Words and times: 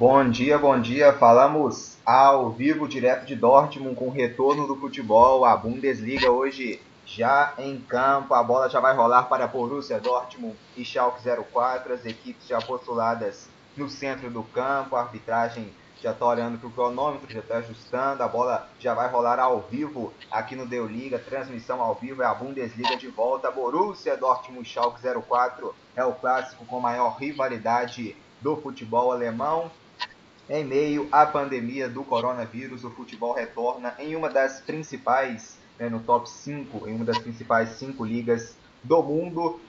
Bom 0.00 0.30
dia, 0.30 0.56
bom 0.56 0.80
dia. 0.80 1.12
Falamos 1.12 1.98
ao 2.06 2.48
vivo, 2.48 2.88
direto 2.88 3.26
de 3.26 3.36
Dortmund, 3.36 3.94
com 3.94 4.06
o 4.06 4.10
retorno 4.10 4.66
do 4.66 4.74
futebol. 4.74 5.44
A 5.44 5.54
Bundesliga 5.54 6.30
hoje 6.30 6.80
já 7.04 7.52
em 7.58 7.78
campo. 7.78 8.32
A 8.32 8.42
bola 8.42 8.70
já 8.70 8.80
vai 8.80 8.96
rolar 8.96 9.24
para 9.24 9.46
Borussia 9.46 10.00
Dortmund 10.00 10.56
e 10.74 10.86
Schalke 10.86 11.20
04. 11.52 11.92
As 11.92 12.06
equipes 12.06 12.48
já 12.48 12.62
postuladas 12.62 13.50
no 13.76 13.90
centro 13.90 14.30
do 14.30 14.42
campo. 14.42 14.96
A 14.96 15.02
arbitragem 15.02 15.70
já 16.02 16.12
está 16.12 16.24
olhando 16.24 16.56
para 16.56 16.68
o 16.68 16.72
cronômetro, 16.72 17.30
já 17.30 17.40
está 17.40 17.58
ajustando. 17.58 18.22
A 18.22 18.28
bola 18.28 18.70
já 18.78 18.94
vai 18.94 19.06
rolar 19.06 19.38
ao 19.38 19.60
vivo 19.60 20.14
aqui 20.30 20.56
no 20.56 20.64
Deu 20.64 20.86
Liga. 20.86 21.18
Transmissão 21.18 21.78
ao 21.82 21.94
vivo 21.94 22.22
é 22.22 22.26
a 22.26 22.32
Bundesliga 22.32 22.96
de 22.96 23.08
volta. 23.08 23.50
Borussia 23.50 24.16
Dortmund 24.16 24.66
Schalke 24.66 25.02
04 25.02 25.74
é 25.94 26.02
o 26.06 26.14
clássico 26.14 26.64
com 26.64 26.80
maior 26.80 27.18
rivalidade 27.18 28.16
do 28.40 28.56
futebol 28.56 29.12
alemão. 29.12 29.70
Em 30.52 30.64
meio 30.64 31.06
à 31.12 31.24
pandemia 31.24 31.88
do 31.88 32.02
coronavírus, 32.02 32.82
o 32.82 32.90
futebol 32.90 33.32
retorna 33.32 33.94
em 34.00 34.16
uma 34.16 34.28
das 34.28 34.60
principais, 34.60 35.56
né, 35.78 35.88
no 35.88 36.00
top 36.00 36.28
5, 36.28 36.88
em 36.88 36.92
uma 36.92 37.04
das 37.04 37.20
principais 37.20 37.68
5 37.68 38.04
ligas 38.04 38.56
do 38.82 39.00
mundo, 39.00 39.60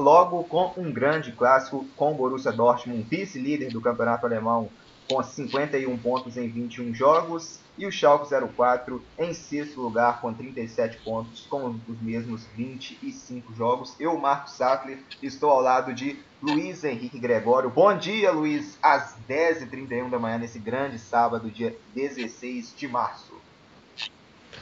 logo 0.00 0.42
com 0.42 0.72
um 0.76 0.90
grande 0.90 1.30
clássico 1.30 1.86
com 1.96 2.10
o 2.10 2.14
Borussia 2.16 2.50
Dortmund, 2.50 3.04
vice-líder 3.08 3.70
do 3.70 3.80
campeonato 3.80 4.26
alemão, 4.26 4.68
com 5.08 5.22
51 5.22 5.96
pontos 5.98 6.36
em 6.36 6.48
21 6.48 6.94
jogos, 6.94 7.60
e 7.78 7.86
o 7.86 7.92
Schalke 7.92 8.28
04 8.56 9.02
em 9.18 9.34
sexto 9.34 9.80
lugar 9.80 10.20
com 10.20 10.32
37 10.32 10.98
pontos, 10.98 11.46
com 11.48 11.78
os 11.88 12.00
mesmos 12.00 12.46
25 12.56 13.54
jogos. 13.54 13.94
Eu, 14.00 14.16
Marcos 14.18 14.52
Sattler, 14.52 14.98
estou 15.22 15.50
ao 15.50 15.60
lado 15.60 15.92
de 15.92 16.16
Luiz 16.42 16.84
Henrique 16.84 17.18
Gregório. 17.18 17.68
Bom 17.68 17.96
dia, 17.96 18.30
Luiz, 18.30 18.78
às 18.82 19.16
10h31 19.28 20.10
da 20.10 20.18
manhã, 20.18 20.38
nesse 20.38 20.58
grande 20.58 20.98
sábado, 20.98 21.50
dia 21.50 21.76
16 21.94 22.74
de 22.76 22.88
março. 22.88 23.34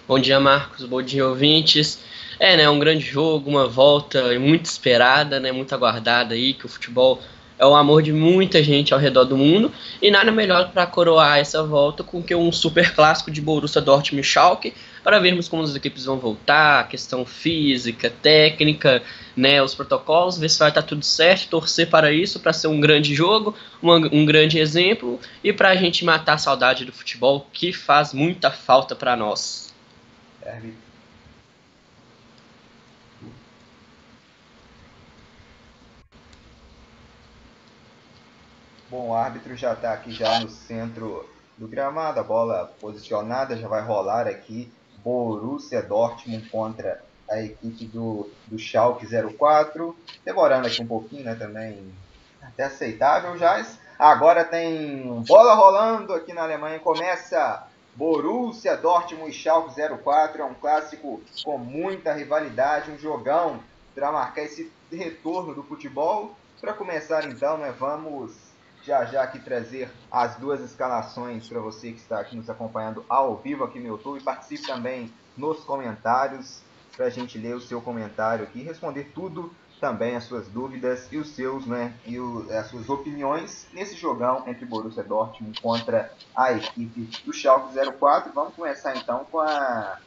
Bom 0.07 0.19
dia, 0.19 0.41
Marcos. 0.41 0.85
Bom 0.85 1.01
dia, 1.01 1.27
ouvintes. 1.27 2.01
É, 2.39 2.57
né, 2.57 2.69
um 2.69 2.79
grande 2.79 3.05
jogo, 3.05 3.49
uma 3.49 3.69
volta 3.69 4.39
muito 4.39 4.67
esperada, 4.67 5.39
né, 5.39 5.53
muito 5.53 5.75
aguardada 5.75 6.35
aí, 6.35 6.53
que 6.53 6.67
o 6.67 6.69
futebol 6.69 7.23
é 7.59 7.65
o 7.65 7.75
amor 7.75 8.03
de 8.03 8.13
muita 8.13 8.63
gente 8.63 8.93
ao 8.93 9.01
redor 9.01 9.25
do 9.25 9.37
mundo 9.37 9.73
e 10.03 10.11
nada 10.11 10.33
melhor 10.33 10.71
para 10.71 10.87
coroar 10.87 11.39
essa 11.39 11.63
volta 11.63 12.03
com 12.03 12.23
que 12.23 12.35
um 12.35 12.51
super 12.51 12.95
clássico 12.95 13.31
de 13.31 13.41
Borussia 13.41 13.81
Dortmund 13.81 14.27
Schalke 14.27 14.75
para 15.03 15.19
vermos 15.19 15.49
como 15.49 15.63
as 15.63 15.75
equipes 15.75 16.07
vão 16.07 16.19
voltar, 16.19 16.89
questão 16.89 17.27
física, 17.27 18.11
técnica, 18.11 19.03
né, 19.37 19.63
os 19.63 19.75
protocolos, 19.75 20.39
ver 20.39 20.49
se 20.49 20.59
vai 20.59 20.71
estar 20.71 20.83
tá 20.83 20.89
tudo 20.89 21.05
certo, 21.05 21.49
torcer 21.49 21.89
para 21.89 22.11
isso, 22.11 22.41
para 22.41 22.53
ser 22.53 22.69
um 22.69 22.81
grande 22.81 23.15
jogo, 23.15 23.55
um, 23.83 23.93
um 23.93 24.25
grande 24.25 24.59
exemplo 24.59 25.21
e 25.43 25.53
para 25.53 25.71
a 25.71 25.77
gente 25.77 26.05
matar 26.05 26.35
a 26.35 26.39
saudade 26.39 26.85
do 26.85 26.93
futebol 26.93 27.47
que 27.53 27.73
faz 27.73 28.13
muita 28.13 28.51
falta 28.51 28.97
para 28.97 29.15
nós. 29.15 29.73
É, 30.43 30.59
Bom, 38.95 39.09
o 39.09 39.15
árbitro 39.17 39.57
já 39.57 39.73
está 39.73 39.93
aqui 39.93 40.13
já 40.13 40.39
no 40.39 40.49
centro 40.49 41.29
do 41.59 41.67
gramado, 41.67 42.21
a 42.21 42.23
bola 42.23 42.73
posicionada, 42.81 43.57
já 43.57 43.67
vai 43.67 43.83
rolar 43.83 44.29
aqui 44.29 44.73
Borussia 44.99 45.83
Dortmund 45.83 46.49
contra 46.49 47.03
a 47.29 47.43
equipe 47.43 47.87
do, 47.87 48.31
do 48.47 48.57
Schalke 48.57 49.05
04, 49.37 49.97
demorando 50.25 50.69
aqui 50.69 50.81
um 50.81 50.87
pouquinho, 50.87 51.25
né, 51.25 51.35
também 51.35 51.93
até 52.41 52.63
aceitável 52.63 53.37
já. 53.37 53.67
Agora 53.99 54.45
tem 54.45 55.25
bola 55.27 55.55
rolando 55.55 56.13
aqui 56.13 56.33
na 56.33 56.45
Alemanha, 56.45 56.79
começa 56.79 57.67
Borussia 57.97 58.77
Dortmund 58.77 59.29
e 59.29 59.35
Schalke 59.35 59.75
04, 60.05 60.41
é 60.41 60.45
um 60.45 60.55
clássico 60.55 61.21
com 61.43 61.59
muita 61.59 62.13
rivalidade, 62.13 62.93
um 62.93 62.99
jogão 62.99 63.59
para 63.93 64.13
marcar 64.13 64.43
esse 64.43 64.71
retorno 64.89 65.53
do 65.53 65.65
futebol. 65.65 66.37
Para 66.61 66.73
começar 66.73 67.27
então, 67.27 67.59
né, 67.59 67.75
vamos 67.77 68.44
já 68.85 69.05
já 69.05 69.23
aqui 69.23 69.39
trazer 69.39 69.91
as 70.11 70.37
duas 70.37 70.61
escalações 70.61 71.49
para 71.49 71.61
você 71.61 71.93
que 71.93 71.99
está 71.99 72.21
aqui 72.21 72.37
nos 72.37 72.51
acompanhando 72.51 73.05
ao 73.09 73.37
vivo 73.37 73.65
aqui 73.65 73.79
no 73.81 73.87
YouTube. 73.87 74.23
Participe 74.23 74.67
também 74.67 75.13
nos 75.37 75.65
comentários 75.65 76.63
para 76.97 77.07
a 77.07 77.11
gente 77.11 77.39
ler 77.39 77.57
o 77.57 77.61
seu 77.61 77.81
comentário 77.81 78.45
aqui 78.45 78.63
responder 78.63 79.11
tudo 79.15 79.53
também 79.81 80.17
as 80.17 80.25
suas 80.25 80.49
dúvidas 80.49 81.09
e 81.13 81.19
os 81.19 81.29
seus, 81.31 81.67
né, 81.67 81.93
e 82.07 82.19
o, 82.19 82.47
as 82.51 82.69
suas 82.69 82.89
opiniões 82.89 83.67
nesse 83.73 83.95
jogão 83.97 84.45
entre 84.47 84.65
Borussia 84.65 85.03
Dortmund 85.03 85.61
contra 85.61 86.11
a 86.35 86.53
equipe 86.53 87.11
do 87.25 87.33
Schalke 87.33 87.75
04. 87.99 88.33
Vamos 88.33 88.55
começar 88.55 88.97
então 88.97 89.27
com 89.31 89.41
a 89.41 89.99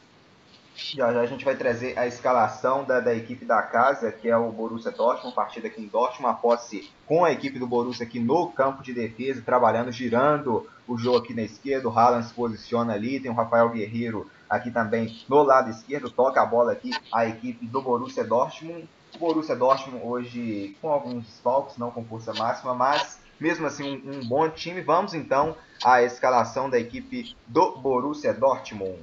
já, 0.78 1.12
já 1.12 1.22
a 1.22 1.26
gente 1.26 1.44
vai 1.44 1.56
trazer 1.56 1.98
a 1.98 2.06
escalação 2.06 2.84
da, 2.84 3.00
da 3.00 3.14
equipe 3.16 3.44
da 3.44 3.62
casa, 3.62 4.12
que 4.12 4.30
é 4.30 4.38
o 4.38 4.52
Borussia 4.52 4.92
Dortmund, 4.92 5.36
partida 5.36 5.68
aqui 5.68 5.82
em 5.82 5.88
Dortmund, 5.88 6.20
uma 6.24 6.34
posse 6.36 6.90
com 7.06 7.26
a 7.26 7.32
equipe 7.32 7.58
do 7.58 7.68
Borussia 7.68 8.06
aqui 8.06 8.20
no 8.20 8.48
campo 8.52 8.84
de 8.84 8.94
defesa, 8.94 9.42
trabalhando, 9.42 9.92
girando 9.92 10.68
o 10.88 10.98
jogo 10.98 11.18
aqui 11.18 11.34
na 11.34 11.42
esquerda, 11.42 11.90
o 11.90 11.98
Haaland 11.98 12.28
se 12.28 12.34
posiciona 12.34 12.94
ali, 12.94 13.20
tem 13.20 13.32
o 13.32 13.34
Rafael 13.34 13.70
Guerreiro 13.70 14.30
aqui 14.50 14.72
também 14.72 15.20
no 15.28 15.44
lado 15.44 15.70
esquerdo, 15.70 16.10
toca 16.10 16.42
a 16.42 16.46
bola 16.46 16.72
aqui 16.72 16.92
a 17.12 17.26
equipe 17.26 17.66
do 17.66 17.82
Borussia 17.82 18.24
Dortmund. 18.24 18.88
O 19.16 19.18
Borussia 19.18 19.56
Dortmund 19.56 20.06
hoje 20.06 20.78
com 20.82 20.90
alguns 20.90 21.26
desfalques, 21.26 21.78
não 21.78 21.92
com 21.92 22.06
força 22.06 22.34
máxima, 22.34 22.74
mas 22.74 23.20
mesmo 23.40 23.66
assim 23.66 24.02
um, 24.06 24.20
um 24.20 24.28
bom 24.28 24.50
time. 24.50 24.82
Vamos 24.82 25.14
então 25.14 25.56
à 25.84 26.02
escalação 26.04 26.70
da 26.70 26.80
equipe 26.80 27.36
do 27.48 27.78
Borussia 27.78 28.34
Dortmund. 28.34 29.00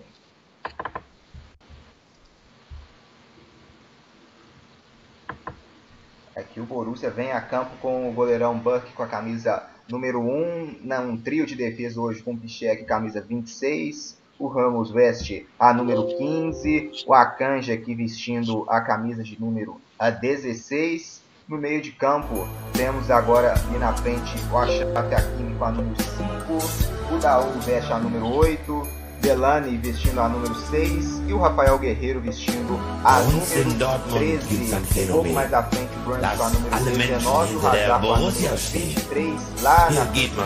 Aqui 6.55 6.61
o 6.61 6.67
Borussia 6.67 7.11
vem 7.11 7.33
a 7.33 7.41
campo 7.41 7.73
com 7.83 8.09
o 8.09 8.13
goleirão 8.13 8.57
Buck 8.57 8.93
com 8.93 9.03
a 9.03 9.09
camisa 9.09 9.65
número 9.91 10.21
1, 10.21 10.83
não, 10.85 11.11
um 11.11 11.17
trio 11.17 11.45
de 11.45 11.57
defesa 11.57 12.01
hoje 12.01 12.23
com 12.23 12.33
o 12.33 12.37
Pichek, 12.37 12.85
camisa 12.85 13.21
26, 13.21 14.17
o 14.39 14.47
Ramos 14.47 14.89
veste 14.93 15.49
a 15.59 15.75
número 15.75 16.07
15, 16.17 16.93
o 17.09 17.13
Akanji 17.13 17.73
aqui 17.73 17.93
vestindo 17.93 18.65
a 18.69 18.81
camisa 18.81 19.25
de 19.25 19.37
número 19.41 19.81
16. 20.21 21.25
No 21.49 21.59
meio 21.59 21.83
de 21.83 21.91
campo 21.91 22.47
temos 22.73 23.11
agora 23.11 23.55
ali 23.55 23.79
na 23.81 23.93
frente 23.93 24.33
o 24.53 24.57
Achat 24.57 24.97
Hakimi 24.97 25.57
com 25.57 25.65
a 25.65 25.73
número 25.73 26.01
5, 26.01 27.17
o 27.17 27.19
Daú 27.19 27.51
veste 27.67 27.93
a 27.93 27.99
número 27.99 28.33
8, 28.33 29.04
Delane 29.25 29.79
vestindo 29.79 30.21
a 30.21 30.29
número 30.29 30.55
6 30.55 31.23
e 31.27 31.33
o 31.33 31.39
Rafael 31.41 31.79
Guerreiro 31.79 32.21
vestindo 32.21 32.79
a 33.03 33.21
número 33.21 33.75
13. 34.13 34.75
Um 34.75 35.13
pouco 35.13 35.29
mais 35.31 35.53
à 35.55 35.63
frente, 35.63 35.89
o 35.97 36.05
com 36.05 36.13
a 36.13 36.81
número 36.81 37.07
19, 37.09 37.55
o 37.55 37.67
Hazard 37.67 38.07
com 38.07 38.13
a 38.13 38.19
número 38.19 38.57
23. 38.57 39.41
Lá 39.63 39.91
na 39.91 40.03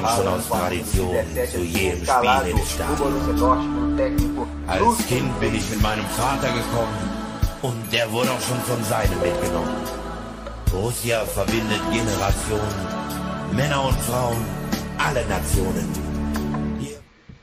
Haaland 0.09 0.44
com 0.44 0.55
a 0.55 0.71
número 0.71 1.25
17, 1.34 1.88
escalado 1.88 2.50
o 2.50 2.97
Borussia 2.97 3.33
Dortmund, 3.34 3.97
técnico 3.97 4.49
Als 4.69 5.06
Kind 5.09 5.41
bin 5.41 5.56
ich 5.56 5.69
mit 5.71 5.83
meinem 5.83 6.06
Vater 6.17 6.53
gekommen 6.53 6.94
und 7.62 7.93
der 7.93 8.12
wurde 8.12 8.31
auch 8.31 8.41
schon 8.41 8.61
von 8.61 8.84
seinem 8.84 9.19
mitgenommen. 9.21 9.75
Borussia 10.71 11.27
verbindet 11.27 11.81
Generationen, 11.91 13.56
Männer 13.56 13.83
und 13.87 13.99
Frauen, 14.03 14.44
alle 14.99 15.27
Nationen. 15.27 16.08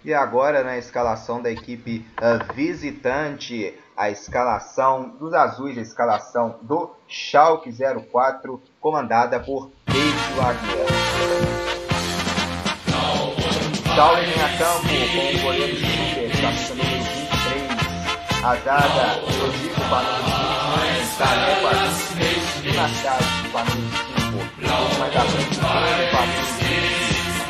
E 0.05 0.13
agora 0.13 0.63
na 0.63 0.77
escalação 0.77 1.41
da 1.41 1.49
equipe 1.49 2.05
uh, 2.21 2.53
visitante, 2.53 3.73
a 3.97 4.11
escalação 4.11 5.09
dos 5.17 5.33
azuis, 5.33 5.75
a 5.79 5.81
escalação 5.81 6.59
do 6.61 6.91
Schalke 7.07 7.71
04, 8.11 8.61
comandada 8.79 9.39
por 9.39 9.71
David 9.87 10.13
Wagner. 10.37 10.85
Schalke 13.95 14.25
vem 14.25 14.43
a 14.43 14.57
campo 14.59 14.87
com 14.87 15.39
o 15.39 15.41
goleiro 15.41 15.75
Super, 15.75 16.29
camisa 16.39 16.75
número 16.75 17.03
23, 17.03 18.43
a 18.43 18.55
zaga 18.57 19.05
Rodrigo 19.21 19.73
com 19.89 19.95
a 19.95 20.03
número 20.03 20.35
20, 21.01 21.17
Cané 21.17 21.49
com 21.61 21.67
a 21.67 21.73
número 21.73 21.93
23, 22.13 22.75
Nassad 22.75 23.23
com 23.51 23.57
a 23.57 23.63
número 23.63 23.89
5, 23.89 24.69
mais 24.99 25.15
à 25.15 25.21
frente, 25.21 25.57
número 25.57 25.81
20, 25.89 26.65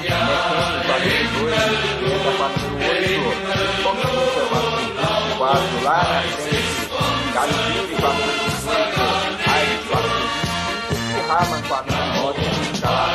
Mecânico 0.05 1.39
número 1.39 1.99
2, 1.99 2.04
com 2.25 2.43
a 2.43 2.49
número 2.49 2.89
8, 2.89 3.83
Tomica 3.83 4.09
número 4.09 4.75
24, 4.77 5.83
lá 5.83 5.99
na 6.03 6.21
frente, 6.33 6.73
a 7.37 7.45
número 7.45 7.87
18, 7.87 8.97
Aires 9.47 9.85
número 9.85 10.09
25 10.09 11.05
e 11.05 11.21
Raman 11.27 11.61
número 11.61 11.83
9, 12.21 12.41
fica 12.65 12.89
lá 12.89 13.13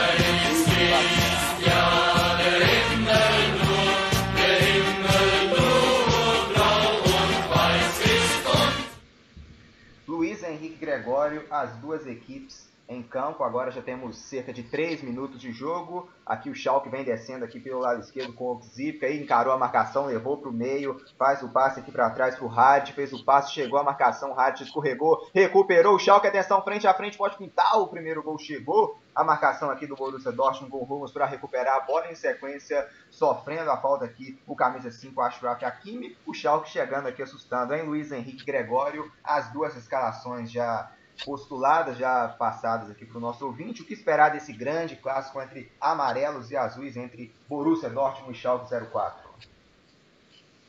Luiz 10.06 10.42
Henrique 10.44 10.76
Gregório, 10.76 11.44
as 11.50 11.72
duas 11.78 12.06
equipes 12.06 12.69
em 12.90 13.02
campo. 13.02 13.44
Agora 13.44 13.70
já 13.70 13.80
temos 13.80 14.16
cerca 14.16 14.52
de 14.52 14.64
3 14.64 15.02
minutos 15.02 15.40
de 15.40 15.52
jogo. 15.52 16.10
Aqui 16.26 16.50
o 16.50 16.54
Schalke 16.54 16.88
vem 16.88 17.04
descendo 17.04 17.44
aqui 17.44 17.60
pelo 17.60 17.78
lado 17.78 18.00
esquerdo 18.00 18.32
com 18.34 18.56
o 18.56 18.60
Zipka 18.62 19.06
aí 19.06 19.22
encarou 19.22 19.52
a 19.52 19.58
marcação, 19.58 20.06
levou 20.06 20.36
para 20.38 20.50
o 20.50 20.52
meio, 20.52 21.00
faz 21.16 21.42
o 21.42 21.48
passe 21.48 21.78
aqui 21.80 21.92
para 21.92 22.10
trás 22.10 22.34
para 22.34 22.44
o 22.44 22.50
Had, 22.50 22.92
fez 22.92 23.12
o 23.12 23.24
passe, 23.24 23.52
chegou 23.52 23.78
a 23.78 23.84
marcação, 23.84 24.38
Had 24.38 24.60
escorregou, 24.60 25.28
recuperou 25.32 25.94
o 25.94 25.98
Schalke, 25.98 26.26
atenção, 26.26 26.62
frente 26.62 26.86
a 26.86 26.92
frente, 26.92 27.16
pode 27.16 27.38
pintar, 27.38 27.78
o 27.78 27.86
primeiro 27.86 28.22
gol 28.22 28.38
chegou. 28.38 28.98
A 29.14 29.24
marcação 29.24 29.70
aqui 29.70 29.86
do 29.86 29.96
Borussia 29.96 30.32
Dortmund 30.32 30.70
com 30.70 30.84
rumos 30.84 31.12
para 31.12 31.26
recuperar 31.26 31.76
a 31.76 31.80
bola. 31.80 32.10
Em 32.10 32.14
sequência, 32.14 32.88
sofrendo 33.10 33.70
a 33.70 33.76
falta 33.76 34.04
aqui 34.04 34.40
o 34.46 34.56
camisa 34.56 34.90
5 34.90 35.20
Ashraf 35.20 35.62
Hakimi, 35.62 36.16
o 36.26 36.34
Schalke 36.34 36.68
chegando 36.68 37.06
aqui 37.06 37.22
assustando, 37.22 37.74
hein, 37.74 37.82
Luiz 37.82 38.10
Henrique 38.10 38.44
Gregório, 38.44 39.10
as 39.22 39.52
duas 39.52 39.76
escalações 39.76 40.50
já 40.50 40.90
postuladas, 41.24 41.98
já 41.98 42.28
passadas 42.28 42.90
aqui 42.90 43.04
para 43.04 43.18
o 43.18 43.20
nosso 43.20 43.44
ouvinte. 43.44 43.82
O 43.82 43.84
que 43.84 43.94
esperar 43.94 44.30
desse 44.30 44.52
grande 44.52 44.96
clássico 44.96 45.40
entre 45.40 45.70
amarelos 45.80 46.50
e 46.50 46.56
azuis, 46.56 46.96
entre 46.96 47.32
Borussia 47.48 47.88
Dortmund 47.88 48.36
e 48.36 48.40
Schalke 48.40 48.68
04? 48.70 49.30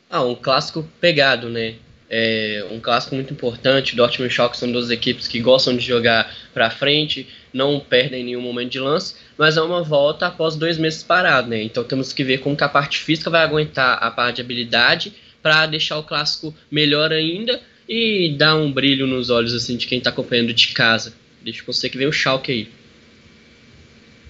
Ah, 0.10 0.24
um 0.24 0.36
clássico 0.36 0.84
pegado, 1.00 1.50
né? 1.50 1.76
É 2.10 2.68
um 2.70 2.82
clássico 2.82 3.16
muito 3.16 3.34
importante. 3.34 3.96
Dortmund 3.96 4.30
e 4.30 4.36
Schalke 4.36 4.58
são 4.58 4.70
duas 4.72 4.90
equipes 4.90 5.28
que 5.28 5.40
gostam 5.40 5.76
de 5.76 5.86
jogar 5.86 6.30
para 6.54 6.70
frente, 6.70 7.30
não 7.54 7.80
perdem 7.80 8.26
nenhum 8.26 8.42
momento 8.42 8.72
de 8.72 8.80
lance, 8.80 9.16
mas 9.38 9.56
é 9.56 9.62
uma 9.62 9.82
volta 9.82 10.28
após 10.28 10.58
dois 10.58 10.78
meses 10.78 11.02
parado, 11.02 11.48
né? 11.48 11.64
Então 11.64 11.84
temos 11.86 12.12
que 12.12 12.24
ver 12.24 12.40
como 12.40 12.58
que 12.58 12.64
a 12.64 12.70
parte 12.70 13.00
física 13.00 13.30
vai 13.30 13.42
aguentar 13.42 13.98
a 14.04 14.12
parte 14.12 14.36
de 14.36 14.42
habilidade 14.42 15.14
para 15.42 15.66
deixar 15.66 15.98
o 15.98 16.04
clássico 16.04 16.54
melhor 16.70 17.12
ainda 17.12 17.62
e 17.94 18.34
dá 18.38 18.56
um 18.56 18.72
brilho 18.72 19.06
nos 19.06 19.30
olhos 19.30 19.54
assim 19.54 19.76
de 19.76 19.86
quem 19.86 19.98
está 19.98 20.12
acompanhando 20.12 20.54
de 20.54 20.70
casa. 20.70 21.14
Deixa 21.42 21.62
você 21.68 21.90
que 21.90 21.98
vem 21.98 22.08
o 22.08 22.14
Schalke 22.14 22.50
aí. 22.50 22.72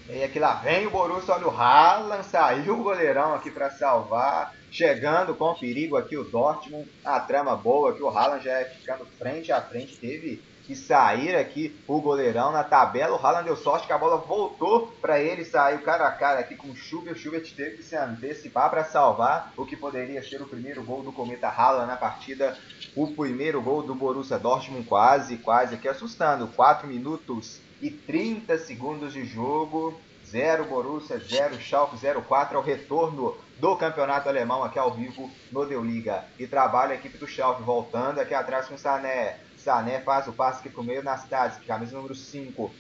E 0.09 0.23
aqui 0.23 0.39
lá 0.39 0.55
vem 0.55 0.87
o 0.87 0.89
Borussia, 0.89 1.35
olha 1.35 1.47
o 1.47 1.51
Haaland, 1.51 2.25
saiu 2.25 2.79
o 2.79 2.83
goleirão 2.83 3.35
aqui 3.35 3.51
para 3.51 3.69
salvar, 3.69 4.55
chegando 4.71 5.35
com 5.35 5.53
perigo 5.53 5.95
aqui 5.95 6.17
o 6.17 6.23
Dortmund, 6.23 6.89
a 7.05 7.19
trama 7.19 7.55
boa 7.55 7.93
que 7.93 8.01
o 8.01 8.09
Haaland 8.09 8.43
já 8.43 8.51
é 8.51 8.65
ficando 8.65 9.05
frente 9.19 9.51
a 9.51 9.61
frente, 9.61 9.95
teve 9.95 10.41
que 10.71 10.75
sair 10.75 11.35
aqui 11.35 11.77
o 11.85 11.99
goleirão 11.99 12.53
na 12.53 12.63
tabela. 12.63 13.17
O 13.17 13.25
Haaland 13.25 13.43
deu 13.43 13.57
sorte 13.57 13.85
que 13.85 13.91
a 13.91 13.97
bola 13.97 14.15
voltou 14.15 14.87
para 15.01 15.19
ele, 15.19 15.43
saiu 15.43 15.81
cara 15.81 16.07
a 16.07 16.11
cara 16.11 16.39
aqui 16.39 16.55
com 16.55 16.69
o 16.69 16.75
Schubert. 16.75 17.13
O 17.13 17.19
Schubert 17.19 17.53
teve 17.53 17.77
que 17.77 17.83
se 17.83 17.95
antecipar 17.97 18.69
para 18.69 18.85
salvar 18.85 19.51
o 19.57 19.65
que 19.65 19.75
poderia 19.75 20.23
ser 20.23 20.41
o 20.41 20.47
primeiro 20.47 20.81
gol 20.81 21.03
do 21.03 21.11
Cometa 21.11 21.49
Haaland 21.49 21.87
na 21.87 21.97
partida. 21.97 22.57
O 22.95 23.07
primeiro 23.07 23.61
gol 23.61 23.83
do 23.83 23.93
Borussia 23.93 24.39
Dortmund 24.39 24.87
quase, 24.87 25.37
quase 25.37 25.75
aqui 25.75 25.89
assustando. 25.89 26.47
4 26.47 26.87
minutos 26.87 27.59
e 27.81 27.89
30 27.91 28.57
segundos 28.59 29.11
de 29.11 29.25
jogo. 29.25 29.99
0 30.25 30.63
Borussia, 30.63 31.19
0 31.19 31.59
Schalke, 31.59 31.97
0-4 31.97 32.53
ao 32.53 32.61
retorno 32.61 33.35
do 33.59 33.75
campeonato 33.75 34.29
alemão 34.29 34.63
aqui 34.63 34.79
ao 34.79 34.93
vivo 34.93 35.29
no 35.51 35.65
Deu 35.65 35.83
Liga. 35.83 36.23
E 36.39 36.47
trabalha 36.47 36.93
a 36.93 36.95
equipe 36.95 37.17
do 37.17 37.27
Schalke 37.27 37.61
voltando 37.61 38.19
aqui 38.19 38.33
atrás 38.33 38.67
com 38.67 38.75
o 38.75 38.77
Sané. 38.77 39.37
Sané 39.63 39.99
faz 40.01 40.27
o 40.27 40.33
passe 40.33 40.59
aqui 40.59 40.69
pro 40.69 40.83
meio 40.83 41.03
nas 41.03 41.23
tardes, 41.27 41.59
camisa 41.65 41.95
número 41.95 42.15
5. 42.15 42.71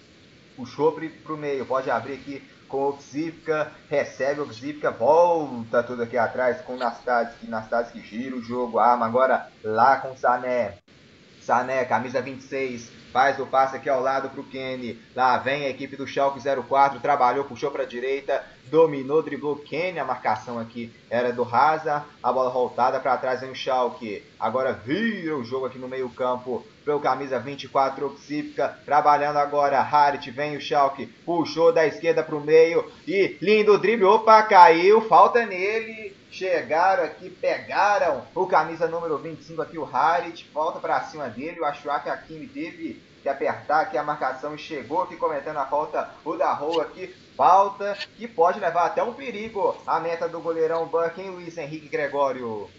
Puxou 0.55 0.99
pro 1.23 1.37
meio, 1.37 1.65
pode 1.65 1.89
abrir 1.89 2.13
aqui 2.13 2.43
com 2.67 2.89
o 2.89 3.01
Xipka, 3.01 3.71
recebe 3.89 4.41
o 4.41 4.51
Xipka, 4.51 4.91
volta 4.91 5.83
tudo 5.83 6.03
aqui 6.03 6.17
atrás 6.17 6.61
com 6.61 6.73
o 6.73 6.77
Nastadski, 6.77 7.47
Nastadski 7.47 8.01
gira 8.01 8.35
o 8.35 8.41
jogo, 8.41 8.79
arma 8.79 9.05
agora 9.05 9.49
lá 9.63 9.97
com 9.97 10.11
o 10.11 10.17
Sané. 10.17 10.77
Sané, 11.41 11.85
camisa 11.85 12.21
26, 12.21 13.01
Faz 13.11 13.37
o 13.39 13.45
passe 13.45 13.75
aqui 13.75 13.89
ao 13.89 14.01
lado 14.01 14.29
para 14.29 14.39
o 14.39 14.43
Kenny. 14.45 14.97
Lá 15.13 15.37
vem 15.37 15.65
a 15.65 15.69
equipe 15.69 15.97
do 15.97 16.07
Schalke 16.07 16.39
04. 16.39 17.01
Trabalhou, 17.01 17.43
puxou 17.43 17.69
para 17.69 17.83
a 17.83 17.85
direita. 17.85 18.41
Dominou, 18.69 19.21
driblou 19.21 19.57
Kenny. 19.57 19.99
A 19.99 20.05
marcação 20.05 20.57
aqui 20.57 20.93
era 21.09 21.33
do 21.33 21.43
Raza. 21.43 22.05
A 22.23 22.31
bola 22.31 22.49
voltada 22.49 23.01
para 23.01 23.17
trás 23.17 23.41
vem 23.41 23.51
o 23.51 23.55
Schalke. 23.55 24.23
Agora 24.39 24.71
vira 24.71 25.35
o 25.35 25.43
jogo 25.43 25.65
aqui 25.65 25.77
no 25.77 25.89
meio 25.89 26.09
campo. 26.11 26.65
Para 26.83 26.95
o 26.95 26.99
camisa 26.99 27.39
24, 27.39 28.09
Psífica. 28.11 28.79
Trabalhando 28.85 29.37
agora. 29.37 29.79
Harit 29.79 30.29
vem 30.31 30.57
o 30.57 30.61
Schalke. 30.61 31.05
Puxou 31.25 31.71
da 31.71 31.85
esquerda 31.85 32.23
para 32.23 32.35
o 32.35 32.41
meio. 32.41 32.91
E 33.07 33.37
lindo 33.41 33.77
drible. 33.77 34.05
Opa, 34.05 34.41
caiu. 34.43 35.01
Falta 35.01 35.45
nele 35.45 36.15
chegaram 36.31 37.03
aqui, 37.03 37.29
pegaram 37.29 38.25
o 38.33 38.47
camisa 38.47 38.87
número 38.87 39.17
25 39.17 39.61
aqui, 39.61 39.77
o 39.77 39.85
Harit, 39.85 40.49
volta 40.53 40.79
para 40.79 41.01
cima 41.01 41.27
dele, 41.27 41.59
o 41.59 41.65
Ashuak 41.65 42.09
Hakimi 42.09 42.47
teve 42.47 43.03
que 43.21 43.29
apertar 43.29 43.81
aqui 43.81 43.97
a 43.97 44.03
marcação 44.03 44.55
e 44.55 44.57
chegou 44.57 45.03
aqui 45.03 45.15
cometendo 45.15 45.57
a 45.57 45.65
falta 45.65 46.09
o 46.23 46.35
da 46.35 46.53
Rua 46.53 46.83
aqui, 46.83 47.13
falta 47.35 47.97
que 48.17 48.27
pode 48.27 48.59
levar 48.59 48.85
até 48.85 49.03
um 49.03 49.13
perigo 49.13 49.75
a 49.85 49.99
meta 49.99 50.27
do 50.27 50.39
goleirão 50.39 50.87
Buck, 50.87 51.19
hein, 51.19 51.29
Luiz 51.29 51.57
Henrique 51.57 51.89
Gregório? 51.89 52.69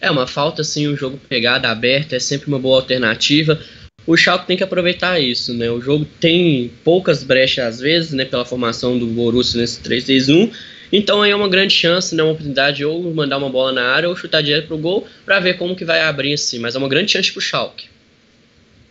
É 0.00 0.10
uma 0.10 0.26
falta 0.26 0.64
sim, 0.64 0.86
o 0.86 0.96
jogo 0.96 1.18
pegada 1.28 1.68
aberta 1.68 2.16
é 2.16 2.20
sempre 2.20 2.48
uma 2.48 2.58
boa 2.58 2.76
alternativa. 2.76 3.60
O 4.06 4.16
Schalke 4.16 4.46
tem 4.46 4.56
que 4.56 4.64
aproveitar 4.64 5.20
isso, 5.20 5.52
né? 5.52 5.70
O 5.70 5.80
jogo 5.80 6.06
tem 6.18 6.70
poucas 6.82 7.22
brechas 7.22 7.66
às 7.66 7.80
vezes, 7.80 8.12
né, 8.12 8.24
pela 8.24 8.44
formação 8.44 8.98
do 8.98 9.06
Borussia 9.06 9.60
nesse 9.60 9.80
3-6-1 9.82 10.50
então 10.92 11.22
aí 11.22 11.30
é 11.30 11.36
uma 11.36 11.48
grande 11.48 11.74
chance, 11.74 12.14
né, 12.14 12.22
uma 12.22 12.32
oportunidade 12.32 12.84
ou 12.84 13.14
mandar 13.14 13.38
uma 13.38 13.48
bola 13.48 13.72
na 13.72 13.92
área 13.94 14.08
ou 14.08 14.16
chutar 14.16 14.42
direto 14.42 14.66
pro 14.66 14.78
gol 14.78 15.06
para 15.24 15.38
ver 15.38 15.56
como 15.56 15.76
que 15.76 15.84
vai 15.84 16.00
abrir 16.00 16.32
assim, 16.32 16.58
mas 16.58 16.74
é 16.74 16.78
uma 16.78 16.88
grande 16.88 17.12
chance 17.12 17.30
pro 17.30 17.40
Schalke. 17.40 17.88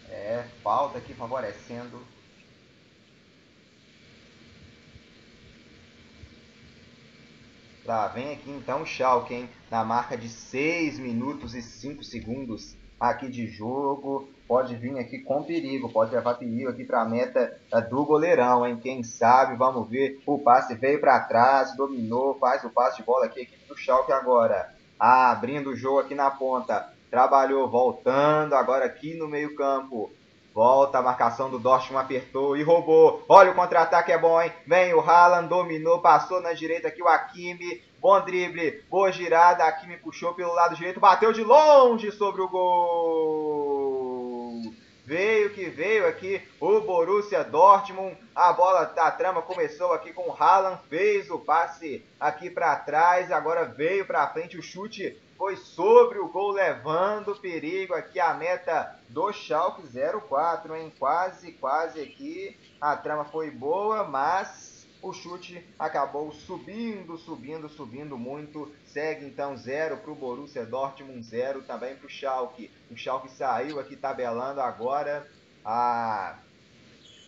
É, 0.09 0.43
falta 0.63 0.97
aqui 0.97 1.13
favorecendo 1.13 2.01
Vem 8.13 8.33
aqui 8.33 8.51
então 8.51 8.83
o 8.83 8.85
Schalke, 8.85 9.33
hein? 9.33 9.49
Na 9.71 9.83
marca 9.83 10.15
de 10.15 10.29
6 10.29 10.99
minutos 10.99 11.55
e 11.55 11.61
5 11.61 12.03
segundos 12.03 12.77
aqui 12.99 13.27
de 13.27 13.47
jogo 13.47 14.29
pode 14.47 14.75
vir 14.75 14.99
aqui 14.99 15.19
com 15.19 15.41
perigo, 15.41 15.89
pode 15.89 16.13
levar 16.13 16.35
perigo 16.35 16.69
aqui 16.69 16.83
para 16.83 17.01
a 17.01 17.05
meta 17.05 17.59
é, 17.71 17.81
do 17.81 18.05
goleirão, 18.05 18.67
hein? 18.67 18.77
Quem 18.77 19.01
sabe, 19.01 19.55
vamos 19.55 19.89
ver. 19.89 20.21
O 20.25 20.37
passe 20.37 20.75
veio 20.75 20.99
para 20.99 21.19
trás, 21.21 21.75
dominou, 21.75 22.37
faz 22.37 22.63
o 22.63 22.69
passe 22.69 22.97
de 22.97 23.03
bola 23.03 23.25
aqui, 23.25 23.41
equipe 23.41 23.67
do 23.67 23.77
Schalke 23.77 24.11
agora. 24.11 24.71
Ah, 24.99 25.31
abrindo 25.31 25.71
o 25.71 25.75
jogo 25.75 25.99
aqui 25.99 26.13
na 26.13 26.29
ponta. 26.29 26.93
Trabalhou, 27.09 27.67
voltando 27.67 28.53
agora 28.53 28.85
aqui 28.85 29.15
no 29.15 29.27
meio 29.27 29.55
campo. 29.55 30.11
Volta 30.59 30.97
a 30.97 31.01
marcação 31.01 31.49
do 31.49 31.57
Dortmund, 31.57 32.03
apertou 32.03 32.57
e 32.57 32.63
roubou. 32.63 33.23
Olha 33.29 33.51
o 33.51 33.55
contra-ataque 33.55 34.11
é 34.11 34.17
bom, 34.17 34.41
hein? 34.41 34.51
Vem 34.67 34.93
o 34.93 34.99
Haaland, 34.99 35.47
dominou, 35.47 36.01
passou 36.01 36.41
na 36.41 36.51
direita 36.51 36.89
aqui 36.89 37.01
o 37.01 37.07
Hakimi. 37.07 37.81
Bom 37.97 38.19
drible, 38.25 38.83
boa 38.89 39.09
girada. 39.09 39.63
Hakimi 39.63 39.95
puxou 39.95 40.33
pelo 40.33 40.53
lado 40.53 40.75
direito, 40.75 40.99
bateu 40.99 41.31
de 41.31 41.45
longe 41.45 42.11
sobre 42.11 42.41
o 42.41 42.49
gol. 42.49 43.93
Veio 45.05 45.51
que 45.51 45.69
veio 45.69 46.05
aqui 46.05 46.41
o 46.59 46.81
Borussia 46.81 47.41
Dortmund. 47.41 48.17
A 48.35 48.51
bola, 48.51 48.81
a 48.97 49.11
trama 49.11 49.41
começou 49.41 49.93
aqui 49.93 50.11
com 50.11 50.29
o 50.29 50.35
Haaland, 50.37 50.81
fez 50.89 51.31
o 51.31 51.39
passe 51.39 52.05
aqui 52.19 52.49
para 52.49 52.75
trás, 52.75 53.31
agora 53.31 53.63
veio 53.63 54.05
para 54.05 54.27
frente 54.27 54.57
o 54.57 54.61
chute, 54.61 55.17
foi 55.39 55.55
sobre 55.55 56.19
o 56.19 56.27
gol 56.27 56.51
levando 56.51 57.33
perigo 57.33 57.93
aqui 57.93 58.19
a 58.19 58.33
meta 58.33 58.99
do 59.07 59.31
Schalke 59.31 59.83
04, 60.27 60.75
hein? 60.75 60.91
Quase, 60.99 61.53
quase 61.53 62.01
aqui. 62.01 62.59
A 62.81 62.97
trama 62.97 63.23
foi 63.23 63.49
boa, 63.49 64.03
mas 64.03 64.85
o 65.01 65.13
chute 65.13 65.65
acabou 65.79 66.29
subindo, 66.33 67.17
subindo, 67.17 67.69
subindo 67.69 68.17
muito. 68.17 68.69
Segue 68.85 69.25
então 69.25 69.55
0 69.55 69.95
para 69.99 70.11
o 70.11 70.15
Borussia 70.15 70.65
Dortmund, 70.65 71.25
0 71.25 71.61
também 71.61 71.95
para 71.95 72.07
o 72.07 72.09
Schalke. 72.09 72.69
O 72.91 72.97
Schalke 72.97 73.31
saiu 73.31 73.79
aqui 73.79 73.95
tabelando 73.95 74.59
agora. 74.59 75.25
A, 75.63 76.35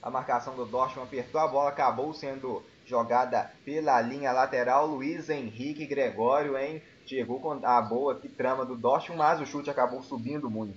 a 0.03 0.10
marcação 0.10 0.53
do 0.53 0.65
Dortmund 0.65 1.08
apertou 1.08 1.39
a 1.39 1.48
bola, 1.48 1.70
acabou 1.70 2.13
sendo 2.13 2.62
jogada 2.86 3.50
pela 3.63 4.01
linha 4.01 4.34
lateral. 4.34 4.86
Luiz 4.86 5.30
Henrique 5.30 5.86
Gregório, 5.86 6.58
hein? 6.58 6.84
Chegou 7.05 7.39
com 7.39 7.51
a 7.65 7.81
boa 7.81 8.13
aqui, 8.13 8.29
trama 8.29 8.65
do 8.65 8.75
Dortmund, 8.75 9.17
mas 9.17 9.41
o 9.41 9.46
chute 9.46 9.70
acabou 9.70 10.01
subindo 10.01 10.50
muito. 10.50 10.74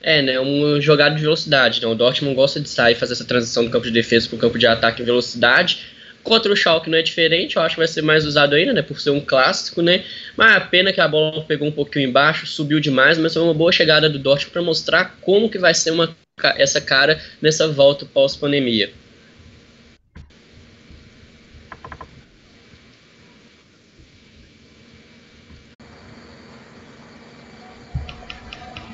É, 0.00 0.22
né? 0.22 0.40
Um 0.40 0.80
jogada 0.80 1.14
de 1.14 1.22
velocidade. 1.22 1.80
Né? 1.80 1.88
O 1.88 1.94
Dortmund 1.94 2.36
gosta 2.36 2.60
de 2.60 2.68
sair 2.68 2.94
fazer 2.94 3.14
essa 3.14 3.24
transição 3.24 3.64
do 3.64 3.70
campo 3.70 3.86
de 3.86 3.92
defesa 3.92 4.28
para 4.28 4.36
o 4.36 4.38
campo 4.38 4.58
de 4.58 4.66
ataque 4.66 5.02
em 5.02 5.04
velocidade. 5.04 5.96
Contra 6.22 6.52
o 6.52 6.56
Schalke 6.56 6.90
não 6.90 6.98
é 6.98 7.02
diferente, 7.02 7.56
eu 7.56 7.62
acho 7.62 7.74
que 7.74 7.80
vai 7.80 7.88
ser 7.88 8.02
mais 8.02 8.26
usado 8.26 8.54
ainda, 8.54 8.72
né? 8.72 8.82
Por 8.82 9.00
ser 9.00 9.10
um 9.10 9.20
clássico, 9.20 9.80
né? 9.80 10.04
Mas 10.36 10.56
a 10.56 10.60
pena 10.60 10.92
que 10.92 11.00
a 11.00 11.08
bola 11.08 11.42
pegou 11.44 11.66
um 11.66 11.72
pouquinho 11.72 12.08
embaixo, 12.08 12.46
subiu 12.46 12.80
demais, 12.80 13.16
mas 13.16 13.32
foi 13.32 13.42
uma 13.42 13.54
boa 13.54 13.72
chegada 13.72 14.10
do 14.10 14.18
Dortmund 14.18 14.52
para 14.52 14.62
mostrar 14.62 15.16
como 15.22 15.48
que 15.48 15.58
vai 15.58 15.72
ser 15.72 15.90
uma, 15.90 16.14
essa 16.56 16.80
cara 16.80 17.20
nessa 17.40 17.66
volta 17.66 18.04
pós-pandemia. 18.04 18.90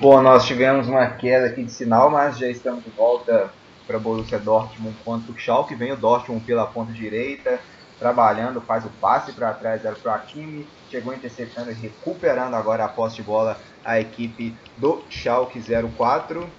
Bom, 0.05 0.21
nós 0.21 0.45
tivemos 0.45 0.87
uma 0.87 1.07
queda 1.07 1.47
aqui 1.47 1.65
de 1.65 1.73
sinal, 1.73 2.11
mas 2.11 2.37
já 2.37 2.47
estamos 2.47 2.85
de 2.85 2.91
volta 2.91 3.51
para 3.87 3.99
Borussia 3.99 4.39
Dortmund 4.39 4.95
contra 5.03 5.33
o 5.33 5.39
Schalke. 5.39 5.75
Vem 5.75 5.93
o 5.93 5.97
Dortmund 5.97 6.45
pela 6.45 6.67
ponta 6.67 6.93
direita, 6.93 7.59
trabalhando, 7.99 8.61
faz 8.61 8.85
o 8.85 8.91
passe 9.01 9.33
para 9.33 9.55
trás, 9.55 9.83
era 9.83 9.95
para 9.97 10.13
o 10.13 10.15
Hakimi, 10.15 10.67
chegou 10.91 11.15
interceptando 11.15 11.71
e 11.71 11.73
recuperando 11.73 12.53
agora 12.53 12.85
a 12.85 12.89
posse 12.89 13.17
de 13.17 13.23
bola 13.23 13.57
a 13.83 13.99
equipe 13.99 14.55
do 14.77 15.03
Schalke 15.09 15.59
04. 15.97 16.51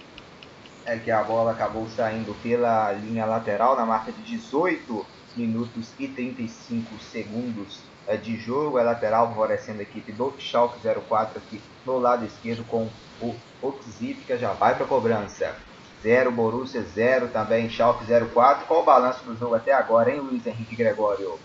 É 0.83 0.97
que 0.97 1.11
a 1.11 1.23
bola 1.23 1.51
acabou 1.51 1.87
saindo 1.87 2.33
pela 2.41 2.91
linha 2.93 3.27
lateral 3.27 3.75
na 3.75 3.85
marca 3.85 4.11
de 4.11 4.23
18 4.23 5.05
minutos 5.37 5.93
e 5.99 6.07
35 6.07 6.99
segundos 6.99 7.94
de 8.21 8.37
jogo. 8.37 8.77
É 8.77 8.83
lateral 8.83 9.27
favorecendo 9.29 9.79
a 9.79 9.83
equipe 9.83 10.11
do 10.11 10.33
Schalke 10.39 10.79
04 10.79 11.37
aqui 11.37 11.61
no 11.85 11.97
lado 11.97 12.25
esquerdo 12.25 12.63
com 12.65 12.89
o 13.21 13.35
Oxip 13.61 14.25
que 14.25 14.37
já 14.37 14.53
vai 14.53 14.75
para 14.75 14.85
a 14.85 14.87
cobrança. 14.87 15.55
0 16.03 16.31
Borussia 16.31 16.83
0 16.83 17.29
também 17.29 17.69
Schalke 17.69 18.05
04. 18.05 18.65
Qual 18.67 18.81
o 18.81 18.85
balanço 18.85 19.23
do 19.25 19.35
jogo 19.35 19.55
até 19.55 19.73
agora, 19.73 20.11
hein, 20.11 20.19
Luiz 20.19 20.45
Henrique 20.45 20.75
Gregório? 20.75 21.39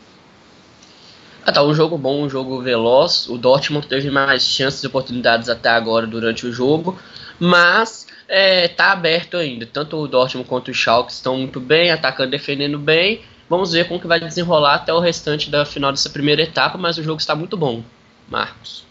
Ah, 1.44 1.52
tá, 1.52 1.62
um 1.62 1.74
jogo 1.74 1.96
bom, 1.96 2.22
um 2.22 2.28
jogo 2.28 2.60
veloz. 2.60 3.26
O 3.28 3.38
Dortmund 3.38 3.86
teve 3.86 4.10
mais 4.10 4.42
chances 4.42 4.82
e 4.82 4.86
oportunidades 4.86 5.48
até 5.48 5.70
agora 5.70 6.06
durante 6.06 6.46
o 6.46 6.52
jogo, 6.52 6.98
mas 7.38 8.06
é, 8.28 8.68
tá 8.68 8.92
aberto 8.92 9.38
ainda. 9.38 9.66
Tanto 9.66 9.96
o 9.96 10.06
Dortmund 10.06 10.46
quanto 10.46 10.70
o 10.70 10.74
Schalke 10.74 11.10
estão 11.10 11.38
muito 11.38 11.58
bem, 11.58 11.90
atacando, 11.90 12.30
defendendo 12.30 12.78
bem. 12.78 13.22
Vamos 13.50 13.72
ver 13.72 13.88
como 13.88 13.98
que 13.98 14.06
vai 14.06 14.20
desenrolar 14.20 14.76
até 14.76 14.94
o 14.94 15.00
restante 15.00 15.50
da 15.50 15.66
final 15.66 15.90
dessa 15.90 16.08
primeira 16.08 16.40
etapa, 16.40 16.78
mas 16.78 16.98
o 16.98 17.02
jogo 17.02 17.20
está 17.20 17.34
muito 17.34 17.56
bom. 17.56 17.82
Marcos. 18.28 18.86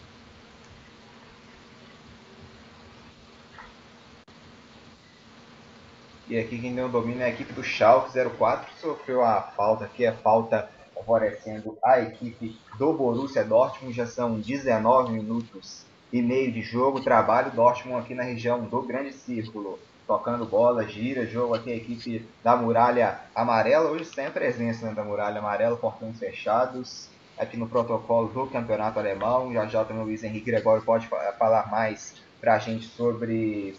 E 6.28 6.38
aqui 6.38 6.58
quem 6.58 6.74
deu 6.74 6.88
o 6.88 6.88
domínio 6.90 7.22
é 7.22 7.24
a 7.24 7.28
equipe 7.30 7.54
do 7.54 7.64
Schalke 7.64 8.12
04, 8.12 8.66
que 8.66 8.80
sofreu 8.82 9.24
a 9.24 9.40
falta 9.40 9.86
aqui, 9.86 10.04
a 10.04 10.12
falta 10.12 10.68
favorecendo 10.94 11.78
a 11.82 11.98
equipe 11.98 12.54
do 12.78 12.92
Borussia 12.92 13.42
Dortmund. 13.42 13.96
Já 13.96 14.06
são 14.06 14.38
19 14.38 15.10
minutos 15.10 15.86
e 16.12 16.20
meio 16.20 16.52
de 16.52 16.60
jogo. 16.60 17.00
Trabalho 17.00 17.50
Dortmund 17.52 18.04
aqui 18.04 18.14
na 18.14 18.24
região 18.24 18.60
do 18.60 18.82
Grande 18.82 19.14
Círculo. 19.14 19.78
Tocando 20.10 20.44
bola, 20.44 20.84
gira, 20.88 21.24
jogo 21.24 21.54
aqui 21.54 21.70
a 21.70 21.76
equipe 21.76 22.28
da 22.42 22.56
Muralha 22.56 23.20
Amarela. 23.32 23.92
Hoje 23.92 24.06
sem 24.06 24.26
a 24.26 24.30
presença 24.32 24.84
né, 24.84 24.92
da 24.92 25.04
Muralha 25.04 25.38
Amarela, 25.38 25.76
portões 25.76 26.18
fechados. 26.18 27.08
Aqui 27.38 27.56
no 27.56 27.68
protocolo 27.68 28.26
do 28.26 28.48
Campeonato 28.48 28.98
Alemão. 28.98 29.52
Já 29.52 29.66
já 29.66 29.84
também 29.84 30.02
o 30.02 30.06
Luiz 30.06 30.24
Henrique 30.24 30.50
Gregório 30.50 30.82
pode 30.82 31.06
falar 31.38 31.70
mais 31.70 32.16
para 32.40 32.54
a 32.54 32.58
gente 32.58 32.88
sobre 32.88 33.76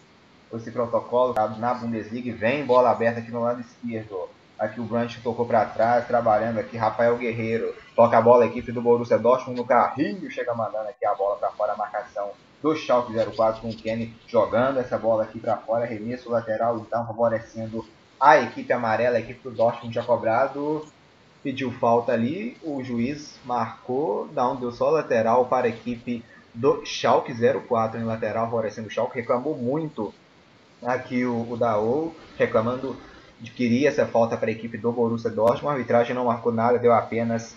esse 0.54 0.72
protocolo 0.72 1.34
na 1.58 1.74
Bundesliga. 1.74 2.34
Vem 2.34 2.66
bola 2.66 2.92
aberta 2.92 3.20
aqui 3.20 3.30
no 3.30 3.42
lado 3.42 3.60
esquerdo. 3.60 4.30
Aqui 4.58 4.80
o 4.80 4.86
Brandt 4.86 5.22
tocou 5.22 5.46
para 5.46 5.66
trás, 5.66 6.08
trabalhando 6.08 6.60
aqui. 6.60 6.78
Rafael 6.78 7.18
Guerreiro 7.18 7.76
toca 7.94 8.18
a 8.18 8.22
bola, 8.22 8.46
a 8.46 8.48
equipe 8.48 8.72
do 8.72 8.82
Borussia 8.82 9.20
Dortmund 9.20 9.60
no 9.60 9.68
carrinho. 9.68 10.32
Chega 10.32 10.54
mandando 10.54 10.88
aqui 10.88 11.06
a 11.06 11.14
bola 11.14 11.36
para 11.36 11.50
fora, 11.50 11.74
a 11.74 11.76
marcação 11.76 12.32
do 12.62 12.76
Schalke 12.76 13.14
04 13.14 13.62
com 13.62 13.70
o 13.70 13.76
Kenny 13.76 14.14
jogando 14.28 14.80
essa 14.80 14.98
bola 14.98 15.24
aqui 15.24 15.40
para 15.40 15.58
fora. 15.58 15.86
Remesso 15.86 16.30
lateral, 16.30 16.78
então, 16.78 17.06
favorecendo 17.06 17.86
a 18.20 18.40
equipe 18.40 18.72
amarela. 18.72 19.18
A 19.18 19.20
equipe 19.20 19.42
do 19.44 19.52
Dortmund 19.52 19.94
já 19.94 20.04
cobrado. 20.04 20.86
Pediu 21.44 21.72
falta 21.72 22.12
ali, 22.12 22.56
o 22.62 22.84
juiz 22.84 23.40
marcou, 23.44 24.30
não 24.32 24.56
deu 24.56 24.72
só 24.72 24.92
lateral 24.92 25.46
para 25.48 25.66
a 25.66 25.70
equipe 25.70 26.24
do 26.54 26.86
Schalke 26.86 27.34
04 27.34 28.00
em 28.00 28.04
lateral, 28.04 28.46
favorecendo 28.46 28.88
o 28.88 28.92
Schalke. 28.92 29.20
Reclamou 29.20 29.58
muito 29.58 30.14
aqui 30.84 31.26
o, 31.26 31.52
o 31.52 31.58
Daou, 31.58 32.16
reclamando 32.38 32.96
de 33.40 33.50
queria 33.50 33.90
essa 33.90 34.06
falta 34.06 34.38
para 34.38 34.50
a 34.50 34.52
equipe 34.52 34.78
do 34.78 34.92
Borussia 34.92 35.32
Dortmund. 35.32 35.70
A 35.70 35.72
arbitragem 35.72 36.16
não 36.16 36.26
marcou 36.26 36.52
nada, 36.52 36.78
deu 36.78 36.94
apenas 36.94 37.56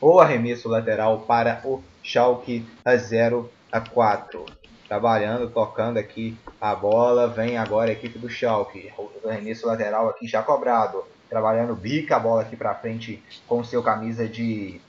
o 0.00 0.20
arremesso 0.20 0.68
lateral 0.68 1.20
para 1.20 1.62
o 1.64 1.82
Schalke 2.02 2.66
a 2.84 2.94
0 2.94 3.50
a 3.74 3.80
4. 3.80 4.46
Trabalhando, 4.86 5.50
tocando 5.50 5.98
aqui 5.98 6.38
a 6.60 6.76
bola, 6.76 7.26
vem 7.26 7.58
agora 7.58 7.90
a 7.90 7.92
equipe 7.92 8.20
do 8.20 8.28
Schalke. 8.28 8.92
O 8.96 9.28
arremesso 9.28 9.66
lateral 9.66 10.08
aqui 10.08 10.28
já 10.28 10.44
cobrado. 10.44 11.02
Trabalhando, 11.28 11.74
bica 11.74 12.14
a 12.14 12.20
bola 12.20 12.42
aqui 12.42 12.54
para 12.54 12.76
frente 12.76 13.20
com 13.48 13.64
seu 13.64 13.82
camisa 13.82 14.28
de, 14.28 14.80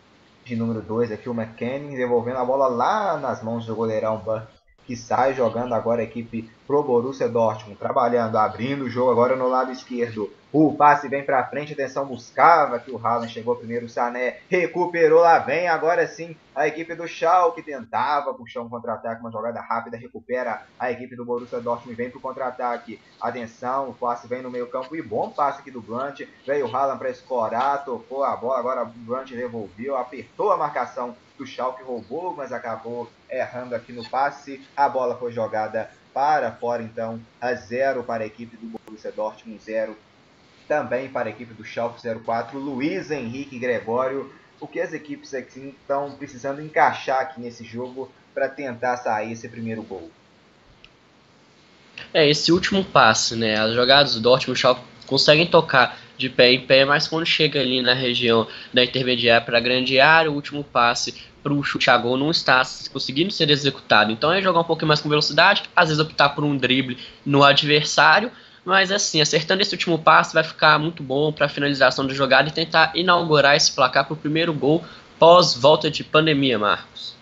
de 0.43 0.55
número 0.55 0.83
2 0.83 1.11
aqui, 1.11 1.27
o 1.27 1.33
McKennie, 1.33 1.97
devolvendo 1.97 2.37
a 2.37 2.45
bola 2.45 2.67
lá 2.67 3.17
nas 3.17 3.41
mãos 3.41 3.65
do 3.65 3.75
goleirão 3.75 4.17
Burke 4.17 4.53
que 4.85 4.95
sai 4.95 5.33
jogando 5.33 5.73
agora 5.73 6.01
a 6.01 6.03
equipe 6.03 6.47
pro 6.67 6.83
Borussia 6.83 7.27
Dortmund, 7.27 7.77
trabalhando, 7.77 8.37
abrindo 8.37 8.83
o 8.83 8.89
jogo 8.89 9.11
agora 9.11 9.35
no 9.35 9.47
lado 9.47 9.71
esquerdo. 9.71 10.29
O 10.57 10.73
passe 10.73 11.09
vem 11.09 11.21
para 11.21 11.45
frente, 11.47 11.73
atenção, 11.73 12.05
buscava 12.05 12.79
que 12.79 12.89
o 12.89 12.97
Haaland 12.97 13.29
chegou 13.29 13.57
primeiro, 13.57 13.87
o 13.87 13.89
Sané 13.89 14.37
recuperou, 14.49 15.19
lá 15.19 15.37
vem 15.37 15.67
agora 15.67 16.07
sim 16.07 16.33
a 16.55 16.65
equipe 16.65 16.95
do 16.95 17.05
Schalke, 17.05 17.61
tentava 17.61 18.33
puxar 18.33 18.61
um 18.61 18.69
contra-ataque, 18.69 19.19
uma 19.19 19.29
jogada 19.29 19.59
rápida, 19.59 19.97
recupera 19.97 20.61
a 20.79 20.89
equipe 20.89 21.13
do 21.13 21.25
Borussia 21.25 21.59
Dortmund, 21.59 21.97
vem 21.97 22.09
pro 22.09 22.21
contra-ataque, 22.21 23.01
atenção, 23.19 23.89
o 23.89 23.93
passe 23.93 24.29
vem 24.29 24.41
no 24.41 24.49
meio 24.49 24.67
campo 24.67 24.95
e 24.95 25.01
bom 25.01 25.29
passe 25.29 25.59
aqui 25.59 25.69
do 25.69 25.81
Blunt, 25.81 26.21
veio 26.47 26.67
o 26.67 26.73
Haaland 26.73 26.99
para 26.99 27.09
escorar, 27.09 27.83
tocou 27.83 28.23
a 28.23 28.33
bola, 28.37 28.57
agora 28.57 28.83
o 28.83 28.85
Blunt 28.85 29.31
devolveu, 29.31 29.97
apertou 29.97 30.53
a 30.53 30.57
marcação 30.57 31.17
do 31.37 31.45
Schalke, 31.45 31.83
roubou, 31.83 32.33
mas 32.33 32.53
acabou 32.53 33.11
errando 33.29 33.75
aqui 33.75 33.91
no 33.91 34.09
passe, 34.09 34.65
a 34.73 34.87
bola 34.87 35.17
foi 35.17 35.33
jogada 35.33 35.91
para 36.13 36.49
fora, 36.49 36.81
então, 36.81 37.19
a 37.41 37.53
zero 37.55 38.05
para 38.05 38.23
a 38.23 38.27
equipe 38.27 38.55
do 38.55 38.67
Borussia 38.67 39.11
Dortmund, 39.11 39.61
zero 39.61 39.97
também 40.67 41.09
para 41.09 41.27
a 41.27 41.31
equipe 41.31 41.53
do 41.53 41.63
Schalke 41.63 42.01
04, 42.01 42.59
Luiz 42.59 43.11
Henrique 43.11 43.57
Gregório. 43.59 44.31
O 44.59 44.67
que 44.67 44.79
as 44.79 44.93
equipes 44.93 45.33
aqui 45.33 45.75
estão 45.79 46.11
precisando 46.11 46.61
encaixar 46.61 47.21
aqui 47.21 47.41
nesse 47.41 47.63
jogo 47.63 48.11
para 48.33 48.47
tentar 48.47 48.97
sair 48.97 49.31
esse 49.31 49.47
primeiro 49.47 49.83
gol? 49.83 50.09
É, 52.13 52.27
esse 52.27 52.51
último 52.51 52.83
passe, 52.83 53.35
né? 53.35 53.59
As 53.59 53.73
jogadas 53.73 54.15
do 54.15 54.21
Dortmund, 54.21 54.59
Schalke 54.59 54.81
conseguem 55.05 55.45
tocar 55.45 55.97
de 56.17 56.29
pé 56.29 56.51
em 56.51 56.65
pé, 56.65 56.85
mas 56.85 57.07
quando 57.07 57.25
chega 57.25 57.59
ali 57.59 57.81
na 57.81 57.93
região 57.93 58.47
da 58.73 58.83
intermediária 58.83 59.45
para 59.45 59.57
a 59.57 59.61
grande 59.61 59.99
área, 59.99 60.31
o 60.31 60.35
último 60.35 60.63
passe 60.63 61.13
para 61.43 61.53
o 61.53 61.61
chute 61.61 61.89
a 61.89 61.97
gol 61.97 62.17
não 62.17 62.31
está 62.31 62.63
conseguindo 62.91 63.31
ser 63.31 63.49
executado. 63.49 64.11
Então 64.11 64.31
é 64.31 64.41
jogar 64.41 64.61
um 64.61 64.63
pouquinho 64.63 64.87
mais 64.87 64.99
com 64.99 65.09
velocidade, 65.09 65.63
às 65.75 65.89
vezes 65.89 66.03
optar 66.03 66.29
por 66.29 66.43
um 66.43 66.57
drible 66.57 66.97
no 67.25 67.43
adversário, 67.43 68.31
mas 68.65 68.91
assim, 68.91 69.21
acertando 69.21 69.61
esse 69.61 69.73
último 69.73 69.99
passe 69.99 70.33
vai 70.33 70.43
ficar 70.43 70.79
muito 70.79 71.03
bom 71.03 71.31
para 71.31 71.45
a 71.45 71.49
finalização 71.49 72.05
da 72.05 72.13
jogada 72.13 72.49
e 72.49 72.51
tentar 72.51 72.91
inaugurar 72.95 73.55
esse 73.55 73.71
placar 73.71 74.05
para 74.05 74.13
o 74.13 74.17
primeiro 74.17 74.51
gol 74.51 74.83
pós 75.19 75.55
volta 75.55 75.89
de 75.89 76.03
pandemia, 76.03 76.57
Marcos. 76.57 77.15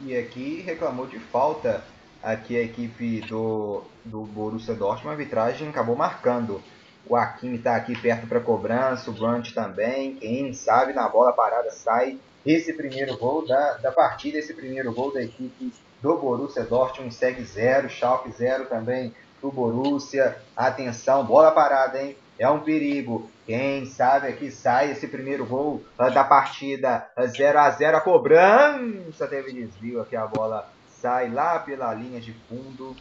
E 0.00 0.16
aqui 0.16 0.62
reclamou 0.62 1.06
de 1.06 1.18
falta 1.18 1.84
aqui 2.22 2.56
a 2.56 2.62
equipe 2.62 3.20
do, 3.20 3.84
do 4.04 4.22
Borussia 4.22 4.74
Dortmund, 4.74 5.08
a 5.08 5.12
arbitragem 5.12 5.68
acabou 5.68 5.94
marcando. 5.94 6.60
O 7.06 7.14
Hakimi 7.14 7.58
está 7.58 7.76
aqui 7.76 7.96
perto 7.96 8.26
para 8.26 8.40
cobrança, 8.40 9.10
o 9.10 9.12
Brandt 9.12 9.52
também. 9.52 10.16
Quem 10.16 10.54
sabe 10.54 10.94
na 10.94 11.06
bola 11.06 11.34
parada 11.34 11.70
sai 11.70 12.18
esse 12.46 12.72
primeiro 12.72 13.16
gol 13.18 13.46
da, 13.46 13.74
da 13.74 13.92
partida, 13.92 14.38
esse 14.38 14.54
primeiro 14.54 14.92
gol 14.92 15.12
da 15.12 15.22
equipe 15.22 15.70
do 16.02 16.16
Borussia 16.16 16.64
Dortmund 16.64 17.14
segue 17.14 17.44
zero, 17.44 17.90
Schalke 17.90 18.32
zero 18.32 18.66
também 18.66 19.12
do 19.44 19.52
Borussia. 19.52 20.38
Atenção, 20.56 21.22
bola 21.22 21.52
parada, 21.52 22.02
hein? 22.02 22.16
É 22.38 22.48
um 22.48 22.60
perigo. 22.60 23.30
Quem 23.44 23.84
sabe 23.84 24.28
aqui 24.28 24.50
sai 24.50 24.92
esse 24.92 25.06
primeiro 25.06 25.44
gol 25.44 25.84
da 25.98 26.24
partida 26.24 27.06
0 27.20 27.58
a 27.58 27.70
0 27.70 27.98
A 27.98 28.00
cobrança 28.00 29.26
teve 29.28 29.52
desvio 29.52 30.00
aqui, 30.00 30.16
a 30.16 30.26
bola 30.26 30.66
sai 30.88 31.30
lá 31.30 31.58
pela 31.58 31.92
linha 31.92 32.20
de 32.20 32.32
fundo. 32.48 32.96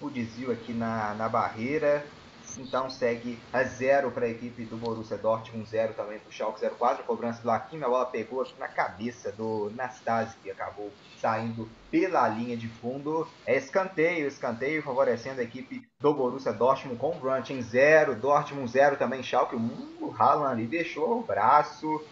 O 0.00 0.08
desvio 0.08 0.50
aqui 0.50 0.72
na, 0.72 1.14
na 1.14 1.28
barreira. 1.28 2.02
Então 2.58 2.90
segue 2.90 3.38
a 3.52 3.62
zero 3.62 4.10
para 4.10 4.26
a 4.26 4.28
equipe 4.28 4.64
do 4.64 4.76
Borussia 4.76 5.16
Dortmund, 5.16 5.68
zero 5.68 5.94
também 5.94 6.18
para 6.18 6.28
o 6.28 6.32
Schalke 6.32 6.60
04. 6.60 7.02
A 7.02 7.06
cobrança 7.06 7.42
do 7.42 7.50
Hakimi, 7.50 7.84
a 7.84 7.88
bola 7.88 8.06
pegou 8.06 8.46
na 8.58 8.66
cabeça 8.66 9.30
do 9.30 9.70
Nastasi, 9.74 10.36
que 10.42 10.50
acabou 10.50 10.90
saindo 11.20 11.68
pela 11.90 12.26
linha 12.28 12.56
de 12.56 12.68
fundo. 12.68 13.26
É 13.46 13.56
escanteio, 13.56 14.26
escanteio 14.26 14.82
favorecendo 14.82 15.40
a 15.40 15.44
equipe 15.44 15.86
do 16.00 16.12
Borussia 16.12 16.52
Dortmund 16.52 16.98
com 16.98 17.10
o 17.10 17.52
em 17.52 17.62
zero. 17.62 18.14
Dortmund 18.14 18.70
zero 18.70 18.96
também, 18.96 19.22
Schalke. 19.22 19.56
O 19.56 20.14
Haaland 20.18 20.52
ali 20.52 20.66
deixou 20.66 21.18
o 21.18 21.22
braço. 21.22 22.04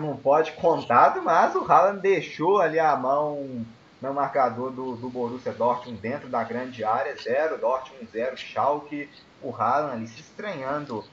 Não 0.00 0.16
pode 0.16 0.52
contar, 0.52 1.20
mas 1.22 1.54
o 1.54 1.64
Haaland 1.64 2.00
deixou 2.00 2.60
ali 2.60 2.78
a 2.78 2.94
mão 2.96 3.64
no 4.02 4.12
marcador 4.12 4.70
do, 4.70 4.96
do 4.96 5.08
Borussia 5.08 5.52
Dortmund 5.52 6.00
dentro 6.00 6.28
da 6.28 6.42
grande 6.42 6.82
área. 6.82 7.14
Zero, 7.16 7.56
Dortmund 7.58 8.08
zero, 8.12 8.36
Schalke 8.36 9.08
o 9.42 9.54
Haaland 9.54 9.96
ali 9.96 10.08
se 10.08 10.20
estranhando 10.20 11.04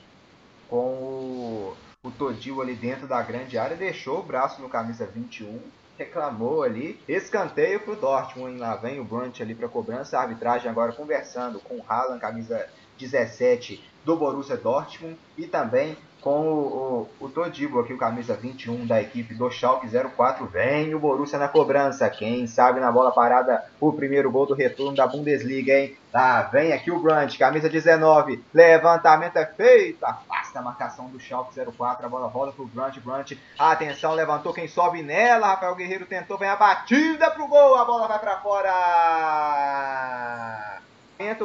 com 0.70 0.78
o, 0.78 1.78
o 2.04 2.12
Todil 2.12 2.62
ali 2.62 2.76
dentro 2.76 3.08
da 3.08 3.22
grande 3.22 3.58
área, 3.58 3.76
deixou 3.76 4.20
o 4.20 4.24
braço 4.24 4.62
no 4.62 4.70
camisa 4.70 5.06
21 5.06 5.60
reclamou 6.00 6.64
ali. 6.64 6.98
Escanteio 7.08 7.82
pro 7.82 7.96
Dortmund, 7.96 8.58
lá 8.58 8.76
vem 8.78 9.00
o 9.00 9.04
Brunt 9.04 9.42
ali 9.42 9.54
para 9.54 9.68
cobrança. 9.68 10.18
A 10.18 10.22
arbitragem 10.22 10.72
agora 10.72 10.94
conversando 10.94 11.60
com 11.60 11.76
o 11.76 11.84
Haaland, 11.88 12.22
camisa 12.22 12.66
17 12.98 13.84
do 14.06 14.16
Borussia 14.16 14.56
Dortmund. 14.56 15.20
E 15.38 15.46
também 15.46 15.98
com 16.22 16.42
o, 16.42 17.08
o, 17.20 17.26
o 17.26 17.30
Todibo 17.30 17.80
aqui, 17.80 17.94
o 17.94 17.98
camisa 17.98 18.36
21 18.36 18.86
da 18.86 19.02
equipe 19.02 19.34
do 19.34 19.50
Schalke 19.50 19.88
04. 19.88 20.46
Vem 20.48 20.94
o 20.94 21.00
Borussia 21.00 21.40
na 21.40 21.48
cobrança. 21.48 22.10
Quem 22.10 22.46
sabe 22.48 22.80
na 22.80 22.92
bola 22.92 23.12
parada 23.12 23.64
o 23.80 23.94
primeiro 23.94 24.32
gol 24.32 24.46
do 24.46 24.54
retorno 24.54 24.96
da 24.96 25.08
Bundesliga, 25.08 25.74
hein? 25.74 25.96
Tá, 26.12 26.42
vem 26.44 26.74
aqui 26.74 26.90
o 26.92 27.00
Brandt, 27.00 27.38
camisa 27.38 27.70
19. 27.70 28.44
Levantamento 28.54 29.38
é 29.38 29.46
feito. 29.46 30.04
Afasta 30.04 30.60
a 30.60 30.62
marcação 30.62 31.08
do 31.10 31.20
Schalke 31.20 31.54
04. 31.56 32.06
A 32.06 32.10
bola 32.10 32.28
volta 32.28 32.52
pro 32.52 32.66
Brandt. 32.66 33.00
Brandt, 33.00 33.40
atenção, 33.58 34.14
levantou 34.14 34.54
quem 34.54 34.68
sobe 34.68 35.02
nela. 35.04 35.48
Rafael 35.48 35.76
Guerreiro 35.76 36.06
tentou, 36.06 36.38
vem 36.38 36.50
a 36.50 36.56
batida 36.56 37.32
pro 37.32 37.48
gol. 37.48 37.76
A 37.76 37.86
bola 37.86 38.08
vai 38.08 38.20
para 38.20 38.38
fora 38.42 38.70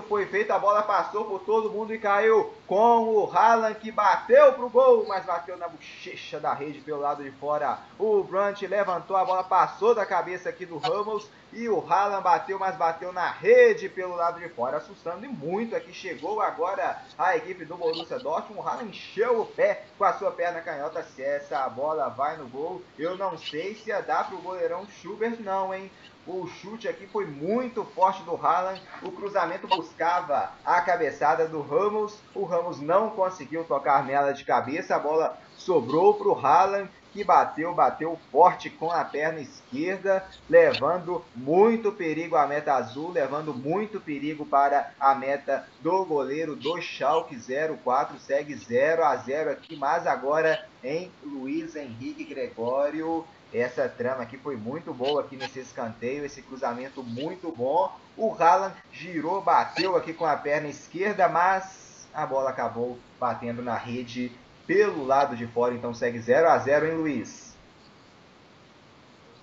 foi 0.07 0.25
feito, 0.27 0.53
a 0.53 0.59
bola 0.59 0.85
passou 0.85 1.25
por 1.25 1.41
todo 1.41 1.69
mundo 1.69 1.93
e 1.93 1.99
caiu 1.99 2.55
com 2.65 3.09
o 3.09 3.29
Haaland 3.29 3.75
que 3.81 3.91
bateu 3.91 4.53
pro 4.53 4.69
gol, 4.69 5.05
mas 5.09 5.25
bateu 5.25 5.57
na 5.57 5.67
bochecha 5.67 6.39
da 6.39 6.55
rede 6.55 6.81
pelo 6.81 7.01
lado 7.01 7.25
de 7.25 7.33
fora. 7.33 7.81
O 7.99 8.23
Brandt 8.23 8.65
levantou, 8.69 9.17
a 9.17 9.25
bola 9.25 9.43
passou 9.43 9.93
da 9.93 10.07
cabeça 10.07 10.49
aqui 10.49 10.65
do 10.65 10.79
Ramos 10.79 11.29
e 11.53 11.69
o 11.69 11.85
Haaland 11.91 12.23
bateu, 12.23 12.57
mas 12.57 12.77
bateu 12.77 13.13
na 13.13 13.29
rede 13.29 13.89
pelo 13.89 14.15
lado 14.15 14.39
de 14.39 14.49
fora, 14.51 14.77
assustando 14.77 15.25
e 15.25 15.29
muito 15.29 15.75
aqui. 15.75 15.93
Chegou 15.93 16.41
agora 16.41 17.03
a 17.19 17.37
equipe 17.37 17.65
do 17.65 17.77
Borussia 17.77 18.21
Dortmund. 18.21 18.61
O 18.61 18.69
Haaland 18.69 18.91
encheu 18.91 19.41
o 19.41 19.47
pé 19.47 19.87
com 19.99 20.05
a 20.05 20.13
sua 20.13 20.31
perna 20.31 20.61
canhota. 20.61 21.03
Se 21.03 21.21
essa 21.21 21.69
bola 21.69 22.09
vai 22.09 22.37
no 22.37 22.47
gol, 22.49 22.81
eu 22.97 23.17
não 23.17 23.37
sei 23.37 23.75
se 23.75 23.89
ia 23.89 24.01
dar 24.01 24.29
pro 24.29 24.39
goleirão 24.39 24.87
Schubert 24.87 25.37
não, 25.41 25.75
hein? 25.75 25.91
O 26.27 26.47
chute 26.47 26.89
aqui 26.89 27.07
foi 27.07 27.27
muito 27.27 27.85
forte 27.85 28.23
do 28.23 28.35
Haaland. 28.35 28.83
O 29.03 29.13
cruzamento 29.13 29.69
buscava 29.69 30.53
a 30.65 30.81
cabeçada 30.81 31.47
do 31.47 31.61
Ramos. 31.61 32.19
O 32.35 32.45
Ramos 32.45 32.81
não 32.81 33.11
conseguiu 33.11 33.65
tocar 33.65 34.05
nela 34.05 34.33
de 34.33 34.45
cabeça. 34.45 34.97
A 34.97 34.99
bola 34.99 35.39
sobrou 35.57 36.15
para 36.15 36.29
o 36.29 36.47
Haaland 36.47 36.89
que 37.15 37.23
bateu, 37.23 37.73
bateu 37.73 38.19
forte 38.33 38.69
com 38.69 38.91
a 38.91 39.05
perna 39.05 39.39
esquerda, 39.39 40.27
levando 40.51 41.25
muito 41.37 41.93
perigo 41.93 42.35
à 42.35 42.45
meta 42.45 42.75
azul, 42.75 43.13
levando 43.13 43.55
muito 43.55 44.01
perigo 44.01 44.45
para 44.45 44.93
a 44.99 45.15
meta 45.15 45.65
do 45.81 46.05
goleiro 46.05 46.57
do 46.57 46.81
Schalke 46.83 47.37
04, 47.85 48.19
segue 48.19 48.57
0 48.57 49.05
a 49.05 49.15
0 49.15 49.53
aqui, 49.53 49.77
mas 49.77 50.09
agora 50.09 50.67
em 50.83 51.09
Luiz 51.23 51.77
Henrique 51.77 52.25
Gregório 52.25 53.25
essa 53.55 53.89
trama 53.89 54.25
aqui 54.25 54.37
foi 54.37 54.57
muito 54.57 54.93
boa 54.93 55.21
aqui 55.21 55.37
nesse 55.37 55.61
escanteio, 55.61 56.25
esse 56.25 56.43
cruzamento 56.43 57.03
muito 57.03 57.53
bom. 57.53 57.97
O 58.17 58.35
Haaland 58.35 58.75
girou, 58.93 59.41
bateu 59.41 59.97
aqui 59.97 60.13
com 60.13 60.27
a 60.27 60.37
perna 60.37 60.69
esquerda, 60.69 61.29
mas 61.29 62.09
a 62.13 62.27
bola 62.27 62.51
acabou 62.51 62.99
batendo 63.19 63.63
na 63.63 63.77
rede 63.77 64.33
pelo 64.67 65.05
lado 65.05 65.37
de 65.37 65.47
fora, 65.47 65.75
então 65.75 65.95
segue 65.95 66.19
0 66.19 66.49
a 66.49 66.59
0 66.59 66.87
em 66.87 66.97
Luiz. 66.97 67.44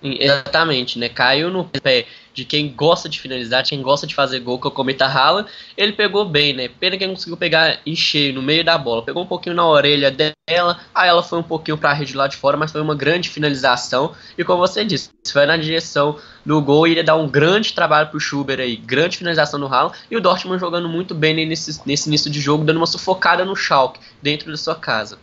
Exatamente, 0.02 0.98
né? 0.98 1.08
Caiu 1.08 1.50
no 1.50 1.64
pé 1.64 2.06
de 2.34 2.44
quem 2.44 2.72
gosta 2.72 3.08
de 3.08 3.20
finalizar, 3.20 3.62
de 3.62 3.70
quem 3.70 3.82
gosta 3.82 4.06
de 4.06 4.14
fazer 4.14 4.40
gol, 4.40 4.58
que 4.58 4.66
é 4.66 4.68
o 4.68 4.72
Cometa 4.72 5.06
Haaland. 5.06 5.48
Ele 5.76 5.92
pegou 5.92 6.24
bem, 6.24 6.52
né? 6.52 6.68
Pena 6.68 6.96
que 6.96 7.04
ele 7.04 7.12
conseguiu 7.12 7.36
pegar 7.36 7.78
em 7.84 7.94
cheio, 7.94 8.34
no 8.34 8.42
meio 8.42 8.64
da 8.64 8.76
bola. 8.76 9.02
Pegou 9.02 9.22
um 9.22 9.26
pouquinho 9.26 9.54
na 9.54 9.66
orelha 9.66 10.10
dela, 10.10 10.80
aí 10.94 11.08
ela 11.08 11.22
foi 11.22 11.38
um 11.38 11.42
pouquinho 11.42 11.78
para 11.78 11.90
a 11.90 11.92
rede 11.92 12.16
lá 12.16 12.26
de 12.26 12.36
fora, 12.36 12.56
mas 12.56 12.72
foi 12.72 12.80
uma 12.80 12.94
grande 12.94 13.28
finalização. 13.28 14.14
E 14.36 14.44
como 14.44 14.58
você 14.58 14.84
disse, 14.84 15.10
foi 15.30 15.46
na 15.46 15.56
direção 15.56 16.18
do 16.44 16.60
gol 16.60 16.86
e 16.86 16.92
iria 16.92 17.04
dar 17.04 17.16
um 17.16 17.28
grande 17.28 17.72
trabalho 17.72 18.08
pro 18.08 18.18
Schubert 18.18 18.60
aí. 18.60 18.76
Grande 18.76 19.18
finalização 19.18 19.60
no 19.60 19.66
Haaland. 19.66 19.96
E 20.10 20.16
o 20.16 20.20
Dortmund 20.20 20.58
jogando 20.58 20.88
muito 20.88 21.14
bem 21.14 21.34
nesse, 21.46 21.80
nesse 21.86 22.08
início 22.08 22.30
de 22.30 22.40
jogo, 22.40 22.64
dando 22.64 22.78
uma 22.78 22.86
sufocada 22.86 23.44
no 23.44 23.54
Schalke, 23.54 24.00
dentro 24.20 24.50
da 24.50 24.56
sua 24.56 24.74
casa 24.74 25.18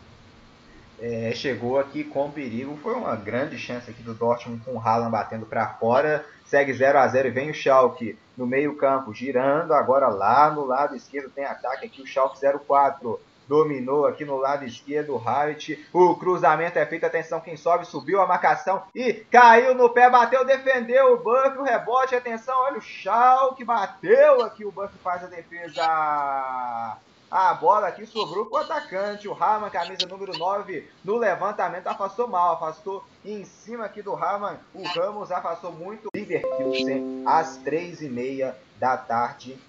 é, 1.01 1.31
chegou 1.33 1.79
aqui 1.79 2.03
com 2.03 2.31
perigo. 2.31 2.77
Foi 2.77 2.93
uma 2.93 3.15
grande 3.15 3.57
chance 3.57 3.89
aqui 3.89 4.03
do 4.03 4.13
Dortmund 4.13 4.63
com 4.63 4.75
o 4.75 4.79
Haaland 4.79 5.11
batendo 5.11 5.45
para 5.45 5.67
fora. 5.67 6.25
Segue 6.45 6.73
0 6.73 6.97
a 6.97 7.07
0 7.07 7.27
e 7.27 7.31
vem 7.31 7.49
o 7.51 7.53
Schalke 7.53 8.17
no 8.35 8.45
meio 8.45 8.75
campo, 8.75 9.13
girando. 9.13 9.73
Agora 9.73 10.07
lá 10.07 10.49
no 10.49 10.65
lado 10.65 10.95
esquerdo 10.95 11.29
tem 11.29 11.45
ataque 11.45 11.85
aqui 11.85 12.01
o 12.01 12.07
Schalke 12.07 12.39
04. 12.39 13.19
Dominou 13.47 14.05
aqui 14.05 14.23
no 14.23 14.37
lado 14.37 14.63
esquerdo 14.63 15.15
o. 15.15 15.79
O 15.91 16.15
cruzamento 16.15 16.77
é 16.77 16.85
feito. 16.85 17.05
Atenção, 17.05 17.39
quem 17.39 17.57
sobe, 17.57 17.85
subiu 17.85 18.21
a 18.21 18.27
marcação 18.27 18.83
e 18.93 19.11
caiu 19.13 19.73
no 19.73 19.89
pé, 19.89 20.07
bateu, 20.07 20.45
defendeu 20.45 21.13
o 21.13 21.17
Buff, 21.17 21.57
o 21.57 21.63
rebote. 21.63 22.15
Atenção, 22.15 22.55
olha 22.59 22.77
o 22.77 22.81
Schalke, 22.81 23.63
bateu 23.63 24.41
aqui. 24.43 24.65
O 24.65 24.71
Buff 24.71 24.93
faz 25.03 25.23
a 25.23 25.27
defesa. 25.27 26.97
A 27.31 27.53
bola 27.53 27.87
aqui 27.87 28.07
sobrou 28.07 28.47
para 28.47 28.59
o 28.59 28.63
atacante. 28.63 29.27
O 29.27 29.33
Raman, 29.33 29.69
camisa 29.69 30.07
número 30.07 30.35
9, 30.35 30.89
no 31.03 31.17
levantamento 31.17 31.85
afastou 31.85 32.27
mal. 32.27 32.55
Afastou 32.55 33.03
em 33.23 33.45
cima 33.45 33.85
aqui 33.85 34.01
do 34.01 34.15
Raman. 34.15 34.57
O 34.73 34.83
Ramos 34.83 35.31
afastou 35.31 35.71
muito. 35.71 36.09
Leverkusen 36.15 37.23
às 37.27 37.59
3h30 37.59 38.55
da 38.79 38.97
tarde. 38.97 39.59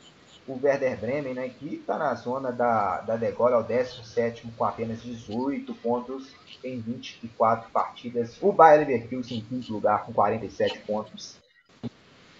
O 0.49 0.59
Werder 0.61 0.99
Bremen, 0.99 1.35
né, 1.35 1.49
que 1.51 1.75
está 1.75 1.99
na 1.99 2.15
zona 2.15 2.51
da, 2.51 3.03
da 3.03 3.17
degola, 3.17 3.57
é 3.57 3.59
o 3.59 3.63
17 3.63 4.51
com 4.57 4.65
apenas 4.65 5.03
18 5.03 5.75
pontos 5.75 6.35
em 6.65 6.81
24 6.81 7.71
partidas. 7.71 8.39
O 8.41 8.51
Bayer 8.51 8.81
Leverkusen 8.81 9.39
em 9.39 9.43
quinto 9.43 9.71
lugar 9.71 10.07
com 10.07 10.15
47 10.15 10.79
pontos. 10.81 11.37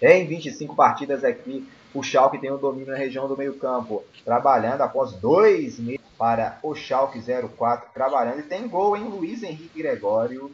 Em 0.01 0.25
25 0.25 0.75
partidas 0.75 1.23
aqui, 1.23 1.69
o 1.93 2.01
Schalke 2.01 2.37
tem 2.37 2.51
o 2.51 2.57
domínio 2.57 2.91
na 2.91 2.97
região 2.97 3.27
do 3.27 3.37
meio 3.37 3.55
campo, 3.55 4.03
trabalhando 4.23 4.81
após 4.81 5.13
dois 5.13 5.79
meses 5.79 6.01
para 6.17 6.59
o 6.63 6.75
Schalke 6.75 7.19
04, 7.21 7.89
trabalhando. 7.93 8.39
E 8.39 8.43
tem 8.43 8.67
gol 8.67 8.95
em 8.95 9.03
Luiz 9.03 9.43
Henrique 9.43 9.81
Gregório. 9.81 10.51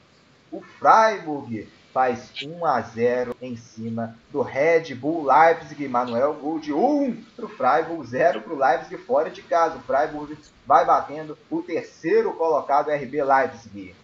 O 0.51 0.61
Freiburg 0.61 1.67
faz 1.93 2.31
1 2.41 2.65
a 2.65 2.81
0 2.81 3.35
em 3.41 3.55
cima 3.55 4.15
do 4.31 4.41
Red 4.41 4.95
Bull 4.95 5.25
Leipzig. 5.25 5.87
Manuel, 5.87 6.35
gol 6.35 6.59
de 6.59 6.71
1 6.71 7.23
para 7.35 7.45
o 7.45 7.49
Freiburg, 7.49 8.07
0 8.07 8.41
para 8.41 8.53
o 8.53 8.57
Leipzig 8.57 8.97
fora 8.97 9.29
de 9.29 9.41
casa. 9.41 9.77
O 9.77 9.81
Freiburg 9.81 10.37
vai 10.65 10.85
batendo 10.85 11.37
o 11.49 11.61
terceiro 11.61 12.33
colocado 12.33 12.91
RB 12.91 13.23
Leipzig. 13.23 13.95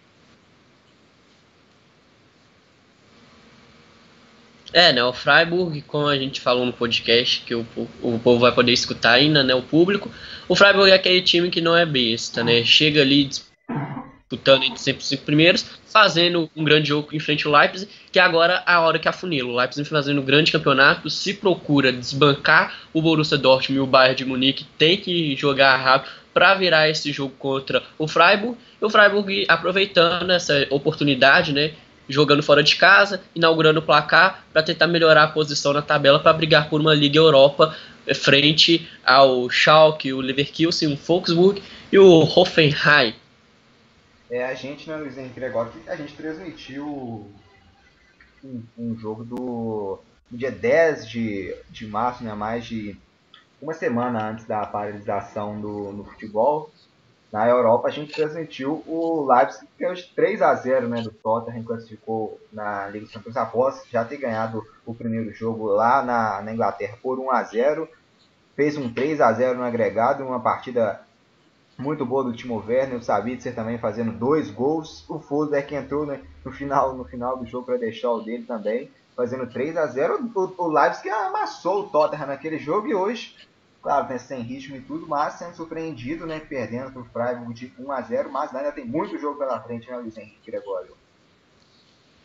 É, 4.73 4.91
né? 4.91 5.03
O 5.03 5.13
Freiburg, 5.13 5.81
como 5.83 6.07
a 6.07 6.17
gente 6.17 6.41
falou 6.41 6.65
no 6.65 6.73
podcast, 6.73 7.41
que 7.45 7.53
o, 7.53 7.65
o 8.01 8.19
povo 8.19 8.39
vai 8.39 8.51
poder 8.51 8.73
escutar 8.73 9.11
ainda, 9.11 9.43
né? 9.43 9.53
O 9.53 9.61
público. 9.61 10.11
O 10.49 10.55
Freiburg 10.55 10.89
é 10.89 10.95
aquele 10.95 11.21
time 11.21 11.51
que 11.51 11.61
não 11.61 11.77
é 11.77 11.85
besta, 11.85 12.43
né? 12.43 12.63
Chega 12.63 13.01
ali 13.01 13.25
disputando 13.25 14.63
entre 14.63 14.79
sempre 14.79 15.01
os 15.03 15.07
cinco 15.07 15.23
primeiros, 15.23 15.63
fazendo 15.85 16.49
um 16.55 16.63
grande 16.63 16.89
jogo 16.89 17.09
em 17.13 17.19
frente 17.19 17.45
ao 17.45 17.53
Leipzig, 17.53 17.87
que 18.11 18.17
agora 18.17 18.63
é 18.65 18.71
a 18.71 18.79
hora 18.81 18.97
que 18.97 19.07
afunila. 19.07 19.51
O 19.51 19.55
Leipzig 19.55 19.87
fazendo 19.87 20.21
um 20.21 20.25
grande 20.25 20.51
campeonato, 20.51 21.07
se 21.07 21.35
procura 21.35 21.93
desbancar 21.93 22.73
o 22.91 22.99
Borussia 22.99 23.37
Dortmund 23.37 23.77
e 23.77 23.81
o 23.81 23.85
Bayern 23.85 24.15
de 24.15 24.25
Munique, 24.25 24.65
tem 24.77 24.97
que 24.97 25.35
jogar 25.35 25.77
rápido 25.77 26.11
para 26.33 26.55
virar 26.55 26.89
esse 26.89 27.11
jogo 27.11 27.35
contra 27.37 27.83
o 27.99 28.07
Freiburg. 28.07 28.57
E 28.81 28.85
o 28.85 28.89
Freiburg 28.89 29.45
aproveitando 29.47 30.31
essa 30.31 30.65
oportunidade, 30.71 31.53
né? 31.53 31.73
Jogando 32.07 32.43
fora 32.43 32.63
de 32.63 32.75
casa, 32.75 33.21
inaugurando 33.35 33.79
o 33.79 33.83
placar 33.83 34.43
para 34.51 34.63
tentar 34.63 34.87
melhorar 34.87 35.23
a 35.23 35.27
posição 35.27 35.73
na 35.73 35.81
tabela 35.81 36.19
para 36.19 36.33
brigar 36.33 36.69
por 36.69 36.81
uma 36.81 36.93
Liga 36.93 37.17
Europa 37.17 37.75
eh, 38.05 38.13
frente 38.13 38.89
ao 39.05 39.49
Schalke, 39.49 40.13
o 40.13 40.21
Leverkusen, 40.21 40.93
o 40.93 40.95
Volksburg 40.95 41.61
e 41.91 41.97
o 41.97 42.19
Hoffenheim. 42.19 43.15
É, 44.29 44.45
a 44.45 44.53
gente, 44.53 44.89
né, 44.89 44.97
Luiz 44.97 45.17
Henrique 45.17 45.35
Gregório, 45.35 45.71
a 45.87 45.95
gente 45.95 46.13
transmitiu 46.13 47.31
um, 48.43 48.63
um 48.77 48.97
jogo 48.97 49.23
do 49.23 49.99
dia 50.31 50.51
10 50.51 51.07
de, 51.07 51.55
de 51.69 51.85
março, 51.85 52.23
né, 52.23 52.33
mais 52.33 52.65
de 52.65 52.97
uma 53.61 53.73
semana 53.73 54.31
antes 54.31 54.45
da 54.45 54.65
paralisação 54.65 55.61
do, 55.61 55.93
no 55.93 56.03
futebol, 56.03 56.71
na 57.33 57.49
Europa 57.49 57.87
a 57.87 57.91
gente 57.91 58.13
transmitiu 58.13 58.83
o 58.85 59.25
Leipzig 59.25 59.67
que 59.75 59.83
é 59.83 59.91
de 59.91 60.03
3 60.13 60.39
a 60.43 60.53
0 60.53 60.87
né, 60.87 61.01
do 61.01 61.09
Tottenham, 61.09 61.63
classificou 61.63 62.39
na 62.51 62.87
Liga 62.89 63.05
dos 63.05 63.13
Campeões 63.13 63.35
após 63.35 63.83
já 63.89 64.05
ter 64.05 64.17
ganhado 64.17 64.63
o 64.85 64.93
primeiro 64.93 65.33
jogo 65.33 65.65
lá 65.65 66.03
na, 66.03 66.43
na 66.43 66.53
Inglaterra 66.53 66.95
por 67.01 67.17
1 67.17 67.31
a 67.31 67.41
0 67.41 67.89
fez 68.55 68.77
um 68.77 68.93
3 68.93 69.19
a 69.19 69.33
0 69.33 69.57
no 69.57 69.63
agregado, 69.63 70.23
uma 70.23 70.39
partida 70.39 71.01
muito 71.75 72.05
boa 72.05 72.23
do 72.23 72.33
Timo 72.33 72.63
Werner, 72.67 72.99
o 72.99 73.01
Sabitzer 73.01 73.55
também 73.55 73.79
fazendo 73.79 74.11
dois 74.11 74.51
gols, 74.51 75.03
o 75.09 75.17
Foster 75.17 75.65
que 75.65 75.73
entrou 75.73 76.05
né, 76.05 76.21
no, 76.45 76.51
final, 76.51 76.93
no 76.93 77.03
final 77.03 77.35
do 77.35 77.47
jogo 77.47 77.65
para 77.65 77.77
deixar 77.77 78.11
o 78.11 78.21
dele 78.21 78.43
também, 78.43 78.91
fazendo 79.15 79.47
3 79.47 79.75
a 79.75 79.87
0 79.87 80.31
o, 80.35 80.53
o 80.55 80.67
Leipzig 80.67 81.09
amassou 81.09 81.79
o 81.79 81.89
Tottenham 81.89 82.27
naquele 82.27 82.59
jogo 82.59 82.87
e 82.87 82.93
hoje 82.93 83.35
claro, 83.83 84.07
né, 84.07 84.17
sem 84.17 84.41
ritmo 84.41 84.77
e 84.77 84.81
tudo, 84.81 85.05
mas 85.05 85.33
sendo 85.33 85.55
surpreendido, 85.55 86.25
né, 86.25 86.39
perdendo 86.39 86.91
para 86.91 87.01
o 87.01 87.05
Freiburg 87.05 87.53
de 87.53 87.71
1 87.77 87.91
a 87.91 88.01
0 88.01 88.31
mas 88.31 88.55
ainda 88.55 88.71
tem 88.71 88.85
muito 88.85 89.19
jogo 89.19 89.37
pela 89.37 89.59
frente, 89.59 89.89
né, 89.89 89.97
Luiz 89.97 90.17
Henrique 90.17 90.49
Gregório? 90.49 90.95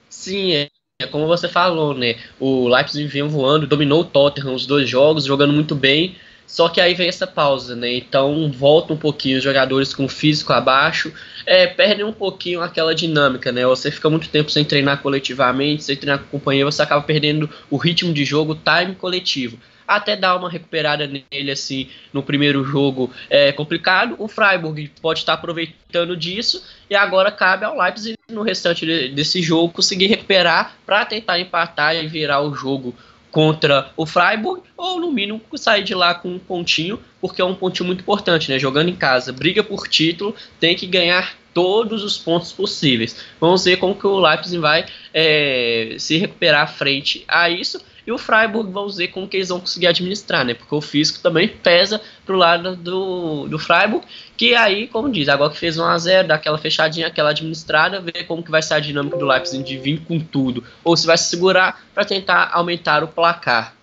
Sim, 0.09 0.53
é. 0.55 0.69
como 1.11 1.27
você 1.27 1.49
falou, 1.49 1.93
né? 1.93 2.17
O 2.41 2.69
Leipzig 2.69 3.07
vinha 3.09 3.27
voando, 3.27 3.67
dominou 3.67 4.01
o 4.01 4.05
Tottenham 4.05 4.55
os 4.55 4.67
dois 4.67 4.89
jogos, 4.89 5.25
jogando 5.25 5.53
muito 5.53 5.75
bem. 5.75 6.17
Só 6.47 6.67
que 6.71 6.81
aí 6.81 6.95
vem 6.95 7.09
essa 7.09 7.27
pausa, 7.27 7.77
né? 7.77 7.95
Então 7.95 8.51
volta 8.51 8.95
um 8.95 8.97
pouquinho 8.97 9.37
os 9.37 9.45
jogadores 9.45 9.95
com 9.95 10.07
o 10.07 10.09
físico 10.09 10.51
abaixo, 10.51 11.13
é, 11.45 11.67
perdem 11.67 12.07
um 12.07 12.13
pouquinho 12.13 12.63
aquela 12.63 12.95
dinâmica, 12.95 13.53
né? 13.53 13.67
Você 13.67 13.91
fica 13.91 14.09
muito 14.09 14.31
tempo 14.31 14.51
sem 14.51 14.65
treinar 14.65 15.03
coletivamente, 15.03 15.85
sem 15.85 15.95
treinar 15.95 16.21
com 16.21 16.39
companheiro, 16.39 16.73
você 16.73 16.81
acaba 16.81 17.03
perdendo 17.03 17.51
o 17.69 17.77
ritmo 17.77 18.15
de 18.15 18.25
jogo, 18.25 18.53
o 18.53 18.57
time 18.57 18.95
coletivo 18.95 19.59
até 19.89 20.15
dar 20.15 20.37
uma 20.37 20.51
recuperada 20.51 21.07
nele 21.07 21.51
assim 21.51 21.89
no 22.13 22.23
primeiro 22.23 22.63
jogo 22.63 23.11
é 23.31 23.51
complicado. 23.51 24.15
O 24.19 24.29
Freiburg 24.29 24.93
pode 25.01 25.21
estar 25.21 25.33
aproveitando 25.33 26.15
disso 26.15 26.63
e 26.91 26.95
agora 26.95 27.33
cabe 27.33 27.65
ao 27.65 27.77
Leipzig 27.77 28.19
no 28.29 28.43
restante 28.43 28.85
de, 28.85 29.09
desse 29.09 29.41
jogo 29.41 29.73
conseguir 29.73 30.07
recuperar 30.07 30.77
para 30.85 31.07
tentar 31.07 31.41
empatar 31.41 31.97
e 31.97 32.07
virar 32.07 32.43
o 32.43 32.55
jogo 32.55 32.95
contra 33.31 33.91
o 33.97 34.07
Freiburg, 34.07 34.63
ou 34.77 35.01
no 35.01 35.13
mínimo 35.13 35.41
sair 35.55 35.85
de 35.85 35.95
lá 35.95 36.15
com 36.15 36.29
um 36.29 36.39
pontinho, 36.39 36.99
porque 37.21 37.43
é 37.43 37.45
um 37.45 37.55
pontinho 37.55 37.87
muito 37.87 38.01
importante, 38.01 38.51
né? 38.51 38.59
Jogando 38.59 38.89
em 38.89 38.97
casa, 38.97 39.33
briga 39.33 39.63
por 39.63 39.87
título, 39.87 40.35
tem 40.59 40.75
que 40.75 40.87
ganhar 40.87 41.37
todos 41.53 42.05
os 42.05 42.17
pontos 42.17 42.53
possíveis. 42.53 43.25
Vamos 43.41 43.65
ver 43.65 43.77
como 43.77 43.95
que 43.95 44.07
o 44.07 44.19
Leipzig 44.19 44.59
vai 44.59 44.87
é, 45.13 45.97
se 45.99 46.17
recuperar 46.17 46.73
frente 46.73 47.25
a 47.29 47.51
isso. 47.51 47.81
E 48.09 48.11
o 48.11 48.17
Freiburg, 48.17 48.73
vamos 48.73 48.97
ver 48.97 49.09
como 49.09 49.29
que 49.29 49.37
eles 49.37 49.51
vão 49.51 49.61
conseguir 49.61 49.87
administrar, 49.87 50.43
né? 50.43 50.55
Porque 50.55 50.75
o 50.75 50.81
físico 50.81 51.19
também 51.19 51.47
pesa 51.47 52.01
pro 52.25 52.39
lado 52.39 52.75
do, 52.75 53.47
do 53.47 53.59
Freiburg, 53.59 54.03
que 54.35 54.55
aí, 54.55 54.89
como 54.89 55.11
diz, 55.11 55.29
agora 55.29 55.53
que 55.53 55.59
fez 55.59 55.77
1x0, 55.77 56.27
dá 56.27 56.37
aquela 56.37 56.57
fechadinha, 56.57 57.09
aquela 57.09 57.29
administrada, 57.33 58.01
ver 58.01 58.25
como 58.25 58.43
que 58.43 58.51
vai 58.51 58.63
ser 58.63 58.73
a 58.73 58.81
dinâmica 58.81 59.19
do 59.19 59.27
Leipzig 59.27 59.63
de 59.63 59.77
vir 59.77 60.01
com 60.07 60.19
tudo, 60.19 60.65
ou 60.83 60.97
se 60.97 61.07
vai 61.07 61.19
se 61.19 61.25
segurar 61.25 61.83
para 61.93 62.03
tentar 62.03 62.49
aumentar 62.55 63.05
o 63.05 63.09
placar. 63.09 63.75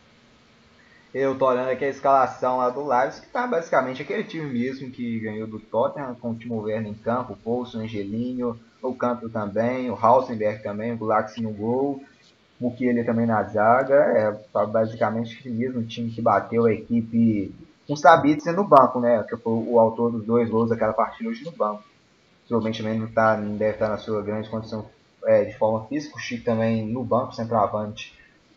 Eu 1.13 1.37
tô 1.37 1.45
olhando 1.45 1.69
aqui 1.69 1.85
a 1.85 1.89
escalação 1.89 2.57
lá 2.57 2.71
do 2.71 2.83
Leipzig, 2.83 3.27
que 3.27 3.31
tá 3.31 3.45
basicamente 3.45 4.01
aquele 4.01 4.23
time 4.23 4.51
mesmo 4.51 4.89
que 4.89 5.19
ganhou 5.19 5.45
do 5.45 5.59
Tottenham, 5.59 6.15
com 6.15 6.31
o 6.31 6.35
Timo 6.35 6.63
Werner 6.63 6.91
em 6.91 6.95
campo, 6.95 7.33
o 7.33 7.37
Poulsen, 7.37 7.79
o 7.79 7.83
Angelino, 7.83 8.59
o 8.81 8.95
Campbell 8.95 9.29
também, 9.29 9.91
o 9.91 9.95
Hausenberg 9.95 10.63
também, 10.63 10.93
o 10.93 10.97
Gulaxi 10.97 11.43
no 11.43 11.51
gol, 11.51 12.03
Mukiele 12.59 13.03
também 13.03 13.25
na 13.25 13.43
zaga, 13.43 13.95
é 13.95 14.65
basicamente 14.65 15.47
o 15.47 15.53
mesmo 15.53 15.83
time 15.83 16.09
que 16.09 16.21
bateu 16.21 16.65
a 16.65 16.73
equipe 16.73 17.53
com 17.87 17.95
Sabitzer 17.95 18.55
no 18.55 18.63
banco, 18.63 18.99
né? 18.99 19.23
Que 19.23 19.35
foi 19.37 19.53
o 19.53 19.79
autor 19.79 20.11
dos 20.11 20.25
dois 20.25 20.49
gols 20.49 20.69
daquela 20.69 20.93
partida 20.93 21.29
hoje 21.29 21.43
no 21.43 21.51
banco. 21.51 21.83
Provavelmente 22.47 22.81
também 22.81 22.99
não, 22.99 23.07
tá, 23.07 23.37
não 23.37 23.57
deve 23.57 23.73
estar 23.73 23.89
na 23.89 23.97
sua 23.97 24.21
grande 24.21 24.49
condição 24.49 24.85
é, 25.25 25.43
de 25.45 25.57
forma 25.57 25.85
física. 25.87 26.15
O 26.15 26.19
Chico 26.19 26.45
também 26.45 26.87
no 26.87 27.03
banco, 27.03 27.33
centroavante 27.33 28.13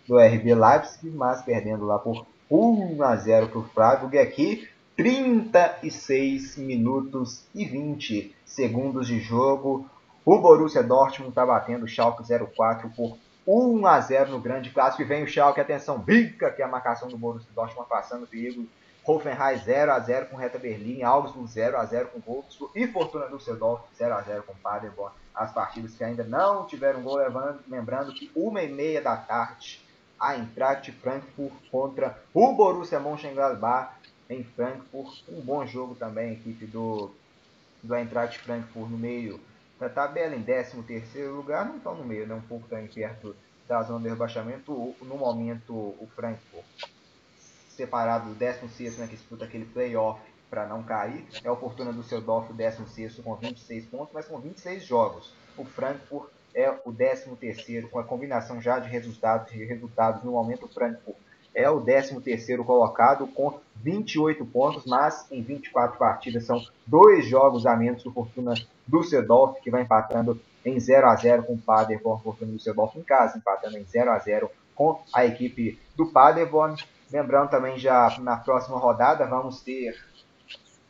do 0.06 0.18
RB 0.18 0.54
Leipzig, 0.54 1.10
mas 1.10 1.42
perdendo 1.42 1.84
lá 1.84 1.98
por 1.98 2.26
1 2.50 3.02
a 3.02 3.16
0 3.16 3.48
para 3.48 3.58
o 3.58 3.64
Freiburg. 3.64 4.16
E 4.16 4.18
aqui 4.18 4.68
36 4.96 6.56
minutos 6.56 7.44
e 7.54 7.64
20 7.64 8.34
segundos 8.44 9.06
de 9.06 9.20
jogo. 9.20 9.86
O 10.24 10.38
Borussia 10.38 10.82
Dortmund 10.82 11.30
está 11.30 11.44
batendo 11.44 11.84
o 11.84 11.88
Schalke 11.88 12.22
04 12.22 12.90
por 12.90 13.16
1 13.48 13.86
a 13.86 13.98
0 14.00 14.30
no 14.30 14.40
grande 14.40 14.68
clássico. 14.68 15.00
E 15.00 15.06
vem 15.06 15.24
o 15.24 15.26
Schalke, 15.26 15.58
atenção, 15.58 15.98
bica, 15.98 16.50
que 16.50 16.60
é 16.60 16.64
a 16.66 16.68
marcação 16.68 17.08
do 17.08 17.16
Borussia 17.16 17.48
Dortmund 17.54 17.88
passando 17.88 18.26
perigo. 18.26 18.66
Hoffenheim 19.06 19.56
0 19.56 19.90
a 19.90 19.98
0 20.00 20.26
com 20.26 20.36
Reta 20.36 20.58
Berlim, 20.58 21.02
Augsburg 21.02 21.50
0 21.50 21.78
a 21.78 21.84
0 21.86 22.08
com 22.08 22.20
Wolfsburg 22.20 22.78
e 22.78 22.86
Fortuna 22.86 23.26
Düsseldorf 23.26 23.82
0 23.96 24.14
a 24.14 24.20
0 24.20 24.42
com 24.42 24.54
Paderborn. 24.56 25.14
As 25.34 25.50
partidas 25.50 25.94
que 25.94 26.04
ainda 26.04 26.24
não 26.24 26.66
tiveram 26.66 27.00
gol, 27.00 27.16
levando, 27.16 27.60
lembrando 27.66 28.12
que 28.12 28.30
uma 28.36 28.62
e 28.62 28.70
meia 28.70 29.00
da 29.00 29.16
tarde, 29.16 29.80
a 30.20 30.34
Eintracht 30.34 30.92
Frankfurt 30.92 31.54
contra 31.70 32.18
o 32.34 32.52
Borussia 32.52 33.00
Mönchengladbach 33.00 33.92
em 34.28 34.44
Frankfurt. 34.44 35.22
Um 35.26 35.40
bom 35.40 35.64
jogo 35.64 35.94
também, 35.94 36.34
equipe 36.34 36.66
do, 36.66 37.10
do 37.82 37.94
Eintracht 37.94 38.38
Frankfurt 38.40 38.90
no 38.90 38.98
meio 38.98 39.40
da 39.78 39.88
tabela, 39.88 40.34
em 40.34 40.42
13 40.42 40.82
terceiro 40.82 41.34
lugar, 41.34 41.64
não 41.64 41.76
estão 41.76 41.94
no 41.94 42.04
meio, 42.04 42.26
né? 42.26 42.34
um 42.34 42.40
pouco 42.40 42.66
também 42.68 42.88
perto 42.88 43.34
da 43.68 43.82
zona 43.82 44.00
de 44.00 44.08
rebaixamento. 44.08 44.94
No 45.02 45.16
momento, 45.16 45.72
o 45.72 46.08
Frankfurt, 46.16 46.64
separado 47.68 48.30
do 48.30 48.34
16 48.34 48.98
né, 48.98 49.06
que 49.06 49.16
disputa 49.16 49.44
aquele 49.44 49.66
playoff 49.66 50.20
para 50.50 50.66
não 50.66 50.82
cair, 50.82 51.24
é 51.44 51.48
a 51.48 51.54
Fortuna 51.54 51.92
do 51.92 52.02
seu 52.02 52.18
o 52.18 52.52
16 52.52 53.20
com 53.20 53.34
26 53.36 53.86
pontos, 53.86 54.12
mas 54.12 54.26
com 54.26 54.40
26 54.40 54.82
jogos. 54.84 55.32
O 55.56 55.64
Frankfurt 55.64 56.30
é 56.54 56.70
o 56.84 56.92
13 56.92 57.36
terceiro 57.36 57.88
com 57.88 57.98
a 57.98 58.04
combinação 58.04 58.60
já 58.60 58.78
de 58.78 58.88
resultados, 58.88 59.52
de 59.52 59.64
resultados 59.64 60.24
no 60.24 60.32
momento 60.32 60.64
o 60.64 60.68
Frankfurt 60.68 61.16
é 61.54 61.68
o 61.68 61.80
13º 61.80 62.64
colocado 62.64 63.26
com 63.26 63.58
28 63.76 64.44
pontos, 64.46 64.84
mas 64.86 65.26
em 65.30 65.42
24 65.42 65.98
partidas 65.98 66.44
são 66.44 66.60
dois 66.86 67.26
jogos 67.26 67.66
a 67.66 67.76
menos 67.76 68.02
do 68.02 68.12
Fortuna 68.12 68.54
Düsseldorf, 68.86 69.60
que 69.60 69.70
vai 69.70 69.82
empatando 69.82 70.40
em 70.64 70.78
0 70.78 71.06
a 71.06 71.14
0 71.14 71.42
com 71.44 71.54
o 71.54 71.58
Paderborn, 71.58 72.22
Fortuna 72.22 72.52
Düsseldorf 72.52 72.98
em 72.98 73.02
casa, 73.02 73.38
empatando 73.38 73.78
em 73.78 73.84
0 73.84 74.10
a 74.10 74.18
0 74.18 74.50
com 74.74 75.00
a 75.12 75.24
equipe 75.24 75.78
do 75.96 76.06
Paderborn. 76.06 76.76
Lembrando 77.10 77.50
também 77.50 77.78
já 77.78 78.16
na 78.20 78.36
próxima 78.36 78.78
rodada 78.78 79.26
vamos 79.26 79.62
ter 79.62 79.96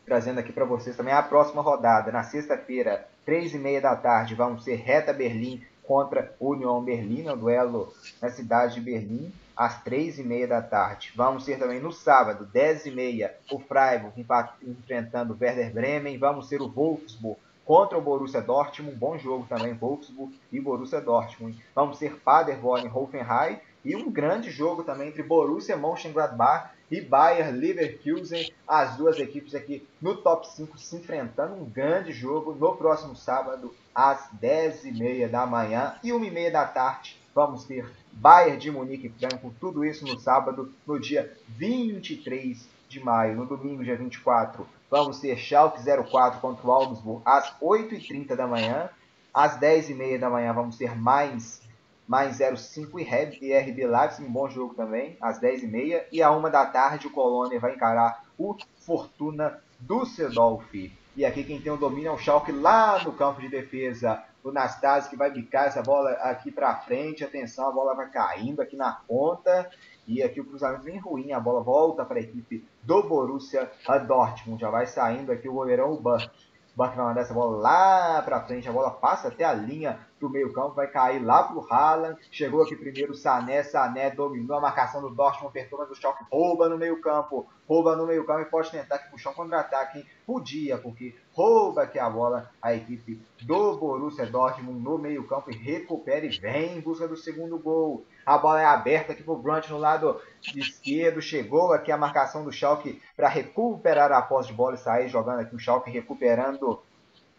trazendo 0.04 0.40
aqui 0.40 0.52
para 0.52 0.64
vocês 0.64 0.96
também 0.96 1.12
a 1.12 1.22
próxima 1.22 1.60
rodada 1.60 2.10
na 2.10 2.24
sexta-feira, 2.24 3.06
3 3.26 3.54
e 3.54 3.58
meia 3.58 3.80
da 3.80 3.94
tarde, 3.94 4.34
vamos 4.34 4.64
ser 4.64 4.76
Reta 4.76 5.12
Berlim 5.12 5.62
contra 5.88 6.34
Union 6.38 6.84
Berlim, 6.84 7.22
no 7.22 7.34
duelo 7.34 7.90
na 8.20 8.28
cidade 8.28 8.74
de 8.74 8.80
Berlim 8.82 9.32
às 9.56 9.82
três 9.82 10.18
e 10.18 10.22
meia 10.22 10.46
da 10.46 10.60
tarde. 10.60 11.12
Vamos 11.16 11.46
ter 11.46 11.58
também 11.58 11.80
no 11.80 11.90
sábado, 11.90 12.46
dez 12.52 12.84
e 12.84 12.90
meia, 12.90 13.34
o 13.50 13.58
Freiburg 13.58 14.24
enfrentando 14.62 15.32
o 15.32 15.36
Werder 15.40 15.72
Bremen. 15.72 16.18
Vamos 16.18 16.48
ter 16.48 16.60
o 16.60 16.68
Wolfsburg 16.68 17.40
contra 17.64 17.98
o 17.98 18.02
Borussia 18.02 18.42
Dortmund. 18.42 18.94
Bom 18.96 19.18
jogo 19.18 19.46
também, 19.48 19.72
Wolfsburg 19.72 20.38
e 20.52 20.60
Borussia 20.60 21.00
Dortmund. 21.00 21.58
Vamos 21.74 21.98
ter 21.98 22.16
Paderborn 22.20 22.86
e 22.86 22.90
Hoffenheim. 22.90 23.58
E 23.84 23.96
um 23.96 24.10
grande 24.10 24.50
jogo 24.50 24.84
também 24.84 25.08
entre 25.08 25.22
Borussia 25.22 25.76
Mönchengladbach 25.76 26.70
e 26.90 27.00
Bayer 27.00 27.52
Leverkusen. 27.54 28.52
As 28.66 28.96
duas 28.96 29.18
equipes 29.18 29.54
aqui 29.54 29.86
no 30.00 30.16
top 30.16 30.48
5 30.48 30.78
se 30.78 30.96
enfrentando. 30.96 31.54
Um 31.54 31.64
grande 31.64 32.12
jogo 32.12 32.54
no 32.54 32.76
próximo 32.76 33.14
sábado, 33.16 33.74
às 33.94 34.28
10h30 34.40 35.28
da 35.28 35.46
manhã 35.46 35.96
e 36.02 36.10
1h30 36.10 36.50
da 36.50 36.64
tarde. 36.64 37.16
Vamos 37.34 37.64
ter 37.64 37.88
Bayern 38.12 38.58
de 38.58 38.70
Munique 38.70 39.06
e 39.06 39.10
Frankfurt, 39.10 39.54
tudo 39.60 39.84
isso 39.84 40.04
no 40.04 40.18
sábado, 40.18 40.72
no 40.86 40.98
dia 40.98 41.32
23 41.48 42.68
de 42.88 43.00
maio. 43.00 43.36
No 43.36 43.46
domingo, 43.46 43.84
dia 43.84 43.96
24, 43.96 44.66
vamos 44.90 45.20
ter 45.20 45.36
Schalke 45.36 45.80
04 45.82 46.40
contra 46.40 46.66
o 46.66 46.72
Augsburg 46.72 47.22
às 47.24 47.54
8h30 47.60 48.34
da 48.34 48.46
manhã. 48.46 48.90
Às 49.32 49.58
10h30 49.60 50.18
da 50.18 50.28
manhã 50.28 50.52
vamos 50.52 50.76
ter 50.76 50.96
mais, 50.96 51.60
mais 52.08 52.38
05 52.38 52.98
e 52.98 53.04
RB 53.04 53.86
Leipzig, 53.86 54.26
um 54.26 54.32
bom 54.32 54.48
jogo 54.48 54.74
também, 54.74 55.16
às 55.20 55.38
10h30. 55.38 56.04
E 56.10 56.22
à 56.22 56.30
1 56.32 56.42
da 56.50 56.66
tarde 56.66 57.06
o 57.06 57.10
Colônia 57.10 57.60
vai 57.60 57.74
encarar 57.74 58.24
o 58.38 58.56
Fortuna 58.78 59.60
Düsseldorf. 59.78 60.92
E 61.14 61.24
aqui 61.24 61.44
quem 61.44 61.60
tem 61.60 61.70
o 61.70 61.76
domínio 61.76 62.08
é 62.08 62.12
o 62.12 62.18
Schalke 62.18 62.50
lá 62.50 63.02
no 63.04 63.12
campo 63.12 63.40
de 63.40 63.48
defesa 63.48 64.24
o 64.48 64.52
Nastase 64.52 65.10
que 65.10 65.16
vai 65.16 65.30
bicar 65.30 65.66
essa 65.66 65.82
bola 65.82 66.10
aqui 66.12 66.50
para 66.50 66.74
frente. 66.76 67.24
Atenção, 67.24 67.68
a 67.68 67.72
bola 67.72 67.94
vai 67.94 68.08
caindo 68.08 68.60
aqui 68.60 68.76
na 68.76 68.92
ponta. 68.92 69.70
E 70.06 70.22
aqui 70.22 70.40
o 70.40 70.44
cruzamento 70.44 70.84
bem 70.84 70.98
ruim. 70.98 71.32
A 71.32 71.40
bola 71.40 71.62
volta 71.62 72.04
para 72.04 72.18
a 72.18 72.22
equipe 72.22 72.64
do 72.82 73.02
Borussia 73.02 73.70
Dortmund. 74.06 74.60
Já 74.60 74.70
vai 74.70 74.86
saindo 74.86 75.32
aqui 75.32 75.48
o 75.48 75.52
goleirão 75.52 75.92
o 75.92 76.00
Buck. 76.00 76.30
Buck 76.74 76.96
vai 76.96 77.04
mandar 77.04 77.20
essa 77.22 77.34
bola 77.34 77.58
lá 77.58 78.22
para 78.22 78.44
frente. 78.44 78.68
A 78.68 78.72
bola 78.72 78.90
passa 78.90 79.28
até 79.28 79.44
a 79.44 79.52
linha 79.52 79.98
do 80.20 80.30
meio 80.30 80.52
campo. 80.52 80.74
Vai 80.74 80.86
cair 80.86 81.24
lá 81.24 81.44
pro 81.44 81.66
Haaland. 81.70 82.18
Chegou 82.30 82.62
aqui 82.62 82.76
primeiro 82.76 83.12
o 83.12 83.16
Sané. 83.16 83.62
Sané 83.62 84.10
dominou 84.10 84.56
a 84.56 84.60
marcação 84.60 85.00
do 85.00 85.10
Dortmund. 85.10 85.48
Apertou, 85.48 85.78
mas 85.78 85.90
o 85.90 85.94
Schalke 85.94 86.24
rouba 86.30 86.68
no 86.68 86.78
meio 86.78 87.00
campo. 87.00 87.46
Rouba 87.68 87.96
no 87.96 88.06
meio 88.06 88.24
campo 88.24 88.40
e 88.40 88.44
pode 88.46 88.70
tentar 88.70 88.98
que 88.98 89.10
puxar 89.10 89.30
um 89.30 89.34
contra-ataque. 89.34 90.06
Podia, 90.26 90.78
porque 90.78 91.14
rouba 91.32 91.82
aqui 91.82 91.98
a 91.98 92.08
bola 92.08 92.50
a 92.60 92.74
equipe 92.74 93.20
do 93.42 93.76
Borussia 93.76 94.26
Dortmund 94.26 94.80
no 94.80 94.98
meio 94.98 95.26
campo 95.26 95.50
e 95.50 95.56
recupera 95.56 96.26
e 96.26 96.38
vem 96.38 96.78
em 96.78 96.80
busca 96.80 97.06
do 97.06 97.16
segundo 97.16 97.58
gol. 97.58 98.04
A 98.24 98.36
bola 98.36 98.60
é 98.60 98.64
aberta 98.64 99.12
aqui 99.12 99.22
para 99.22 99.32
o 99.32 99.38
Brunt 99.38 99.68
no 99.70 99.78
lado 99.78 100.20
esquerdo. 100.54 101.22
Chegou 101.22 101.72
aqui 101.72 101.90
a 101.90 101.96
marcação 101.96 102.44
do 102.44 102.52
Schalke 102.52 103.00
para 103.16 103.28
recuperar 103.28 104.12
a 104.12 104.20
posse 104.20 104.48
de 104.48 104.54
bola 104.54 104.74
e 104.74 104.78
sair 104.78 105.08
jogando 105.08 105.40
aqui 105.40 105.54
o 105.54 105.58
Schalke 105.58 105.90
recuperando 105.90 106.82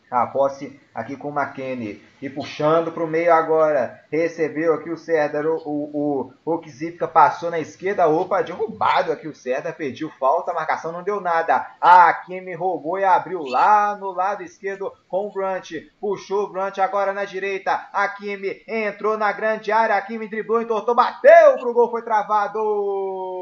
A 0.10 0.26
posse 0.28 0.80
aqui 0.94 1.16
com 1.16 1.30
o 1.30 1.40
McKenny. 1.40 2.04
E 2.22 2.30
puxando 2.30 2.92
para 2.92 3.04
o 3.04 3.08
meio 3.08 3.34
agora. 3.34 4.04
Recebeu 4.12 4.74
aqui 4.74 4.90
o 4.90 4.98
Serdar. 4.98 5.46
O, 5.46 5.58
o, 5.66 6.34
o, 6.46 6.54
o 6.54 7.08
passou 7.08 7.50
na 7.50 7.60
esquerda. 7.60 8.08
Opa, 8.08 8.42
derrubado 8.42 9.12
aqui 9.12 9.28
o 9.28 9.36
Serdar. 9.36 9.76
Pediu 9.76 10.10
falta. 10.20 10.54
Marcação 10.54 10.92
não 10.92 11.04
deu 11.04 11.22
nada. 11.22 11.66
A 11.80 12.14
Kimi 12.14 12.54
roubou 12.54 13.00
e 13.00 13.04
abriu 13.04 13.44
lá 13.44 13.96
no 13.96 14.12
lado 14.12 14.44
esquerdo 14.44 14.92
com 15.08 15.28
o 15.28 15.32
Brant. 15.32 15.72
Puxou 16.02 16.44
o 16.44 16.52
Brant 16.52 16.78
agora 16.80 17.14
na 17.14 17.24
direita. 17.24 17.88
A 17.94 18.08
Kimi 18.10 18.62
entrou 18.68 19.18
na 19.18 19.32
grande 19.32 19.72
área. 19.72 19.96
A 19.96 20.02
Kimi 20.02 20.28
driblou, 20.28 20.62
entortou, 20.62 20.96
bateu 20.96 21.58
pro 21.60 21.74
gol. 21.74 21.90
Foi 21.90 22.02
travado. 22.02 23.39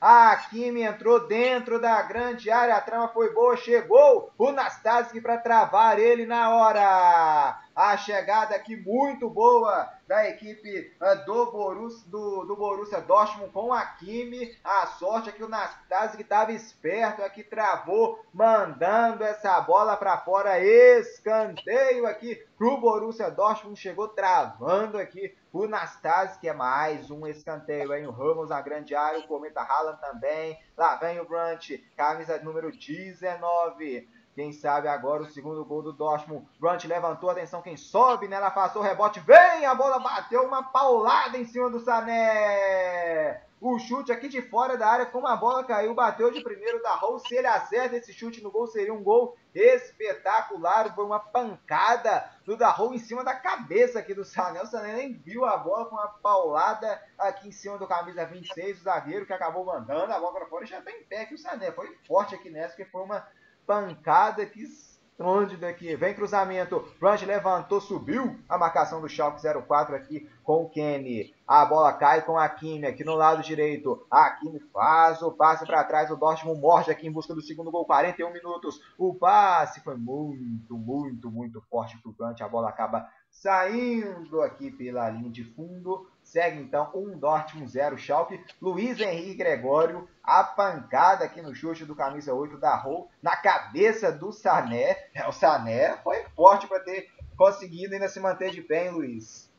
A 0.00 0.34
Kimi 0.48 0.82
entrou 0.82 1.28
dentro 1.28 1.78
da 1.78 2.00
grande 2.00 2.50
área, 2.50 2.74
a 2.74 2.80
trama 2.80 3.08
foi 3.08 3.34
boa, 3.34 3.54
chegou 3.54 4.32
o 4.38 4.50
Nastasic 4.50 5.20
para 5.20 5.36
travar 5.36 5.98
ele 5.98 6.24
na 6.24 6.48
hora. 6.48 7.60
A 7.80 7.96
chegada 7.96 8.54
aqui 8.54 8.76
muito 8.76 9.30
boa 9.30 9.90
da 10.06 10.28
equipe 10.28 10.94
ah, 11.00 11.14
do 11.14 11.50
Borussia, 11.50 12.10
do, 12.10 12.44
do 12.44 12.54
Borussia 12.54 13.00
Dortmund 13.00 13.50
com 13.52 13.72
a 13.72 13.86
Kimi. 13.86 14.54
A 14.62 14.86
sorte 14.86 15.30
é 15.30 15.32
que 15.32 15.42
o 15.42 15.48
Nastasic 15.48 16.22
estava 16.22 16.52
esperto 16.52 17.22
aqui, 17.22 17.42
travou, 17.42 18.22
mandando 18.34 19.24
essa 19.24 19.58
bola 19.62 19.96
para 19.96 20.18
fora. 20.18 20.62
Escanteio 20.62 22.06
aqui 22.06 22.44
pro 22.58 22.76
Borussia 22.76 23.30
Dortmund. 23.30 23.80
Chegou 23.80 24.08
travando 24.08 24.98
aqui 24.98 25.34
o 25.50 25.66
Nastasic, 25.66 26.38
que 26.38 26.50
é 26.50 26.52
mais 26.52 27.10
um 27.10 27.26
escanteio. 27.26 27.92
Aí 27.92 28.06
o 28.06 28.10
Ramos 28.10 28.50
na 28.50 28.60
grande 28.60 28.94
área, 28.94 29.20
o 29.20 29.26
Cometa 29.26 29.62
Haaland 29.62 29.98
também. 30.02 30.60
Lá 30.76 30.96
vem 30.96 31.18
o 31.18 31.24
Brant, 31.24 31.70
camisa 31.96 32.38
número 32.42 32.70
19. 32.70 34.19
Quem 34.34 34.52
sabe 34.52 34.88
agora 34.88 35.22
o 35.22 35.30
segundo 35.30 35.64
gol 35.64 35.82
do 35.82 35.92
Dortmund. 35.92 36.46
Brunt 36.58 36.84
levantou, 36.84 37.30
atenção, 37.30 37.62
quem 37.62 37.76
sobe 37.76 38.28
nela, 38.28 38.46
afastou 38.46 38.80
o 38.80 38.84
rebote, 38.84 39.20
vem, 39.20 39.66
a 39.66 39.74
bola 39.74 39.98
bateu 39.98 40.44
uma 40.44 40.62
paulada 40.62 41.36
em 41.36 41.44
cima 41.44 41.68
do 41.68 41.80
Sané. 41.80 43.42
O 43.60 43.78
chute 43.78 44.10
aqui 44.10 44.26
de 44.26 44.40
fora 44.40 44.78
da 44.78 44.88
área, 44.88 45.04
como 45.04 45.26
a 45.26 45.36
bola 45.36 45.62
caiu, 45.62 45.94
bateu 45.94 46.30
de 46.30 46.42
primeiro 46.42 46.82
da 46.82 46.94
Rose. 46.94 47.28
Se 47.28 47.34
ele 47.34 47.46
acerta 47.46 47.94
esse 47.94 48.10
chute 48.10 48.42
no 48.42 48.50
gol, 48.50 48.66
seria 48.66 48.94
um 48.94 49.02
gol 49.02 49.36
espetacular. 49.54 50.94
Foi 50.94 51.04
uma 51.04 51.18
pancada 51.20 52.24
do 52.46 52.56
Darrow 52.56 52.94
em 52.94 52.98
cima 52.98 53.22
da 53.22 53.34
cabeça 53.34 53.98
aqui 53.98 54.14
do 54.14 54.24
Sané. 54.24 54.62
O 54.62 54.66
Sané 54.66 54.94
nem 54.94 55.12
viu 55.12 55.44
a 55.44 55.58
bola 55.58 55.84
com 55.84 55.96
uma 55.96 56.08
paulada 56.08 57.02
aqui 57.18 57.48
em 57.48 57.52
cima 57.52 57.76
do 57.76 57.86
camisa 57.86 58.24
26, 58.24 58.80
o 58.80 58.84
zagueiro 58.84 59.26
que 59.26 59.32
acabou 59.34 59.62
mandando 59.62 60.10
a 60.10 60.18
bola 60.18 60.32
para 60.32 60.46
fora 60.46 60.64
já 60.64 60.78
está 60.78 60.90
em 60.90 61.04
pé 61.04 61.20
aqui 61.20 61.34
o 61.34 61.38
Sané. 61.38 61.70
Foi 61.70 61.94
forte 62.06 62.34
aqui 62.34 62.48
nessa, 62.48 62.74
que 62.74 62.86
foi 62.86 63.02
uma 63.02 63.28
pancada 63.70 64.44
que 64.44 64.64
esconde 64.64 65.56
daqui. 65.56 65.94
Vem 65.94 66.12
cruzamento. 66.12 66.84
Branch 66.98 67.24
levantou, 67.24 67.80
subiu 67.80 68.36
a 68.48 68.58
marcação 68.58 69.00
do 69.00 69.08
Schalke 69.08 69.40
04 69.40 69.94
aqui 69.94 70.28
com 70.42 70.64
o 70.64 70.68
Kenny. 70.68 71.32
A 71.46 71.64
bola 71.64 71.92
cai 71.92 72.22
com 72.22 72.36
a 72.36 72.48
Kimi 72.48 72.84
aqui 72.84 73.04
no 73.04 73.14
lado 73.14 73.44
direito. 73.44 74.04
A 74.10 74.28
Kimi 74.30 74.58
faz 74.72 75.22
o 75.22 75.30
passe 75.30 75.64
para 75.64 75.84
trás. 75.84 76.10
O 76.10 76.16
Dortmund 76.16 76.60
morde 76.60 76.90
aqui 76.90 77.06
em 77.06 77.12
busca 77.12 77.32
do 77.32 77.40
segundo 77.40 77.70
gol. 77.70 77.84
41 77.84 78.32
minutos. 78.32 78.80
O 78.98 79.14
passe 79.14 79.80
foi 79.82 79.96
muito, 79.96 80.76
muito, 80.76 81.30
muito 81.30 81.60
forte 81.70 81.96
para 81.98 82.10
o. 82.10 82.44
A 82.44 82.48
bola 82.48 82.70
acaba 82.70 83.08
saindo 83.30 84.42
aqui 84.42 84.72
pela 84.72 85.08
linha 85.10 85.30
de 85.30 85.44
fundo. 85.44 86.10
Segue 86.30 86.60
então 86.60 86.92
um 86.94 87.18
Dortmund 87.18 87.68
0 87.68 87.98
Schalke. 87.98 88.40
Luiz 88.62 89.00
Henrique 89.00 89.34
Gregório, 89.34 90.08
a 90.22 90.44
pancada 90.44 91.24
aqui 91.24 91.42
no 91.42 91.52
chute 91.52 91.84
do 91.84 91.96
camisa 91.96 92.32
8 92.32 92.56
da 92.56 92.76
Rou 92.76 93.10
na 93.20 93.34
cabeça 93.34 94.12
do 94.12 94.30
Sané. 94.30 94.96
É, 95.12 95.26
o 95.26 95.32
Sané 95.32 95.96
foi 96.04 96.22
forte 96.36 96.68
para 96.68 96.78
ter 96.78 97.08
conseguido 97.36 97.94
ainda 97.94 98.08
se 98.08 98.20
manter 98.20 98.52
de 98.52 98.62
pé, 98.62 98.86
hein, 98.86 98.92
Luiz? 98.92 99.49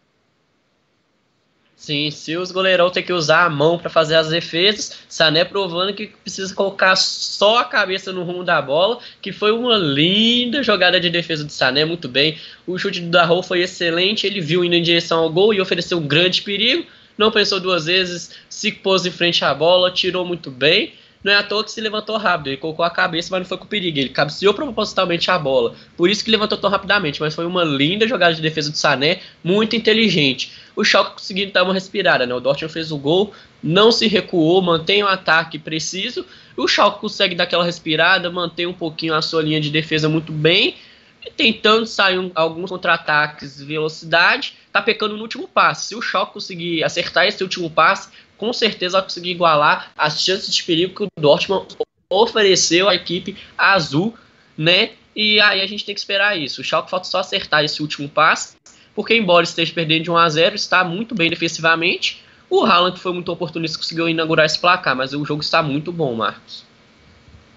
Sim, 1.81 2.11
se 2.11 2.37
os 2.37 2.51
goleirão 2.51 2.91
tem 2.91 3.01
que 3.01 3.11
usar 3.11 3.43
a 3.43 3.49
mão 3.49 3.79
para 3.79 3.89
fazer 3.89 4.13
as 4.13 4.29
defesas, 4.29 4.99
Sané 5.09 5.43
provando 5.43 5.95
que 5.95 6.11
precisa 6.21 6.53
colocar 6.53 6.95
só 6.95 7.57
a 7.57 7.65
cabeça 7.65 8.11
no 8.11 8.21
rumo 8.21 8.43
da 8.43 8.61
bola, 8.61 8.99
que 9.19 9.31
foi 9.31 9.51
uma 9.51 9.79
linda 9.79 10.61
jogada 10.61 10.99
de 10.99 11.09
defesa 11.09 11.43
do 11.43 11.51
Sané, 11.51 11.83
muito 11.83 12.07
bem. 12.07 12.37
O 12.67 12.77
chute 12.77 12.99
do 12.99 13.09
Darro 13.09 13.41
foi 13.41 13.61
excelente, 13.61 14.27
ele 14.27 14.39
viu 14.39 14.63
indo 14.63 14.75
em 14.75 14.83
direção 14.83 15.21
ao 15.21 15.31
gol 15.31 15.55
e 15.55 15.59
ofereceu 15.59 15.97
um 15.97 16.07
grande 16.07 16.43
perigo, 16.43 16.85
não 17.17 17.31
pensou 17.31 17.59
duas 17.59 17.85
vezes, 17.85 18.29
se 18.47 18.71
pôs 18.71 19.03
em 19.07 19.11
frente 19.11 19.43
à 19.43 19.51
bola, 19.51 19.89
tirou 19.89 20.23
muito 20.23 20.51
bem. 20.51 20.93
Não 21.23 21.31
é 21.31 21.35
à 21.35 21.43
toa 21.43 21.63
que 21.63 21.71
se 21.71 21.79
levantou 21.79 22.17
rápido. 22.17 22.47
Ele 22.47 22.57
colocou 22.57 22.83
a 22.83 22.89
cabeça, 22.89 23.29
mas 23.31 23.41
não 23.41 23.47
foi 23.47 23.57
com 23.57 23.65
perigo. 23.65 23.99
Ele 23.99 24.09
cabeceou 24.09 24.53
propositalmente 24.53 25.29
a 25.29 25.37
bola. 25.37 25.75
Por 25.95 26.09
isso 26.09 26.23
que 26.23 26.31
levantou 26.31 26.57
tão 26.57 26.69
rapidamente. 26.69 27.21
Mas 27.21 27.35
foi 27.35 27.45
uma 27.45 27.63
linda 27.63 28.07
jogada 28.07 28.33
de 28.33 28.41
defesa 28.41 28.71
do 28.71 28.77
Sané, 28.77 29.19
muito 29.43 29.75
inteligente. 29.75 30.51
O 30.75 30.83
Schalke 30.83 31.13
conseguiu 31.13 31.51
dar 31.51 31.63
uma 31.63 31.73
respirada, 31.73 32.25
né? 32.25 32.33
O 32.33 32.39
Dortmund 32.39 32.73
fez 32.73 32.91
o 32.91 32.97
gol, 32.97 33.33
não 33.61 33.91
se 33.91 34.07
recuou, 34.07 34.61
mantém 34.61 35.03
o 35.03 35.07
ataque 35.07 35.59
preciso. 35.59 36.25
O 36.57 36.67
Schalke 36.67 36.99
consegue 36.99 37.35
dar 37.35 37.43
aquela 37.43 37.63
respirada, 37.63 38.31
mantém 38.31 38.65
um 38.65 38.73
pouquinho 38.73 39.13
a 39.13 39.21
sua 39.21 39.43
linha 39.43 39.61
de 39.61 39.69
defesa 39.69 40.09
muito 40.09 40.31
bem. 40.31 40.75
E 41.23 41.29
tentando 41.29 41.85
sair 41.85 42.17
um, 42.17 42.31
alguns 42.33 42.71
contra-ataques 42.71 43.61
velocidade, 43.61 44.55
tá 44.71 44.81
pecando 44.81 45.15
no 45.15 45.21
último 45.21 45.47
passe. 45.47 45.89
Se 45.89 45.95
o 45.95 46.01
Schalke 46.01 46.33
conseguir 46.33 46.83
acertar 46.83 47.27
esse 47.27 47.43
último 47.43 47.69
passe, 47.69 48.09
com 48.41 48.51
certeza 48.51 48.97
vai 48.97 49.03
conseguir 49.03 49.29
igualar 49.29 49.91
as 49.95 50.19
chances 50.19 50.55
de 50.55 50.63
perigo 50.63 50.95
que 50.95 51.03
o 51.03 51.21
Dortmund 51.21 51.77
ofereceu 52.09 52.89
à 52.89 52.95
equipe 52.95 53.37
azul, 53.55 54.15
né? 54.57 54.93
E 55.15 55.39
aí 55.39 55.61
a 55.61 55.67
gente 55.67 55.85
tem 55.85 55.93
que 55.93 56.01
esperar 56.01 56.35
isso. 56.35 56.59
O 56.59 56.63
Schalke 56.63 56.89
falta 56.89 57.05
só 57.05 57.19
acertar 57.19 57.63
esse 57.63 57.83
último 57.83 58.09
passe, 58.09 58.57
porque 58.95 59.15
embora 59.15 59.43
esteja 59.43 59.71
perdendo 59.71 60.05
de 60.05 60.11
1 60.11 60.17
a 60.17 60.27
0, 60.27 60.55
está 60.55 60.83
muito 60.83 61.13
bem 61.13 61.29
defensivamente. 61.29 62.25
O 62.49 62.65
Haaland 62.65 62.99
foi 62.99 63.13
muito 63.13 63.31
oportunista, 63.31 63.77
conseguiu 63.77 64.09
inaugurar 64.09 64.47
esse 64.47 64.57
placar, 64.57 64.95
mas 64.95 65.13
o 65.13 65.23
jogo 65.23 65.41
está 65.41 65.61
muito 65.61 65.91
bom, 65.91 66.15
Marcos. 66.15 66.65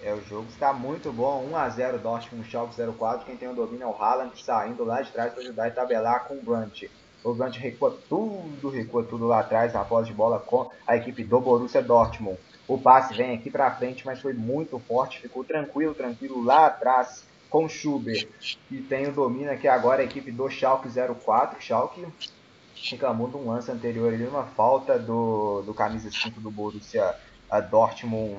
É, 0.02 0.12
o 0.12 0.22
jogo 0.28 0.46
está 0.50 0.70
muito 0.74 1.10
bom, 1.10 1.48
1 1.50 1.56
a 1.56 1.68
0 1.70 1.98
Dortmund, 1.98 2.46
Schalke 2.50 2.74
04. 2.76 3.24
Quem 3.24 3.38
tem 3.38 3.48
o 3.48 3.54
domínio 3.54 3.84
é 3.84 3.86
o 3.86 3.94
Haaland 3.94 4.32
saindo 4.38 4.84
lá 4.84 5.00
de 5.00 5.10
trás 5.10 5.32
para 5.32 5.42
ajudar 5.42 5.66
a 5.66 5.70
tabelar 5.70 6.24
com 6.28 6.34
o 6.34 6.42
Brandt. 6.42 6.90
O 7.24 7.32
Brandt 7.32 7.58
recua 7.58 7.98
tudo, 8.06 8.68
recua 8.68 9.02
tudo 9.02 9.26
lá 9.26 9.40
atrás, 9.40 9.74
a 9.74 9.82
posse 9.82 10.08
de 10.08 10.14
bola 10.14 10.38
com 10.38 10.70
a 10.86 10.94
equipe 10.94 11.24
do 11.24 11.40
Borussia 11.40 11.82
Dortmund. 11.82 12.38
O 12.68 12.78
passe 12.78 13.14
vem 13.14 13.34
aqui 13.34 13.50
para 13.50 13.74
frente, 13.74 14.04
mas 14.04 14.20
foi 14.20 14.34
muito 14.34 14.78
forte, 14.78 15.20
ficou 15.20 15.42
tranquilo, 15.42 15.94
tranquilo 15.94 16.44
lá 16.44 16.66
atrás 16.66 17.24
com 17.48 17.66
Schubert. 17.66 18.28
E 18.70 18.78
tem 18.82 19.06
o 19.06 19.12
domínio 19.12 19.50
aqui 19.50 19.66
agora 19.66 20.02
a 20.02 20.04
equipe 20.04 20.30
do 20.30 20.50
Schalke 20.50 20.88
04. 20.88 21.62
Schalke 21.62 22.06
reclamou 22.90 23.28
de 23.28 23.36
um 23.36 23.48
lance 23.48 23.70
anterior 23.70 24.12
ali, 24.12 24.26
uma 24.26 24.44
falta 24.44 24.98
do, 24.98 25.62
do 25.62 25.72
camisa 25.72 26.10
5 26.10 26.40
do 26.40 26.50
Borussia 26.50 27.14
Dortmund 27.70 28.36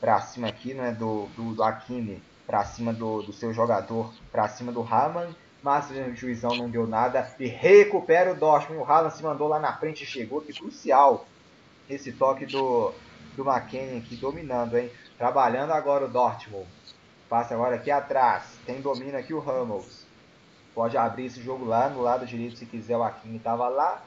para 0.00 0.20
cima 0.20 0.46
aqui, 0.46 0.74
né, 0.74 0.92
do, 0.92 1.26
do, 1.36 1.54
do 1.54 1.62
Akimi 1.62 2.22
para 2.46 2.64
cima 2.64 2.94
do, 2.94 3.20
do 3.22 3.32
seu 3.32 3.52
jogador, 3.52 4.10
para 4.32 4.48
cima 4.48 4.72
do 4.72 4.80
Hamann 4.80 5.34
mas 5.62 5.90
o 5.90 6.14
juizão 6.14 6.56
não 6.56 6.70
deu 6.70 6.86
nada 6.86 7.30
e 7.38 7.46
recupera 7.46 8.32
o 8.32 8.36
Dortmund. 8.36 8.82
O 8.82 8.84
Haaland 8.84 9.16
se 9.16 9.22
mandou 9.22 9.48
lá 9.48 9.58
na 9.58 9.72
frente 9.72 10.04
e 10.04 10.06
chegou, 10.06 10.40
que 10.40 10.52
crucial 10.52 11.26
esse 11.88 12.12
toque 12.12 12.46
do, 12.46 12.92
do 13.36 13.44
McKennie 13.44 13.98
aqui 13.98 14.16
dominando, 14.16 14.76
hein? 14.76 14.90
Trabalhando 15.16 15.72
agora 15.72 16.04
o 16.04 16.08
Dortmund. 16.08 16.66
Passa 17.28 17.54
agora 17.54 17.76
aqui 17.76 17.90
atrás. 17.90 18.44
Tem 18.64 18.80
domínio 18.80 19.18
aqui 19.18 19.34
o 19.34 19.40
Ramos. 19.40 20.06
Pode 20.74 20.96
abrir 20.96 21.26
esse 21.26 21.42
jogo 21.42 21.64
lá 21.64 21.88
no 21.90 22.00
lado 22.00 22.24
direito 22.24 22.56
se 22.56 22.64
quiser. 22.64 22.96
O 22.96 23.02
Akin 23.02 23.36
estava 23.36 23.68
lá. 23.68 24.02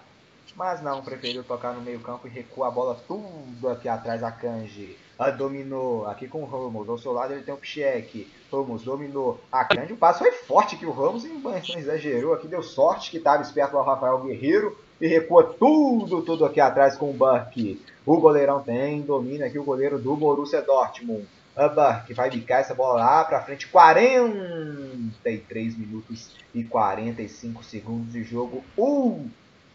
Mas 0.56 0.82
não, 0.82 1.02
preferiu 1.02 1.44
tocar 1.44 1.74
no 1.74 1.82
meio 1.82 2.00
campo 2.00 2.28
e 2.28 2.32
recua 2.32 2.68
a 2.68 2.72
bola 2.72 3.00
tudo 3.08 3.70
aqui 3.70 3.88
atrás 3.88 4.24
a 4.24 4.32
Kanji. 4.32 4.98
A 5.22 5.30
dominou 5.30 6.08
aqui 6.08 6.28
com 6.28 6.42
o 6.42 6.48
Ramos. 6.48 6.90
Ao 6.90 6.98
seu 6.98 7.12
lado 7.12 7.32
ele 7.32 7.44
tem 7.44 7.54
o 7.54 7.58
Pichek. 7.58 8.28
Ramos 8.52 8.82
dominou. 8.82 9.40
A 9.52 9.64
grande 9.64 9.94
o 9.94 9.96
passo 9.96 10.18
foi 10.18 10.32
forte 10.32 10.76
que 10.76 10.88
o 10.88 10.92
Ramos 10.92 11.24
exagerou 11.24 12.34
aqui. 12.34 12.48
Deu 12.48 12.64
sorte 12.64 13.12
que 13.12 13.18
estava 13.18 13.44
esperto 13.44 13.78
o 13.78 13.84
Rafael 13.84 14.18
Guerreiro. 14.18 14.76
E 15.00 15.06
recua 15.06 15.44
tudo, 15.44 16.24
tudo 16.24 16.44
aqui 16.44 16.60
atrás 16.60 16.98
com 16.98 17.12
o 17.12 17.14
Burke. 17.14 17.80
O 18.04 18.20
goleirão 18.20 18.64
tem, 18.64 19.04
domina 19.04 19.46
aqui 19.46 19.60
o 19.60 19.64
goleiro 19.64 20.00
do 20.00 20.16
Borussia 20.16 20.64
Dortmund. 20.64 21.28
A 21.56 21.68
Burke 21.68 22.16
vai 22.16 22.32
bicar 22.32 22.62
essa 22.62 22.74
bola 22.74 22.96
lá 22.96 23.24
pra 23.24 23.44
frente. 23.44 23.68
43 23.68 25.78
minutos 25.78 26.36
e 26.52 26.64
45 26.64 27.64
segundos 27.64 28.12
de 28.12 28.24
jogo. 28.24 28.64
Um 28.76 29.30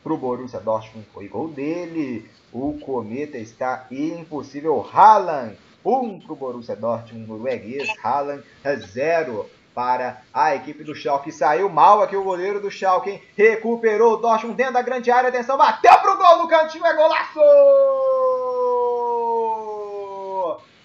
para 0.06 0.14
o 0.14 0.16
Borussia 0.16 0.60
Dortmund 0.60 1.04
foi 1.12 1.26
gol 1.26 1.48
dele. 1.48 2.30
O 2.52 2.78
Cometa 2.78 3.36
está 3.36 3.86
impossível. 3.90 4.88
Haaland, 4.94 5.58
um 5.84 6.20
para 6.20 6.32
o 6.32 6.36
Borussia 6.36 6.76
Dortmund, 6.76 7.26
norueguês. 7.26 7.92
Haaland, 8.00 8.44
zero 8.92 9.50
para 9.74 10.22
a 10.32 10.54
equipe 10.54 10.84
do 10.84 10.94
Schalke. 10.94 11.32
Saiu 11.32 11.68
mal 11.68 12.02
aqui 12.02 12.16
o 12.16 12.22
goleiro 12.22 12.60
do 12.60 12.70
Schalke, 12.70 13.10
hein? 13.10 13.22
Recuperou 13.36 14.12
o 14.12 14.16
Dortmund 14.18 14.56
dentro 14.56 14.74
da 14.74 14.82
grande 14.82 15.10
área. 15.10 15.28
Atenção, 15.28 15.58
bateu 15.58 15.98
pro 15.98 16.16
gol 16.16 16.38
no 16.38 16.48
cantinho, 16.48 16.86
é 16.86 16.94
golaço! 16.94 17.40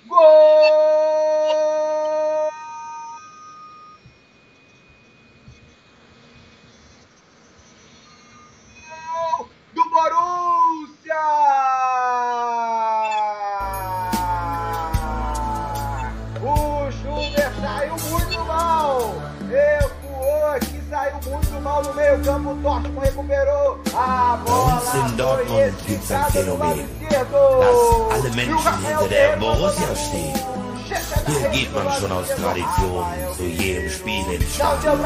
Gol! 0.08 1.91
Recuperou 23.22 23.78
a 23.94 24.38
bola. 24.38 24.66
Bei 24.66 24.74
uns 24.74 24.94
in 24.94 25.18
Dortmund 25.18 25.74
gibt's 25.88 26.12
ein 26.12 26.26
Phänomen, 26.32 26.88
dass 27.10 27.28
alle 28.12 28.36
Menschen 28.36 28.86
hinter 28.86 29.08
der 29.10 29.38
Borussia 29.38 29.96
stehen. 29.96 30.40
Hier 31.28 31.50
geht 31.50 31.74
man 31.74 31.90
schon 31.94 32.12
aus 32.12 32.28
Tradition 32.28 33.06
zu 33.38 33.44
jedem 33.44 33.90
Spiel 33.90 34.26
ins 34.34 34.56
Stadion. 34.56 35.00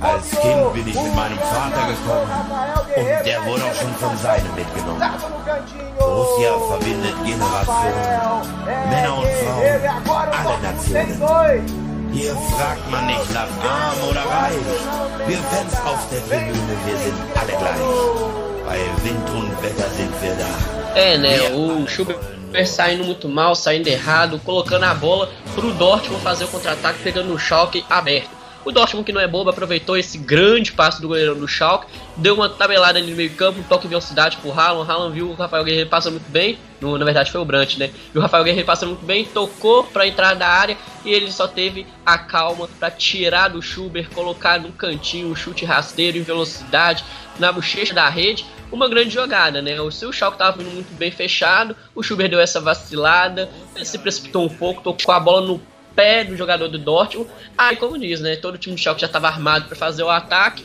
Als 0.00 0.30
Kind 0.30 0.72
bin 0.72 0.88
ich 0.88 0.94
mit 0.94 1.14
meinem 1.14 1.38
Vater 1.38 1.88
gekommen 1.88 2.30
und 2.96 3.26
der 3.26 3.44
wurde 3.44 3.62
auch 3.64 3.74
schon 3.74 3.94
von 3.96 4.16
seinem 4.18 4.54
mitgenommen. 4.54 5.02
Borussia 5.98 6.52
verbindet 6.68 7.14
Generationen, 7.24 8.44
Männer 8.88 9.18
und 9.18 9.26
Frauen, 9.26 10.24
alle 10.32 10.58
Nationen. 10.62 11.89
Hier 12.12 12.34
fragt 12.34 12.90
man 12.90 13.06
nicht 13.06 13.32
nach 13.32 13.48
arm 13.62 13.98
oder 14.08 14.20
reich. 14.20 14.56
Wir 15.26 15.38
Fans 15.38 15.74
auf 15.84 16.08
der 16.10 16.20
Tribüne, 16.20 16.76
wir 16.86 16.96
sind 16.96 17.16
alle 17.34 17.52
gleich. 17.52 17.80
Bei 18.66 18.78
Wind 19.04 19.30
und 19.30 19.62
Wetter 19.62 19.88
sind 19.90 20.12
wir 20.20 20.34
da. 20.34 21.00
É, 21.00 21.16
né? 21.16 21.38
O 21.54 21.86
Schubert 21.86 22.18
saindo 22.66 23.04
muito 23.04 23.28
mal, 23.28 23.54
saindo 23.54 23.88
errado, 23.88 24.40
colocando 24.44 24.84
a 24.84 24.94
bola 24.94 25.28
pro 25.54 25.72
Dortmund 25.72 26.20
fazer 26.22 26.44
o 26.44 26.48
contra-ataque, 26.48 26.98
pegando 27.02 27.32
o 27.32 27.38
Schalke 27.38 27.84
aberto. 27.88 28.39
O 28.64 28.70
Dortmund, 28.70 29.06
que 29.06 29.12
não 29.12 29.20
é 29.20 29.26
bobo, 29.26 29.48
aproveitou 29.48 29.96
esse 29.96 30.18
grande 30.18 30.72
passo 30.72 31.00
do 31.00 31.08
goleirão 31.08 31.34
do 31.34 31.48
Schalke, 31.48 31.86
deu 32.16 32.34
uma 32.34 32.48
tabelada 32.48 32.98
ali 32.98 33.10
no 33.10 33.16
meio 33.16 33.30
campo, 33.30 33.60
um 33.60 33.62
toque 33.62 33.84
de 33.84 33.88
velocidade 33.88 34.36
pro 34.36 34.52
Haaland. 34.52 34.90
Haaland 34.90 35.14
viu 35.14 35.30
o 35.30 35.34
Rafael 35.34 35.64
Guerreiro 35.64 35.88
passa 35.88 36.10
muito 36.10 36.30
bem, 36.30 36.58
no, 36.78 36.98
na 36.98 37.04
verdade 37.04 37.32
foi 37.32 37.40
o 37.40 37.44
Brandt, 37.44 37.78
né? 37.78 37.90
E 38.14 38.18
o 38.18 38.20
Rafael 38.20 38.44
Guerreiro 38.44 38.66
passa 38.66 38.84
muito 38.84 39.04
bem, 39.04 39.24
tocou 39.24 39.84
pra 39.84 40.06
entrar 40.06 40.34
da 40.34 40.46
área 40.46 40.76
e 41.04 41.10
ele 41.10 41.32
só 41.32 41.48
teve 41.48 41.86
a 42.04 42.18
calma 42.18 42.68
para 42.78 42.90
tirar 42.90 43.48
do 43.48 43.62
Schubert, 43.62 44.10
colocar 44.10 44.60
no 44.60 44.72
cantinho 44.72 45.28
um 45.28 45.34
chute 45.34 45.64
rasteiro 45.64 46.18
em 46.18 46.22
velocidade 46.22 47.02
na 47.38 47.50
bochecha 47.50 47.94
da 47.94 48.08
rede. 48.08 48.44
Uma 48.70 48.88
grande 48.88 49.10
jogada, 49.10 49.60
né? 49.60 49.80
O 49.80 49.90
seu 49.90 50.12
Schalke 50.12 50.36
estava 50.36 50.58
vindo 50.58 50.70
muito 50.70 50.94
bem 50.96 51.10
fechado, 51.10 51.74
o 51.94 52.02
Schubert 52.02 52.30
deu 52.30 52.38
essa 52.38 52.60
vacilada, 52.60 53.50
se 53.82 53.98
precipitou 53.98 54.44
um 54.44 54.48
pouco, 54.48 54.82
tocou 54.82 55.12
a 55.12 55.18
bola 55.18 55.46
no 55.46 55.60
pé 55.94 56.24
do 56.24 56.36
jogador 56.36 56.68
do 56.68 56.78
Dortmund. 56.78 57.30
Aí, 57.56 57.76
como 57.76 57.98
diz, 57.98 58.20
né? 58.20 58.36
Todo 58.36 58.54
o 58.54 58.58
time 58.58 58.74
do 58.74 58.80
Schalke 58.80 59.00
já 59.00 59.06
estava 59.06 59.28
armado 59.28 59.66
para 59.66 59.76
fazer 59.76 60.02
o 60.02 60.08
ataque. 60.08 60.64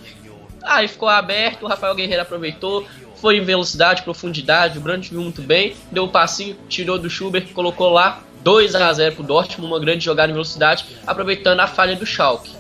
Aí 0.64 0.88
ficou 0.88 1.08
aberto, 1.08 1.64
o 1.64 1.68
Rafael 1.68 1.94
Guerreiro 1.94 2.24
aproveitou, 2.24 2.88
foi 3.16 3.38
em 3.38 3.44
velocidade, 3.44 4.02
profundidade, 4.02 4.78
o 4.78 4.82
Brandt 4.82 5.12
viu 5.12 5.22
muito 5.22 5.42
bem, 5.42 5.76
deu 5.92 6.04
o 6.04 6.06
um 6.08 6.10
passinho, 6.10 6.58
tirou 6.68 6.98
do 6.98 7.10
Schubert, 7.10 7.54
colocou 7.54 7.90
lá 7.90 8.24
2 8.42 8.74
a 8.76 8.92
0 8.92 9.16
pro 9.16 9.24
Dortmund, 9.24 9.72
uma 9.72 9.80
grande 9.80 10.04
jogada 10.04 10.30
em 10.30 10.34
velocidade, 10.34 10.86
aproveitando 11.06 11.60
a 11.60 11.68
falha 11.68 11.96
do 11.96 12.06
Schalke. 12.06 12.52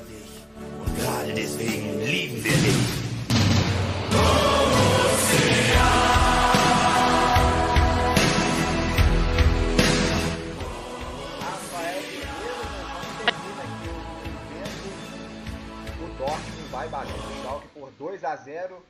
Por 18.25 18.25
2 18.25 18.25
a 18.25 18.35
0. 18.35 18.83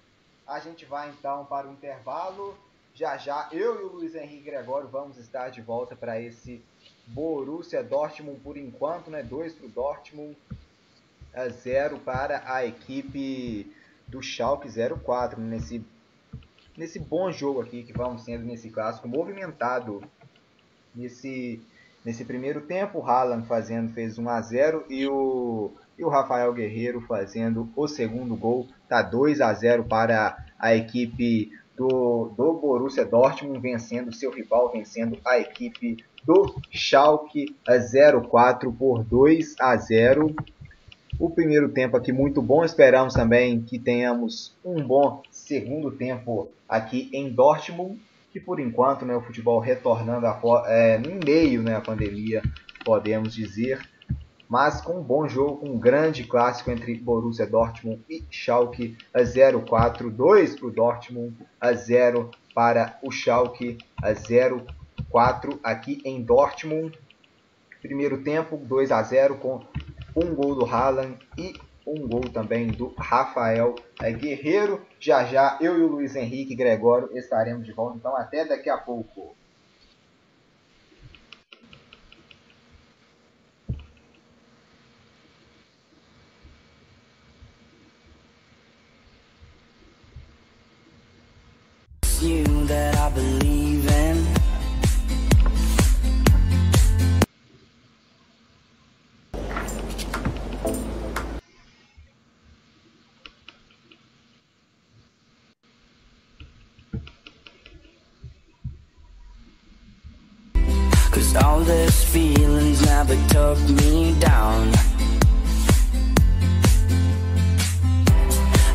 A 0.48 0.60
gente 0.60 0.86
vai 0.86 1.10
então 1.10 1.46
para 1.46 1.68
o 1.68 1.72
intervalo. 1.74 2.58
Já 2.94 3.18
já 3.18 3.50
eu 3.52 3.82
e 3.82 3.84
o 3.84 3.92
Luiz 3.98 4.16
Henrique 4.16 4.50
Gregório 4.50 4.88
vamos 4.88 5.18
estar 5.18 5.50
de 5.50 5.62
volta 5.62 5.96
para 5.96 6.20
esse 6.22 6.64
Borussia 7.08 7.84
Dortmund 7.84 8.40
por 8.40 8.56
enquanto, 8.56 9.12
né? 9.12 9.22
2 9.22 9.54
para 9.54 9.66
o 9.66 9.70
Dortmund, 9.70 10.38
0 11.36 12.00
para 12.00 12.42
a 12.46 12.66
equipe 12.66 13.70
do 14.08 14.22
Schalke 14.22 14.70
04 14.70 15.42
nesse 15.42 15.84
nesse 16.78 17.00
bom 17.00 17.32
jogo 17.32 17.62
aqui 17.62 17.84
que 17.84 17.94
vamos 17.94 18.24
sendo 18.24 18.46
nesse 18.46 18.70
clássico 18.70 19.08
movimentado 19.08 20.02
nesse 20.94 21.62
nesse 22.04 22.24
primeiro 22.24 22.62
tempo, 22.62 23.00
o 23.00 23.06
Haaland 23.06 23.48
fazendo 23.48 23.94
fez 23.94 24.18
1 24.18 24.30
a 24.30 24.42
0 24.42 24.86
e 24.90 25.06
o 25.08 25.74
e 25.98 26.04
o 26.04 26.10
Rafael 26.10 26.54
Guerreiro 26.54 27.02
fazendo 27.02 27.70
o 27.76 27.88
segundo 27.88 28.36
gol. 28.36 28.68
Tá 28.88 29.02
2 29.02 29.42
a 29.42 29.54
0 29.54 29.86
para 29.86 30.38
a 30.60 30.76
equipe 30.76 31.52
do, 31.76 32.32
do 32.36 32.54
Borussia 32.54 33.06
Dortmund, 33.06 33.60
vencendo 33.60 34.14
seu 34.14 34.32
rival, 34.32 34.72
vencendo 34.72 35.18
a 35.26 35.38
equipe 35.40 35.98
do 36.26 36.56
Schalke 36.72 37.56
04 38.30 38.72
por 38.74 39.04
2 39.04 39.56
a 39.60 39.76
0. 39.76 40.36
O 41.20 41.30
primeiro 41.30 41.70
tempo 41.70 41.96
aqui 41.96 42.12
muito 42.12 42.42
bom, 42.42 42.64
esperamos 42.66 43.14
também 43.14 43.62
que 43.62 43.80
tenhamos 43.80 44.54
um 44.64 44.84
bom 44.84 45.22
segundo 45.32 45.92
tempo 45.92 46.50
aqui 46.68 47.10
em 47.14 47.30
Dortmund, 47.30 48.00
que 48.34 48.40
por 48.40 48.60
enquanto 48.60 49.06
né, 49.06 49.16
o 49.16 49.22
futebol 49.22 49.60
retornando 49.60 50.26
a, 50.26 50.64
é, 50.68 50.98
em 50.98 51.20
meio 51.24 51.62
né, 51.62 51.76
à 51.76 51.82
pandemia, 51.82 52.42
podemos 52.84 53.34
dizer, 53.34 53.80
mas 54.50 54.82
com 54.82 55.00
um 55.00 55.04
bom 55.04 55.28
jogo, 55.28 55.58
com 55.58 55.70
um 55.70 55.80
grande 55.80 56.24
clássico 56.24 56.72
entre 56.72 56.96
Borussia 56.96 57.46
Dortmund 57.46 58.04
e 58.10 58.24
Schalke 58.30 58.98
04, 59.14 60.10
2 60.10 60.56
para 60.56 60.68
o 60.68 60.72
Dortmund, 60.72 61.36
a 61.60 61.74
0 61.74 62.32
para 62.54 62.98
o 63.02 63.12
Schalke, 63.12 63.78
a 64.02 64.14
04 64.14 65.60
aqui 65.64 66.02
em 66.06 66.22
Dortmund. 66.22 66.98
Primeiro 67.82 68.24
tempo, 68.24 68.58
2 68.58 68.92
a 68.92 69.02
0 69.04 69.36
com 69.38 69.62
um 70.16 70.34
gol 70.34 70.56
do 70.56 70.66
Haaland 70.66 71.18
e 71.38 71.54
um 71.86 72.08
gol 72.08 72.28
também 72.30 72.68
do 72.68 72.94
Rafael 72.98 73.76
Guerreiro. 74.02 74.82
Já 75.00 75.24
já 75.26 75.58
eu 75.62 75.78
e 75.78 75.82
o 75.84 75.88
Luiz 75.88 76.16
Henrique 76.16 76.56
Gregório 76.56 77.16
estaremos 77.16 77.66
de 77.66 77.74
volta, 77.74 77.98
então 77.98 78.16
até 78.16 78.46
daqui 78.46 78.70
a 78.70 78.78
pouco. 78.78 79.36
All 111.44 111.60
these 111.62 112.04
feelings 112.04 112.86
never 112.86 113.16
took 113.28 113.60
me 113.70 114.16
down. 114.20 114.68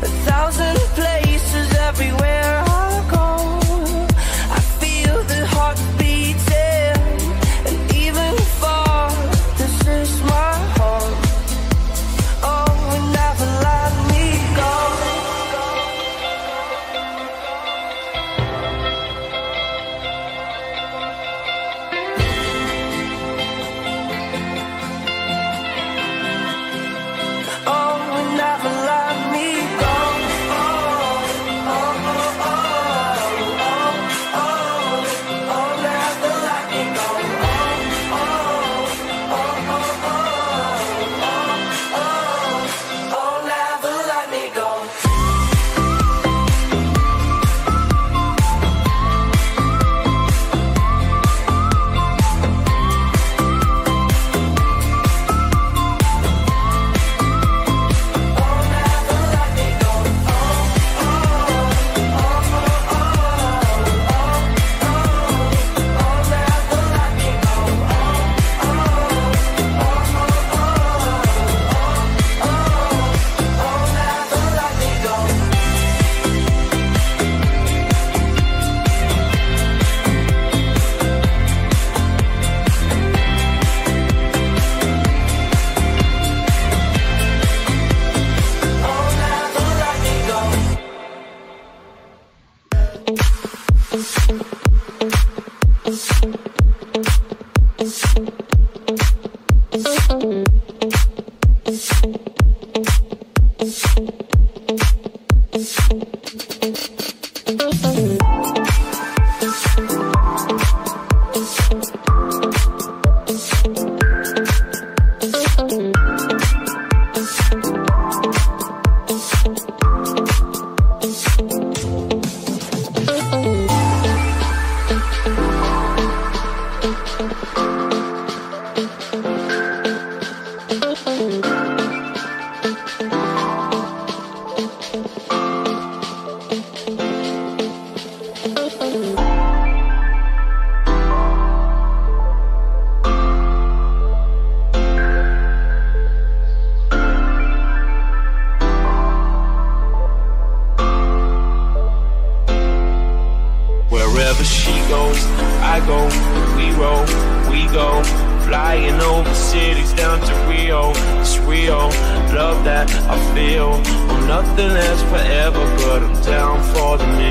A 0.01 0.11
thousand 0.25 0.77
places 0.95 1.75
everywhere 1.77 2.50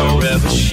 forever. 0.00 0.69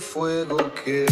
Fuego 0.00 0.72
que... 0.84 1.06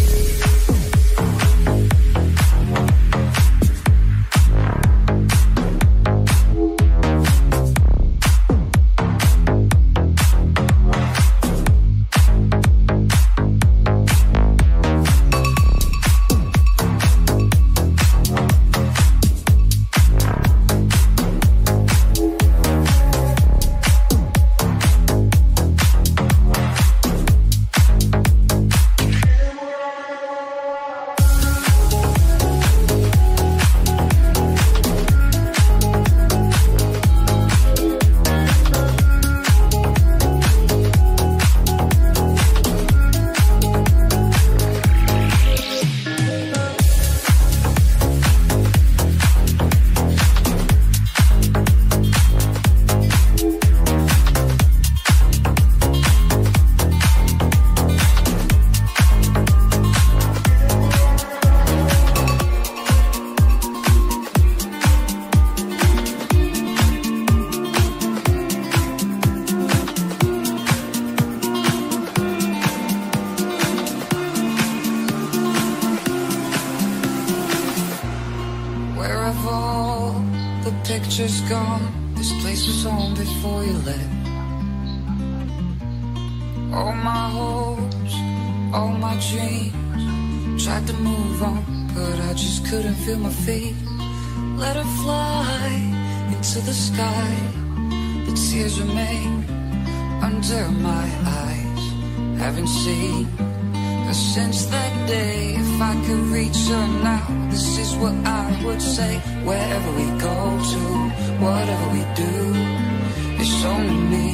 it's 113.48 113.64
only 113.64 113.96
me, 114.12 114.28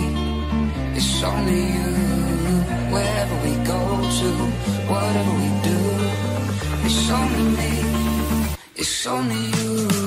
it's 0.97 1.23
only 1.23 1.61
you. 1.77 1.91
Wherever 2.95 3.37
we 3.45 3.53
go 3.73 3.81
to, 4.19 4.31
whatever 4.93 5.33
we 5.43 5.51
do, 5.69 5.79
it's 6.87 7.11
only 7.11 7.45
me, 7.59 7.73
it's 8.75 9.07
only 9.07 9.43
you. 9.57 10.02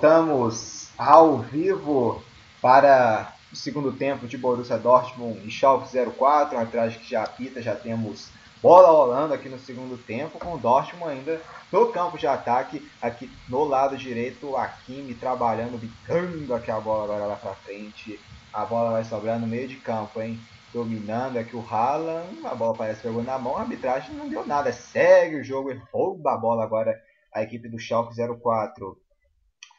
Voltamos 0.00 0.88
ao 0.96 1.40
vivo 1.40 2.22
para 2.62 3.34
o 3.52 3.56
segundo 3.56 3.92
tempo 3.92 4.26
de 4.26 4.38
Borussia 4.38 4.78
Dortmund 4.78 5.46
e 5.46 5.50
Schalke 5.50 5.94
04, 5.94 6.54
uma 6.54 6.62
arbitragem 6.62 6.98
que 6.98 7.10
já 7.10 7.22
apita, 7.22 7.60
já 7.60 7.76
temos 7.76 8.30
bola 8.62 8.88
rolando 8.88 9.34
aqui 9.34 9.50
no 9.50 9.58
segundo 9.58 9.98
tempo, 9.98 10.38
com 10.38 10.54
o 10.54 10.58
Dortmund 10.58 11.12
ainda 11.12 11.42
no 11.70 11.92
campo 11.92 12.16
de 12.16 12.26
ataque, 12.26 12.90
aqui 13.02 13.30
no 13.46 13.62
lado 13.64 13.94
direito, 13.94 14.56
a 14.56 14.68
Kimi 14.68 15.12
trabalhando, 15.12 15.76
bicando 15.76 16.54
aqui 16.54 16.70
a 16.70 16.80
bola 16.80 17.04
agora 17.04 17.26
lá 17.26 17.36
pra 17.36 17.54
frente, 17.56 18.18
a 18.54 18.64
bola 18.64 18.92
vai 18.92 19.04
sobrar 19.04 19.38
no 19.38 19.46
meio 19.46 19.68
de 19.68 19.76
campo, 19.76 20.22
hein? 20.22 20.40
Dominando 20.72 21.36
aqui 21.36 21.54
o 21.54 21.66
Haaland, 21.70 22.40
a 22.46 22.54
bola 22.54 22.74
parece 22.74 23.02
que 23.02 23.08
pegou 23.08 23.22
na 23.22 23.38
mão, 23.38 23.58
a 23.58 23.60
arbitragem 23.60 24.14
não 24.14 24.30
deu 24.30 24.46
nada, 24.46 24.72
segue 24.72 25.36
o 25.36 25.44
jogo 25.44 25.70
e 25.70 25.80
rouba 25.92 26.32
a 26.32 26.38
bola 26.38 26.64
agora 26.64 26.98
a 27.34 27.42
equipe 27.42 27.68
do 27.68 27.78
Schalke 27.78 28.14
04 28.16 28.96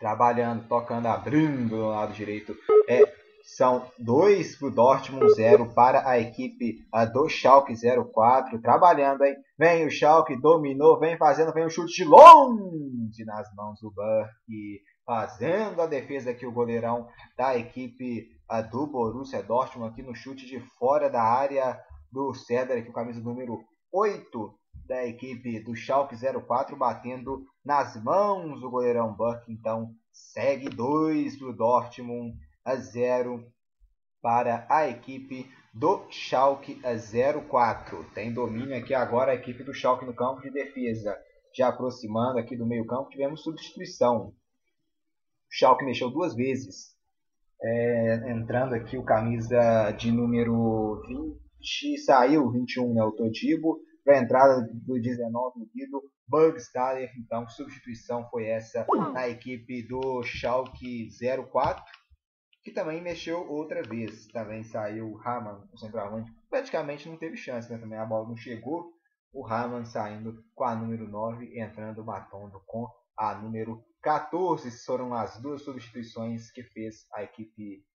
trabalhando, 0.02 0.68
tocando, 0.68 1.06
abrindo 1.06 1.70
do 1.70 1.88
lado 1.88 2.12
direito. 2.12 2.56
É, 2.90 3.04
são 3.44 3.86
dois 4.00 4.58
para 4.58 4.68
o 4.68 4.72
Dortmund, 4.72 5.34
zero 5.36 5.72
para 5.74 6.10
a 6.10 6.20
equipe 6.20 6.80
a 6.92 7.06
do 7.06 7.30
Schalke 7.30 7.74
04. 7.76 8.60
Trabalhando, 8.62 9.24
hein? 9.24 9.36
Vem 9.58 9.86
o 9.86 9.92
Schalke, 9.92 10.36
dominou, 10.36 11.00
vem 11.00 11.18
fazendo, 11.18 11.54
vem 11.54 11.66
um 11.66 11.70
chute 11.70 11.94
de 11.94 12.04
longe 12.04 13.24
nas 13.26 13.48
mãos 13.56 13.80
do 13.80 13.92
Burke. 13.92 14.82
Fazendo 15.06 15.82
a 15.82 15.88
defesa 15.88 16.32
aqui 16.32 16.46
o 16.46 16.52
goleirão 16.52 17.08
da 17.38 17.56
equipe 17.58 18.28
a 18.50 18.62
do 18.62 18.88
Borussia 18.88 19.44
Dortmund 19.44 19.92
aqui 19.92 20.02
no 20.02 20.16
chute 20.16 20.46
de 20.46 20.60
fora 20.78 21.10
da 21.10 21.22
área 21.22 21.80
do 22.12 22.34
Cedar, 22.34 22.78
aqui 22.78 22.90
o 22.90 22.94
camisa 22.94 23.20
número 23.20 23.60
8 23.94 24.54
da 24.92 25.08
equipe 25.08 25.58
do 25.62 25.74
Schalke 25.74 26.18
04 26.18 26.76
batendo 26.76 27.46
nas 27.64 27.96
mãos 28.04 28.60
do 28.60 28.70
goleirão 28.70 29.16
Burke. 29.16 29.50
Então 29.50 29.96
segue 30.12 30.68
2 30.68 31.38
para 31.38 31.48
o 31.48 31.56
Dortmund 31.56 32.38
a 32.66 32.76
0 32.76 33.42
para 34.22 34.68
a 34.70 34.90
equipe 34.90 35.50
do 35.74 36.06
Schalke 36.10 36.82
a 36.84 36.92
04. 37.50 38.04
Tem 38.14 38.34
domínio 38.34 38.78
aqui 38.78 38.94
agora 38.94 39.32
a 39.32 39.36
equipe 39.36 39.64
do 39.64 39.74
Schalke 39.74 40.06
no 40.06 40.14
campo 40.14 40.42
de 40.42 40.52
defesa. 40.52 41.18
Já 41.56 41.70
aproximando 41.70 42.38
aqui 42.38 42.58
do 42.58 42.68
meio 42.68 42.86
campo, 42.86 43.10
tivemos 43.10 43.44
substituição. 43.44 44.28
O 44.28 44.34
Schalke 45.50 45.86
mexeu 45.86 46.10
duas 46.10 46.36
vezes. 46.36 46.98
É, 47.64 48.30
entrando 48.30 48.74
aqui 48.74 48.98
o 48.98 49.06
camisa 49.06 49.92
de 49.92 50.12
número 50.12 51.02
20, 51.08 51.98
saiu 52.00 52.52
21, 52.52 52.94
né, 52.94 53.04
o 53.04 53.12
Todibo 53.14 53.80
para 54.04 54.18
a 54.18 54.22
entrada 54.22 54.68
do 54.74 55.00
19 55.00 55.60
no 55.60 55.66
Guido 55.68 56.02
Bugstaller. 56.28 57.12
Então, 57.18 57.48
substituição 57.48 58.28
foi 58.30 58.46
essa 58.46 58.86
na 59.14 59.28
equipe 59.28 59.84
do 59.88 60.24
Schalke 60.24 61.10
04, 61.52 61.84
que 62.64 62.72
também 62.72 63.02
mexeu 63.02 63.48
outra 63.50 63.82
vez. 63.84 64.28
Também 64.28 64.64
saiu 64.64 65.12
o 65.12 65.18
Raman, 65.18 65.68
o 65.72 65.78
centroavante. 65.78 66.32
Praticamente 66.50 67.10
não 67.10 67.18
teve 67.18 67.38
chance, 67.38 67.72
né? 67.72 67.78
Também 67.78 68.00
a 68.00 68.06
bola 68.06 68.28
não 68.28 68.38
chegou. 68.38 68.94
O 69.34 69.42
Raman 69.42 69.86
saindo 69.86 70.44
com 70.54 70.64
a 70.64 70.76
número 70.76 71.08
9, 71.08 71.58
entrando 71.60 72.02
o 72.02 72.06
Matondo 72.06 72.62
com 72.66 72.88
a 73.18 73.36
número 73.36 73.84
14. 74.02 74.70
Foram 74.86 75.14
as 75.14 75.42
duas 75.42 75.62
substituições 75.62 76.52
que 76.52 76.64
fez 76.64 77.06
a 77.14 77.24
equipe 77.24 77.86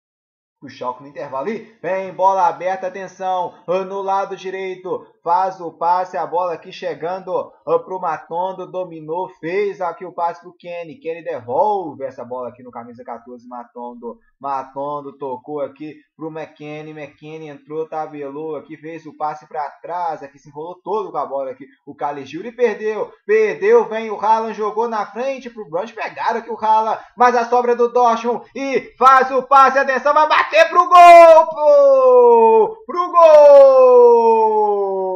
o 0.63 0.69
Schalke 0.69 1.03
no 1.03 1.09
intervalo. 1.09 1.49
E 1.49 1.79
vem 1.83 2.13
bola 2.13 2.49
aberta, 2.49 2.87
atenção, 2.87 3.55
no 3.67 4.03
lado 4.03 4.37
direito. 4.37 5.07
Faz 5.27 5.61
o 5.61 5.73
passe, 5.73 6.17
a 6.17 6.25
bola 6.25 6.53
aqui 6.53 6.71
chegando 6.71 7.53
pro 7.85 7.99
Matondo, 7.99 8.71
dominou, 8.71 9.29
fez 9.41 9.81
aqui 9.81 10.05
o 10.05 10.13
passe 10.13 10.41
pro 10.41 10.53
Kenny. 10.53 11.01
Kenny 11.01 11.25
devolve 11.25 12.05
essa 12.05 12.25
bola 12.25 12.51
aqui 12.51 12.63
no 12.63 12.71
camisa 12.71 13.03
14, 13.03 13.45
Matondo. 13.49 14.21
Matondo 14.41 15.19
tocou 15.19 15.61
aqui 15.61 15.97
pro 16.17 16.31
McKenny, 16.31 16.93
McKenny 16.93 17.49
entrou, 17.49 17.89
tabelou 17.89 18.55
aqui, 18.55 18.77
fez 18.77 19.05
o 19.05 19.17
passe 19.17 19.49
para 19.49 19.69
trás, 19.83 20.23
aqui 20.23 20.39
se 20.39 20.49
enrolou 20.49 20.77
todo 20.77 21.11
com 21.11 21.19
a 21.19 21.27
bola 21.27 21.51
aqui. 21.51 21.67
O 21.85 21.93
Caligiuri 21.93 22.53
perdeu, 22.53 23.13
perdeu, 23.27 23.89
vem 23.89 24.09
o 24.11 24.21
Haaland, 24.21 24.55
jogou 24.55 24.89
na 24.89 25.07
frente 25.07 25.51
pro 25.51 25.69
Brunch, 25.69 25.93
pegaram 25.93 26.39
aqui 26.39 26.51
o 26.51 26.65
Haaland, 26.65 27.03
mas 27.17 27.35
a 27.35 27.47
sobra 27.47 27.75
do 27.75 27.93
Dortmund 27.93 28.49
e 28.55 28.95
faz 28.97 29.29
o 29.33 29.43
passe, 29.43 29.77
atenção, 29.77 30.15
vai 30.15 30.29
bater 30.29 30.69
pro 30.69 30.89
gol! 30.89 32.77
Pro 32.87 33.11
gol! 33.11 35.16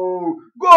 Gol! 0.61 0.69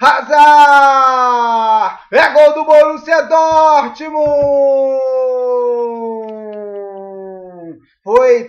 Hazard! 0.00 1.98
É 2.12 2.28
gol 2.30 2.54
do 2.54 2.64
Borussia 2.64 3.22
Dortmund! 3.24 4.22
Foi 8.02 8.44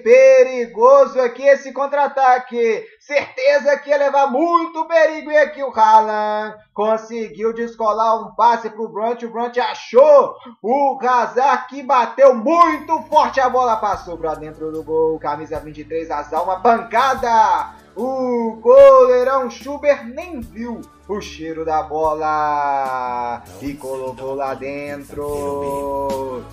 perigoso 0.73 1.21
aqui 1.21 1.43
esse 1.43 1.71
contra-ataque. 1.71 2.83
Certeza 2.99 3.77
que 3.77 3.89
ia 3.91 3.97
levar 3.97 4.27
muito 4.27 4.85
perigo. 4.85 5.31
E 5.31 5.37
aqui 5.37 5.63
o 5.63 5.71
Haaland 5.71 6.55
conseguiu 6.73 7.53
descolar 7.53 8.19
um 8.21 8.33
passe 8.35 8.69
para 8.69 8.81
o 8.81 8.89
Brunt. 8.89 9.21
O 9.23 9.29
Brunt 9.29 9.57
achou 9.57 10.35
o 10.61 10.99
Hazard 11.01 11.67
que 11.67 11.83
bateu 11.83 12.33
muito 12.33 12.99
forte. 13.03 13.39
A 13.39 13.49
bola 13.49 13.77
passou 13.77 14.17
para 14.17 14.35
dentro 14.35 14.71
do 14.71 14.83
gol. 14.83 15.19
Camisa 15.19 15.59
23, 15.59 16.09
Azar, 16.09 16.43
uma 16.43 16.59
pancada. 16.59 17.73
O 17.95 18.57
goleirão 18.59 19.51
Schubert 19.51 20.03
nem 20.03 20.41
viu 20.41 20.81
o 21.07 21.21
cheiro 21.21 21.63
da 21.63 21.83
bola 21.83 23.43
e 23.61 23.75
colocou 23.75 24.33
lá 24.33 24.55
dentro. 24.55 26.43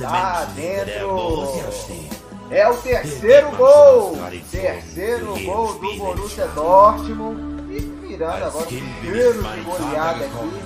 Lá 0.00 0.44
dentro. 0.54 2.19
É 2.50 2.68
o 2.68 2.76
terceiro 2.78 3.50
gol. 3.52 4.18
Terceiro 4.50 5.38
gol 5.44 5.74
do 5.74 5.96
Borussia 5.96 6.48
Dortmund. 6.48 7.40
E 7.72 7.78
virando 7.80 8.44
agora 8.44 8.64
o 8.64 8.66
primeiro 8.66 9.42
de 9.42 9.60
goleada 9.60 10.24
aqui. 10.24 10.62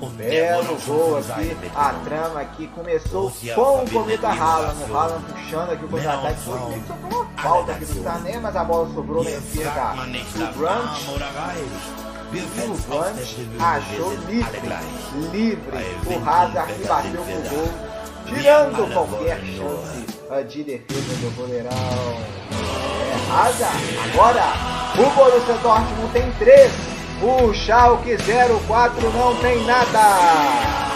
Um 0.00 0.08
belo 0.10 0.78
gol 0.86 1.18
aqui. 1.18 1.56
A 1.76 1.92
trama 2.04 2.40
aqui 2.40 2.66
começou 2.68 3.30
com 3.54 3.84
o 3.84 3.90
Cometa 3.90 4.28
Haaland. 4.28 4.90
O 4.90 4.96
Haaland 4.96 5.24
puxando 5.24 5.72
aqui 5.72 5.84
o 5.84 5.88
contra-ataque. 5.88 6.40
Sobrou 6.40 6.72
uma 7.10 7.26
falta 7.42 7.72
aqui 7.72 7.84
do 7.84 8.02
Sané, 8.02 8.38
mas 8.38 8.56
a 8.56 8.64
bola 8.64 8.94
sobrou 8.94 9.22
na 9.22 9.30
esquerda 9.30 9.70
do. 9.70 10.06
E 12.32 12.40
o 12.40 12.74
Brunch 12.88 13.36
achou 13.60 14.12
livre. 14.28 14.60
Livre. 15.30 15.86
O 16.06 16.28
Hazard 16.28 16.72
bateu 16.84 17.22
pro 17.22 17.50
gol. 17.50 17.68
Tirando 18.26 18.92
qualquer 18.92 19.40
chance 19.40 20.17
de 20.36 20.62
defesa 20.62 21.14
do 21.16 21.34
goleirão. 21.36 21.70
É, 21.70 23.32
Hazard. 23.32 23.98
Agora, 24.12 24.44
o 24.98 25.10
Borussia 25.16 25.54
Dortmund 25.62 26.12
tem 26.12 26.30
3. 26.32 26.70
O 27.22 27.52
Schalke 27.54 28.16
04 28.68 29.10
não 29.10 29.34
tem 29.36 29.64
nada. 29.64 30.87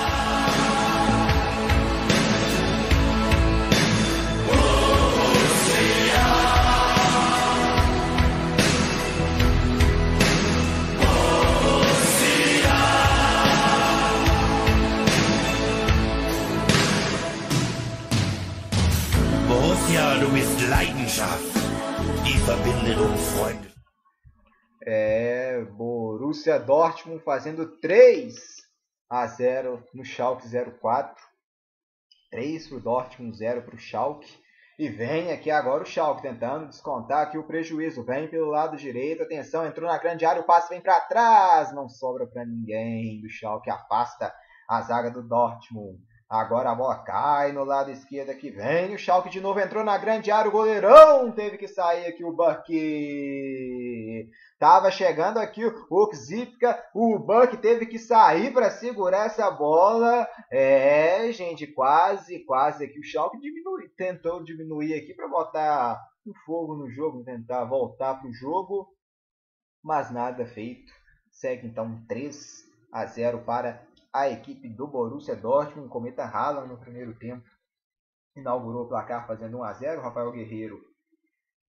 Leidenschaft, 20.68 21.52
die 22.24 22.38
verbindet 22.38 22.96
uns 22.98 23.28
Freunde. 23.32 23.72
É, 24.86 25.62
Borussia 25.76 26.58
Dortmund 26.58 27.22
fazendo 27.22 27.78
3 27.78 28.34
a 29.10 29.26
0 29.26 29.84
no 29.92 30.02
Schalke 30.02 30.48
04. 30.48 31.22
3 32.30 32.68
para 32.68 32.76
o 32.78 32.80
Dortmund, 32.80 33.36
0 33.36 33.62
para 33.62 33.74
o 33.74 33.78
Schalke. 33.78 34.40
E 34.78 34.88
vem 34.88 35.30
aqui 35.30 35.50
agora 35.50 35.82
o 35.82 35.86
Schalke 35.86 36.22
tentando 36.22 36.68
descontar 36.68 37.26
aqui 37.26 37.36
o 37.36 37.46
prejuízo. 37.46 38.02
Vem 38.02 38.28
pelo 38.28 38.48
lado 38.48 38.78
direito, 38.78 39.22
atenção, 39.22 39.66
entrou 39.66 39.90
na 39.90 39.98
grande 39.98 40.24
área, 40.24 40.40
o 40.40 40.46
passe 40.46 40.70
vem 40.70 40.80
para 40.80 41.00
trás. 41.00 41.70
Não 41.74 41.90
sobra 41.90 42.26
para 42.26 42.46
ninguém 42.46 43.20
do 43.20 43.28
Schalke, 43.28 43.70
afasta 43.70 44.32
a 44.66 44.80
zaga 44.80 45.10
do 45.10 45.22
Dortmund. 45.22 46.00
Agora 46.32 46.70
a 46.70 46.74
bola 46.74 46.96
cai 47.04 47.52
no 47.52 47.62
lado 47.62 47.90
esquerdo 47.90 48.30
aqui. 48.30 48.50
Vem 48.50 48.94
o 48.94 48.98
Schalke 48.98 49.28
de 49.28 49.38
novo. 49.38 49.60
Entrou 49.60 49.84
na 49.84 49.98
grande 49.98 50.30
área. 50.30 50.48
O 50.48 50.52
goleirão 50.52 51.30
teve 51.30 51.58
que 51.58 51.68
sair 51.68 52.06
aqui 52.06 52.24
o 52.24 52.32
Buck. 52.32 52.72
Tava 54.58 54.90
chegando 54.90 55.36
aqui 55.36 55.62
o 55.62 56.10
Xipka. 56.14 56.82
O 56.94 57.18
Buck 57.18 57.58
teve 57.58 57.84
que 57.84 57.98
sair 57.98 58.50
para 58.50 58.70
segurar 58.70 59.26
essa 59.26 59.50
bola. 59.50 60.26
É, 60.50 61.30
gente, 61.32 61.66
quase, 61.66 62.42
quase 62.46 62.86
aqui. 62.86 62.98
O 62.98 63.04
Schalke 63.04 63.38
diminui, 63.38 63.90
tentou 63.90 64.42
diminuir 64.42 64.94
aqui 64.94 65.12
para 65.12 65.28
botar 65.28 66.00
o 66.24 66.32
fogo 66.46 66.76
no 66.76 66.88
jogo. 66.88 67.22
Tentar 67.24 67.66
voltar 67.66 68.14
para 68.14 68.30
o 68.30 68.32
jogo. 68.32 68.88
Mas 69.84 70.10
nada 70.10 70.46
feito. 70.46 70.94
Segue 71.30 71.66
então 71.66 72.02
3 72.08 72.72
a 72.90 73.04
0 73.04 73.40
para 73.40 73.86
a 74.12 74.28
equipe 74.28 74.68
do 74.68 74.86
Borussia 74.86 75.34
Dortmund, 75.34 75.88
cometa 75.88 76.24
Haaland 76.24 76.68
no 76.68 76.78
primeiro 76.78 77.14
tempo, 77.18 77.48
inaugurou 78.36 78.84
o 78.84 78.88
placar 78.88 79.26
fazendo 79.26 79.58
1 79.58 79.64
a 79.64 79.72
0. 79.72 80.02
Rafael 80.02 80.32
Guerreiro 80.32 80.80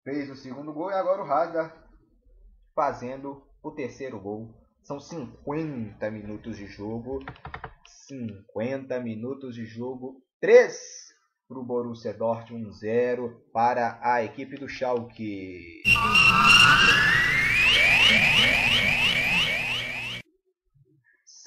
fez 0.03 0.29
o 0.29 0.35
segundo 0.35 0.73
gol 0.73 0.91
e 0.91 0.93
agora 0.93 1.23
o 1.23 1.31
Hazard 1.31 1.73
fazendo 2.73 3.43
o 3.61 3.71
terceiro 3.71 4.19
gol. 4.19 4.53
São 4.83 4.99
50 4.99 6.09
minutos 6.09 6.57
de 6.57 6.65
jogo. 6.67 7.19
50 8.07 8.99
minutos 9.01 9.55
de 9.55 9.65
jogo. 9.65 10.23
3 10.39 11.09
para 11.47 11.59
o 11.59 11.65
Borussia 11.65 12.13
Dortmund, 12.13 12.71
0 12.77 13.43
para 13.51 13.99
a 14.01 14.23
equipe 14.23 14.55
do 14.55 14.69
Schalke. 14.69 15.81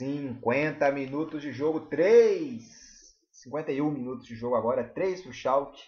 50 0.02 0.90
minutos 0.90 1.40
de 1.42 1.52
jogo, 1.52 1.82
3. 1.82 2.82
51 3.30 3.88
minutos 3.88 4.26
de 4.26 4.34
jogo 4.34 4.56
agora, 4.56 4.82
3 4.82 5.22
para 5.22 5.30
o 5.30 5.32
Schalke, 5.32 5.80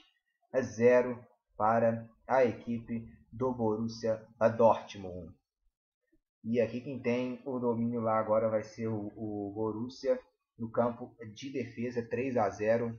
é 0.52 0.62
0 0.62 1.18
para 1.56 2.08
a 2.24 2.44
equipe 2.44 3.08
do 3.32 3.52
Borussia 3.52 4.24
Dortmund. 4.56 5.34
E 6.44 6.60
aqui 6.60 6.80
quem 6.80 7.02
tem 7.02 7.42
o 7.44 7.58
domínio 7.58 8.00
lá 8.00 8.16
agora 8.16 8.48
vai 8.48 8.62
ser 8.62 8.86
o, 8.86 9.10
o 9.16 9.52
Borussia 9.52 10.20
no 10.56 10.70
campo 10.70 11.12
de 11.34 11.50
defesa, 11.50 12.00
3 12.00 12.36
a 12.36 12.48
0 12.48 12.96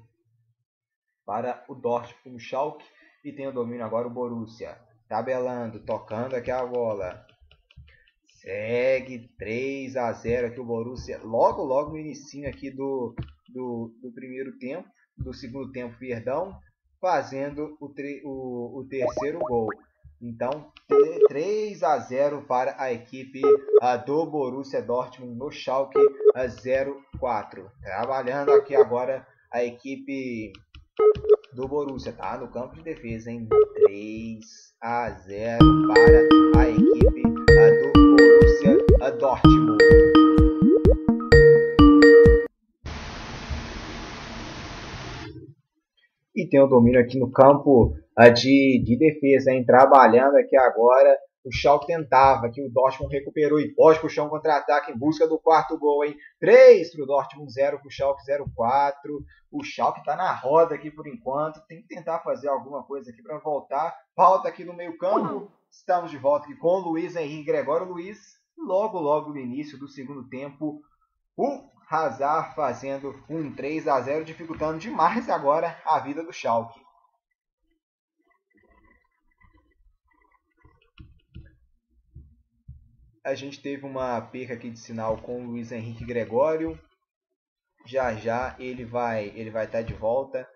para 1.26 1.63
o 1.70 1.76
Dortmund. 1.76 2.36
O 2.36 2.39
Schalke 2.39 2.86
e 3.24 3.32
tem 3.32 3.47
o 3.47 3.53
domínio 3.53 3.86
agora 3.86 4.05
o 4.05 4.13
Borussia. 4.13 4.78
Tabelando, 5.07 5.80
tocando 5.80 6.36
aqui 6.36 6.51
a 6.51 6.66
bola. 6.66 7.26
Segue 8.46 9.28
3 9.39 9.98
a 9.98 10.14
0 10.14 10.48
aqui 10.48 10.60
o 10.60 10.66
Borussia. 10.66 11.20
Logo, 11.24 11.64
logo 11.64 11.89
no 11.89 11.98
início 11.98 12.48
aqui 12.48 12.70
do, 12.70 13.16
do, 13.50 13.91
do, 14.00 14.12
primeiro 14.14 14.56
tempo, 14.60 14.88
do 15.18 15.34
segundo 15.34 15.72
tempo, 15.72 15.98
perdão, 15.98 16.56
fazendo 17.02 17.76
o, 17.82 17.91
o, 18.24 18.82
o 18.82 18.88
terceiro 18.88 19.39
gol. 19.39 19.68
Então, 20.22 20.72
3 21.28 21.82
a 21.82 21.98
0 21.98 22.43
para 22.43 22.76
a 22.80 22.93
equipe 22.93 23.41
a, 23.82 23.98
do 23.98 24.28
Borussia 24.28 24.80
Dortmund 24.80 25.36
no 25.36 25.50
Schalke 25.50 26.00
04. 27.20 27.72
Trabalhando 27.82 28.52
aqui 28.52 28.76
agora 28.76 29.26
a 29.52 29.64
equipe 29.64 30.54
do 31.56 31.68
Borussia, 31.68 32.14
tá? 32.14 32.38
No 32.38 32.52
campo 32.52 32.76
de 32.76 32.84
defesa, 32.84 33.32
em 33.32 33.48
3 33.48 34.39
a 34.82 35.10
0 35.10 35.58
para 35.88 36.62
a 36.62 36.70
equipe 36.70 37.24
a, 37.58 37.70
do 37.70 37.74
a 39.06 39.12
Dortmund. 39.12 39.78
E 46.36 46.49
tem 46.49 46.60
o 46.60 46.68
domínio 46.68 46.99
aqui 46.99 47.20
no 47.20 47.32
campo 47.32 47.95
de, 48.34 48.84
de 48.84 48.97
defesa, 48.97 49.51
hein? 49.51 49.64
Trabalhando 49.64 50.38
aqui 50.38 50.58
agora 50.58 51.16
O 51.45 51.51
Schalke 51.51 51.86
tentava, 51.86 52.49
que 52.49 52.60
o 52.66 52.72
Dortmund 52.72 53.16
recuperou 53.16 53.60
e 53.60 53.76
pode 53.76 54.01
puxar 54.01 54.24
um 54.24 54.30
contra-ataque 54.30 54.91
em 54.91 54.97
busca 54.97 55.28
do 55.28 55.38
quarto 55.38 55.78
gol, 55.78 56.03
hein? 56.03 56.16
3 56.39 56.91
para 56.91 57.03
o 57.03 57.06
Dortmund, 57.06 57.53
0 57.53 57.78
para 57.78 57.88
o 57.88 57.91
Schalke 57.91 58.24
04. 58.56 59.24
O 59.51 59.64
Schalke 59.64 59.99
está 59.99 60.16
na 60.16 60.34
roda 60.34 60.74
aqui 60.74 60.89
por 60.89 61.08
enquanto. 61.08 61.62
Tem 61.68 61.84
que 61.84 61.88
tentar 61.88 62.22
fazer 62.22 62.47
alguma 62.47 62.84
coisa 62.84 63.12
aqui 63.12 63.22
para 63.22 63.38
voltar. 63.38 63.95
Falta 64.16 64.49
aqui 64.49 64.66
no 64.66 64.74
meio 64.74 64.97
campo. 64.97 65.51
Estamos 65.70 66.10
de 66.10 66.18
volta 66.18 66.45
aqui 66.45 66.56
com 66.56 66.70
o 66.70 66.89
Luiz 66.89 67.16
Henrique 67.16 67.43
Gregório 67.43 67.86
Luiz. 67.86 68.43
Logo, 68.58 68.99
logo 68.99 69.30
no 69.32 69.39
início 69.39 69.78
do 69.78 69.88
segundo 69.88 70.28
tempo, 70.28 70.82
o 71.36 71.70
Hazard 71.89 72.56
fazendo 72.56 73.14
um 73.30 73.53
3 73.53 73.88
a 73.88 74.01
0 74.01 74.26
dificultando 74.26 74.80
demais 74.80 75.30
agora 75.30 75.80
a 75.86 75.99
vida 75.99 76.24
do 76.24 76.34
Schalke. 76.34 76.80
A 83.24 83.34
gente 83.34 83.60
teve 83.62 83.86
uma 83.86 84.22
perca 84.22 84.53
aqui 84.53 84.70
de 84.70 84.80
sinal 84.80 85.18
com 85.18 85.43
o 85.43 85.47
Luiz 85.47 85.72
Henrique 85.72 86.06
Gregório. 86.06 86.80
Já 87.84 88.14
já 88.16 88.56
ele 88.60 88.86
vai 88.86 89.28
ele 89.30 89.49
vai 89.49 89.66
estar 89.66 89.80
tá 89.80 89.84
de 89.84 89.93
volta. 89.93 90.47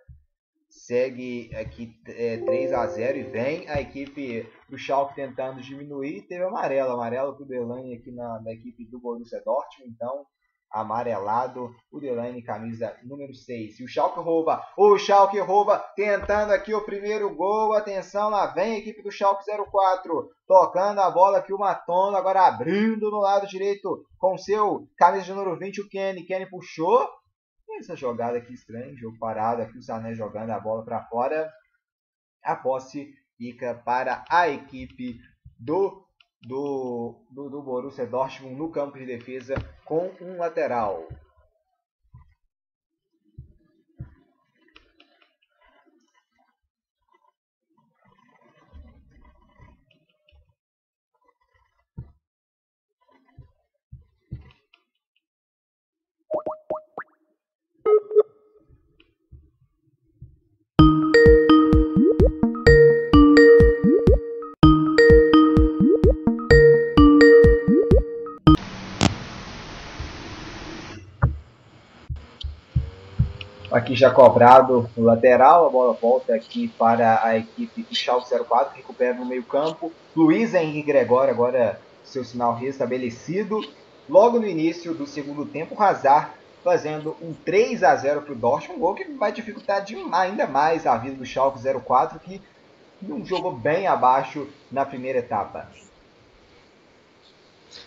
Segue 0.85 1.53
aqui 1.55 1.93
é, 2.07 2.37
3 2.37 2.73
a 2.73 2.87
0 2.87 3.17
e 3.17 3.23
vem 3.23 3.69
a 3.69 3.81
equipe 3.81 4.47
do 4.69 4.77
Schalke 4.77 5.15
tentando 5.15 5.61
diminuir. 5.61 6.27
Teve 6.27 6.43
amarelo, 6.43 6.93
amarelo 6.93 7.35
para 7.35 7.43
o 7.43 7.47
Delaney 7.47 7.95
aqui 7.95 8.11
na, 8.11 8.41
na 8.41 8.51
equipe 8.51 8.85
do 8.85 8.99
Borussia 8.99 9.41
Dortmund. 9.43 9.91
Então 9.93 10.25
amarelado, 10.71 11.75
o 11.91 11.99
Delaney 11.99 12.43
camisa 12.43 12.95
número 13.03 13.33
6. 13.33 13.79
E 13.79 13.83
o 13.83 13.87
Schalke 13.87 14.19
rouba, 14.19 14.61
o 14.77 14.97
Schalke 14.97 15.39
rouba, 15.39 15.79
tentando 15.95 16.53
aqui 16.53 16.73
o 16.73 16.85
primeiro 16.85 17.35
gol, 17.35 17.73
atenção, 17.73 18.29
lá 18.29 18.47
vem 18.47 18.75
a 18.75 18.77
equipe 18.77 19.01
do 19.01 19.11
Schalke 19.11 19.43
04, 19.45 20.29
tocando 20.47 20.99
a 21.01 21.09
bola 21.09 21.39
aqui 21.39 21.53
o 21.53 21.57
Matono, 21.57 22.15
agora 22.15 22.47
abrindo 22.47 23.09
no 23.09 23.19
lado 23.19 23.47
direito 23.47 24.05
com 24.17 24.37
seu 24.37 24.87
camisa 24.97 25.33
número 25.33 25.57
20, 25.57 25.81
o 25.81 25.89
Kenny, 25.89 26.23
Kenny 26.23 26.47
puxou, 26.47 27.07
essa 27.79 27.95
jogada 27.95 28.37
aqui 28.37 28.53
estranha, 28.53 28.95
jogo 28.95 29.17
parado, 29.17 29.61
aqui 29.61 29.77
o 29.77 29.81
Sané 29.81 30.13
jogando 30.13 30.51
a 30.51 30.59
bola 30.59 30.83
para 30.83 31.03
fora, 31.05 31.51
a 32.43 32.55
posse 32.55 33.13
fica 33.37 33.73
para 33.73 34.23
a 34.29 34.49
equipe 34.49 35.19
do 35.57 36.05
do, 36.41 37.25
do, 37.31 37.49
do 37.49 37.61
Borussia 37.61 38.05
Dortmund 38.05 38.55
no 38.55 38.71
campo 38.71 38.97
de 38.97 39.05
defesa 39.05 39.55
com 39.83 40.09
um 40.21 40.37
lateral. 40.37 41.07
Aqui 73.89 73.95
já 73.95 74.11
cobrado 74.11 74.87
o 74.95 75.01
lateral, 75.01 75.65
a 75.65 75.69
bola 75.71 75.93
volta 75.93 76.35
aqui 76.35 76.67
para 76.67 77.25
a 77.25 77.35
equipe 77.35 77.81
do 77.81 77.95
Schalke 77.95 78.29
04, 78.29 78.77
recupera 78.77 79.15
no 79.15 79.25
meio 79.25 79.41
campo. 79.41 79.91
Luiz 80.15 80.53
Henrique 80.53 80.91
Gregório 80.91 81.33
agora 81.33 81.81
seu 82.03 82.23
sinal 82.23 82.53
restabelecido. 82.53 83.67
Logo 84.07 84.39
no 84.39 84.45
início 84.45 84.93
do 84.93 85.07
segundo 85.07 85.43
tempo, 85.43 85.81
Hazard 85.81 86.29
fazendo 86.63 87.17
um 87.19 87.33
3 87.33 87.81
a 87.81 87.95
0 87.95 88.21
para 88.21 88.33
o 88.33 88.35
Dortmund, 88.35 88.77
um 88.77 88.79
gol 88.79 88.93
que 88.93 89.05
vai 89.05 89.31
dificultar 89.31 89.83
ainda 90.11 90.45
mais 90.45 90.85
a 90.85 90.95
vida 90.95 91.15
do 91.15 91.25
Schalke 91.25 91.57
04, 91.59 92.19
que 92.19 92.39
não 93.01 93.25
jogou 93.25 93.53
bem 93.53 93.87
abaixo 93.87 94.47
na 94.71 94.85
primeira 94.85 95.17
etapa. 95.17 95.67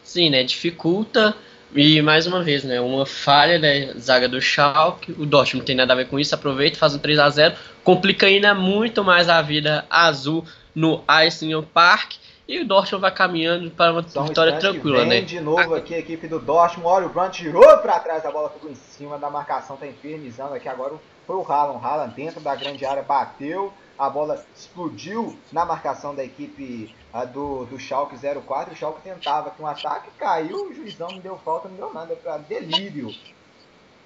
Sim, 0.03 0.31
né? 0.31 0.43
Dificulta 0.43 1.37
e 1.75 2.03
mais 2.03 2.27
uma 2.27 2.43
vez, 2.43 2.65
né, 2.65 2.81
uma 2.81 3.07
falha 3.07 3.59
da 3.59 3.99
zaga 3.99 4.29
do 4.29 4.41
Schalke, 4.41 5.13
o 5.13 5.25
Dortmund 5.25 5.61
não 5.61 5.65
tem 5.65 5.77
nada 5.77 5.93
a 5.93 5.97
ver 5.97 6.07
com 6.07 6.19
isso, 6.19 6.35
aproveita, 6.35 6.79
faz 6.79 6.95
um 6.95 6.99
3 6.99 7.19
a 7.19 7.31
0 7.31 7.55
complica 7.83 8.27
ainda 8.27 8.55
muito 8.55 9.03
mais 9.03 9.29
a 9.29 9.41
vida 9.41 9.85
azul 9.89 10.45
no 10.75 11.03
Icing 11.27 11.63
Park, 11.63 12.15
e 12.47 12.61
o 12.61 12.67
Dortmund 12.67 13.01
vai 13.01 13.11
caminhando 13.11 13.71
para 13.71 13.93
uma 13.93 14.03
Só 14.07 14.23
vitória 14.25 14.59
tranquila, 14.59 15.01
vem 15.01 15.09
né? 15.09 15.21
de 15.23 15.41
novo 15.41 15.75
aqui 15.75 15.95
a 15.95 15.99
equipe 15.99 16.27
do 16.27 16.39
Dortmund, 16.39 16.89
olha 16.89 17.07
o 17.07 17.09
Brandt 17.09 17.43
girou 17.43 17.79
para 17.79 17.99
trás, 18.01 18.25
a 18.27 18.31
bola 18.31 18.51
ficou 18.51 18.71
em 18.71 18.75
cima 18.75 19.19
da 19.19 19.31
marcação, 19.31 19.77
tá 19.77 19.87
infernizando 19.87 20.55
aqui 20.55 20.69
agora 20.69 20.95
foi 21.33 21.39
o 21.39 21.51
Haaland, 21.51 21.83
Haaland 21.83 22.15
dentro 22.15 22.41
da 22.41 22.55
grande 22.55 22.85
área 22.85 23.03
bateu, 23.03 23.73
a 23.99 24.11
bola 24.11 24.45
explodiu 24.55 25.39
na 25.51 25.65
marcação 25.65 26.15
da 26.15 26.23
equipe 26.23 26.95
a 27.13 27.25
do, 27.25 27.65
do 27.65 27.79
Schalke 27.79 28.17
04. 28.17 28.75
O 28.75 28.77
Schalke 28.77 29.01
tentava 29.01 29.51
com 29.51 29.63
um 29.63 29.67
ataque, 29.67 30.11
caiu, 30.19 30.69
o 30.69 30.75
juizão 30.75 31.09
não 31.09 31.21
deu 31.21 31.39
falta, 31.39 31.69
não 31.69 31.77
deu 31.77 31.93
nada, 31.93 32.15
para 32.17 32.37
delírio 32.37 33.15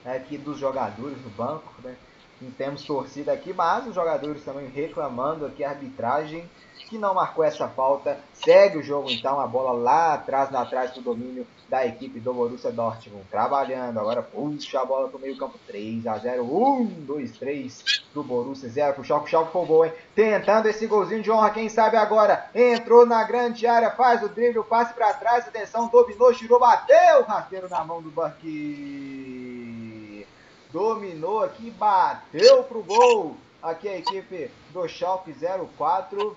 né, 0.04 0.16
aqui 0.16 0.38
dos 0.38 0.58
jogadores 0.58 1.18
do 1.18 1.30
banco. 1.30 1.72
Né? 1.82 1.96
Não 2.40 2.50
temos 2.52 2.84
torcida 2.84 3.32
aqui, 3.32 3.52
mas 3.52 3.86
os 3.86 3.94
jogadores 3.94 4.44
também 4.44 4.68
reclamando 4.68 5.46
aqui 5.46 5.64
a 5.64 5.70
arbitragem 5.70 6.48
que 6.86 6.96
não 6.98 7.14
marcou 7.14 7.44
essa 7.44 7.68
falta. 7.68 8.18
Segue 8.32 8.78
o 8.78 8.82
jogo 8.82 9.10
então, 9.10 9.40
a 9.40 9.46
bola 9.46 9.72
lá 9.72 10.14
atrás, 10.14 10.50
na 10.50 10.62
atrás 10.62 10.92
do 10.92 11.00
domínio 11.00 11.46
da 11.68 11.84
equipe 11.84 12.20
do 12.20 12.32
Borussia 12.32 12.70
Dortmund. 12.70 13.24
Trabalhando, 13.30 13.98
agora 13.98 14.22
puxa 14.22 14.80
a 14.80 14.84
bola 14.84 15.08
pro 15.08 15.18
meio 15.18 15.36
campo. 15.36 15.58
3 15.66 16.06
a 16.06 16.16
0 16.18 16.44
1, 16.44 16.84
2, 17.04 17.38
3 17.38 18.04
do 18.14 18.22
Borussia, 18.22 18.68
0 18.68 18.94
pro 18.94 19.02
Schalke. 19.04 19.28
Schalke 19.28 19.52
foi 19.52 19.66
gol, 19.66 19.84
hein? 19.84 19.92
Tentando 20.14 20.68
esse 20.68 20.86
golzinho 20.86 21.22
de 21.22 21.30
honra, 21.30 21.50
quem 21.50 21.68
sabe 21.68 21.96
agora. 21.96 22.48
Entrou 22.54 23.04
na 23.04 23.24
grande 23.24 23.66
área, 23.66 23.90
faz 23.90 24.22
o 24.22 24.28
drible, 24.28 24.62
passe 24.62 24.94
para 24.94 25.12
trás, 25.14 25.48
atenção, 25.48 25.88
dominou, 25.88 26.32
tirou, 26.32 26.60
bateu. 26.60 27.24
Rasteiro 27.24 27.68
na 27.68 27.84
mão 27.84 28.00
do 28.00 28.10
Bucky. 28.10 29.56
Dominou 30.72 31.42
aqui, 31.42 31.70
bateu 31.70 32.62
pro 32.64 32.82
gol. 32.82 33.36
Aqui 33.62 33.88
a 33.88 33.98
equipe 33.98 34.50
do 34.70 34.86
Schalke 34.86 35.34
04 35.76 36.36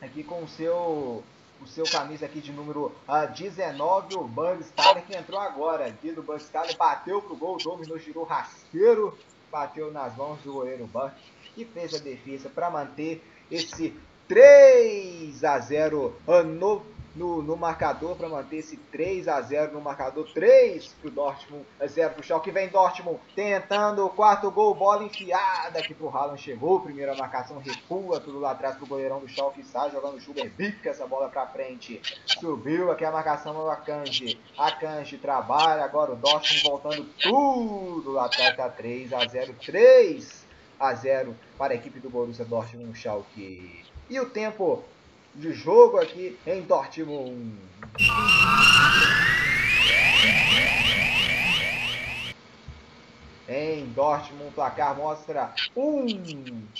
aqui 0.00 0.22
com 0.22 0.42
o 0.42 0.48
seu 0.48 1.22
o 1.60 1.66
seu 1.66 1.84
camisa 1.84 2.26
aqui 2.26 2.40
de 2.40 2.52
número 2.52 2.86
uh, 2.86 2.92
ah, 3.08 3.26
19, 3.26 4.14
o 4.14 4.24
Bugstaller, 4.24 5.04
que 5.04 5.16
entrou 5.16 5.40
agora. 5.40 5.86
Aqui 5.86 6.12
do 6.12 6.22
Bugstaller, 6.22 6.76
bateu 6.76 7.22
pro 7.22 7.34
gol, 7.34 7.56
dominou, 7.56 7.98
girou 7.98 8.24
rasteiro, 8.24 9.16
bateu 9.50 9.90
nas 9.90 10.14
mãos 10.16 10.38
do 10.42 10.52
goleiro 10.52 10.86
Buck, 10.86 11.14
e 11.56 11.64
fez 11.64 11.94
a 11.94 11.98
defesa 11.98 12.50
para 12.50 12.70
manter 12.70 13.24
esse 13.50 13.94
3 14.28 15.44
a 15.44 15.58
0 15.58 16.14
uh, 16.26 16.42
no 16.42 16.84
no, 17.16 17.42
no 17.42 17.56
marcador 17.56 18.14
para 18.14 18.28
manter 18.28 18.58
esse 18.58 18.76
3 18.76 19.26
a 19.26 19.40
0 19.40 19.72
no 19.72 19.80
marcador. 19.80 20.28
3 20.32 20.86
para 21.00 21.08
o 21.08 21.10
Dortmund, 21.10 21.64
0 21.84 22.10
para 22.10 22.20
o 22.20 22.22
Schalke. 22.22 22.50
Vem 22.50 22.68
Dortmund 22.68 23.18
tentando 23.34 24.04
o 24.04 24.10
quarto 24.10 24.50
gol, 24.50 24.74
bola 24.74 25.02
enfiada 25.04 25.78
aqui 25.78 25.94
para 25.94 26.06
o 26.06 26.10
Haaland. 26.10 26.40
Chegou, 26.40 26.80
primeira 26.80 27.14
marcação, 27.16 27.58
recua 27.58 28.20
tudo 28.20 28.38
lá 28.38 28.50
atrás 28.50 28.76
para 28.76 28.84
o 28.84 28.88
goleirão 28.88 29.18
do 29.18 29.28
Schalke. 29.28 29.64
Sai 29.64 29.90
jogando 29.90 30.16
o 30.16 30.20
Schubert, 30.20 30.50
bica 30.50 30.90
essa 30.90 31.06
bola 31.06 31.28
para 31.28 31.46
frente. 31.46 32.00
Subiu 32.26 32.90
aqui 32.90 33.04
a 33.04 33.10
marcação 33.10 33.54
do 33.54 33.70
Akanji. 33.70 34.38
Akanji 34.56 35.16
trabalha, 35.16 35.84
agora 35.84 36.12
o 36.12 36.16
Dortmund 36.16 36.62
voltando 36.62 37.04
tudo 37.20 38.12
lá 38.12 38.26
atrás, 38.26 38.56
tá 38.56 38.68
3 38.68 39.12
a 39.12 39.26
0 39.26 39.54
3 39.64 40.46
a 40.78 40.94
0 40.94 41.34
para 41.56 41.72
a 41.72 41.76
equipe 41.76 41.98
do 41.98 42.10
Borussia 42.10 42.44
Dortmund 42.44 42.96
Schalke. 42.98 43.84
E 44.08 44.20
o 44.20 44.26
tempo 44.28 44.84
de 45.36 45.52
jogo 45.52 45.98
aqui 45.98 46.38
em 46.46 46.62
Dortmund. 46.62 47.54
Em 53.48 53.86
Dortmund, 53.92 54.48
o 54.48 54.52
placar 54.52 54.96
mostra 54.96 55.54
um 55.76 56.06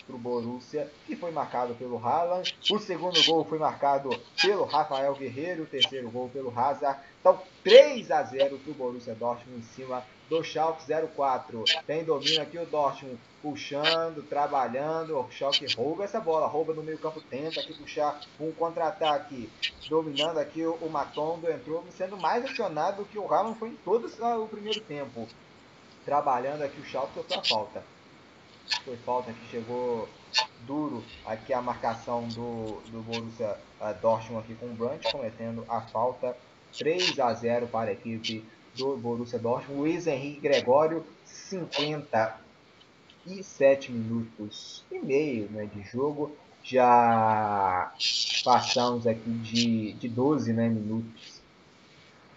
para 0.05 0.17
o 0.17 0.19
Borussia, 0.19 0.91
que 1.07 1.15
foi 1.15 1.31
marcado 1.31 1.75
pelo 1.75 1.97
Haaland. 2.05 2.57
O 2.71 2.79
segundo 2.79 3.23
gol 3.25 3.45
foi 3.45 3.59
marcado 3.59 4.11
pelo 4.43 4.65
Rafael 4.65 5.15
Guerreiro, 5.15 5.63
o 5.63 5.67
terceiro 5.67 6.11
gol 6.11 6.29
pelo 6.29 6.53
Hazard. 6.59 6.99
Então, 7.21 7.41
3 7.63 8.11
a 8.11 8.23
0 8.25 8.59
para 8.59 8.71
o 8.71 8.75
Borussia 8.75 9.15
Dortmund 9.15 9.61
em 9.61 9.75
cima 9.75 10.03
do 10.29 10.43
Schalke 10.43 10.83
04. 11.15 11.65
Tem 11.87 12.05
domínio 12.05 12.43
aqui 12.43 12.59
o 12.59 12.67
Dortmund 12.67 13.19
puxando, 13.43 14.27
trabalhando. 14.29 15.19
O 15.19 15.31
Schalke 15.31 15.73
rouba 15.75 16.05
essa 16.05 16.21
bola, 16.21 16.47
rouba 16.47 16.75
no 16.75 16.83
meio 16.83 16.99
campo, 16.99 17.21
tenta 17.21 17.61
aqui 17.61 17.75
puxar 17.75 18.21
um 18.41 18.53
contra-ataque. 18.53 19.51
Dominando 19.89 20.39
aqui 20.39 20.65
o, 20.65 20.75
o 20.75 20.91
Matondo, 20.91 21.51
entrou 21.51 21.85
sendo 21.97 22.17
mais 22.17 22.45
acionado 22.45 22.99
do 22.99 23.09
que 23.09 23.19
o 23.19 23.33
Haaland 23.33 23.59
foi 23.59 23.71
em 23.71 23.77
todo 23.77 24.07
o 24.07 24.49
primeiro 24.49 24.81
tempo. 24.81 25.29
Trabalhando 26.05 26.63
aqui 26.63 26.81
o 26.81 26.85
Schalke, 26.85 27.15
sofreu 27.15 27.39
a 27.39 27.45
falta. 27.45 27.83
Foi 28.85 28.97
falta 28.97 29.33
que 29.33 29.49
chegou 29.49 30.09
duro 30.67 31.05
aqui 31.25 31.53
a 31.53 31.63
marcação 31.63 32.27
do, 32.29 32.81
do 32.91 33.01
Borussia 33.03 33.57
uh, 33.81 33.95
Dortmund 34.03 34.45
aqui 34.45 34.55
com 34.57 34.67
o 34.67 34.75
Brandt, 34.75 35.11
cometendo 35.13 35.65
a 35.69 35.81
falta 35.83 36.37
3 36.77 37.19
a 37.21 37.33
0 37.33 37.69
para 37.69 37.91
a 37.91 37.93
equipe 37.93 38.45
do 38.77 38.97
Borussia 38.97 39.39
Dortmund. 39.39 39.81
Luiz 39.81 40.07
Henrique 40.07 40.41
Gregório, 40.41 41.05
57 41.25 43.93
minutos 43.93 44.85
e 44.91 44.99
meio 44.99 45.49
né, 45.51 45.69
de 45.73 45.83
jogo. 45.83 46.35
Já 46.63 47.93
passamos 48.45 49.07
aqui 49.07 49.31
de, 49.31 49.93
de 49.93 50.09
12 50.09 50.53
né, 50.53 50.69
minutos 50.69 51.37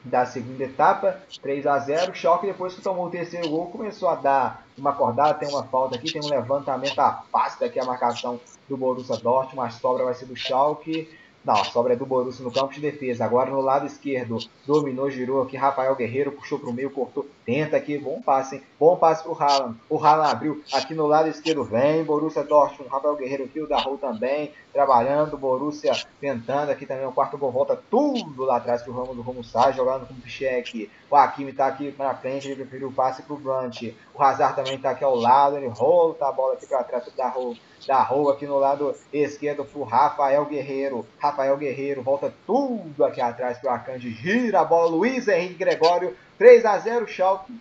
da 0.03 0.25
segunda 0.25 0.63
etapa, 0.63 1.21
3 1.41 1.67
a 1.67 1.77
0 1.77 2.15
Choque 2.15 2.47
depois 2.47 2.73
que 2.73 2.81
tomou 2.81 3.07
o 3.07 3.09
terceiro 3.09 3.49
gol 3.49 3.67
começou 3.67 4.07
a 4.07 4.15
dar 4.15 4.65
uma 4.77 4.91
acordada, 4.91 5.33
tem 5.33 5.49
uma 5.49 5.63
falta 5.63 5.97
aqui, 5.97 6.11
tem 6.11 6.23
um 6.23 6.29
levantamento 6.29 6.97
afasta 6.99 7.65
aqui 7.65 7.79
a 7.79 7.85
marcação 7.85 8.39
do 8.67 8.77
Borussia 8.77 9.17
Dortmund, 9.17 9.67
a 9.67 9.71
sobra 9.71 10.05
vai 10.05 10.13
ser 10.13 10.25
do 10.25 10.35
Schalke. 10.35 11.09
Não, 11.43 11.55
a 11.55 11.63
sobra 11.63 11.93
é 11.93 11.95
do 11.95 12.05
Borussia 12.05 12.43
no 12.43 12.51
campo 12.51 12.73
de 12.73 12.81
defesa. 12.81 13.25
Agora 13.25 13.49
no 13.49 13.61
lado 13.61 13.87
esquerdo, 13.87 14.37
dominou, 14.65 15.09
girou 15.09 15.41
aqui. 15.41 15.55
Rafael 15.55 15.95
Guerreiro 15.95 16.31
puxou 16.31 16.59
para 16.59 16.69
o 16.69 16.73
meio, 16.73 16.91
cortou. 16.91 17.25
Tenta 17.49 17.77
aqui, 17.77 17.97
bom 17.97 18.21
passe, 18.21 18.57
hein? 18.57 18.63
Bom 18.79 18.95
passe 18.95 19.23
para 19.23 19.31
o 19.31 19.35
Haaland. 19.35 19.75
O 19.89 19.97
Haaland 19.97 20.31
abriu 20.31 20.63
aqui 20.71 20.93
no 20.93 21.07
lado 21.07 21.29
esquerdo. 21.29 21.63
Vem 21.63 22.03
Borussia 22.03 22.43
Dortmund. 22.43 22.91
Rafael 22.91 23.15
Guerreiro 23.15 23.45
aqui, 23.45 23.59
o 23.59 23.67
Darrou 23.67 23.97
também. 23.97 24.53
Trabalhando, 24.71 25.35
Borussia 25.35 25.93
tentando 26.21 26.69
aqui 26.69 26.85
também. 26.85 27.07
O 27.07 27.11
quarto 27.11 27.39
gol 27.39 27.51
volta 27.51 27.75
tudo 27.89 28.45
lá 28.45 28.57
atrás 28.57 28.83
para 28.83 28.91
o 28.91 28.95
Ramo 28.95 29.15
do 29.15 29.23
Romo 29.23 29.43
sai, 29.43 29.73
jogando 29.73 30.05
com 30.05 30.13
o 30.13 30.17
Pichek. 30.17 30.91
O 31.09 31.15
Hakimi 31.15 31.49
está 31.49 31.65
aqui 31.65 31.91
na 31.97 32.13
frente, 32.13 32.47
ele 32.47 32.57
preferiu 32.57 32.89
o 32.89 32.93
passe 32.93 33.23
para 33.23 33.33
o 33.33 33.39
Brant. 33.39 33.81
O 34.13 34.21
Hazard 34.21 34.55
também 34.55 34.75
está 34.75 34.91
aqui 34.91 35.03
ao 35.03 35.15
lado, 35.15 35.57
ele 35.57 35.69
volta 35.69 36.27
a 36.27 36.31
bola 36.31 36.53
aqui 36.53 36.67
para 36.67 36.83
trás 36.83 37.03
do 37.05 37.11
Darrou 37.17 37.55
da 37.87 38.03
rua 38.03 38.33
aqui 38.33 38.45
no 38.45 38.59
lado 38.59 38.93
esquerdo 39.11 39.63
pro 39.65 39.83
Rafael 39.83 40.45
Guerreiro. 40.45 41.05
Rafael 41.17 41.57
Guerreiro 41.57 42.03
volta 42.03 42.31
tudo 42.45 43.03
aqui 43.03 43.21
atrás 43.21 43.57
pro 43.57 43.69
Akanji. 43.69 44.11
Gira 44.11 44.61
a 44.61 44.65
bola. 44.65 44.89
Luiz 44.89 45.27
Henrique 45.27 45.55
Gregório. 45.55 46.15
3 46.39 46.65
a 46.65 46.79
0 46.79 47.07
Schalke. 47.07 47.53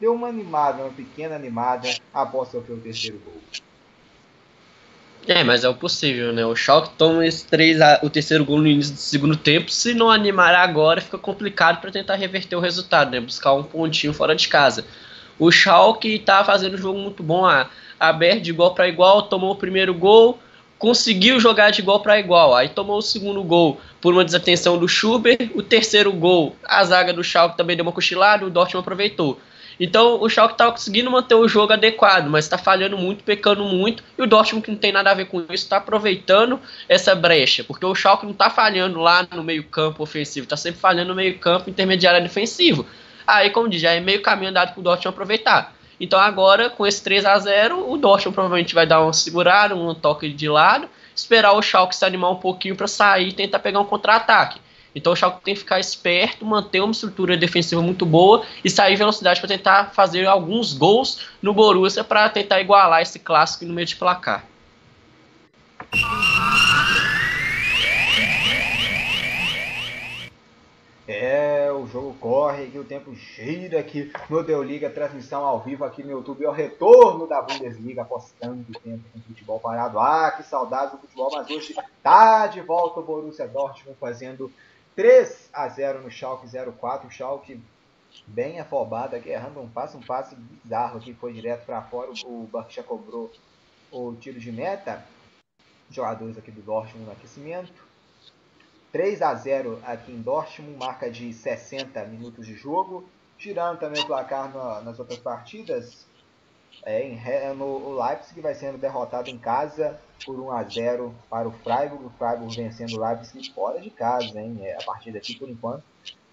Deu 0.00 0.14
uma 0.14 0.28
animada, 0.28 0.82
uma 0.82 0.92
pequena 0.92 1.34
animada 1.34 1.88
após 2.12 2.48
sofrer 2.48 2.74
o 2.74 2.80
terceiro 2.80 3.20
gol. 3.24 3.34
É, 5.26 5.42
mas 5.42 5.64
é 5.64 5.68
o 5.68 5.74
possível, 5.74 6.32
né? 6.32 6.44
O 6.44 6.54
Schalke 6.54 6.90
toma 6.96 7.26
esse 7.26 7.46
3 7.46 7.80
a, 7.80 8.00
o 8.02 8.10
terceiro 8.10 8.44
gol 8.44 8.58
no 8.58 8.66
início 8.66 8.94
do 8.94 9.00
segundo 9.00 9.36
tempo. 9.36 9.70
Se 9.70 9.94
não 9.94 10.10
animar 10.10 10.54
agora, 10.54 11.00
fica 11.00 11.18
complicado 11.18 11.80
para 11.80 11.90
tentar 11.90 12.14
reverter 12.14 12.56
o 12.56 12.60
resultado, 12.60 13.10
né? 13.10 13.20
Buscar 13.20 13.54
um 13.54 13.62
pontinho 13.62 14.12
fora 14.12 14.36
de 14.36 14.48
casa. 14.48 14.84
O 15.38 15.50
Schalke 15.50 16.18
tá 16.18 16.44
fazendo 16.44 16.74
um 16.74 16.78
jogo 16.78 16.98
muito 16.98 17.22
bom. 17.22 17.44
A, 17.44 17.68
aberto 17.98 18.42
de 18.42 18.50
igual 18.50 18.74
para 18.74 18.88
igual, 18.88 19.22
tomou 19.22 19.52
o 19.52 19.56
primeiro 19.56 19.94
gol, 19.94 20.38
conseguiu 20.78 21.40
jogar 21.40 21.70
de 21.70 21.80
igual 21.80 22.00
para 22.00 22.18
igual. 22.18 22.54
Aí 22.54 22.68
tomou 22.68 22.98
o 22.98 23.02
segundo 23.02 23.42
gol 23.42 23.80
por 24.00 24.12
uma 24.12 24.24
desatenção 24.24 24.78
do 24.78 24.88
Schubert, 24.88 25.50
o 25.54 25.62
terceiro 25.62 26.12
gol, 26.12 26.56
a 26.64 26.84
zaga 26.84 27.12
do 27.12 27.24
Schalke 27.24 27.56
também 27.56 27.76
deu 27.76 27.84
uma 27.84 27.92
cochilada, 27.92 28.44
o 28.44 28.50
Dortmund 28.50 28.82
aproveitou. 28.82 29.40
Então 29.78 30.20
o 30.20 30.28
Schalke 30.28 30.54
estava 30.54 30.72
conseguindo 30.72 31.10
manter 31.10 31.34
o 31.34 31.48
jogo 31.48 31.72
adequado, 31.72 32.28
mas 32.28 32.44
está 32.44 32.56
falhando 32.56 32.96
muito, 32.96 33.24
pecando 33.24 33.64
muito, 33.64 34.04
e 34.16 34.22
o 34.22 34.26
Dortmund, 34.26 34.64
que 34.64 34.70
não 34.70 34.78
tem 34.78 34.92
nada 34.92 35.10
a 35.10 35.14
ver 35.14 35.26
com 35.26 35.40
isso, 35.40 35.64
está 35.64 35.78
aproveitando 35.78 36.60
essa 36.88 37.14
brecha, 37.14 37.64
porque 37.64 37.84
o 37.84 37.94
Schalke 37.94 38.24
não 38.24 38.32
está 38.32 38.50
falhando 38.50 39.00
lá 39.00 39.26
no 39.34 39.42
meio 39.42 39.64
campo 39.64 40.02
ofensivo, 40.02 40.44
está 40.44 40.56
sempre 40.56 40.80
falhando 40.80 41.08
no 41.08 41.14
meio 41.14 41.38
campo 41.38 41.70
intermediário 41.70 42.22
defensivo. 42.22 42.86
Aí, 43.26 43.50
como 43.50 43.68
diz, 43.68 43.80
já 43.80 43.92
é 43.92 44.00
meio 44.00 44.22
caminho 44.22 44.50
andado 44.50 44.72
para 44.72 44.80
o 44.80 44.82
Dortmund 44.82 45.08
aproveitar. 45.08 45.74
Então 46.00 46.18
agora, 46.18 46.68
com 46.68 46.86
esse 46.86 47.02
3 47.02 47.24
a 47.24 47.38
0 47.38 47.90
o 47.90 47.96
Dortmund 47.96 48.34
provavelmente 48.34 48.74
vai 48.74 48.86
dar 48.86 49.02
uma 49.02 49.12
segurada, 49.12 49.74
um 49.74 49.94
toque 49.94 50.28
de 50.28 50.48
lado, 50.48 50.88
esperar 51.14 51.52
o 51.52 51.62
Schalke 51.62 51.94
se 51.94 52.04
animar 52.04 52.30
um 52.30 52.36
pouquinho 52.36 52.76
para 52.76 52.88
sair 52.88 53.28
e 53.28 53.32
tentar 53.32 53.60
pegar 53.60 53.80
um 53.80 53.84
contra-ataque. 53.84 54.60
Então 54.94 55.12
o 55.12 55.16
Schalke 55.16 55.42
tem 55.42 55.54
que 55.54 55.60
ficar 55.60 55.80
esperto, 55.80 56.44
manter 56.44 56.80
uma 56.80 56.92
estrutura 56.92 57.36
defensiva 57.36 57.82
muito 57.82 58.06
boa 58.06 58.44
e 58.64 58.70
sair 58.70 58.96
velocidade 58.96 59.40
para 59.40 59.48
tentar 59.48 59.90
fazer 59.92 60.26
alguns 60.26 60.72
gols 60.72 61.20
no 61.42 61.52
Borussia 61.52 62.04
para 62.04 62.28
tentar 62.28 62.60
igualar 62.60 63.02
esse 63.02 63.18
clássico 63.18 63.64
no 63.64 63.74
meio 63.74 63.86
de 63.86 63.96
placar. 63.96 64.44
É, 71.06 71.70
o 71.70 71.86
jogo 71.86 72.14
corre 72.18 72.64
aqui, 72.64 72.78
o 72.78 72.84
tempo 72.84 73.14
gira 73.14 73.78
aqui 73.78 74.10
no 74.30 74.42
Deu 74.42 74.62
Liga, 74.62 74.88
transmissão 74.88 75.44
ao 75.44 75.60
vivo 75.60 75.84
aqui 75.84 76.02
no 76.02 76.10
YouTube. 76.10 76.44
É 76.44 76.48
o 76.48 76.52
retorno 76.52 77.26
da 77.26 77.42
Bundesliga, 77.42 78.02
apostando 78.02 78.64
o 78.70 78.80
tempo 78.80 79.04
com 79.12 79.20
futebol 79.20 79.60
parado. 79.60 79.98
Ah, 79.98 80.30
que 80.30 80.42
saudade 80.42 80.92
do 80.92 80.98
futebol, 80.98 81.30
mas 81.30 81.50
hoje 81.50 81.74
tá 82.02 82.46
de 82.46 82.62
volta 82.62 83.00
o 83.00 83.02
Borussia 83.02 83.46
Dortmund 83.46 83.98
fazendo 84.00 84.50
3 84.96 85.50
a 85.52 85.68
0 85.68 86.02
no 86.02 86.10
Schalke 86.10 86.46
04. 86.48 87.06
O 87.06 87.10
Schalke 87.10 87.60
bem 88.26 88.58
afobado 88.58 89.14
aqui, 89.14 89.28
errando 89.28 89.60
um 89.60 89.68
passe, 89.68 89.98
um 89.98 90.02
passe 90.02 90.34
bizarro 90.34 90.96
aqui, 90.96 91.12
foi 91.12 91.34
direto 91.34 91.66
para 91.66 91.82
fora. 91.82 92.12
O 92.24 92.48
Barça 92.50 92.82
cobrou 92.82 93.30
o 93.92 94.14
tiro 94.14 94.40
de 94.40 94.50
meta. 94.50 95.04
Jogadores 95.90 96.38
aqui 96.38 96.50
do 96.50 96.62
Dortmund 96.62 97.04
no 97.04 97.12
aquecimento. 97.12 97.93
3 98.94 99.22
a 99.22 99.34
0 99.34 99.80
aqui 99.84 100.12
em 100.12 100.22
Dortmund, 100.22 100.78
marca 100.78 101.10
de 101.10 101.32
60 101.32 102.04
minutos 102.04 102.46
de 102.46 102.54
jogo. 102.54 103.04
Tirando 103.36 103.80
também 103.80 104.00
o 104.00 104.06
placar 104.06 104.48
nas 104.84 105.00
outras 105.00 105.18
partidas, 105.18 106.06
é, 106.84 107.02
em, 107.02 107.18
no, 107.56 107.64
o 107.64 108.00
Leipzig 108.00 108.40
vai 108.40 108.54
sendo 108.54 108.78
derrotado 108.78 109.28
em 109.28 109.36
casa 109.36 109.98
por 110.24 110.38
1 110.38 110.52
a 110.52 110.62
0 110.62 111.12
para 111.28 111.48
o 111.48 111.50
Freiburg. 111.50 112.04
O 112.04 112.10
Freiburg 112.10 112.54
vencendo 112.54 112.92
o 112.92 113.04
Leipzig 113.04 113.52
fora 113.52 113.80
de 113.80 113.90
casa, 113.90 114.40
hein? 114.40 114.58
É, 114.60 114.76
a 114.80 114.84
partida 114.84 115.18
aqui 115.18 115.34
por 115.36 115.48
enquanto 115.48 115.82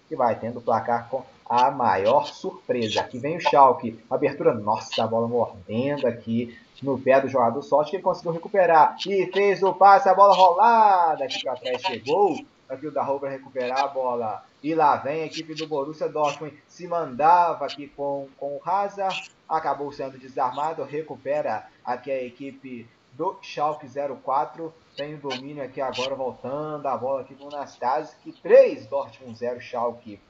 que 0.08 0.14
vai 0.14 0.38
tendo 0.38 0.60
o 0.60 0.62
placar 0.62 1.08
com 1.08 1.24
a 1.44 1.68
maior 1.68 2.26
surpresa. 2.26 3.00
Aqui 3.00 3.18
vem 3.18 3.38
o 3.38 3.40
Schalke, 3.40 3.98
abertura, 4.08 4.54
nossa, 4.54 5.02
a 5.02 5.06
bola 5.08 5.26
mordendo 5.26 6.06
aqui 6.06 6.56
no 6.80 6.96
pé 6.96 7.20
do 7.20 7.28
jogador, 7.28 7.62
sorte 7.62 7.90
que 7.90 7.96
ele 7.96 8.02
conseguiu 8.02 8.32
recuperar 8.32 8.96
e 9.06 9.26
fez 9.32 9.62
o 9.62 9.72
passe, 9.72 10.08
a 10.08 10.14
bola 10.14 10.34
rolada 10.34 11.24
aqui 11.24 11.42
para 11.42 11.56
trás, 11.56 11.80
chegou 11.82 12.36
aqui 12.72 12.86
o 12.86 12.90
Darro 12.90 13.18
recuperar 13.18 13.80
a 13.80 13.88
bola. 13.88 14.44
E 14.62 14.74
lá 14.74 14.96
vem 14.96 15.22
a 15.22 15.26
equipe 15.26 15.54
do 15.54 15.66
Borussia 15.66 16.08
Dortmund, 16.08 16.56
se 16.66 16.86
mandava 16.86 17.66
aqui 17.66 17.88
com, 17.88 18.28
com 18.36 18.56
o 18.56 18.60
Hazard, 18.64 19.30
acabou 19.48 19.92
sendo 19.92 20.18
desarmado, 20.18 20.82
recupera 20.84 21.68
aqui 21.84 22.10
a 22.10 22.22
equipe 22.22 22.88
do 23.12 23.36
Schalke 23.42 23.86
04, 24.22 24.72
tem 24.96 25.14
o 25.14 25.18
domínio 25.18 25.62
aqui 25.62 25.80
agora 25.80 26.14
voltando, 26.14 26.86
a 26.86 26.96
bola 26.96 27.22
aqui 27.22 27.34
com 27.34 27.44
o 27.44 27.50
Nastase, 27.50 28.14
que 28.22 28.32
3, 28.32 28.86
Dortmund 28.86 29.36
0, 29.36 29.60
Schalke, 29.60 30.20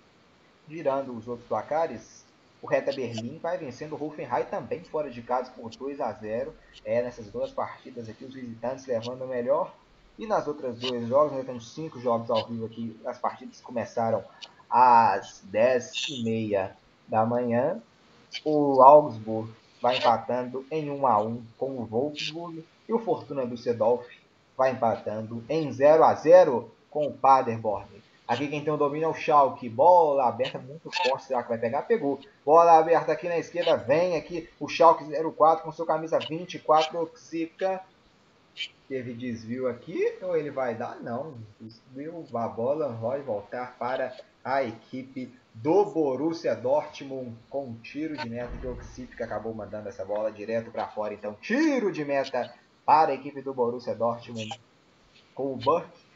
virando 0.66 1.16
os 1.16 1.28
outros 1.28 1.47
placares, 1.47 2.24
o 2.62 2.66
Reta 2.68 2.93
Berlim 2.93 3.38
vai 3.38 3.59
vencendo 3.59 3.97
o 3.97 4.05
Hoffenheim 4.07 4.45
também 4.45 4.84
fora 4.84 5.11
de 5.11 5.20
casa 5.20 5.51
por 5.51 5.68
2 5.68 6.01
a 6.01 6.12
0. 6.12 6.55
É 6.84 7.03
nessas 7.03 7.28
duas 7.28 7.51
partidas 7.51 8.09
aqui 8.09 8.24
os 8.24 8.34
visitantes 8.34 8.86
levando 8.86 9.24
o 9.24 9.26
melhor. 9.26 9.74
E 10.19 10.27
nas 10.27 10.47
outras 10.47 10.79
dois 10.79 11.09
jogos, 11.09 11.33
nós 11.33 11.47
temos 11.47 11.73
cinco 11.73 11.99
jogos 12.01 12.31
ao 12.31 12.47
vivo 12.47 12.67
aqui. 12.67 12.99
As 13.05 13.19
partidas 13.19 13.61
começaram 13.61 14.23
às 14.69 15.43
10h30 15.51 16.71
da 17.09 17.25
manhã. 17.25 17.81
O 18.45 18.83
Augsburg 18.83 19.53
vai 19.81 19.99
empatando 19.99 20.65
em 20.71 20.91
1 20.91 21.07
a 21.07 21.21
1 21.21 21.43
com 21.59 21.71
o 21.73 21.85
Wolfsburg. 21.85 22.65
E 22.89 22.93
o 22.93 22.99
Fortuna 22.99 23.47
Düsseldorf 23.47 24.07
vai 24.57 24.73
empatando 24.73 25.43
em 25.49 25.73
0 25.73 26.05
a 26.05 26.15
0 26.15 26.71
com 26.91 27.07
o 27.07 27.13
Paderborn. 27.13 28.03
Aqui 28.27 28.49
quem 28.49 28.63
tem 28.63 28.73
o 28.73 28.77
domínio 28.77 29.07
é 29.07 29.09
o 29.09 29.15
Schalke. 29.15 29.69
Bola 29.69 30.29
aberta 30.29 30.59
muito 30.59 30.91
forte. 30.91 31.25
Será 31.25 31.43
que 31.43 31.49
vai 31.49 31.59
pegar? 31.59 31.83
Pegou. 31.83 32.21
Bola 32.45 32.79
aberta 32.79 33.13
aqui 33.13 33.29
na 33.29 33.37
esquerda. 33.37 33.77
Vem 33.77 34.17
aqui 34.17 34.49
o 34.61 34.69
Schalke 34.69 35.05
04 35.05 35.65
com 35.65 35.73
sua 35.73 35.85
camisa 35.85 36.19
24. 36.19 37.11
Xica 37.17 37.83
teve 38.88 39.14
desvio 39.14 39.68
aqui 39.68 40.18
ou 40.22 40.36
ele 40.36 40.50
vai 40.50 40.74
dar? 40.74 41.00
Não, 41.00 41.34
desvio, 41.61 42.24
a 42.34 42.48
bola 42.48 42.88
vai 42.88 43.20
voltar 43.22 43.76
para 43.78 44.14
a 44.44 44.62
equipe 44.62 45.32
do 45.55 45.84
Borussia 45.86 46.55
Dortmund 46.55 47.36
com 47.48 47.66
um 47.66 47.74
tiro 47.74 48.16
de 48.16 48.28
meta 48.28 48.57
que 48.61 48.66
o 48.66 48.72
Oxip 48.72 49.22
acabou 49.22 49.55
mandando 49.55 49.88
essa 49.88 50.05
bola 50.05 50.32
direto 50.32 50.70
para 50.70 50.88
fora. 50.88 51.14
Então, 51.14 51.34
tiro 51.40 51.92
de 51.92 52.05
meta 52.05 52.53
para 52.84 53.12
a 53.12 53.14
equipe 53.14 53.40
do 53.42 53.55
Borussia 53.55 53.94
Dortmund 53.94 54.61
com 55.34 55.53
o 55.53 55.57
Burke. 55.57 56.12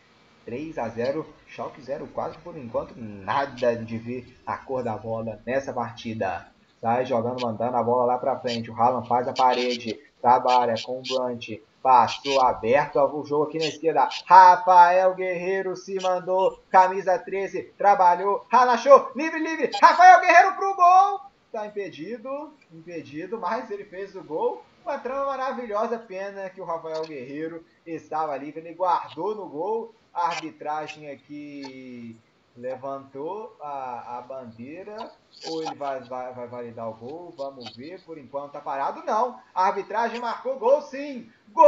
3 0.47 0.78
a 0.78 0.89
0, 0.89 1.26
Schalke 1.49 1.82
0 1.82 2.07
quase 2.14 2.39
por 2.39 2.57
enquanto 2.57 2.95
nada 2.97 3.74
de 3.74 3.99
ver 3.99 4.39
a 4.47 4.57
cor 4.57 4.82
da 4.82 4.97
bola 4.97 5.41
nessa 5.45 5.72
partida. 5.72 6.47
Sai 6.80 7.05
jogando, 7.05 7.43
mandando 7.43 7.76
a 7.76 7.82
bola 7.82 8.05
lá 8.05 8.18
para 8.18 8.39
frente. 8.39 8.70
O 8.70 8.74
Haaland 8.80 9.09
faz 9.09 9.26
a 9.26 9.32
parede, 9.32 9.99
trabalha 10.22 10.74
com 10.84 11.01
o 11.01 11.03
Blunt, 11.03 11.49
Passou 11.87 12.41
aberto 12.41 12.99
o 12.99 13.24
jogo 13.24 13.45
aqui 13.45 13.61
na 13.61 13.66
esquerda. 13.66 14.09
Rafael 14.26 15.14
Guerreiro 15.14 15.76
se 15.76 15.95
mandou. 16.03 16.61
Camisa 16.68 17.16
13. 17.16 17.62
Trabalhou. 17.78 18.45
Ranachou. 18.51 19.12
Livre, 19.14 19.39
livre. 19.39 19.70
Rafael 19.80 20.20
Guerreiro 20.20 20.57
pro 20.57 20.74
gol. 20.74 21.20
Tá 21.53 21.64
impedido. 21.64 22.53
Impedido. 22.72 23.39
Mas 23.39 23.70
ele 23.70 23.84
fez 23.84 24.16
o 24.16 24.24
gol. 24.24 24.64
Uma 24.84 24.99
trama 24.99 25.26
maravilhosa, 25.26 25.97
pena 25.97 26.51
que 26.51 26.61
o 26.61 26.64
Rafael 26.64 27.03
Guerreiro 27.07 27.64
estava 27.87 28.32
ali, 28.32 28.53
ele 28.57 28.74
guardou 28.74 29.37
no 29.37 29.49
gol. 29.49 29.95
A 30.12 30.26
arbitragem 30.26 31.09
aqui 31.09 32.16
levantou 32.57 33.57
a, 33.61 34.19
a 34.19 34.23
bandeira, 34.23 35.13
ou 35.47 35.63
ele 35.63 35.75
vai, 35.75 36.01
vai, 36.01 36.33
vai 36.33 36.47
validar 36.47 36.89
o 36.89 36.95
gol, 36.95 37.35
vamos 37.37 37.77
ver, 37.77 38.03
por 38.05 38.17
enquanto 38.19 38.53
tá 38.53 38.61
parado, 38.61 39.05
não. 39.05 39.39
A 39.55 39.67
arbitragem 39.67 40.21
marcou 40.21 40.59
gol 40.59 40.81
sim! 40.83 41.31
Gol! 41.53 41.67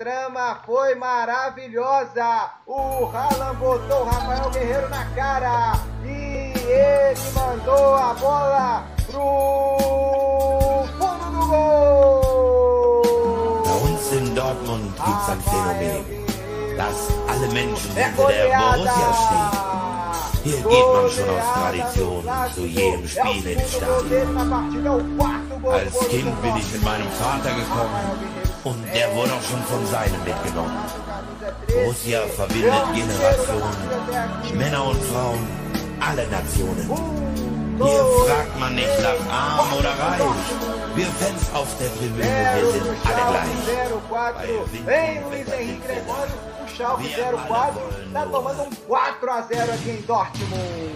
Trama 0.00 0.58
foi 0.64 0.94
maravilhosa! 0.94 2.52
O 2.66 3.04
Haaland 3.12 3.58
botou 3.58 4.00
o 4.00 4.04
Rafael 4.04 4.48
Guerreiro 4.48 4.88
na 4.88 5.04
cara 5.14 5.74
e 6.02 6.54
ele 6.56 7.20
mandou 7.34 7.94
a 7.96 8.14
bola 8.14 8.86
pro 9.10 10.86
fundo 10.96 11.30
do 11.32 11.46
gol! 11.48 12.82
Bei 13.62 13.74
uns 13.74 14.12
in 14.12 14.34
Dortmund 14.34 14.90
gibt's 15.04 15.28
ein 15.28 15.40
Phänomen, 15.42 16.02
dass 16.78 17.10
alle 17.28 17.48
Menschen 17.48 17.94
É 17.98 18.04
hinter 18.04 18.28
der 18.28 18.56
Borussia 18.56 19.12
stehen. 19.12 19.52
Hier 20.42 20.62
geht 20.62 20.88
man 20.94 21.10
schon 21.10 21.28
aus 21.28 21.44
Tradition 21.52 22.24
zu 22.54 22.64
jedem 22.64 23.06
Spiel 23.06 23.46
ins 23.48 23.72
Stadion. 23.74 25.20
Als 25.70 25.98
Kind 26.08 26.40
bin 26.40 26.56
ich 26.56 26.72
mit 26.72 26.82
meinem 26.82 27.10
Vater 27.10 27.50
gekommen 27.50 28.29
und 28.64 28.84
der 28.94 29.14
wurde 29.14 29.32
auch 29.32 29.42
schon 29.42 29.62
von 29.64 29.86
seinem 29.86 30.22
mitgenommen. 30.24 30.76
Borussia 31.66 32.20
verbindet 32.36 32.72
Generationen, 32.94 34.58
Männer 34.58 34.84
und 34.86 35.02
Frauen, 35.04 35.46
alle 36.00 36.26
Nationen. 36.28 36.90
Hier 37.82 38.04
fragt 38.26 38.60
man 38.60 38.74
nicht 38.74 39.00
nach 39.00 39.32
arm 39.32 39.72
oder 39.78 39.90
reich. 39.90 40.20
Wir 40.94 41.06
Fans 41.06 41.42
auf 41.54 41.68
der 41.78 41.88
Tribüne, 41.96 42.24
wir 42.24 42.72
sind 42.72 42.86
alle 43.06 43.22
gleich. 43.30 43.70
04 44.84 45.16
em 45.16 45.22
Luiz 45.22 45.48
Henrique 45.48 45.80
Gregório, 45.86 46.36
o 46.62 46.68
Schalke 46.68 47.08
04 47.08 48.12
tá 48.12 48.26
tomando 48.26 48.62
um 48.62 48.72
4 48.72 49.30
a 49.30 49.42
0 49.42 49.72
aqui 49.72 49.90
em 49.90 50.02
Dortmund. 50.02 50.89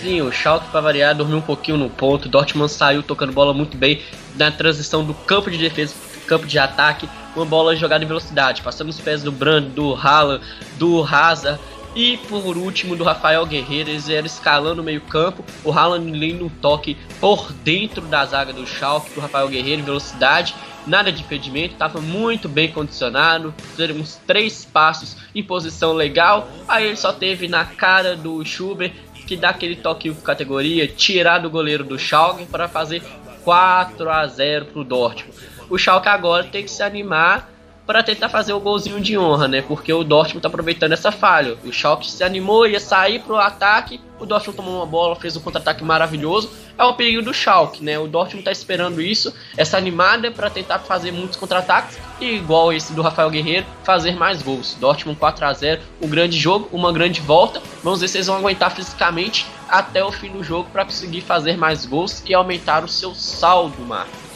Sim, 0.00 0.22
o 0.22 0.32
Schalke, 0.32 0.68
para 0.70 0.80
variar, 0.80 1.14
dormiu 1.14 1.38
um 1.38 1.42
pouquinho 1.42 1.76
no 1.76 1.90
ponto. 1.90 2.28
Dortmund 2.28 2.72
saiu 2.72 3.02
tocando 3.02 3.32
bola 3.32 3.52
muito 3.52 3.76
bem 3.76 4.02
na 4.36 4.50
transição 4.50 5.04
do 5.04 5.12
campo 5.12 5.50
de 5.50 5.58
defesa 5.58 5.94
campo 6.30 6.46
de 6.46 6.58
ataque. 6.60 7.08
Uma 7.34 7.44
bola 7.44 7.74
jogada 7.74 8.04
em 8.04 8.06
velocidade, 8.06 8.62
passando 8.62 8.88
os 8.88 9.00
pés 9.00 9.22
do 9.24 9.32
Brand, 9.32 9.64
do 9.64 9.94
Haaland, 9.94 10.44
do 10.78 11.02
Hazard. 11.02 11.60
E 11.94 12.18
por 12.28 12.56
último, 12.56 12.94
do 12.94 13.02
Rafael 13.02 13.44
Guerreiro, 13.44 13.90
eles 13.90 14.08
eram 14.08 14.26
escalando 14.26 14.80
o 14.80 14.84
meio-campo. 14.84 15.44
O 15.64 15.72
Haaland 15.72 16.12
lendo 16.12 16.46
um 16.46 16.48
toque 16.48 16.96
por 17.20 17.52
dentro 17.64 18.02
da 18.02 18.24
zaga 18.24 18.52
do 18.52 18.64
Schalke 18.64 19.10
pro 19.10 19.20
Rafael 19.20 19.48
Guerreiro 19.48 19.82
em 19.82 19.84
velocidade. 19.84 20.54
Nada 20.86 21.12
de 21.12 21.22
impedimento, 21.22 21.74
estava 21.74 22.00
muito 22.00 22.48
bem 22.48 22.70
condicionado. 22.70 23.52
Fizeram 23.72 23.96
uns 23.96 24.14
três 24.24 24.64
passos 24.64 25.16
em 25.34 25.42
posição 25.42 25.92
legal. 25.92 26.48
Aí 26.68 26.86
ele 26.86 26.96
só 26.96 27.12
teve 27.12 27.48
na 27.48 27.64
cara 27.64 28.16
do 28.16 28.44
Schubert 28.44 28.92
que 29.30 29.36
dá 29.36 29.50
aquele 29.50 29.76
toque 29.76 30.12
categoria, 30.24 30.88
tirar 30.88 31.38
do 31.38 31.48
goleiro 31.48 31.84
do 31.84 31.96
Schalke 31.96 32.46
para 32.46 32.66
fazer 32.66 33.00
4 33.44 34.10
a 34.10 34.26
0 34.26 34.64
pro 34.66 34.82
Dortmund. 34.82 35.38
O 35.68 35.78
Schalke 35.78 36.08
agora 36.08 36.42
tem 36.42 36.64
que 36.64 36.70
se 36.70 36.82
animar 36.82 37.48
para 37.90 38.04
tentar 38.04 38.28
fazer 38.28 38.52
o 38.52 38.60
golzinho 38.60 39.00
de 39.00 39.18
honra, 39.18 39.48
né? 39.48 39.62
Porque 39.62 39.92
o 39.92 40.04
Dortmund 40.04 40.40
tá 40.40 40.46
aproveitando 40.46 40.92
essa 40.92 41.10
falha. 41.10 41.56
O 41.64 41.72
Schalke 41.72 42.08
se 42.08 42.22
animou, 42.22 42.64
ia 42.64 42.78
sair 42.78 43.18
pro 43.18 43.34
ataque, 43.34 44.00
o 44.20 44.24
Dortmund 44.24 44.56
tomou 44.56 44.76
uma 44.76 44.86
bola, 44.86 45.16
fez 45.16 45.36
um 45.36 45.40
contra-ataque 45.40 45.82
maravilhoso. 45.82 46.52
É 46.78 46.84
o 46.84 46.94
perigo 46.94 47.20
do 47.20 47.34
Schalke, 47.34 47.82
né? 47.82 47.98
O 47.98 48.06
Dortmund 48.06 48.44
tá 48.44 48.52
esperando 48.52 49.02
isso, 49.02 49.34
essa 49.56 49.76
animada 49.76 50.30
para 50.30 50.48
tentar 50.48 50.78
fazer 50.78 51.10
muitos 51.10 51.36
contra-ataques 51.36 51.98
e 52.20 52.36
igual 52.36 52.72
esse 52.72 52.92
do 52.92 53.02
Rafael 53.02 53.28
Guerreiro, 53.28 53.66
fazer 53.82 54.14
mais 54.14 54.40
gols. 54.40 54.76
Dortmund 54.78 55.18
4 55.18 55.44
a 55.44 55.52
0, 55.52 55.82
um 56.00 56.08
grande 56.08 56.38
jogo, 56.38 56.68
uma 56.70 56.92
grande 56.92 57.20
volta. 57.20 57.60
Vamos 57.82 58.02
ver 58.02 58.06
se 58.06 58.18
eles 58.18 58.28
vão 58.28 58.36
aguentar 58.36 58.70
fisicamente 58.70 59.46
até 59.68 60.04
o 60.04 60.12
fim 60.12 60.30
do 60.30 60.44
jogo 60.44 60.70
para 60.72 60.84
conseguir 60.84 61.22
fazer 61.22 61.56
mais 61.56 61.84
gols 61.84 62.22
e 62.24 62.34
aumentar 62.34 62.84
o 62.84 62.88
seu 62.88 63.16
saldo, 63.16 63.82
Marcos. 63.82 64.30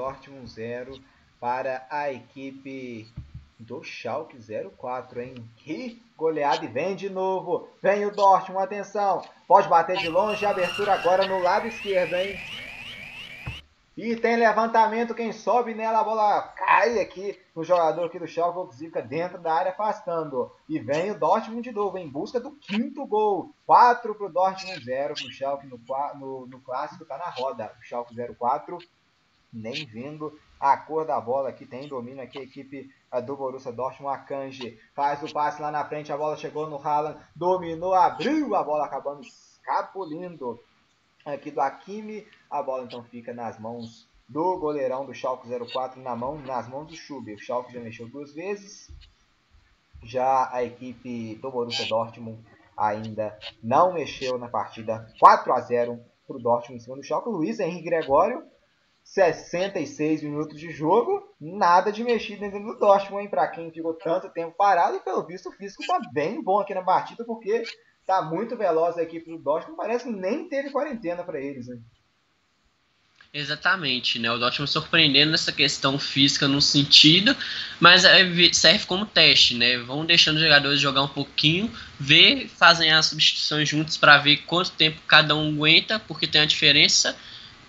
Dortmund 0.00 0.50
0 0.50 0.98
para 1.38 1.86
a 1.90 2.10
equipe 2.10 3.06
do 3.58 3.84
Schalke 3.84 4.38
04, 4.78 5.20
hein? 5.20 5.34
Que 5.58 6.02
goleada 6.16 6.64
e 6.64 6.68
vem 6.68 6.96
de 6.96 7.10
novo. 7.10 7.68
Vem 7.82 8.06
o 8.06 8.10
Dortmund, 8.10 8.64
atenção. 8.64 9.20
Pode 9.46 9.68
bater 9.68 9.98
de 9.98 10.08
longe, 10.08 10.46
abertura 10.46 10.94
agora 10.94 11.26
no 11.26 11.38
lado 11.38 11.66
esquerdo, 11.66 12.14
hein? 12.14 12.40
E 13.94 14.16
tem 14.16 14.36
levantamento, 14.36 15.14
quem 15.14 15.30
sobe 15.32 15.74
nela, 15.74 16.00
a 16.00 16.04
bola 16.04 16.40
cai 16.56 16.98
aqui 16.98 17.38
no 17.54 17.62
jogador 17.62 18.06
aqui 18.06 18.18
do 18.18 18.26
Schalke, 18.26 18.78
fica 18.78 19.02
dentro 19.02 19.36
da 19.36 19.52
área, 19.52 19.72
afastando. 19.72 20.50
E 20.66 20.78
vem 20.78 21.10
o 21.10 21.18
Dortmund 21.18 21.60
de 21.60 21.72
novo, 21.72 21.98
em 21.98 22.08
busca 22.08 22.40
do 22.40 22.52
quinto 22.52 23.04
gol. 23.04 23.54
4 23.66 24.14
para 24.14 24.26
o 24.26 24.32
Dortmund, 24.32 24.82
0 24.82 25.14
para 25.14 25.26
o 25.26 25.30
Schalke 25.30 25.66
no, 25.66 25.78
no, 26.14 26.46
no 26.46 26.60
clássico, 26.62 27.04
tá 27.04 27.18
na 27.18 27.28
roda. 27.28 27.70
O 27.78 27.84
Schalke 27.84 28.14
04, 28.14 28.78
nem 29.52 29.86
vindo 29.86 30.38
a 30.58 30.76
cor 30.76 31.06
da 31.06 31.20
bola 31.20 31.48
aqui, 31.48 31.64
tem 31.64 31.88
domínio 31.88 32.22
aqui 32.22 32.38
a 32.38 32.42
equipe 32.42 32.90
a 33.10 33.20
do 33.20 33.36
Borussia 33.36 33.72
Dortmund, 33.72 34.14
Akanji 34.14 34.78
faz 34.94 35.22
o 35.22 35.32
passe 35.32 35.60
lá 35.60 35.70
na 35.70 35.84
frente, 35.84 36.12
a 36.12 36.16
bola 36.16 36.36
chegou 36.36 36.68
no 36.68 36.76
Haaland, 36.76 37.18
dominou, 37.34 37.94
abriu, 37.94 38.54
a 38.54 38.62
bola 38.62 38.84
acabando 38.84 39.22
escapulindo 39.22 40.60
aqui 41.24 41.50
do 41.50 41.60
Hakimi, 41.60 42.26
a 42.50 42.62
bola 42.62 42.84
então 42.84 43.02
fica 43.04 43.32
nas 43.32 43.58
mãos 43.58 44.08
do 44.28 44.58
goleirão 44.58 45.04
do 45.04 45.12
Schalke 45.12 45.48
04, 45.48 46.00
na 46.00 46.14
mão, 46.14 46.38
nas 46.38 46.68
mãos 46.68 46.86
do 46.86 46.94
Schubert. 46.94 47.36
O 47.36 47.42
Schalke 47.42 47.72
já 47.72 47.80
mexeu 47.80 48.08
duas 48.08 48.32
vezes, 48.32 48.88
já 50.02 50.48
a 50.52 50.62
equipe 50.62 51.34
do 51.36 51.50
Borussia 51.50 51.86
Dortmund 51.88 52.38
ainda 52.76 53.36
não 53.62 53.92
mexeu 53.92 54.38
na 54.38 54.48
partida 54.48 55.06
4 55.18 55.52
a 55.52 55.60
0 55.60 56.00
para 56.26 56.36
o 56.36 56.40
Dortmund 56.40 56.80
em 56.80 56.84
cima 56.84 56.96
do 56.96 57.02
Schalke. 57.02 57.28
Luiz 57.28 57.58
Henrique 57.58 57.84
Gregório, 57.84 58.44
66 59.10 60.22
minutos 60.22 60.56
de 60.56 60.70
jogo, 60.70 61.34
nada 61.40 61.90
de 61.90 62.04
mexido 62.04 62.42
dentro 62.42 62.60
do 62.60 62.78
Dortmund, 62.78 63.24
hein? 63.24 63.28
Para 63.28 63.48
quem 63.48 63.72
ficou 63.72 63.94
tanto 63.94 64.30
tempo 64.30 64.54
parado, 64.56 64.96
e 64.96 65.00
pelo 65.00 65.26
visto 65.26 65.48
o 65.48 65.52
físico 65.52 65.84
tá 65.84 65.98
bem 66.12 66.40
bom 66.40 66.60
aqui 66.60 66.72
na 66.72 66.82
partida, 66.82 67.24
porque 67.24 67.64
tá 68.06 68.22
muito 68.22 68.56
veloz 68.56 68.96
a 68.96 69.02
equipe 69.02 69.28
do 69.28 69.42
Dortmund, 69.42 69.76
parece 69.76 70.04
que 70.04 70.12
nem 70.12 70.48
teve 70.48 70.70
quarentena 70.70 71.24
para 71.24 71.40
eles, 71.40 71.68
hein? 71.68 71.82
Exatamente, 73.34 74.20
né? 74.20 74.30
O 74.30 74.38
Dortmund 74.38 74.70
surpreendendo 74.70 75.32
nessa 75.32 75.50
questão 75.50 75.98
física 75.98 76.46
no 76.46 76.62
sentido, 76.62 77.36
mas 77.80 78.04
é, 78.04 78.24
serve 78.52 78.86
como 78.86 79.04
teste, 79.04 79.56
né? 79.56 79.76
Vão 79.78 80.06
deixando 80.06 80.36
os 80.36 80.42
jogadores 80.42 80.80
jogar 80.80 81.02
um 81.02 81.08
pouquinho, 81.08 81.68
ver, 81.98 82.48
fazem 82.48 82.92
as 82.92 83.06
substituições 83.06 83.68
juntos 83.68 83.96
para 83.96 84.18
ver 84.18 84.36
quanto 84.46 84.70
tempo 84.70 85.00
cada 85.08 85.34
um 85.34 85.48
aguenta, 85.48 85.98
porque 85.98 86.28
tem 86.28 86.40
a 86.40 86.46
diferença. 86.46 87.16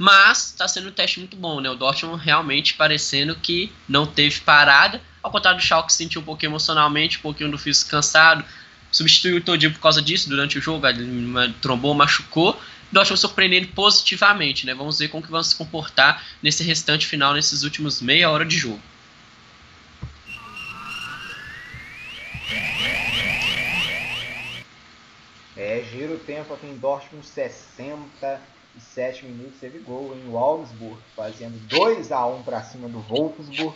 Mas 0.02 0.48
está 0.48 0.68
sendo 0.68 0.90
um 0.90 0.92
teste 0.92 1.20
muito 1.20 1.38
bom, 1.38 1.62
né? 1.62 1.70
O 1.70 1.76
Dortmund 1.76 2.26
realmente 2.26 2.74
parecendo 2.74 3.36
que 3.36 3.72
não 3.88 4.08
teve 4.08 4.40
parada, 4.40 5.00
ao 5.22 5.30
contrário 5.30 5.60
do 5.60 5.64
Schalke 5.64 5.94
sentiu 5.94 6.22
um 6.22 6.24
pouquinho 6.24 6.50
emocionalmente, 6.50 7.20
um 7.20 7.22
pouquinho 7.22 7.52
do 7.52 7.58
físico 7.60 7.92
cansado, 7.92 8.44
substituiu 8.92 9.38
o 9.38 9.42
Todinho 9.42 9.72
por 9.72 9.80
causa 9.80 10.02
disso 10.02 10.28
durante 10.28 10.58
o 10.58 10.62
jogo, 10.62 10.88
ele 10.88 11.54
trombou, 11.62 11.94
machucou. 11.94 12.60
Dortmund 12.92 13.20
surpreendendo 13.20 13.68
positivamente, 13.68 14.66
né? 14.66 14.74
Vamos 14.74 14.98
ver 14.98 15.10
como 15.10 15.22
que 15.22 15.30
vão 15.30 15.44
se 15.44 15.56
comportar 15.56 16.26
nesse 16.42 16.64
restante 16.64 17.06
final, 17.06 17.36
nesses 17.36 17.62
últimos 17.62 18.02
meia 18.02 18.32
hora 18.32 18.44
de 18.44 18.58
jogo. 18.58 18.82
É, 25.56 25.86
gira 25.92 26.12
o 26.16 26.18
tempo 26.18 26.56
aqui 26.56 26.66
em 26.66 26.76
Dortmund, 26.76 27.24
67 28.80 29.26
minutos, 29.26 29.60
teve 29.60 29.80
gol 29.80 30.16
em 30.16 30.36
Augsburg, 30.36 30.98
fazendo 31.16 31.58
2 31.68 32.12
a 32.12 32.26
1 32.26 32.44
para 32.44 32.64
cima 32.64 32.88
do 32.88 33.00
Wolfsburg. 33.00 33.76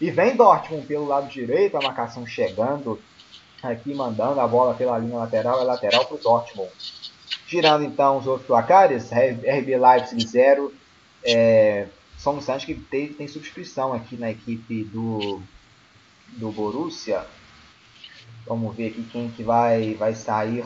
E 0.00 0.10
vem 0.10 0.34
Dortmund 0.34 0.86
pelo 0.86 1.06
lado 1.06 1.28
direito, 1.28 1.76
a 1.76 1.80
marcação 1.80 2.26
chegando 2.26 3.00
aqui, 3.62 3.94
mandando 3.94 4.40
a 4.40 4.46
bola 4.48 4.74
pela 4.74 4.98
linha 4.98 5.16
lateral, 5.16 5.60
é 5.60 5.64
lateral 5.64 6.04
para 6.06 6.16
o 6.16 6.18
Dortmund. 6.18 6.70
Girando 7.46 7.84
então 7.84 8.18
os 8.18 8.26
outros 8.26 8.46
placares, 8.46 9.10
RB 9.12 9.76
Leipzig 9.76 10.26
0. 10.26 10.74
É, 11.24 11.86
um 12.26 12.38
instante 12.38 12.66
que 12.66 12.74
tem, 12.74 13.12
tem 13.12 13.28
substituição 13.28 13.92
aqui 13.92 14.16
na 14.16 14.30
equipe 14.30 14.84
do, 14.84 15.40
do 16.28 16.50
Borussia. 16.50 17.24
Vamos 18.46 18.74
ver 18.74 18.88
aqui 18.88 19.04
quem 19.12 19.30
que 19.30 19.42
vai, 19.42 19.94
vai 19.94 20.14
sair. 20.14 20.64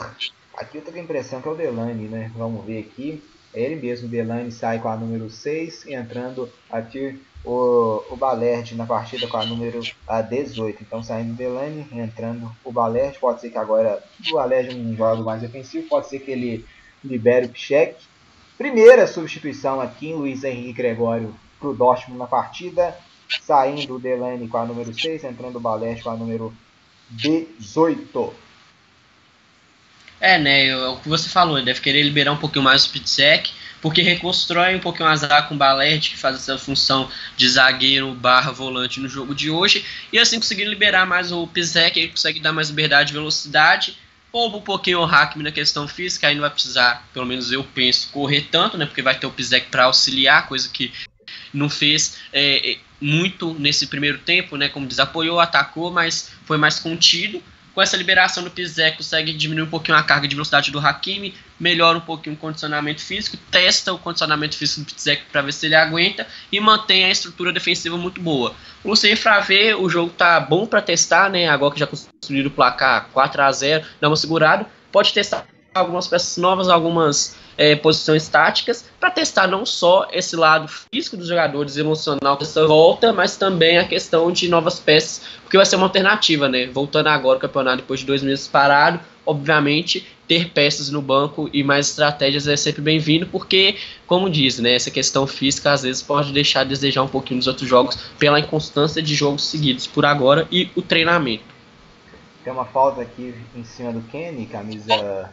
Aqui 0.57 0.79
eu 0.79 0.83
tenho 0.83 0.97
a 0.97 1.01
impressão 1.01 1.43
que 1.43 1.49
é 1.49 1.51
o 1.51 1.55
Delane, 1.55 2.09
né? 2.09 2.31
Vamos 2.35 2.65
ver 2.65 2.81
aqui. 2.81 3.23
Ele 3.57 3.75
mesmo, 3.75 4.07
Delane, 4.07 4.53
sai 4.53 4.79
com 4.79 4.89
a 4.89 4.97
número 4.97 5.31
6, 5.31 5.87
entrando 5.87 6.53
aqui 6.71 7.19
o, 7.43 8.03
o 8.11 8.17
Balerd 8.17 8.75
na 8.75 8.85
partida 8.85 9.27
com 9.27 9.39
a 9.39 9.47
número 9.47 9.81
a 10.07 10.21
18. 10.21 10.83
Então 10.83 11.03
saindo 11.03 11.33
o 11.33 11.37
Delane, 11.37 11.87
entrando 11.91 12.55
o 12.63 12.71
Balerd. 12.71 13.19
Pode 13.19 13.41
ser 13.41 13.49
que 13.49 13.57
agora 13.57 14.03
o 14.29 14.35
Balerd 14.35 14.75
não 14.75 14.95
jogue 14.95 15.23
mais 15.23 15.41
defensivo, 15.41 15.89
pode 15.89 16.07
ser 16.09 16.19
que 16.19 16.31
ele 16.31 16.67
libere 17.03 17.47
o 17.47 17.49
Pichek. 17.49 17.97
Primeira 18.59 19.07
substituição 19.07 19.81
aqui, 19.81 20.13
Luiz 20.13 20.45
Henrique 20.45 20.75
Gregório 20.75 21.35
para 21.59 21.69
o 21.69 21.75
Dortmund 21.75 22.19
na 22.19 22.27
partida. 22.27 22.95
Saindo 23.41 23.97
o 23.97 23.99
Delane 23.99 24.47
com 24.49 24.59
a 24.59 24.67
número 24.67 24.93
6, 24.93 25.25
entrando 25.25 25.57
o 25.57 25.61
Balerd 25.61 26.03
com 26.03 26.11
a 26.11 26.17
número 26.17 26.53
18. 27.11 28.46
É, 30.21 30.39
né? 30.39 30.75
O 30.89 30.97
que 30.97 31.09
você 31.09 31.29
falou, 31.29 31.63
deve 31.63 31.81
querer 31.81 32.03
liberar 32.03 32.33
um 32.33 32.39
pouquinho 32.39 32.65
mais 32.65 32.87
o 32.87 32.91
Pitsek, 32.91 33.51
porque 33.83 34.01
reconstrói 34.01 34.75
um 34.75 34.81
pouquinho 34.81 35.09
a 35.09 35.17
zaga 35.17 35.43
com 35.43 35.55
o 35.55 35.59
Balete, 35.59 36.11
que 36.11 36.17
faz 36.17 36.37
essa 36.37 36.59
função 36.59 37.11
de 37.37 37.49
zagueiro 37.49 38.15
barra 38.15 38.51
volante 38.51 38.99
no 38.99 39.09
jogo 39.09 39.35
de 39.35 39.51
hoje, 39.51 39.85
e 40.13 40.19
assim 40.19 40.39
conseguir 40.39 40.65
liberar 40.65 41.07
mais 41.07 41.33
o 41.33 41.47
Pitsek, 41.47 41.99
ele 41.99 42.09
consegue 42.09 42.41
dar 42.41 42.53
mais 42.53 42.69
liberdade 42.69 43.11
e 43.11 43.13
velocidade, 43.13 43.97
poupa 44.33 44.57
um 44.57 44.63
pouquinho 44.63 45.01
o 45.01 45.05
Hakimi 45.05 45.45
na 45.45 45.53
questão 45.53 45.87
física, 45.87 46.29
aí 46.29 46.35
não 46.35 46.43
vai 46.43 46.51
precisar, 46.51 47.07
pelo 47.13 47.27
menos 47.27 47.53
eu 47.53 47.63
penso, 47.63 48.09
correr 48.11 48.49
tanto, 48.51 48.79
né? 48.79 48.87
Porque 48.87 49.03
vai 49.03 49.19
ter 49.19 49.27
o 49.27 49.31
Pitsek 49.31 49.69
para 49.71 49.85
auxiliar, 49.85 50.49
coisa 50.49 50.69
que 50.69 50.93
não 51.53 51.69
fez 51.69 52.19
é, 52.33 52.79
muito 53.01 53.55
nesse 53.55 53.87
primeiro 53.87 54.19
tempo, 54.19 54.57
né? 54.57 54.69
Como 54.69 54.87
desapoiou, 54.87 55.41
atacou, 55.41 55.91
mas 55.91 56.33
foi 56.45 56.57
mais 56.57 56.79
contido 56.79 57.43
com 57.77 57.83
essa 57.83 57.95
liberação 57.95 58.43
do 58.43 58.51
Pizek, 58.51 58.97
consegue 58.97 59.35
diminuir 59.35 59.67
um 59.67 59.69
pouquinho 59.69 59.99
a 59.99 60.03
carga 60.03 60.27
de 60.27 60.35
velocidade 60.35 60.71
do 60.71 60.79
Hakimi, 60.79 61.35
melhora 61.61 61.99
um 61.99 62.01
pouquinho 62.01 62.35
o 62.35 62.39
condicionamento 62.39 63.03
físico, 63.03 63.37
testa 63.51 63.93
o 63.93 63.99
condicionamento 63.99 64.57
físico 64.57 64.81
do 64.81 64.95
Pizek 64.95 65.25
para 65.31 65.43
ver 65.43 65.53
se 65.53 65.67
ele 65.67 65.75
aguenta 65.75 66.27
e 66.51 66.59
mantém 66.59 67.05
a 67.05 67.11
estrutura 67.11 67.53
defensiva 67.53 67.99
muito 67.99 68.19
boa. 68.19 68.55
O 68.83 68.89
Lucien 68.89 69.15
Favre, 69.15 69.75
o 69.75 69.91
jogo 69.91 70.11
tá 70.11 70.41
bom 70.41 70.67
para 70.67 70.81
testar, 70.81 71.29
né? 71.29 71.49
Agora 71.49 71.75
que 71.75 71.81
já 71.81 71.87
construíram 71.87 72.49
o 72.49 72.51
placar 72.51 73.11
4 73.13 73.43
a 73.43 73.53
0 73.53 73.85
dá 74.01 74.09
uma 74.09 74.17
segurada, 74.17 74.65
pode 74.91 75.13
testar 75.13 75.47
algumas 75.79 76.07
peças 76.09 76.37
novas, 76.37 76.69
algumas 76.69 77.37
é, 77.57 77.75
posições 77.75 78.29
táticas, 78.29 78.85
para 79.01 79.11
testar 79.11 79.47
não 79.47 79.65
só 79.65 80.09
esse 80.13 80.37
lado 80.37 80.69
físico 80.69 81.17
dos 81.17 81.29
jogadores, 81.29 81.77
emocional 81.77 82.37
dessa 82.37 82.67
volta, 82.67 83.13
mas 83.13 83.37
também 83.37 83.79
a 83.79 83.87
questão 83.87 84.31
de 84.31 84.49
novas 84.49 84.79
peças, 84.79 85.23
porque 85.43 85.57
vai 85.57 85.67
ser 85.67 85.77
uma 85.77 85.87
alternativa, 85.87 86.49
né? 86.49 86.67
Voltando 86.67 87.09
agora 87.09 87.37
ao 87.37 87.41
campeonato 87.41 87.79
depois 87.79 88.01
de 88.01 88.07
dois 88.07 88.23
meses 88.23 88.47
parado, 88.47 89.01
obviamente 89.25 90.07
ter 90.27 90.51
peças 90.51 90.91
no 90.91 91.01
banco 91.01 91.49
e 91.53 91.63
mais 91.63 91.89
estratégias 91.91 92.49
é 92.49 92.57
sempre 92.57 92.83
bem-vindo, 92.83 93.27
porque, 93.27 93.77
como 94.07 94.29
diz, 94.29 94.59
né, 94.59 94.75
essa 94.75 94.91
questão 94.91 95.27
física 95.27 95.73
às 95.73 95.83
vezes 95.83 96.03
pode 96.03 96.33
deixar 96.33 96.61
a 96.63 96.65
desejar 96.65 97.03
um 97.03 97.09
pouquinho 97.09 97.39
nos 97.39 97.47
outros 97.47 97.69
jogos 97.69 97.97
pela 98.19 98.41
inconstância 98.41 99.01
de 99.01 99.15
jogos 99.15 99.45
seguidos 99.45 99.87
por 99.87 100.05
agora 100.05 100.49
e 100.51 100.69
o 100.75 100.83
treinamento. 100.83 101.45
Tem 102.43 102.53
uma 102.53 102.65
falta 102.65 103.03
aqui 103.03 103.35
em 103.55 103.65
cima 103.65 103.93
do 103.93 104.01
Kenny, 104.03 104.47
camisa 104.47 105.31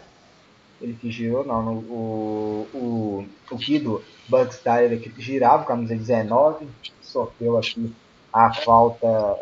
ele 0.83 0.97
que 0.99 1.09
girou, 1.09 1.45
não, 1.45 1.77
o, 1.77 2.67
o, 2.73 3.27
o 3.49 3.55
Guido 3.55 4.03
Bugstyle 4.27 4.99
que 4.99 5.21
girava, 5.21 5.63
camisa 5.63 5.95
19, 5.95 6.67
sofreu 7.01 7.57
aqui 7.57 7.93
a 8.31 8.53
falta 8.53 9.39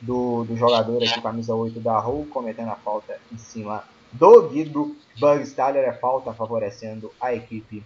do, 0.00 0.44
do 0.44 0.56
jogador 0.56 1.02
aqui, 1.02 1.20
camisa 1.20 1.54
8 1.54 1.80
da 1.80 1.98
Hull, 1.98 2.26
cometendo 2.26 2.70
a 2.70 2.76
falta 2.76 3.18
em 3.32 3.38
cima 3.38 3.82
do 4.12 4.48
Guido 4.48 4.96
Bugstaller, 5.18 5.82
é 5.82 5.92
falta 5.92 6.32
favorecendo 6.32 7.12
a 7.20 7.34
equipe 7.34 7.82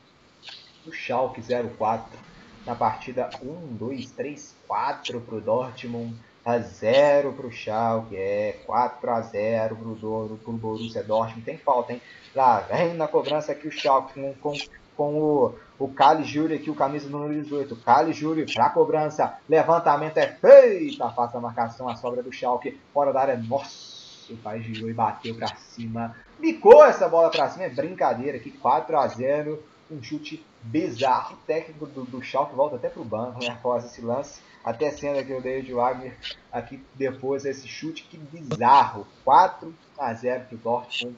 do 0.84 0.92
Schalke 0.92 1.40
04 1.42 2.18
na 2.66 2.74
partida 2.74 3.30
1, 3.42 3.76
2, 3.76 4.10
3, 4.10 4.54
4 4.66 5.20
para 5.22 5.34
o 5.34 5.40
Dortmund, 5.40 6.14
a 6.48 6.58
0 6.60 7.34
para 7.34 7.46
o 7.46 7.52
Schalke, 7.52 8.16
é 8.16 8.60
4 8.64 9.10
a 9.10 9.20
0 9.20 9.76
para 9.76 10.50
o 10.50 10.52
Borussia 10.54 11.02
Dortmund, 11.02 11.44
tem 11.44 11.58
falta, 11.58 11.92
hein? 11.92 12.00
Lá 12.34 12.60
vem 12.60 12.94
na 12.94 13.06
cobrança 13.06 13.52
aqui 13.52 13.68
o 13.68 13.70
Schalke 13.70 14.14
com, 14.14 14.32
com, 14.32 14.54
com 14.96 15.20
o, 15.20 15.54
o 15.78 15.88
Cali 15.88 16.24
Júlio 16.24 16.56
aqui, 16.56 16.70
o 16.70 16.74
camisa 16.74 17.06
número 17.10 17.34
18. 17.34 17.76
Cali 17.76 18.14
Júlio 18.14 18.46
para 18.50 18.70
cobrança. 18.70 19.36
Levantamento 19.46 20.16
é 20.16 20.26
feito. 20.26 21.04
Afasta 21.04 21.36
a 21.36 21.40
marcação, 21.40 21.86
a 21.86 21.96
sobra 21.96 22.22
do 22.22 22.32
Schalke. 22.32 22.80
Fora 22.94 23.12
da 23.12 23.20
área. 23.20 23.36
Nossa, 23.36 24.32
o 24.32 24.36
pai 24.38 24.62
girou 24.62 24.88
e 24.88 24.94
bateu 24.94 25.34
para 25.34 25.54
cima. 25.56 26.16
Bicou 26.38 26.82
essa 26.82 27.06
bola 27.08 27.30
para 27.30 27.50
cima. 27.50 27.64
É 27.66 27.68
brincadeira 27.70 28.38
aqui. 28.38 28.50
4 28.50 28.98
a 28.98 29.06
0 29.06 29.62
Um 29.90 30.02
chute 30.02 30.42
bizarro. 30.62 31.34
O 31.34 31.46
técnico 31.46 31.84
do, 31.84 32.04
do 32.04 32.22
Schalke 32.22 32.54
volta 32.54 32.76
até 32.76 32.88
pro 32.88 33.04
banco, 33.04 33.38
né? 33.40 33.50
Após 33.50 33.84
esse 33.84 34.00
lance. 34.00 34.40
Até 34.68 34.90
sendo 34.90 35.18
aqui 35.18 35.32
o 35.32 35.40
David 35.40 35.72
Wagner 35.72 36.14
aqui 36.52 36.84
depois 36.94 37.44
desse 37.44 37.66
chute. 37.66 38.02
Que 38.02 38.18
bizarro. 38.18 39.06
4 39.24 39.74
a 39.98 40.12
0 40.12 40.44
pro 40.44 40.58
Dortmund 40.58 41.16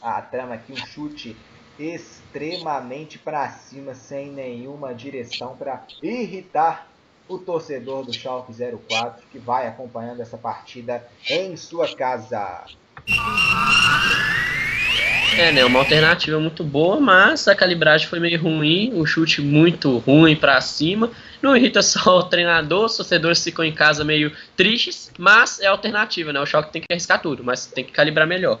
a 0.00 0.22
trama 0.22 0.54
aqui, 0.54 0.72
um 0.72 0.76
chute 0.76 1.36
extremamente 1.78 3.18
para 3.18 3.50
cima, 3.50 3.94
sem 3.94 4.30
nenhuma 4.30 4.94
direção 4.94 5.54
para 5.54 5.84
irritar 6.02 6.88
o 7.28 7.36
torcedor 7.38 8.06
do 8.06 8.12
Schalke 8.14 8.54
04 8.88 9.26
que 9.30 9.38
vai 9.38 9.66
acompanhando 9.66 10.22
essa 10.22 10.38
partida 10.38 11.06
em 11.28 11.58
sua 11.58 11.94
casa. 11.94 12.64
É, 15.36 15.50
né, 15.50 15.64
uma 15.64 15.80
alternativa 15.80 16.38
muito 16.38 16.62
boa, 16.62 17.00
mas 17.00 17.48
a 17.48 17.56
calibragem 17.56 18.06
foi 18.06 18.20
meio 18.20 18.40
ruim, 18.40 18.92
o 18.94 19.04
chute 19.04 19.42
muito 19.42 19.98
ruim 19.98 20.36
para 20.36 20.60
cima. 20.60 21.10
Não 21.42 21.56
irrita 21.56 21.82
só 21.82 22.18
o 22.18 22.22
treinador, 22.22 22.84
os 22.84 22.96
torcedores 22.96 23.42
ficam 23.42 23.64
em 23.64 23.72
casa 23.72 24.04
meio 24.04 24.30
tristes, 24.56 25.10
mas 25.18 25.58
é 25.58 25.66
alternativa, 25.66 26.32
né? 26.32 26.40
O 26.40 26.46
Schalke 26.46 26.72
tem 26.72 26.82
que 26.82 26.86
arriscar 26.88 27.20
tudo, 27.20 27.42
mas 27.42 27.66
tem 27.66 27.84
que 27.84 27.90
calibrar 27.90 28.28
melhor. 28.28 28.60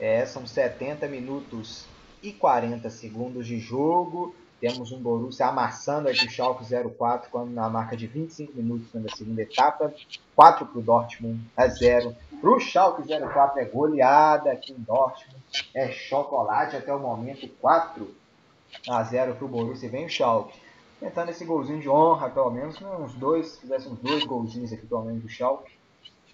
É, 0.00 0.26
são 0.26 0.44
70 0.44 1.06
minutos 1.06 1.84
e 2.20 2.32
40 2.32 2.90
segundos 2.90 3.46
de 3.46 3.60
jogo. 3.60 4.34
Temos 4.60 4.90
um 4.90 5.00
Borussia 5.00 5.46
amassando 5.46 6.08
aqui 6.08 6.26
o 6.26 6.30
Schalke 6.30 6.64
04 6.64 7.30
quando 7.30 7.50
na 7.50 7.68
marca 7.68 7.96
de 7.96 8.06
25 8.06 8.52
minutos 8.56 8.92
na 8.92 9.08
segunda 9.14 9.42
etapa. 9.42 9.94
4 10.34 10.66
para 10.66 10.78
o 10.78 10.82
Dortmund 10.82 11.40
a 11.56 11.68
0. 11.68 12.16
Para 12.40 12.50
o 12.50 12.58
Schalke 12.58 13.02
04 13.02 13.60
é 13.60 13.64
goleada 13.64 14.52
aqui 14.52 14.72
em 14.72 14.80
Dortmund. 14.80 15.42
É 15.74 15.90
chocolate 15.92 16.76
até 16.76 16.92
o 16.92 16.98
momento. 16.98 17.48
4 17.60 18.14
a 18.88 19.02
0 19.02 19.34
para 19.34 19.44
o 19.44 19.48
Borussia. 19.48 19.88
Vem 19.88 20.06
o 20.06 20.10
Schalke 20.10 20.58
tentando 21.00 21.30
esse 21.30 21.44
golzinho 21.44 21.80
de 21.80 21.88
honra, 21.88 22.28
pelo 22.28 22.50
menos, 22.50 22.80
né? 22.80 22.88
uns 22.98 23.14
dois, 23.14 23.48
se 23.48 23.60
fizesse 23.60 23.88
uns 23.88 23.98
dois 24.00 24.24
golzinhos 24.24 24.72
aqui, 24.72 24.86
pelo 24.86 25.04
menos, 25.04 25.22
do 25.22 25.28
Schalke, 25.28 25.72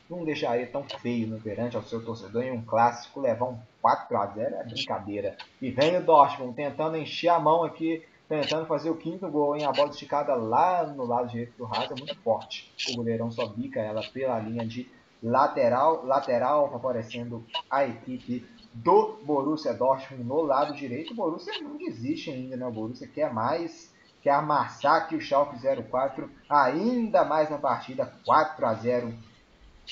não 0.09 0.25
deixaria 0.25 0.67
tão 0.67 0.85
feio 0.85 1.27
no 1.29 1.41
perante 1.41 1.77
ao 1.77 1.83
seu 1.83 2.05
torcedor 2.05 2.43
em 2.43 2.53
um 2.53 2.63
clássico 2.63 3.21
levar 3.21 3.47
um 3.47 3.59
4 3.81 4.17
a 4.17 4.27
0 4.27 4.55
é 4.57 4.65
brincadeira. 4.65 5.37
E 5.61 5.71
vem 5.71 5.97
o 5.97 6.03
Dortmund 6.03 6.55
tentando 6.55 6.97
encher 6.97 7.29
a 7.29 7.39
mão 7.39 7.65
aqui, 7.65 8.03
tentando 8.29 8.67
fazer 8.67 8.91
o 8.91 8.97
quinto 8.97 9.29
gol, 9.29 9.57
em 9.57 9.65
A 9.65 9.73
bola 9.73 9.91
esticada 9.91 10.35
lá 10.35 10.87
no 10.87 11.05
lado 11.05 11.29
direito 11.29 11.57
do 11.57 11.65
Raza, 11.65 11.95
muito 11.97 12.17
forte. 12.23 12.73
O 12.91 12.97
goleirão 12.97 13.31
só 13.31 13.47
bica 13.47 13.81
ela 13.81 14.03
pela 14.13 14.39
linha 14.39 14.67
de 14.67 14.91
lateral, 15.23 16.05
lateral, 16.05 16.71
favorecendo 16.71 17.45
a 17.71 17.85
equipe 17.85 18.47
do 18.73 19.19
Borussia 19.25 19.73
Dortmund 19.73 20.25
no 20.25 20.43
lado 20.43 20.75
direito. 20.75 21.13
O 21.13 21.17
Borussia 21.17 21.63
não 21.63 21.77
desiste 21.77 22.31
ainda, 22.31 22.57
né? 22.57 22.67
O 22.67 22.73
Borussia 22.73 23.07
quer 23.07 23.33
mais 23.33 23.93
que 24.21 24.31
é 24.31 24.33
amassar 24.33 25.03
aqui 25.03 25.17
o 25.17 25.21
Schalke 25.21 25.59
04 25.59 26.31
ainda 26.49 27.27
mais 27.27 27.51
na 27.51 27.59
partida 27.59 28.11
4 28.25 28.67
a 28.67 28.75
0 28.75 29.15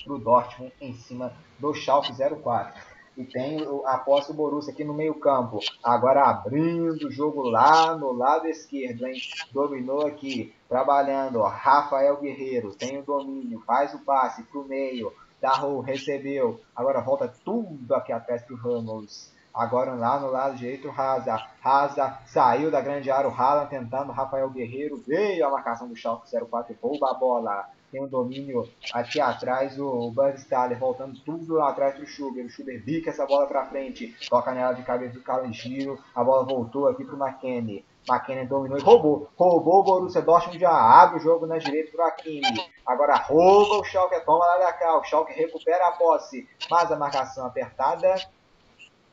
para 0.02 0.12
o 0.14 0.18
Dortmund 0.18 0.72
em 0.80 0.94
cima 0.94 1.34
do 1.58 1.74
Schalke 1.74 2.12
04. 2.14 2.91
E 3.16 3.24
tem 3.24 3.58
a 3.86 3.98
posse 3.98 4.32
Borussia 4.32 4.72
aqui 4.72 4.84
no 4.84 4.94
meio 4.94 5.14
campo. 5.14 5.58
Agora 5.82 6.24
abrindo 6.24 7.06
o 7.06 7.10
jogo 7.10 7.42
lá 7.42 7.96
no 7.96 8.12
lado 8.12 8.46
esquerdo, 8.46 9.06
hein? 9.06 9.20
Dominou 9.52 10.06
aqui, 10.06 10.54
trabalhando, 10.68 11.40
ó, 11.40 11.48
Rafael 11.48 12.16
Guerreiro, 12.18 12.74
tem 12.74 12.98
o 12.98 13.02
domínio, 13.02 13.62
faz 13.66 13.92
o 13.92 13.98
passe 13.98 14.42
para 14.44 14.60
o 14.60 14.64
meio, 14.64 15.12
Darro 15.42 15.80
recebeu, 15.80 16.60
agora 16.74 17.00
volta 17.00 17.26
tudo 17.44 17.94
aqui 17.94 18.12
atrás 18.12 18.42
para 18.42 18.54
o 18.54 18.58
Ramos. 18.58 19.32
Agora 19.52 19.92
lá 19.92 20.18
no 20.18 20.30
lado 20.30 20.56
direito, 20.56 20.88
Raza. 20.88 21.36
Raza 21.60 22.18
saiu 22.26 22.70
da 22.70 22.80
grande 22.80 23.10
área, 23.10 23.28
o 23.28 23.34
Haaland 23.34 23.68
tentando, 23.68 24.12
Rafael 24.12 24.48
Guerreiro 24.48 25.02
veio 25.06 25.46
a 25.46 25.50
marcação 25.50 25.88
do 25.88 25.96
Schalke 25.96 26.30
04 26.30 26.72
e 26.72 26.78
rouba 26.80 27.10
a 27.10 27.14
bola. 27.14 27.68
Tem 27.92 28.02
um 28.02 28.08
domínio 28.08 28.66
aqui 28.94 29.20
atrás, 29.20 29.78
o 29.78 30.10
Buzz 30.10 30.40
Staller 30.40 30.78
voltando 30.78 31.20
tudo 31.20 31.56
lá 31.56 31.68
atrás 31.68 31.94
do 31.94 32.06
Sugar. 32.06 32.42
O 32.46 32.50
Sugar 32.50 32.74
bica 32.78 33.10
essa 33.10 33.26
bola 33.26 33.46
para 33.46 33.66
frente, 33.66 34.16
toca 34.30 34.50
nela 34.52 34.72
de 34.72 34.82
cabeça 34.82 35.12
do 35.12 35.22
Carlos 35.22 35.54
Giro. 35.54 36.02
A 36.14 36.24
bola 36.24 36.42
voltou 36.42 36.88
aqui 36.88 37.04
pro 37.04 37.22
McKenny. 37.22 37.84
McKenny 38.08 38.46
dominou 38.46 38.78
e 38.78 38.82
roubou. 38.82 39.28
Roubou 39.36 39.80
o 39.80 39.84
Borussia 39.84 40.22
Dortmund 40.22 40.58
já 40.58 40.72
abre 40.72 41.18
o 41.18 41.22
jogo 41.22 41.46
na 41.46 41.58
direita 41.58 41.92
pro 41.92 42.02
Hakimi. 42.02 42.64
Agora 42.86 43.14
rouba 43.16 43.82
o 43.82 43.84
Schalke, 43.84 44.18
toma 44.24 44.46
lá 44.46 44.56
da 44.56 44.72
cá. 44.72 44.96
O 44.96 45.04
Schalke 45.04 45.34
recupera 45.34 45.88
a 45.88 45.92
posse, 45.92 46.48
mas 46.70 46.90
a 46.90 46.96
marcação 46.96 47.44
apertada. 47.44 48.14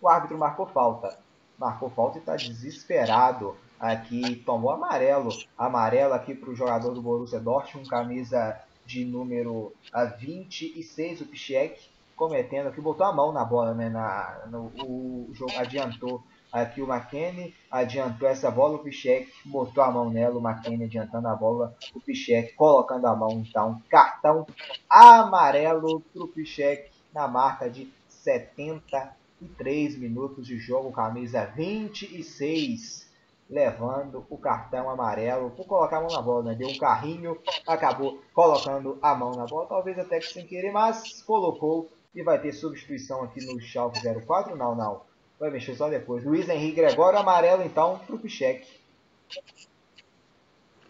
O 0.01 0.07
árbitro 0.07 0.37
marcou 0.37 0.65
falta. 0.65 1.19
Marcou 1.57 1.89
falta 1.89 2.17
e 2.17 2.21
está 2.21 2.37
desesperado 2.37 3.57
aqui. 3.77 4.37
Tomou 4.37 4.71
amarelo. 4.71 5.29
Amarelo 5.57 6.13
aqui 6.13 6.33
para 6.33 6.49
o 6.49 6.55
jogador 6.55 6.93
do 6.93 7.01
Borussia 7.01 7.41
Dortmund, 7.41 7.89
camisa 7.89 8.57
de 8.89 9.05
número 9.05 9.71
26, 10.17 11.21
o 11.21 11.25
Pichek, 11.27 11.79
cometendo 12.15 12.69
aqui, 12.69 12.81
botou 12.81 13.05
a 13.05 13.13
mão 13.13 13.31
na 13.31 13.45
bola, 13.45 13.75
né? 13.75 13.87
Na, 13.87 14.47
no, 14.47 14.71
o 14.83 15.29
jogo 15.31 15.53
adiantou 15.55 16.23
aqui 16.51 16.81
o 16.81 16.91
McKenny, 16.91 17.53
adiantou 17.69 18.27
essa 18.27 18.49
bola, 18.49 18.77
o 18.77 18.83
Pichek 18.83 19.31
botou 19.45 19.83
a 19.83 19.91
mão 19.91 20.09
nela, 20.09 20.39
o 20.39 20.41
McKenny 20.41 20.85
adiantando 20.85 21.27
a 21.27 21.35
bola, 21.35 21.75
o 21.93 22.01
Pichek 22.01 22.53
colocando 22.53 23.05
a 23.05 23.15
mão, 23.15 23.43
então, 23.47 23.79
cartão 23.87 24.47
amarelo 24.89 26.01
para 26.11 26.23
o 26.23 26.27
Pichek 26.27 26.89
na 27.13 27.27
marca 27.27 27.69
de 27.69 27.93
73 28.07 29.99
minutos 29.99 30.47
de 30.47 30.57
jogo, 30.57 30.91
camisa 30.91 31.45
26 31.45 33.07
levando 33.49 34.25
o 34.29 34.37
cartão 34.37 34.89
amarelo 34.89 35.49
por 35.51 35.65
colocar 35.65 35.97
a 35.97 36.01
mão 36.01 36.11
na 36.11 36.21
bola, 36.21 36.43
né? 36.43 36.55
Deu 36.55 36.67
um 36.67 36.77
carrinho, 36.77 37.37
acabou 37.65 38.21
colocando 38.33 38.99
a 39.01 39.15
mão 39.15 39.31
na 39.31 39.45
bola, 39.45 39.67
talvez 39.67 39.97
até 39.97 40.19
que 40.19 40.27
sem 40.27 40.45
querer, 40.45 40.71
mas 40.71 41.21
colocou 41.23 41.89
e 42.13 42.21
vai 42.21 42.39
ter 42.39 42.53
substituição 42.53 43.23
aqui 43.23 43.43
no 43.45 43.59
Schalke 43.59 43.99
04, 44.25 44.55
não, 44.55 44.75
não. 44.75 45.01
Vai 45.39 45.49
mexer 45.49 45.75
só 45.75 45.89
depois. 45.89 46.23
Luiz 46.23 46.47
Henrique 46.47 46.75
Gregório, 46.75 47.17
amarelo 47.17 47.63
então 47.63 47.99
pro 48.05 48.19
Pichek. 48.19 48.67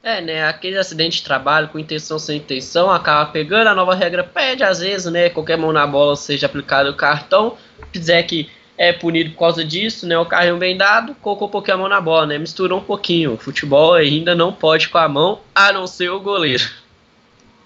É, 0.01 0.21
né, 0.21 0.45
aquele 0.45 0.77
acidente 0.77 1.17
de 1.17 1.23
trabalho 1.25 1.67
com 1.69 1.77
intenção 1.77 2.17
sem 2.17 2.37
intenção, 2.37 2.89
acaba 2.89 3.31
pegando, 3.31 3.67
a 3.67 3.75
nova 3.75 3.93
regra 3.93 4.23
pede 4.23 4.63
às 4.63 4.79
vezes, 4.79 5.11
né, 5.11 5.29
qualquer 5.29 5.57
mão 5.57 5.73
na 5.73 5.85
bola 5.85 6.15
seja 6.15 6.45
aplicado 6.45 6.89
o 6.89 6.95
cartão, 6.95 7.57
quiser 7.91 8.23
que 8.23 8.49
é 8.79 8.93
punido 8.93 9.31
por 9.31 9.39
causa 9.39 9.65
disso, 9.65 10.07
né? 10.07 10.17
O 10.17 10.25
carrinho 10.25 10.57
bem 10.57 10.77
dado, 10.77 11.13
colocou 11.15 11.49
um 11.49 11.51
pouquinho 11.51 11.75
a 11.75 11.79
mão 11.81 11.89
na 11.89 11.99
bola, 11.99 12.25
né? 12.25 12.37
Misturou 12.37 12.79
um 12.79 12.83
pouquinho. 12.83 13.33
O 13.33 13.37
futebol 13.37 13.93
ainda 13.93 14.33
não 14.33 14.53
pode 14.53 14.87
com 14.87 14.97
a 14.97 15.09
mão, 15.09 15.41
a 15.53 15.73
não 15.73 15.85
ser 15.85 16.09
o 16.09 16.21
goleiro. 16.21 16.63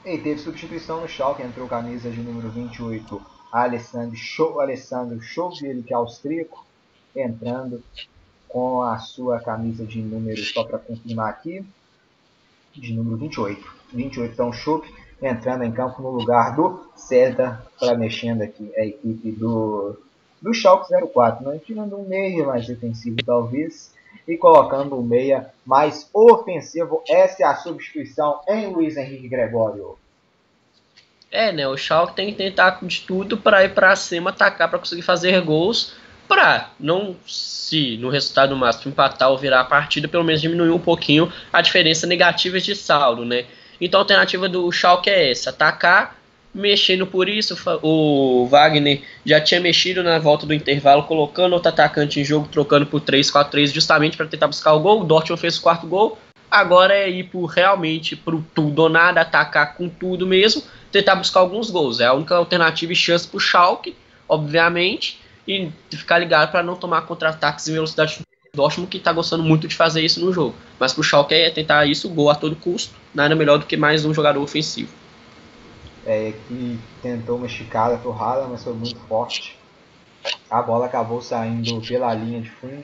E 0.03 0.17
teve 0.17 0.39
substituição 0.39 1.01
no 1.01 1.07
Schalke, 1.07 1.43
entrou 1.43 1.67
camisa 1.67 2.09
de 2.09 2.19
número 2.19 2.49
28, 2.49 3.21
Alessandro, 3.51 4.15
Show, 4.17 4.59
Alessandro 4.59 5.21
Schofield, 5.21 5.83
que 5.83 5.93
é 5.93 5.95
austríaco, 5.95 6.65
entrando 7.15 7.83
com 8.49 8.81
a 8.81 8.97
sua 8.97 9.39
camisa 9.39 9.85
de 9.85 10.01
número, 10.01 10.43
só 10.43 10.63
para 10.63 10.79
confirmar 10.79 11.29
aqui, 11.29 11.63
de 12.73 12.91
número 12.91 13.17
28. 13.17 13.63
28, 13.93 14.33
então 14.33 14.51
Schopp 14.51 14.91
entrando 15.21 15.63
em 15.63 15.71
campo 15.71 16.01
no 16.01 16.09
lugar 16.09 16.55
do 16.55 16.83
César, 16.95 17.63
para 17.79 17.95
mexendo 17.95 18.41
aqui 18.41 18.71
a 18.75 18.83
equipe 18.83 19.31
do 19.31 19.95
do 20.43 20.53
Schalke 20.53 20.93
04, 21.13 21.49
né? 21.49 21.59
tirando 21.65 21.97
um 21.97 22.03
meia 22.03 22.45
mais 22.45 22.67
defensivo 22.67 23.15
talvez 23.25 23.93
e 24.27 24.37
colocando 24.37 24.99
um 24.99 25.01
meia 25.01 25.49
mais 25.65 26.09
ofensivo. 26.13 27.01
Essa 27.07 27.43
é 27.43 27.45
a 27.45 27.55
substituição 27.55 28.41
em 28.47 28.67
Luiz 28.67 28.97
Henrique 28.97 29.29
Gregório. 29.29 29.97
É, 31.31 31.51
né? 31.51 31.65
O 31.67 31.77
Schalke 31.77 32.13
tem 32.13 32.27
que 32.27 32.35
tentar 32.35 32.77
de 32.83 33.01
tudo 33.01 33.37
para 33.37 33.63
ir 33.63 33.73
para 33.73 33.95
cima, 33.95 34.31
atacar 34.31 34.69
para 34.69 34.77
conseguir 34.77 35.01
fazer 35.01 35.41
gols, 35.41 35.95
para 36.27 36.69
não 36.77 37.15
se 37.25 37.97
no 37.97 38.09
resultado 38.09 38.55
máximo 38.55 38.91
empatar 38.91 39.31
ou 39.31 39.37
virar 39.37 39.61
a 39.61 39.65
partida, 39.65 40.07
pelo 40.09 40.25
menos 40.25 40.41
diminuir 40.41 40.71
um 40.71 40.79
pouquinho 40.79 41.31
a 41.51 41.61
diferença 41.61 42.05
negativa 42.05 42.59
de 42.59 42.75
saldo, 42.75 43.25
né? 43.25 43.45
Então 43.79 43.99
a 43.99 44.03
alternativa 44.03 44.47
do 44.47 44.69
Schalke 44.71 45.09
é 45.09 45.31
essa, 45.31 45.49
atacar 45.49 46.22
mexendo 46.53 47.07
por 47.07 47.27
isso. 47.27 47.57
O 47.81 48.45
Wagner 48.47 49.01
já 49.25 49.41
tinha 49.41 49.59
mexido 49.59 50.03
na 50.03 50.19
volta 50.19 50.45
do 50.45 50.53
intervalo, 50.53 51.03
colocando 51.03 51.53
outro 51.53 51.69
atacante 51.69 52.19
em 52.19 52.23
jogo, 52.23 52.47
trocando 52.47 52.85
por 52.85 53.01
3-4-3, 53.01 53.73
justamente 53.73 54.15
para 54.15 54.27
tentar 54.27 54.47
buscar 54.47 54.73
o 54.73 54.79
gol. 54.79 55.01
O 55.01 55.03
Dortmund 55.03 55.41
fez 55.41 55.57
o 55.57 55.61
quarto 55.61 55.87
gol. 55.87 56.17
Agora 56.51 56.93
é 56.93 57.09
ir 57.09 57.23
por 57.23 57.45
realmente 57.45 58.15
pro 58.15 58.45
tudo 58.53 58.83
ou 58.83 58.89
nada, 58.89 59.21
atacar 59.21 59.73
com 59.75 59.89
tudo 59.89 60.27
mesmo, 60.27 60.61
tentar 60.91 61.15
buscar 61.15 61.39
alguns 61.39 61.71
gols. 61.71 61.99
É 61.99 62.05
a 62.05 62.13
única 62.13 62.35
alternativa 62.35 62.93
e 62.93 62.95
chance 62.95 63.27
pro 63.27 63.39
Schalke, 63.39 63.95
obviamente, 64.29 65.19
e 65.47 65.71
ficar 65.89 66.19
ligado 66.19 66.51
para 66.51 66.61
não 66.61 66.75
tomar 66.75 67.01
contra-ataques 67.01 67.67
em 67.67 67.73
velocidade 67.73 68.19
do 68.19 68.25
Dortmund, 68.55 68.87
que 68.87 68.97
está 68.97 69.11
gostando 69.11 69.41
muito 69.41 69.67
de 69.67 69.75
fazer 69.75 70.05
isso 70.05 70.23
no 70.23 70.31
jogo. 70.31 70.53
Mas 70.79 70.93
pro 70.93 71.01
Schalke 71.01 71.33
é 71.33 71.49
tentar 71.49 71.87
isso, 71.87 72.07
gol 72.07 72.29
a 72.29 72.35
todo 72.35 72.55
custo, 72.55 72.93
nada 73.15 73.33
melhor 73.33 73.57
do 73.57 73.65
que 73.65 73.75
mais 73.75 74.05
um 74.05 74.13
jogador 74.13 74.39
ofensivo 74.39 75.02
é, 76.05 76.33
que 76.47 76.79
tentou 77.01 77.37
uma 77.37 77.45
esticada 77.45 77.97
pro 77.97 78.11
Haaland, 78.11 78.51
mas 78.51 78.63
foi 78.63 78.73
muito 78.73 78.99
forte. 79.01 79.57
A 80.49 80.61
bola 80.61 80.85
acabou 80.85 81.21
saindo 81.21 81.81
pela 81.81 82.13
linha 82.13 82.41
de 82.41 82.49
fundo. 82.49 82.83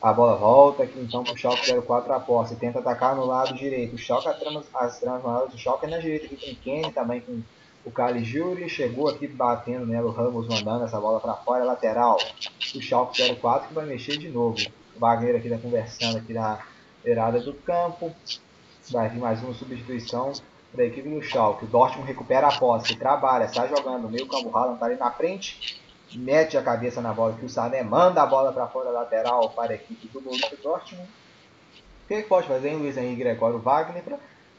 A 0.00 0.12
bola 0.12 0.36
volta 0.36 0.82
aqui 0.82 0.98
então 1.00 1.24
pro 1.24 1.36
Schalke 1.36 1.72
04 1.80 2.12
a 2.12 2.20
posse. 2.20 2.56
Tenta 2.56 2.78
atacar 2.78 3.16
no 3.16 3.24
lado 3.24 3.54
direito. 3.54 3.94
O 3.94 3.98
Schalke, 3.98 4.28
as 4.74 5.00
tramas 5.00 5.22
maiores 5.22 5.52
do 5.52 5.58
Schalke 5.58 5.86
é 5.86 5.88
na 5.88 5.98
direita 5.98 6.26
aqui 6.26 6.52
o 6.52 6.56
Kenny, 6.56 6.92
também 6.92 7.20
com 7.20 7.40
o 7.84 7.90
Caligiuri. 7.90 8.68
Chegou 8.68 9.08
aqui 9.08 9.26
batendo 9.26 9.86
nela, 9.86 10.06
o 10.06 10.10
Ramos 10.10 10.46
mandando 10.48 10.84
essa 10.84 11.00
bola 11.00 11.18
para 11.18 11.34
fora, 11.34 11.64
lateral. 11.64 12.18
O 12.74 12.80
Schalke 12.80 13.36
04 13.36 13.68
que 13.68 13.74
vai 13.74 13.86
mexer 13.86 14.18
de 14.18 14.28
novo. 14.28 14.58
O 14.94 15.00
Wagner 15.00 15.36
aqui 15.36 15.48
tá 15.48 15.58
conversando 15.58 16.18
aqui 16.18 16.32
na 16.32 16.58
beirada 17.02 17.40
do 17.40 17.54
campo. 17.54 18.14
Vai 18.90 19.08
vir 19.08 19.18
mais 19.18 19.42
uma 19.42 19.54
substituição 19.54 20.32
da 20.76 20.84
equipe 20.84 21.08
do 21.08 21.22
Schalke. 21.22 21.64
O 21.64 21.68
Dortmund 21.68 22.06
recupera 22.06 22.46
a 22.48 22.58
posse, 22.58 22.94
trabalha, 22.96 23.48
sai 23.48 23.68
jogando, 23.68 24.08
meio 24.08 24.26
campo 24.26 24.56
Haaland 24.56 24.78
tá 24.78 24.86
ali 24.86 24.96
na 24.96 25.10
frente, 25.10 25.80
mete 26.14 26.56
a 26.56 26.62
cabeça 26.62 27.00
na 27.00 27.12
bola 27.12 27.34
que 27.34 27.44
o 27.44 27.48
Sané 27.48 27.82
manda 27.82 28.22
a 28.22 28.26
bola 28.26 28.52
para 28.52 28.66
fora 28.68 28.90
lateral 28.90 29.50
para 29.50 29.72
a 29.72 29.74
equipe 29.74 30.08
do 30.08 30.20
Borussia 30.20 30.56
Dortmund. 30.62 31.08
O 31.08 32.06
que 32.06 32.14
ele 32.14 32.22
pode 32.24 32.46
fazer 32.46 32.68
em 32.68 32.76
Luiz 32.76 32.96
Henrique 32.96 33.22
Gregório 33.22 33.58
Wagner 33.58 34.02
para 34.02 34.18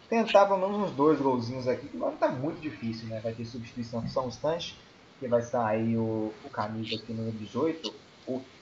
tentar 0.09 0.45
pelo 0.45 0.59
menos 0.59 0.89
uns 0.89 0.91
dois 0.91 1.19
golzinhos 1.19 1.67
aqui, 1.67 1.87
que 1.87 1.97
agora 1.97 2.15
tá 2.19 2.27
muito 2.27 2.59
difícil, 2.59 3.07
né? 3.07 3.21
Vai 3.21 3.33
ter 3.33 3.45
substituição 3.45 4.05
só 4.07 4.25
um 4.25 4.27
instante, 4.27 4.77
que 5.19 5.27
vai 5.27 5.41
sair 5.41 5.97
o, 5.97 6.33
o 6.43 6.49
camisa 6.49 6.95
aqui 6.95 7.13
no 7.13 7.31
18, 7.31 7.89
o 7.89 7.93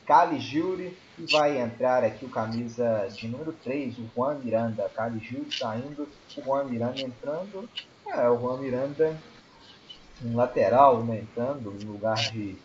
Caligiuri 0.06 0.98
e 1.18 1.32
vai 1.32 1.58
entrar 1.58 2.04
aqui 2.04 2.26
o 2.26 2.30
camisa 2.30 3.08
de 3.14 3.28
número 3.28 3.54
3, 3.64 3.98
o 3.98 4.10
Juan 4.16 4.36
Miranda. 4.36 4.90
Caligiuri 4.96 5.48
saindo, 5.52 6.08
o 6.38 6.42
Juan 6.42 6.66
Miranda 6.66 7.02
entrando. 7.02 7.70
É, 8.08 8.30
o 8.30 8.40
Juan 8.40 8.58
Miranda 8.58 9.18
um 10.24 10.36
lateral, 10.36 11.04
né, 11.04 11.20
entrando 11.20 11.72
no 11.72 11.92
lugar 11.92 12.16
de. 12.32 12.56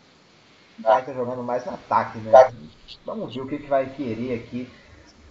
Vai 0.79 1.01
estar 1.01 1.13
jogando 1.13 1.43
mais 1.43 1.65
no 1.65 1.73
ataque, 1.73 2.17
né? 2.19 2.31
Vamos 3.05 3.33
ver 3.33 3.41
o 3.41 3.47
que, 3.47 3.59
que 3.59 3.67
vai 3.67 3.89
querer 3.89 4.33
aqui 4.35 4.69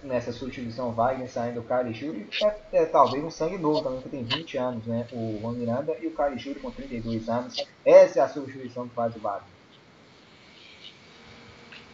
nessa 0.03 0.33
substituição 0.33 0.93
Wagner 0.93 1.29
saindo 1.29 1.61
o 1.61 1.65
Caligiuri. 1.65 2.29
É, 2.43 2.57
é, 2.73 2.87
talvez 2.87 3.25
um 3.25 3.31
sangue 3.31 3.59
novo 3.59 3.83
também, 3.83 4.01
que 4.01 4.09
tem 4.09 4.23
20 4.23 4.59
anos, 4.59 4.87
né? 4.87 5.07
O 5.13 5.39
Juan 5.41 5.53
Miranda 5.53 5.97
e 6.01 6.07
o 6.07 6.13
Caligiuri 6.13 6.61
com 6.61 6.71
32 6.71 7.29
anos. 7.29 7.65
Essa 7.85 8.21
é 8.21 8.23
a 8.23 8.29
substituição 8.29 8.89
que 8.89 8.95
faz 8.95 9.17
o 9.17 9.19
Wagner. 9.19 9.60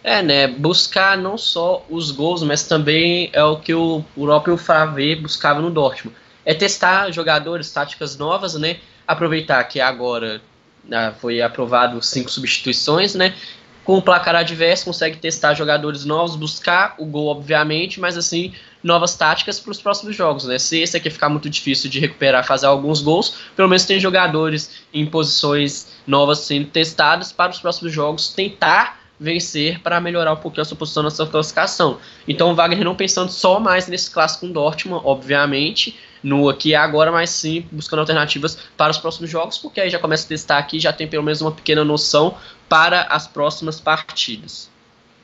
É, 0.07 0.23
né? 0.23 0.47
Buscar 0.47 1.19
não 1.19 1.37
só 1.37 1.85
os 1.91 2.13
gols, 2.13 2.41
mas 2.45 2.63
também 2.63 3.29
é 3.33 3.43
o 3.43 3.57
que 3.57 3.75
o 3.75 4.05
próprio 4.15 4.57
Favre 4.57 5.17
buscava 5.17 5.61
no 5.61 5.69
Dortmund. 5.69 6.17
É 6.45 6.55
testar 6.55 7.11
jogadores, 7.11 7.73
táticas 7.73 8.17
novas, 8.17 8.55
né? 8.55 8.77
Aproveitar 9.05 9.65
que 9.65 9.81
agora 9.81 10.41
né, 10.85 11.13
foi 11.21 11.43
aprovado 11.43 12.01
cinco 12.01 12.31
substituições, 12.31 13.17
né? 13.17 13.35
Com 13.83 13.99
o 13.99 14.03
placar 14.03 14.37
adverso, 14.37 14.85
consegue 14.85 15.17
testar 15.17 15.55
jogadores 15.55 16.05
novos, 16.05 16.37
buscar 16.37 16.95
o 16.99 17.05
gol, 17.05 17.27
obviamente, 17.27 17.99
mas 17.99 18.17
assim, 18.17 18.55
novas 18.85 19.17
táticas 19.17 19.59
para 19.59 19.73
os 19.73 19.83
próximos 19.83 20.15
jogos, 20.15 20.45
né? 20.45 20.57
Se 20.57 20.79
esse 20.79 20.97
aqui 20.97 21.11
ficar 21.11 21.29
muito 21.29 21.51
difícil 21.51 21.91
de 21.91 21.99
recuperar, 21.99 22.47
fazer 22.47 22.67
alguns 22.67 23.03
gols, 23.03 23.39
pelo 23.57 23.69
menos 23.69 23.85
tem 23.85 23.99
jogadores 23.99 24.71
em 24.95 25.05
posições 25.05 25.89
novas 26.07 26.39
sendo 26.39 26.69
testadas 26.69 27.33
para 27.33 27.51
os 27.51 27.59
próximos 27.59 27.93
jogos 27.93 28.29
tentar 28.29 29.05
vencer 29.19 29.81
para 29.81 30.01
melhorar 30.01 30.33
um 30.33 30.37
pouquinho 30.37 30.63
a 30.63 30.65
sua 30.65 30.77
posição 30.77 31.03
na 31.03 31.11
sua 31.11 31.27
classificação. 31.27 31.99
Então 32.29 32.51
o 32.51 32.55
Wagner 32.55 32.85
não 32.85 32.95
pensando 32.95 33.31
só 33.31 33.59
mais 33.59 33.89
nesse 33.89 34.11
clássico 34.11 34.47
com 34.47 34.53
Dortmund, 34.53 35.03
obviamente, 35.05 35.99
no 36.23 36.49
aqui 36.49 36.71
e 36.71 36.75
agora, 36.75 37.11
mas 37.11 37.31
sim 37.31 37.67
buscando 37.73 38.01
alternativas 38.01 38.57
para 38.77 38.91
os 38.91 38.99
próximos 38.99 39.31
jogos, 39.31 39.59
porque 39.59 39.81
aí 39.81 39.91
já 39.91 39.99
começa 39.99 40.25
a 40.25 40.29
testar 40.29 40.59
aqui, 40.59 40.79
já 40.79 40.93
tem 40.93 41.09
pelo 41.09 41.23
menos 41.23 41.41
uma 41.41 41.53
pequena 41.53 41.85
noção 41.85 42.37
para 42.69 43.03
as 43.03 43.27
próximas 43.27 43.81
partidas. 43.81 44.69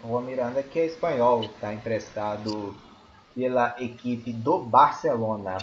O 0.02 0.18
Miranda 0.20 0.62
que 0.62 0.78
é 0.78 0.86
espanhol, 0.86 1.42
está 1.44 1.72
emprestado 1.72 2.74
pela 3.34 3.74
equipe 3.78 4.32
do 4.32 4.58
Barcelona. 4.58 5.58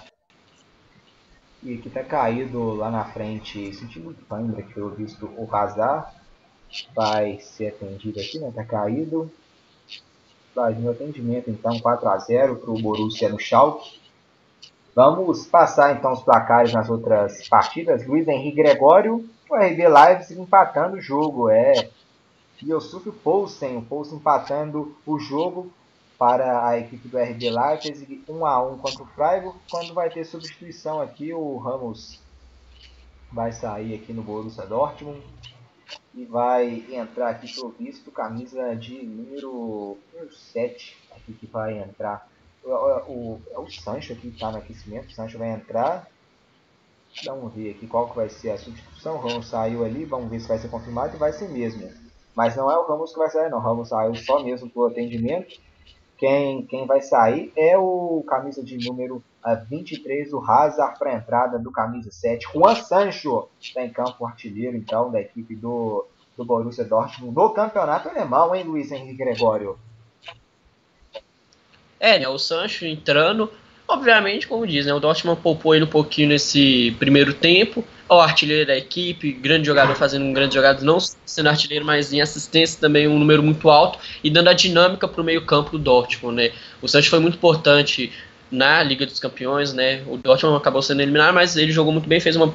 E 1.61 1.73
aqui 1.73 1.89
tá 1.89 2.03
caído 2.03 2.75
lá 2.75 2.89
na 2.89 3.03
frente, 3.03 3.73
sentindo 3.73 4.15
câimbra 4.29 4.61
que 4.61 4.73
pelo 4.73 4.91
visto 4.91 5.25
o 5.37 5.53
Hazard 5.53 6.18
vai 6.95 7.39
ser 7.39 7.69
atendido 7.69 8.19
aqui, 8.19 8.39
né? 8.39 8.51
Tá 8.53 8.63
caído. 8.63 9.31
Vai 10.55 10.73
vir 10.73 10.87
o 10.87 10.91
atendimento 10.91 11.49
então 11.49 11.79
4 11.79 12.09
a 12.09 12.17
0 12.17 12.55
para 12.57 12.71
o 12.71 12.81
Borussia 12.81 13.29
no 13.29 13.39
Schalke. 13.39 13.99
Vamos 14.95 15.45
passar 15.45 15.95
então 15.95 16.11
os 16.11 16.21
placares 16.21 16.73
nas 16.73 16.89
outras 16.89 17.47
partidas. 17.47 18.05
Luiz 18.05 18.27
Henrique 18.27 18.57
Gregório, 18.57 19.29
o 19.49 19.55
RB 19.55 19.87
Leipzig 19.87 20.39
empatando 20.39 20.97
o 20.97 21.01
jogo. 21.01 21.49
É 21.49 21.89
Yosuf 22.61 23.09
Poulsen, 23.11 23.77
o 23.77 23.81
Poulsen 23.81 24.17
empatando 24.17 24.95
o 25.05 25.19
jogo 25.19 25.71
para 26.17 26.67
a 26.67 26.77
equipe 26.77 27.07
do 27.07 27.17
RB 27.17 27.49
Leipzig, 27.49 28.23
1 28.27 28.45
a 28.45 28.67
1 28.67 28.77
contra 28.79 29.03
o 29.03 29.07
Freiburg. 29.07 29.57
Quando 29.71 29.93
vai 29.93 30.09
ter 30.09 30.25
substituição 30.25 30.99
aqui, 30.99 31.33
o 31.33 31.57
Ramos 31.57 32.19
vai 33.31 33.53
sair 33.53 33.95
aqui 33.95 34.11
no 34.11 34.21
Borussia 34.21 34.65
Dortmund 34.65 35.21
e 36.13 36.25
vai 36.25 36.85
entrar 36.91 37.29
aqui 37.29 37.53
pelo 37.53 37.69
visto 37.69 38.11
camisa 38.11 38.75
de 38.75 39.05
número, 39.05 39.97
número 40.13 40.33
7 40.33 40.97
aqui 41.11 41.33
que 41.33 41.45
vai 41.45 41.77
entrar. 41.77 42.27
O, 42.63 42.69
o, 42.69 43.41
é 43.51 43.59
o 43.59 43.69
Sancho 43.69 44.13
aqui 44.13 44.29
que 44.29 44.35
está 44.35 44.51
no 44.51 44.57
aquecimento, 44.57 45.09
o 45.09 45.11
Sancho 45.11 45.37
vai 45.37 45.51
entrar. 45.51 46.07
Vamos 47.25 47.53
ver 47.53 47.71
aqui 47.71 47.87
qual 47.87 48.09
que 48.09 48.15
vai 48.15 48.29
ser 48.29 48.51
a 48.51 48.57
substituição. 48.57 49.15
O 49.15 49.19
Ramos 49.19 49.47
saiu 49.47 49.83
ali, 49.83 50.05
vamos 50.05 50.29
ver 50.29 50.39
se 50.39 50.47
vai 50.47 50.59
ser 50.59 50.69
confirmado 50.69 51.15
e 51.15 51.19
vai 51.19 51.31
ser 51.31 51.49
mesmo. 51.49 51.89
Mas 52.35 52.55
não 52.55 52.71
é 52.71 52.77
o 52.77 52.87
Ramos 52.87 53.11
que 53.11 53.19
vai 53.19 53.29
sair 53.29 53.49
não, 53.49 53.57
o 53.57 53.61
Ramos 53.61 53.89
saiu 53.89 54.15
só 54.15 54.43
mesmo 54.43 54.71
o 54.73 54.85
atendimento. 54.85 55.59
Quem, 56.17 56.65
quem 56.65 56.85
vai 56.85 57.01
sair 57.01 57.51
é 57.55 57.77
o 57.77 58.23
camisa 58.27 58.63
de 58.63 58.77
número 58.87 59.23
23, 59.69 60.33
o 60.33 60.39
Hazard, 60.39 60.99
para 60.99 61.11
a 61.11 61.15
entrada 61.15 61.57
do 61.57 61.71
camisa 61.71 62.11
7. 62.11 62.47
Juan 62.53 62.75
Sancho 62.75 63.47
está 63.59 63.83
em 63.83 63.89
campo, 63.89 64.25
artilheiro 64.25 64.75
então 64.75 65.11
da 65.11 65.21
equipe 65.21 65.55
do, 65.55 66.05
do 66.37 66.45
Borussia 66.45 66.83
Dortmund 66.83 67.35
no 67.35 67.49
campeonato 67.51 68.09
alemão, 68.09 68.53
hein, 68.53 68.63
Luiz 68.63 68.91
Henrique 68.91 69.17
Gregório? 69.17 69.77
É, 71.99 72.17
né, 72.17 72.27
o 72.27 72.37
Sancho 72.37 72.85
entrando, 72.85 73.51
obviamente, 73.87 74.47
como 74.47 74.65
diz, 74.65 74.85
né, 74.85 74.93
o 74.93 74.99
Dortmund 74.99 75.41
poupou 75.41 75.75
ele 75.75 75.83
um 75.83 75.89
pouquinho 75.89 76.29
nesse 76.29 76.95
primeiro 76.97 77.33
tempo, 77.33 77.83
o 78.07 78.19
artilheiro 78.19 78.65
da 78.65 78.75
equipe, 78.75 79.31
grande 79.31 79.67
jogador 79.67 79.95
fazendo 79.95 80.25
um 80.25 80.33
grande 80.33 80.55
jogado, 80.55 80.83
não 80.83 80.97
sendo 80.99 81.49
artilheiro, 81.49 81.85
mas 81.85 82.11
em 82.11 82.21
assistência 82.21 82.79
também 82.79 83.07
um 83.07 83.19
número 83.19 83.43
muito 83.43 83.69
alto 83.69 83.99
e 84.23 84.29
dando 84.29 84.49
a 84.49 84.53
dinâmica 84.53 85.07
para 85.07 85.21
o 85.21 85.23
meio 85.23 85.45
campo 85.45 85.71
do 85.71 85.79
Dortmund, 85.79 86.35
né? 86.35 86.51
O 86.81 86.87
Sancho 86.87 87.09
foi 87.09 87.19
muito 87.19 87.35
importante 87.35 88.11
na 88.51 88.81
Liga 88.83 89.05
dos 89.05 89.19
Campeões, 89.19 89.73
né? 89.73 90.03
O 90.07 90.17
Dortmund 90.17 90.57
acabou 90.57 90.81
sendo 90.81 91.01
eliminado, 91.01 91.33
mas 91.33 91.55
ele 91.55 91.71
jogou 91.71 91.91
muito 91.91 92.07
bem, 92.07 92.19
fez 92.19 92.35
uma, 92.35 92.53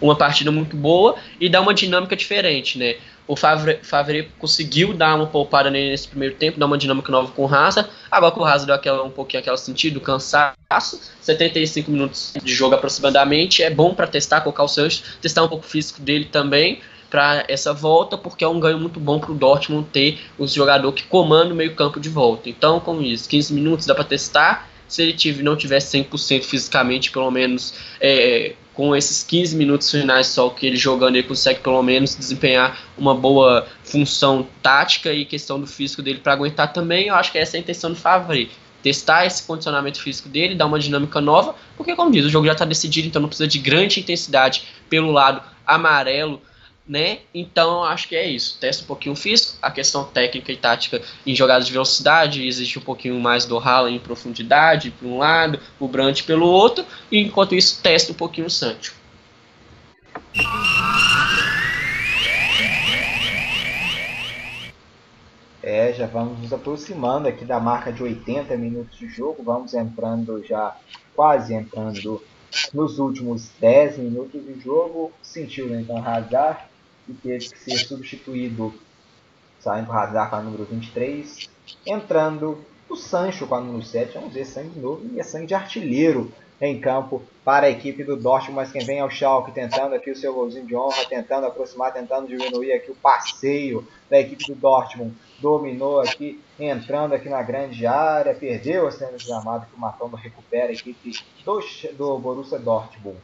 uma 0.00 0.16
partida 0.16 0.50
muito 0.50 0.76
boa 0.76 1.16
e 1.40 1.48
dá 1.48 1.60
uma 1.60 1.74
dinâmica 1.74 2.16
diferente, 2.16 2.78
né? 2.78 2.96
O 3.26 3.36
Favre, 3.36 3.78
Favre 3.82 4.28
conseguiu 4.38 4.92
dar 4.92 5.14
uma 5.14 5.26
poupada 5.26 5.70
nesse 5.70 6.08
primeiro 6.08 6.34
tempo, 6.34 6.58
dar 6.58 6.66
uma 6.66 6.76
dinâmica 6.76 7.10
nova 7.10 7.30
com 7.30 7.42
o 7.42 7.46
Raza. 7.46 7.88
Agora 8.10 8.32
com 8.32 8.40
o 8.40 8.44
Raza 8.44 8.66
deu 8.66 8.74
aquela, 8.74 9.04
um 9.04 9.10
pouquinho 9.10 9.40
aquele 9.40 9.56
sentido, 9.56 10.00
cansaço. 10.00 11.00
75 11.20 11.90
minutos 11.90 12.34
de 12.42 12.52
jogo 12.52 12.74
aproximadamente. 12.74 13.62
É 13.62 13.70
bom 13.70 13.94
para 13.94 14.08
testar, 14.08 14.40
colocar 14.40 14.64
o 14.64 14.68
Sancho, 14.68 15.02
testar 15.20 15.44
um 15.44 15.48
pouco 15.48 15.64
o 15.64 15.68
físico 15.68 16.00
dele 16.00 16.24
também 16.24 16.80
para 17.08 17.44
essa 17.46 17.74
volta, 17.74 18.16
porque 18.16 18.42
é 18.42 18.48
um 18.48 18.58
ganho 18.58 18.78
muito 18.78 18.98
bom 18.98 19.20
para 19.20 19.30
o 19.30 19.34
Dortmund 19.34 19.86
ter 19.92 20.18
o 20.38 20.46
jogador 20.46 20.90
que 20.92 21.04
comanda 21.04 21.52
o 21.52 21.56
meio-campo 21.56 22.00
de 22.00 22.08
volta. 22.08 22.48
Então, 22.48 22.80
com 22.80 23.02
isso, 23.02 23.28
15 23.28 23.52
minutos 23.52 23.86
dá 23.86 23.94
para 23.94 24.04
testar. 24.04 24.68
Se 24.92 25.00
ele 25.00 25.14
tive, 25.14 25.42
não 25.42 25.56
tivesse 25.56 25.98
100% 25.98 26.42
fisicamente, 26.44 27.10
pelo 27.10 27.30
menos 27.30 27.72
é, 27.98 28.52
com 28.74 28.94
esses 28.94 29.22
15 29.22 29.56
minutos 29.56 29.90
finais 29.90 30.26
só 30.26 30.50
que 30.50 30.66
ele 30.66 30.76
jogando, 30.76 31.16
ele 31.16 31.26
consegue 31.26 31.60
pelo 31.60 31.82
menos 31.82 32.14
desempenhar 32.14 32.78
uma 32.98 33.14
boa 33.14 33.66
função 33.82 34.46
tática 34.62 35.10
e 35.10 35.24
questão 35.24 35.58
do 35.58 35.66
físico 35.66 36.02
dele 36.02 36.18
para 36.18 36.34
aguentar 36.34 36.74
também. 36.74 37.06
Eu 37.06 37.14
acho 37.14 37.32
que 37.32 37.38
essa 37.38 37.56
é 37.56 37.58
a 37.58 37.60
intenção 37.60 37.90
do 37.90 37.96
Favre. 37.96 38.50
Testar 38.82 39.24
esse 39.24 39.42
condicionamento 39.44 39.98
físico 39.98 40.28
dele, 40.28 40.54
dar 40.54 40.66
uma 40.66 40.78
dinâmica 40.78 41.22
nova, 41.22 41.54
porque, 41.74 41.96
como 41.96 42.10
diz, 42.10 42.26
o 42.26 42.28
jogo 42.28 42.44
já 42.44 42.52
está 42.52 42.66
decidido, 42.66 43.08
então 43.08 43.22
não 43.22 43.28
precisa 43.28 43.48
de 43.48 43.58
grande 43.60 43.98
intensidade 43.98 44.64
pelo 44.90 45.10
lado 45.10 45.40
amarelo 45.66 46.42
né? 46.92 47.20
Então 47.34 47.82
acho 47.82 48.06
que 48.06 48.14
é 48.14 48.28
isso. 48.28 48.58
Testa 48.60 48.84
um 48.84 48.86
pouquinho 48.86 49.14
o 49.14 49.16
físico, 49.16 49.56
a 49.62 49.70
questão 49.70 50.04
técnica 50.04 50.52
e 50.52 50.56
tática 50.58 51.00
em 51.26 51.34
jogadas 51.34 51.66
de 51.66 51.72
velocidade, 51.72 52.46
existe 52.46 52.78
um 52.78 52.82
pouquinho 52.82 53.18
mais 53.18 53.46
do 53.46 53.58
Haaland 53.58 53.96
em 53.96 53.98
profundidade 53.98 54.90
por 54.90 55.06
um 55.06 55.16
lado, 55.16 55.58
o 55.80 55.88
Brandt 55.88 56.22
pelo 56.24 56.46
outro, 56.46 56.84
e 57.10 57.18
enquanto 57.18 57.54
isso 57.54 57.80
testa 57.82 58.12
um 58.12 58.14
pouquinho 58.14 58.46
o 58.46 58.50
Sancho. 58.50 58.94
É, 65.62 65.94
já 65.94 66.06
vamos 66.06 66.40
nos 66.40 66.52
aproximando 66.52 67.26
aqui 67.26 67.46
da 67.46 67.58
marca 67.58 67.90
de 67.90 68.02
80 68.02 68.54
minutos 68.58 68.98
de 68.98 69.08
jogo, 69.08 69.42
vamos 69.42 69.72
entrando 69.72 70.44
já, 70.44 70.76
quase 71.16 71.54
entrando 71.54 72.22
nos 72.74 72.98
últimos 72.98 73.48
10 73.58 73.96
minutos 73.96 74.44
de 74.44 74.60
jogo, 74.60 75.10
sentiu 75.22 75.68
né, 75.68 75.80
então 75.80 75.96
Hazard 75.96 76.71
e 77.08 77.12
teve 77.14 77.48
que 77.48 77.58
ser 77.58 77.78
substituído, 77.78 78.74
saindo 79.60 79.90
o 79.90 79.92
Hazard 79.92 80.30
com 80.30 80.36
a 80.36 80.42
número 80.42 80.64
23, 80.64 81.50
entrando 81.86 82.58
o 82.88 82.96
Sancho 82.96 83.46
com 83.46 83.54
a 83.54 83.60
número 83.60 83.84
7, 83.84 84.14
vamos 84.14 84.34
ver 84.34 84.44
sangue 84.44 84.78
novo 84.78 85.06
e 85.12 85.20
é 85.20 85.22
sangue 85.22 85.46
de 85.46 85.54
artilheiro 85.54 86.32
em 86.60 86.78
campo 86.78 87.22
para 87.44 87.66
a 87.66 87.70
equipe 87.70 88.04
do 88.04 88.16
Dortmund, 88.16 88.54
mas 88.54 88.70
quem 88.70 88.84
vem 88.84 89.00
é 89.00 89.04
o 89.04 89.10
Schalke 89.10 89.50
tentando 89.50 89.96
aqui 89.96 90.12
o 90.12 90.16
seu 90.16 90.32
golzinho 90.32 90.64
de 90.64 90.76
honra, 90.76 91.04
tentando 91.08 91.44
aproximar, 91.44 91.92
tentando 91.92 92.28
diminuir 92.28 92.72
aqui 92.72 92.88
o 92.88 92.94
passeio 92.94 93.84
da 94.08 94.20
equipe 94.20 94.46
do 94.46 94.54
Dortmund, 94.54 95.12
dominou 95.40 96.00
aqui, 96.00 96.40
entrando 96.60 97.14
aqui 97.14 97.28
na 97.28 97.42
grande 97.42 97.84
área, 97.84 98.32
perdeu 98.32 98.86
a 98.86 98.92
cena 98.92 99.16
de 99.16 99.26
gramado 99.26 99.66
que 99.66 99.74
o 99.74 99.80
Matondo 99.80 100.14
recupera 100.14 100.68
a 100.68 100.72
equipe 100.72 101.18
do, 101.44 101.60
do 101.94 102.18
Borussia 102.18 102.60
Dortmund. 102.60 103.18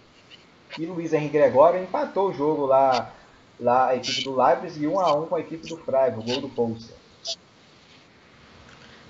E 0.77 0.85
Luiz 0.85 1.13
Henrique 1.13 1.39
Gregório 1.39 1.81
empatou 1.81 2.31
o 2.31 2.35
jogo 2.35 2.67
lá 2.67 3.15
lá 3.61 3.89
a 3.89 3.97
equipe 3.97 4.25
do 4.25 4.37
Leipzig 4.37 4.85
e 4.85 4.89
1 4.89 5.01
a 5.01 5.15
1 5.15 5.27
com 5.27 5.35
a 5.37 5.41
equipe 5.41 5.69
do 5.69 5.77
Freiburg, 5.77 6.31
gol 6.31 6.41
do 6.41 6.49
Poulsen. 6.49 6.99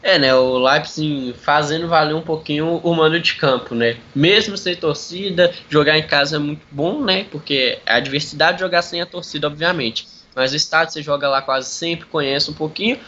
É, 0.00 0.16
né, 0.16 0.32
o 0.32 0.58
Leipzig 0.58 1.34
fazendo 1.42 1.88
valer 1.88 2.14
um 2.14 2.22
pouquinho 2.22 2.76
o 2.76 2.94
mando 2.94 3.18
de 3.18 3.34
campo, 3.34 3.74
né? 3.74 3.96
Mesmo 4.14 4.56
sem 4.56 4.76
torcida, 4.76 5.52
jogar 5.68 5.98
em 5.98 6.06
casa 6.06 6.36
é 6.36 6.38
muito 6.38 6.64
bom, 6.70 7.02
né? 7.02 7.24
Porque 7.24 7.78
é 7.84 7.94
a 7.94 8.00
diversidade 8.00 8.58
de 8.58 8.62
jogar 8.62 8.82
sem 8.82 9.00
a 9.00 9.06
torcida, 9.06 9.48
obviamente. 9.48 10.06
Mas 10.36 10.52
o 10.52 10.56
estádio 10.56 10.94
você 10.94 11.02
joga 11.02 11.28
lá 11.28 11.42
quase 11.42 11.68
sempre, 11.68 12.06
conhece 12.06 12.48
um 12.48 12.54
pouquinho. 12.54 12.98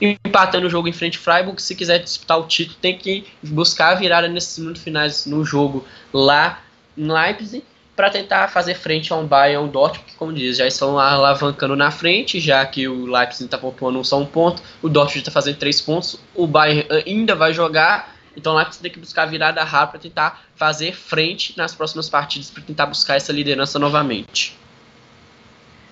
Empatando 0.00 0.68
o 0.68 0.70
jogo 0.70 0.88
em 0.88 0.92
frente 0.92 1.18
ao 1.18 1.24
Freiburg, 1.24 1.60
se 1.60 1.74
quiser 1.74 1.98
disputar 1.98 2.38
o 2.38 2.46
título, 2.46 2.78
tem 2.80 2.96
que 2.96 3.26
buscar 3.42 3.90
a 3.92 3.94
virada 3.96 4.26
nesses 4.26 4.58
minutos 4.58 4.82
finais 4.82 5.26
no 5.26 5.44
jogo 5.44 5.84
lá 6.12 6.62
em 6.96 7.12
Leipzig 7.12 7.62
para 7.98 8.10
tentar 8.10 8.46
fazer 8.46 8.76
frente 8.76 9.12
a 9.12 9.16
um 9.16 9.26
Bayern 9.26 9.66
um 9.66 9.68
Dortmund, 9.68 10.08
que, 10.08 10.16
como 10.16 10.32
diz, 10.32 10.56
já 10.56 10.68
estão 10.68 11.00
alavancando 11.00 11.74
na 11.74 11.90
frente, 11.90 12.38
já 12.38 12.64
que 12.64 12.86
o 12.86 13.06
Leipzig 13.06 13.46
está 13.46 13.58
pontuando 13.58 14.04
só 14.04 14.20
um 14.20 14.24
ponto, 14.24 14.62
o 14.80 14.88
Dortmund 14.88 15.18
está 15.18 15.32
fazendo 15.32 15.58
três 15.58 15.80
pontos, 15.80 16.16
o 16.32 16.46
Bayern 16.46 16.86
ainda 17.04 17.34
vai 17.34 17.52
jogar, 17.52 18.14
então 18.36 18.52
o 18.52 18.56
Leipzig 18.56 18.82
tem 18.82 18.92
que 18.92 19.00
buscar 19.00 19.26
virada 19.26 19.64
rápida 19.64 19.90
para 19.90 19.98
tentar 19.98 20.44
fazer 20.54 20.94
frente 20.94 21.58
nas 21.58 21.74
próximas 21.74 22.08
partidas, 22.08 22.52
para 22.52 22.62
tentar 22.62 22.86
buscar 22.86 23.16
essa 23.16 23.32
liderança 23.32 23.80
novamente. 23.80 24.56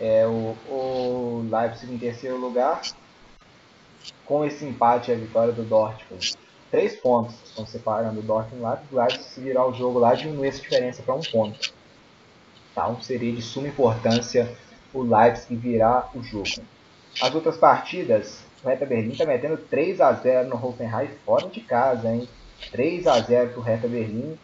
É, 0.00 0.24
o, 0.28 0.56
o 0.68 1.48
Leipzig 1.50 1.92
em 1.92 1.98
terceiro 1.98 2.36
lugar, 2.36 2.82
com 4.24 4.44
esse 4.44 4.64
empate, 4.64 5.10
a 5.10 5.16
vitória 5.16 5.52
do 5.52 5.64
Dortmund. 5.64 6.34
Três 6.70 6.94
pontos 6.94 7.34
estão 7.44 7.66
separando 7.66 8.20
o 8.20 8.22
Dortmund 8.22 8.62
lá, 8.62 8.80
o 8.92 8.96
Leipzig 8.96 9.24
se 9.24 9.40
virar 9.40 9.66
o 9.66 9.74
jogo 9.74 9.98
lá, 9.98 10.14
diminuir 10.14 10.46
essa 10.46 10.62
diferença 10.62 11.02
para 11.02 11.12
um 11.12 11.20
ponto. 11.20 11.74
Então 12.76 13.00
seria 13.00 13.32
de 13.32 13.40
suma 13.40 13.68
importância 13.68 14.54
o 14.92 15.02
Leipzig 15.02 15.56
virar 15.56 16.10
o 16.14 16.22
jogo. 16.22 16.62
As 17.22 17.34
outras 17.34 17.56
partidas, 17.56 18.44
o 18.62 18.68
Hertha 18.68 18.84
Berlim 18.84 19.12
está 19.12 19.24
metendo 19.24 19.56
3 19.56 19.98
a 19.98 20.12
0 20.12 20.50
no 20.50 20.62
Hoffenheim 20.62 21.08
fora 21.24 21.48
de 21.48 21.62
casa, 21.62 22.12
hein? 22.12 22.28
3 22.70 23.06
a 23.06 23.18
0 23.18 23.48
para 23.48 23.60
o 23.60 23.62
Hertha 23.62 23.88
Berlim. 23.88 24.38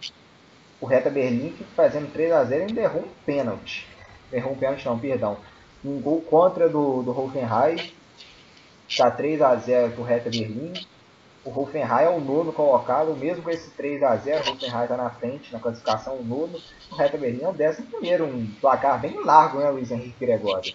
O 0.81 0.87
Hertha 0.87 1.11
Berlim 1.11 1.55
fazendo 1.77 2.11
3 2.11 2.33
a 2.33 2.45
0 2.45 2.69
ainda 2.69 2.81
errou 2.81 3.03
um 3.03 3.25
pênalti. 3.27 3.87
Errou 4.33 4.55
um 4.55 4.57
pênalti 4.57 4.87
não, 4.87 4.99
perdão. 4.99 5.37
Um 5.85 6.01
gol 6.01 6.23
contra 6.23 6.71
do, 6.71 7.03
do 7.03 7.11
Hoffenheim. 7.11 7.93
Está 8.89 9.11
3 9.11 9.43
a 9.43 9.55
0 9.57 9.93
para 9.93 10.01
o 10.01 10.05
Hertha 10.07 10.31
Berlim. 10.31 10.73
O 11.45 11.51
Hoffenheim 11.51 12.05
é 12.05 12.09
o 12.09 12.21
nono 12.21 12.53
colocado, 12.53 13.17
mesmo 13.17 13.43
com 13.43 13.51
esse 13.51 13.71
3 13.71 14.03
a 14.03 14.17
0 14.17 14.45
o 14.47 14.53
Hoffenheim 14.53 14.83
está 14.85 14.97
na 14.97 15.11
frente 15.11 15.53
na 15.53 15.59
classificação, 15.59 16.17
o 16.17 16.25
nono. 16.25 16.61
O 16.91 16.95
Hertha 16.95 17.19
Berlim 17.19 17.43
é 17.43 17.49
o 17.49 17.53
décimo 17.53 17.89
primeiro, 17.89 18.25
um 18.25 18.47
placar 18.61 19.01
bem 19.01 19.25
largo, 19.25 19.59
né, 19.59 19.69
Luiz 19.71 19.91
Henrique 19.91 20.15
Gregório? 20.21 20.73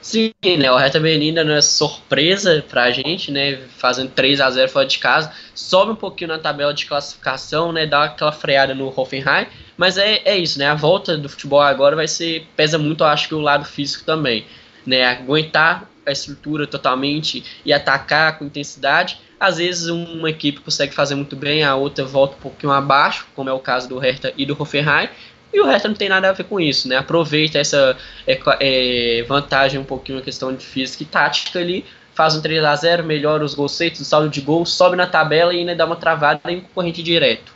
Sim, 0.00 0.32
né? 0.58 0.70
O 0.70 0.76
Hertha 0.76 1.00
Berlim 1.00 1.32
não 1.32 1.52
é 1.52 1.60
surpresa 1.60 2.64
pra 2.68 2.90
gente, 2.90 3.30
né? 3.32 3.58
Fazendo 3.76 4.10
3 4.10 4.40
a 4.40 4.50
0 4.50 4.68
fora 4.70 4.86
de 4.86 4.98
casa. 4.98 5.32
Sobe 5.54 5.92
um 5.92 5.96
pouquinho 5.96 6.28
na 6.28 6.38
tabela 6.38 6.72
de 6.72 6.86
classificação, 6.86 7.72
né? 7.72 7.84
Dá 7.84 8.04
aquela 8.04 8.32
freada 8.32 8.74
no 8.74 8.92
Hoffenheim. 8.94 9.46
Mas 9.76 9.98
é, 9.98 10.22
é 10.24 10.36
isso, 10.36 10.58
né? 10.58 10.66
A 10.66 10.74
volta 10.74 11.16
do 11.18 11.28
futebol 11.28 11.60
agora 11.60 11.96
vai 11.96 12.06
ser. 12.06 12.46
pesa 12.56 12.78
muito, 12.78 13.02
eu 13.02 13.08
acho 13.08 13.28
que 13.28 13.34
o 13.34 13.40
lado 13.40 13.64
físico 13.64 14.04
também. 14.04 14.46
Né? 14.86 15.04
Aguentar 15.04 15.88
a 16.08 16.12
estrutura 16.12 16.66
totalmente 16.66 17.44
e 17.64 17.72
atacar 17.72 18.38
com 18.38 18.44
intensidade. 18.44 19.20
Às 19.38 19.58
vezes 19.58 19.88
uma 19.88 20.30
equipe 20.30 20.60
consegue 20.60 20.92
fazer 20.92 21.14
muito 21.14 21.36
bem, 21.36 21.62
a 21.62 21.74
outra 21.76 22.04
volta 22.04 22.36
um 22.36 22.40
pouquinho 22.40 22.72
abaixo, 22.72 23.26
como 23.34 23.48
é 23.48 23.52
o 23.52 23.60
caso 23.60 23.88
do 23.88 23.98
Hertha 23.98 24.32
e 24.36 24.44
do 24.44 24.56
Hoffenheim. 24.60 25.08
E 25.52 25.60
o 25.60 25.66
resto 25.66 25.88
não 25.88 25.94
tem 25.94 26.08
nada 26.08 26.28
a 26.28 26.32
ver 26.32 26.44
com 26.44 26.60
isso, 26.60 26.88
né? 26.88 26.96
Aproveita 26.96 27.58
essa 27.58 27.96
é, 28.26 28.38
é, 28.60 29.22
vantagem 29.22 29.80
um 29.80 29.84
pouquinho 29.84 30.18
na 30.18 30.24
questão 30.24 30.54
de 30.54 30.64
física 30.64 31.02
e 31.02 31.06
tática 31.06 31.58
ali, 31.58 31.86
faz 32.14 32.36
um 32.36 32.42
3 32.42 32.64
a 32.64 32.74
0 32.74 33.04
melhora 33.04 33.44
os 33.44 33.54
conceitos, 33.54 34.00
o 34.00 34.04
saldo 34.04 34.28
de 34.28 34.40
gol, 34.40 34.66
sobe 34.66 34.96
na 34.96 35.06
tabela 35.06 35.54
e 35.54 35.60
ainda 35.60 35.74
dá 35.74 35.86
uma 35.86 35.96
travada 35.96 36.40
em 36.52 36.60
concorrente 36.60 37.02
direto. 37.02 37.54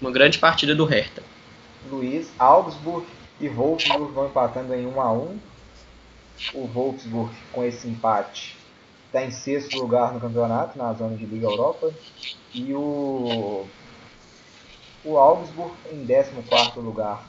Uma 0.00 0.10
grande 0.10 0.38
partida 0.38 0.74
do 0.74 0.84
Hertha. 0.84 1.22
Luiz, 1.90 2.30
Augsburg 2.38 3.06
e 3.40 3.48
Wolfsburg 3.48 4.12
vão 4.12 4.26
empatando 4.26 4.74
em 4.74 4.86
1 4.86 5.00
a 5.00 5.12
1 5.12 5.38
O 6.54 6.66
Wolfsburg, 6.66 7.34
com 7.52 7.64
esse 7.64 7.88
empate, 7.88 8.56
está 9.06 9.24
em 9.24 9.30
sexto 9.30 9.78
lugar 9.78 10.12
no 10.12 10.20
campeonato, 10.20 10.78
na 10.78 10.92
zona 10.92 11.16
de 11.16 11.26
Liga 11.26 11.46
Europa. 11.46 11.92
E 12.54 12.72
o 12.74 13.66
o 15.04 15.16
Augsburg 15.16 15.72
em 15.90 16.06
14 16.06 16.78
lugar. 16.80 17.26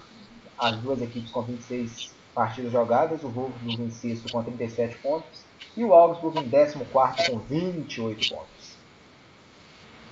As 0.58 0.76
duas 0.78 1.02
equipes 1.02 1.32
com 1.32 1.42
26 1.42 2.12
partidas 2.34 2.72
jogadas, 2.72 3.24
o 3.24 3.30
Wolfsburg 3.30 3.82
em 3.84 3.92
sexto 3.92 4.32
com 4.32 4.44
37 4.44 4.98
pontos 4.98 5.46
e 5.78 5.84
o 5.84 5.94
Augsburg 5.94 6.40
em 6.40 6.50
14 6.50 7.32
com 7.32 7.40
28 7.40 8.30
pontos. 8.30 8.59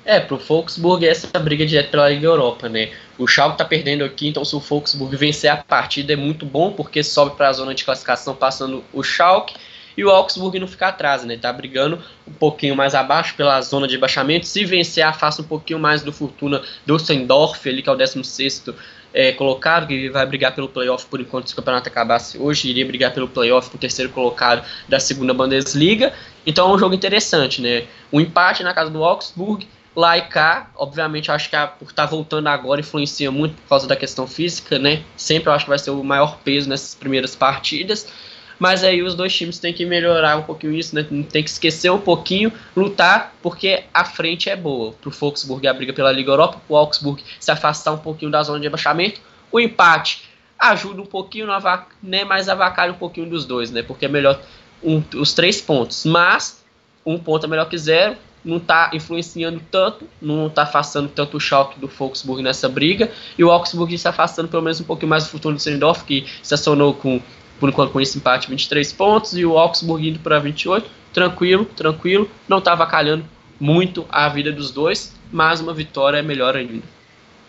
É, 0.08 0.22
pro 0.22 0.38
Volksburg 0.38 1.06
essa 1.06 1.28
é 1.28 1.38
a 1.38 1.40
briga 1.42 1.66
direto 1.66 1.92
pela 1.92 2.08
Liga 2.08 2.28
Europa, 2.28 2.70
né? 2.70 2.92
O 3.18 3.28
Schalke 3.28 3.58
tá 3.58 3.66
perdendo 3.66 4.06
aqui, 4.06 4.30
então 4.30 4.46
se 4.46 4.56
o 4.56 4.60
Volksburg 4.62 5.14
vencer 5.18 5.52
a 5.52 5.58
partida 5.58 6.14
é 6.14 6.16
muito 6.16 6.46
bom, 6.46 6.72
porque 6.72 7.04
sobe 7.04 7.36
para 7.36 7.50
a 7.50 7.52
zona 7.54 7.76
de 7.76 7.84
classificação 7.84 8.34
passando 8.34 8.86
o 8.94 9.04
Schalke 9.04 9.56
e 9.98 10.06
o 10.06 10.10
Augsburg 10.10 10.58
não 10.60 10.68
ficar 10.68 10.90
atrás, 10.90 11.26
né? 11.26 11.36
Tá 11.36 11.52
brigando 11.52 12.02
um 12.26 12.32
pouquinho 12.32 12.74
mais 12.74 12.96
abaixo 12.96 13.36
pela 13.36 13.60
zona 13.62 13.86
de 13.86 13.98
baixamento. 13.98 14.46
Se 14.46 14.64
vencer, 14.64 15.04
afasta 15.04 15.42
um 15.42 15.46
pouquinho 15.46 15.78
mais 15.78 16.04
do 16.04 16.14
Fortuna 16.14 16.62
Düsseldorf, 16.86 17.68
ali 17.68 17.82
que 17.82 17.90
é 17.90 17.92
o 17.92 17.96
16 17.96 18.64
é, 19.14 19.34
colocado, 19.34 19.88
que 19.88 20.10
vai 20.10 20.26
brigar 20.26 20.56
pelo 20.56 20.70
playoff 20.70 21.06
por 21.08 21.20
enquanto 21.20 21.48
se 21.48 21.54
o 21.54 21.58
campeonato 21.58 21.90
acabasse 21.90 22.38
hoje, 22.38 22.70
iria 22.70 22.86
brigar 22.86 23.14
pelo 23.14 23.28
playoff 23.28 23.70
com 23.70 23.76
o 23.76 23.80
terceiro 23.80 24.10
colocado 24.14 24.66
da 24.88 25.02
segunda 25.02 25.34
Bundesliga. 25.34 26.14
Então 26.46 26.72
é 26.72 26.74
um 26.74 26.80
jogo 26.80 26.96
interessante, 26.96 27.62
né? 27.62 27.84
Um 28.14 28.22
empate 28.22 28.64
na 28.64 28.74
casa 28.74 28.90
do 28.90 29.04
Augsburg, 29.04 29.68
lá 29.98 30.16
e 30.16 30.22
cá, 30.22 30.70
obviamente 30.76 31.32
acho 31.32 31.50
que 31.50 31.56
a, 31.56 31.66
por 31.66 31.90
estar 31.90 32.04
tá 32.04 32.06
voltando 32.06 32.46
agora 32.46 32.80
influencia 32.80 33.32
muito 33.32 33.56
por 33.56 33.68
causa 33.68 33.88
da 33.88 33.96
questão 33.96 34.28
física, 34.28 34.78
né? 34.78 35.02
Sempre 35.18 35.50
eu 35.50 35.54
acho 35.54 35.66
que 35.66 35.70
vai 35.70 35.80
ser 35.80 35.90
o 35.90 36.04
maior 36.04 36.38
peso 36.44 36.70
nessas 36.70 36.94
primeiras 36.94 37.36
partidas. 37.36 38.08
Mas 38.60 38.84
aí 38.84 39.02
os 39.02 39.16
dois 39.16 39.36
times 39.36 39.58
têm 39.58 39.74
que 39.74 39.86
melhorar 39.88 40.38
um 40.38 40.44
pouquinho 40.44 40.74
isso, 40.74 40.94
né? 40.94 41.04
Tem 41.04 41.44
que 41.44 41.50
esquecer 41.50 41.92
um 41.92 42.00
pouquinho, 42.00 42.54
lutar, 42.76 43.34
porque 43.42 43.86
a 43.92 44.06
frente 44.06 44.52
é 44.52 44.56
boa. 44.56 44.94
Pro 44.94 45.10
Volksburg 45.10 45.68
a 45.68 45.74
briga 45.74 45.94
pela 45.94 46.12
Liga 46.12 46.32
Europa, 46.32 46.62
o 46.70 46.76
Augsburg 46.76 47.24
se 47.40 47.50
afastar 47.50 47.92
um 47.92 47.98
pouquinho 47.98 48.30
da 48.30 48.44
zona 48.44 48.60
de 48.60 48.68
abaixamento. 48.68 49.20
O 49.52 49.60
empate 49.60 50.24
ajuda 50.60 51.02
um 51.02 51.06
pouquinho, 51.08 51.48
né? 52.04 52.24
mas 52.24 52.50
avacalha 52.50 52.92
um 52.92 52.98
pouquinho 52.98 53.28
dos 53.28 53.46
dois, 53.46 53.72
né? 53.72 53.82
Porque 53.82 54.06
é 54.06 54.10
melhor 54.10 54.40
um, 54.84 55.02
os 55.16 55.34
três 55.34 55.60
pontos. 55.60 56.06
Mas 56.06 56.64
um 57.04 57.18
ponto 57.18 57.46
é 57.46 57.50
melhor 57.50 57.68
que 57.70 57.78
zero, 57.78 58.18
não 58.48 58.58
está 58.58 58.90
influenciando 58.94 59.62
tanto, 59.70 60.08
não 60.22 60.48
está 60.48 60.64
afastando 60.64 61.10
tanto 61.10 61.38
o 61.38 61.40
Schalke 61.40 61.80
do 61.80 61.88
Volksburg 61.88 62.42
nessa 62.42 62.70
briga, 62.70 63.12
e 63.38 63.44
o 63.44 63.52
Augsburg 63.52 63.98
se 63.98 64.08
afastando 64.08 64.48
pelo 64.48 64.64
menos 64.64 64.80
um 64.80 64.86
pouquinho 64.86 65.10
mais 65.10 65.26
do 65.26 65.30
futuro 65.30 65.56
do 65.56 65.62
Sendorf, 65.62 66.04
que 66.06 66.26
se 66.42 66.54
acionou 66.54 66.94
com 66.94 67.22
por 67.60 67.70
enquanto 67.70 67.92
com 67.92 68.00
esse 68.00 68.18
empate 68.20 68.50
23 68.50 68.94
pontos 68.94 69.36
e 69.36 69.44
o 69.44 69.58
Augsburg 69.58 70.08
indo 70.08 70.20
para 70.20 70.38
28, 70.38 70.88
tranquilo, 71.12 71.66
tranquilo, 71.66 72.30
não 72.48 72.60
estava 72.60 72.86
calhando 72.86 73.26
muito 73.60 74.06
a 74.10 74.30
vida 74.30 74.52
dos 74.52 74.70
dois, 74.70 75.16
mas 75.32 75.60
uma 75.60 75.74
vitória 75.74 76.18
é 76.18 76.22
melhor 76.22 76.56
ainda. 76.56 76.84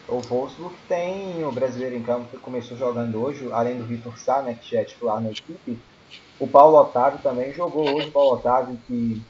O 0.08 0.20
Wolfsburg 0.20 0.74
tem 0.88 1.44
o 1.44 1.52
brasileiro 1.52 1.94
em 1.94 2.02
campo 2.02 2.28
que 2.30 2.38
começou 2.38 2.78
jogando 2.78 3.22
hoje, 3.22 3.46
além 3.52 3.76
do 3.76 3.84
Vitor 3.84 4.18
Sá, 4.18 4.40
né, 4.40 4.56
que 4.58 4.70
já 4.70 4.80
é 4.80 4.84
titular 4.84 5.20
na 5.20 5.30
equipe, 5.30 5.78
o 6.40 6.46
Paulo 6.46 6.78
Otávio 6.78 7.18
também 7.22 7.52
jogou 7.52 7.94
hoje, 7.94 8.08
o 8.08 8.12
Paulo 8.12 8.36
Otávio 8.36 8.78
que 8.86 9.20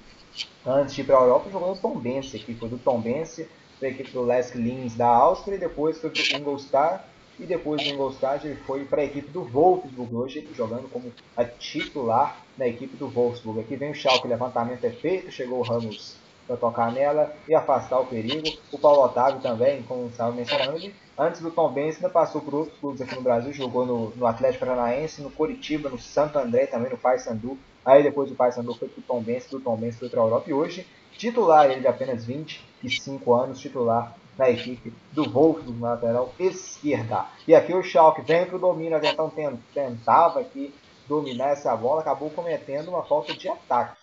antes 0.66 0.94
de 0.94 1.00
ir 1.00 1.04
para 1.04 1.18
a 1.18 1.22
Europa 1.22 1.50
jogou 1.50 1.74
no 1.74 1.80
Tom 1.80 1.98
Bense, 1.98 2.38
que 2.38 2.54
foi 2.54 2.68
do 2.68 2.78
Tom 2.78 3.00
Bense, 3.00 3.48
para 3.78 3.88
a 3.88 3.90
equipe 3.90 4.10
do 4.10 4.22
Lesk 4.22 4.54
Linz 4.56 4.94
da 4.94 5.08
Áustria 5.08 5.56
e 5.56 5.58
depois 5.58 5.98
foi 5.98 6.10
para 6.10 6.22
o 6.22 6.40
Ingolstadt 6.40 7.04
e 7.38 7.46
depois 7.46 7.82
do 7.82 7.88
Ingolstadt 7.88 8.46
ele 8.46 8.56
foi 8.56 8.84
para 8.84 9.00
a 9.00 9.04
equipe 9.04 9.30
do 9.30 9.44
Wolfsburg, 9.44 10.14
hoje 10.14 10.38
ele 10.38 10.52
jogando 10.54 10.88
como 10.90 11.12
titular 11.58 12.44
na 12.56 12.66
equipe 12.66 12.96
do 12.96 13.08
Wolfsburg. 13.08 13.60
Aqui 13.60 13.76
vem 13.76 13.92
o 13.92 13.94
Schalke, 13.94 14.26
o 14.26 14.30
levantamento 14.30 14.84
é 14.84 14.90
feito, 14.90 15.30
chegou 15.30 15.60
o 15.60 15.62
Ramos 15.62 16.16
para 16.48 16.56
tocar 16.56 16.90
nela 16.90 17.32
e 17.46 17.54
afastar 17.54 18.00
o 18.00 18.06
perigo. 18.06 18.48
O 18.72 18.78
Paulo 18.78 19.04
Otávio 19.04 19.40
também, 19.40 19.82
como 19.82 20.08
estava 20.08 20.32
mencionando, 20.32 20.90
antes 21.16 21.40
do 21.40 21.50
Tom 21.50 21.70
Benz, 21.70 21.96
ainda 21.96 22.08
passou 22.08 22.40
por 22.40 22.54
outros 22.54 22.78
clubes 22.78 23.00
aqui 23.02 23.14
no 23.14 23.22
Brasil, 23.22 23.52
jogou 23.52 23.86
no, 23.86 24.10
no 24.16 24.26
Atlético 24.26 24.64
Paranaense, 24.64 25.22
no 25.22 25.30
Coritiba, 25.30 25.90
no 25.90 25.98
Santo 25.98 26.38
André, 26.38 26.66
também 26.66 26.90
no 26.90 26.96
Paysandu. 26.96 27.58
Aí 27.88 28.02
depois 28.02 28.30
o 28.30 28.34
Paysandu 28.34 28.74
foi 28.74 28.86
para 28.86 29.00
o 29.00 29.02
Tom 29.02 29.22
Benz, 29.22 29.46
do 29.46 29.58
Tom 29.58 29.74
Benz 29.74 29.98
foi 29.98 30.10
para 30.10 30.20
a 30.20 30.24
Europa 30.24 30.50
e 30.50 30.52
hoje 30.52 30.86
titular 31.16 31.70
ele 31.70 31.80
de 31.80 31.86
apenas 31.86 32.22
25 32.22 33.34
anos, 33.34 33.58
titular 33.58 34.14
na 34.36 34.50
equipe 34.50 34.92
do 35.10 35.24
Wolfsburg 35.24 35.80
na 35.80 35.90
lateral 35.92 36.34
esquerda. 36.38 37.24
E 37.46 37.54
aqui 37.54 37.72
o 37.72 37.82
Schalke 37.82 38.20
vem 38.20 38.44
para 38.44 38.56
o 38.56 38.58
domínio, 38.58 39.00
então 39.02 39.32
tentava 39.72 40.40
aqui 40.40 40.74
dominar 41.08 41.52
essa 41.52 41.74
bola, 41.74 42.02
acabou 42.02 42.28
cometendo 42.28 42.88
uma 42.88 43.02
falta 43.04 43.32
de 43.32 43.48
ataque. 43.48 43.96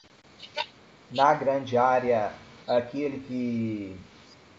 Na 1.11 1.35
grande 1.35 1.77
área, 1.77 2.31
aquele 2.67 3.19
que, 3.19 3.95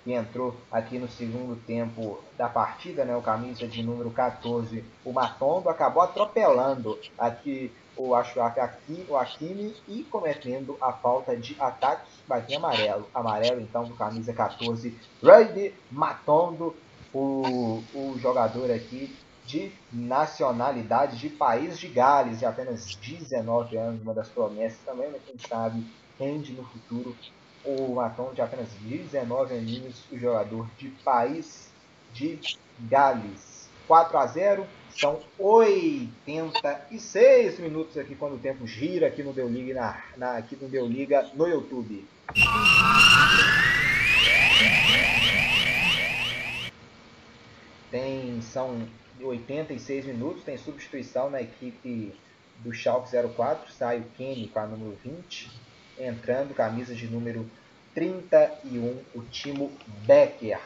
que 0.05 0.12
entrou 0.12 0.55
aqui 0.70 1.01
no 1.01 1.09
segundo 1.09 1.57
tempo 1.66 2.20
da 2.39 2.48
partida, 2.48 3.05
né, 3.05 3.16
o 3.16 3.20
camisa 3.20 3.66
de 3.66 3.82
número 3.82 4.12
14, 4.12 4.85
o 5.05 5.12
Matondo, 5.12 5.69
acabou 5.69 6.05
atropelando 6.05 6.97
aqui 7.19 7.73
o 7.97 8.14
Ashuak 8.14 8.59
aqui, 8.60 9.05
o 9.09 9.16
Akimi 9.16 9.74
e 9.89 10.05
cometendo 10.05 10.77
a 10.81 10.93
falta 10.93 11.36
de 11.36 11.56
ataque, 11.59 12.06
vai 12.27 12.44
amarelo. 12.55 13.09
Amarelo 13.14 13.60
então 13.60 13.85
do 13.85 13.94
camisa 13.94 14.32
14, 14.32 14.97
Rudy 15.23 15.74
Matondo, 15.90 16.74
o, 17.12 17.82
o 17.94 18.18
jogador 18.18 18.70
aqui 18.70 19.16
de 19.47 19.73
nacionalidade 19.93 21.18
de 21.18 21.28
país 21.28 21.78
de 21.78 21.89
Gales, 21.89 22.40
de 22.40 22.44
apenas 22.44 22.97
19 22.97 23.77
anos, 23.77 24.02
uma 24.02 24.12
das 24.12 24.28
promessas 24.28 24.78
também, 24.85 25.09
mas 25.10 25.23
quem 25.24 25.39
sabe 25.39 25.86
rende 26.18 26.52
no 26.52 26.64
futuro. 26.64 27.16
O 27.64 27.94
Matondo 27.94 28.35
de 28.35 28.43
apenas 28.43 28.68
19 28.82 29.55
aninhos, 29.55 30.05
o 30.10 30.18
jogador 30.18 30.66
de 30.77 30.89
país 31.05 31.70
de 32.12 32.39
Gales. 32.81 33.68
4 33.86 34.18
a 34.18 34.27
0 34.27 34.66
são 34.98 35.20
86 35.39 37.59
minutos 37.59 37.98
aqui 37.98 38.14
quando 38.14 38.36
o 38.36 38.39
tempo 38.39 38.66
gira 38.66 39.09
aqui 39.09 39.23
no 39.23 39.32
Deu 39.32 39.48
Liga, 39.48 39.74
na, 39.74 40.02
na, 40.16 40.36
aqui 40.39 40.56
no 40.56 40.68
Deu 40.68 40.86
Liga 40.86 41.28
no 41.35 41.47
YouTube. 41.47 42.06
Tem, 47.90 48.40
são 48.40 48.89
86 49.20 50.06
minutos, 50.06 50.44
tem 50.44 50.56
substituição 50.56 51.28
na 51.28 51.43
equipe 51.43 52.14
do 52.60 52.73
Schalke 52.73 53.10
04, 53.36 53.70
sai 53.73 54.01
o 54.01 54.05
Kenny 54.16 54.48
com 54.48 54.59
a 54.59 54.66
número 54.66 54.97
20, 55.05 55.51
entrando 55.98 56.55
camisa 56.55 56.94
de 56.94 57.06
número 57.06 57.48
31, 57.94 58.98
o 59.14 59.20
Timo 59.31 59.70
Becker. 60.06 60.59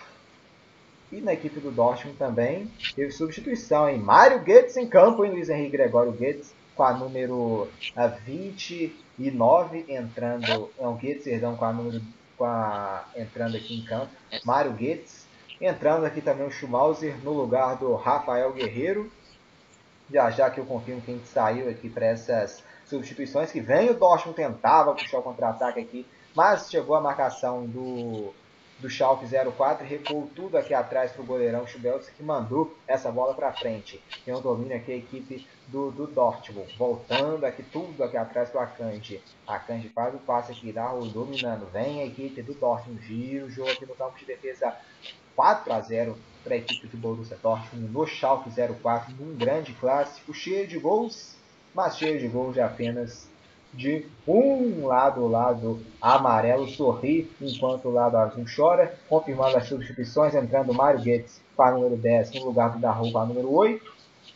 E 1.13 1.21
na 1.21 1.33
equipe 1.33 1.59
do 1.59 1.73
Dortmund 1.73 2.17
também 2.17 2.71
teve 2.95 3.11
substituição, 3.11 3.89
em 3.89 3.99
Mário 3.99 4.41
Guedes 4.41 4.77
em 4.77 4.87
campo, 4.87 5.25
em 5.25 5.31
Luiz 5.31 5.49
Henrique 5.49 5.73
Gregório 5.73 6.13
Guedes, 6.13 6.55
com 6.77 6.85
a 6.85 6.93
número 6.93 7.69
29 8.25 9.87
entrando, 9.89 10.71
não, 10.81 10.95
Guedes, 10.95 11.25
perdão, 11.25 11.57
com 11.57 11.65
a 11.65 11.73
número, 11.73 12.01
com 12.39 12.45
a, 12.45 13.05
entrando 13.17 13.57
aqui 13.57 13.77
em 13.77 13.85
campo, 13.85 14.13
Mário 14.45 14.73
Guedes, 14.73 15.27
entrando 15.61 16.07
aqui 16.07 16.21
também 16.21 16.47
o 16.47 16.51
Schumauser 16.51 17.17
no 17.25 17.33
lugar 17.33 17.77
do 17.77 17.95
Rafael 17.97 18.53
Guerreiro, 18.53 19.11
já 20.11 20.31
já 20.31 20.49
que 20.49 20.59
eu 20.59 20.65
confirmo 20.65 21.03
quem 21.03 21.21
saiu 21.25 21.69
aqui 21.69 21.91
para 21.91 22.07
essas 22.07 22.63
substituições, 22.87 23.51
que 23.51 23.61
vem 23.61 23.91
o 23.91 23.95
Dortmund 23.95 24.37
tentava 24.37 24.95
puxar 24.95 25.19
o 25.19 25.23
contra-ataque 25.23 25.81
aqui, 25.81 26.07
mas 26.35 26.71
chegou 26.71 26.95
a 26.95 27.01
marcação 27.01 27.67
do 27.67 28.33
do 28.81 28.89
Schalke 28.89 29.27
04 29.27 29.87
recuou 29.87 30.31
tudo 30.35 30.57
aqui 30.57 30.73
atrás 30.73 31.13
para 31.13 31.23
o 31.23 31.27
goleirão 31.27 31.67
Chubelski 31.67 32.13
que 32.15 32.23
mandou 32.23 32.75
essa 32.87 33.13
bola 33.13 33.35
para 33.35 33.53
frente. 33.53 34.03
Tem 34.25 34.35
um 34.35 34.41
domínio 34.41 34.77
aqui 34.77 34.93
a 34.93 34.97
equipe 34.97 35.47
do, 35.69 35.91
do 35.91 36.07
Dortmund, 36.07 36.75
voltando 36.77 37.45
aqui 37.45 37.63
tudo 37.63 38.03
aqui 38.03 38.17
atrás 38.17 38.49
para 38.51 38.63
a 38.63 38.65
Akanji. 38.65 39.23
Akanji 39.47 39.89
faz 39.91 40.15
o 40.15 40.19
passe 40.19 40.53
aqui, 40.53 40.73
dá 40.73 40.93
o 40.93 41.07
dominando. 41.07 41.71
Vem 41.71 42.01
a 42.01 42.07
equipe 42.07 42.43
do 42.43 42.55
Dortmund, 42.55 43.01
gira 43.07 43.45
o 43.45 43.51
jogo 43.51 43.71
aqui 43.71 43.85
no 43.85 43.95
campo 43.95 44.19
de 44.19 44.25
defesa 44.25 44.75
4 45.37 45.73
a 45.73 45.81
0 45.81 46.19
para 46.43 46.55
a 46.55 46.59
equipe 46.59 46.87
do 46.87 46.97
Borussia 46.97 47.39
Dortmund 47.43 47.93
no 47.93 48.07
Schalke 48.07 48.51
04, 48.51 49.15
num 49.15 49.37
grande 49.37 49.73
clássico 49.75 50.33
cheio 50.33 50.67
de 50.67 50.79
gols, 50.79 51.37
mas 51.75 51.99
cheio 51.99 52.19
de 52.19 52.29
gols 52.29 52.55
de 52.55 52.61
apenas 52.61 53.30
de 53.73 54.07
um 54.27 54.87
lado, 54.87 55.23
o 55.23 55.29
lado 55.29 55.81
amarelo 56.01 56.69
sorri, 56.69 57.31
enquanto 57.41 57.89
o 57.89 57.93
lado 57.93 58.17
azul 58.17 58.45
chora, 58.55 58.95
confirmando 59.09 59.57
as 59.57 59.67
substituições, 59.67 60.35
entrando 60.35 60.75
Mário 60.75 61.03
Goetz 61.03 61.41
para 61.57 61.77
o 61.77 61.81
número 61.81 61.97
10 61.97 62.33
no 62.35 62.47
lugar 62.47 62.73
do 62.73 62.79
Darro 62.79 63.13
para 63.13 63.27
número 63.27 63.53
8, 63.53 63.85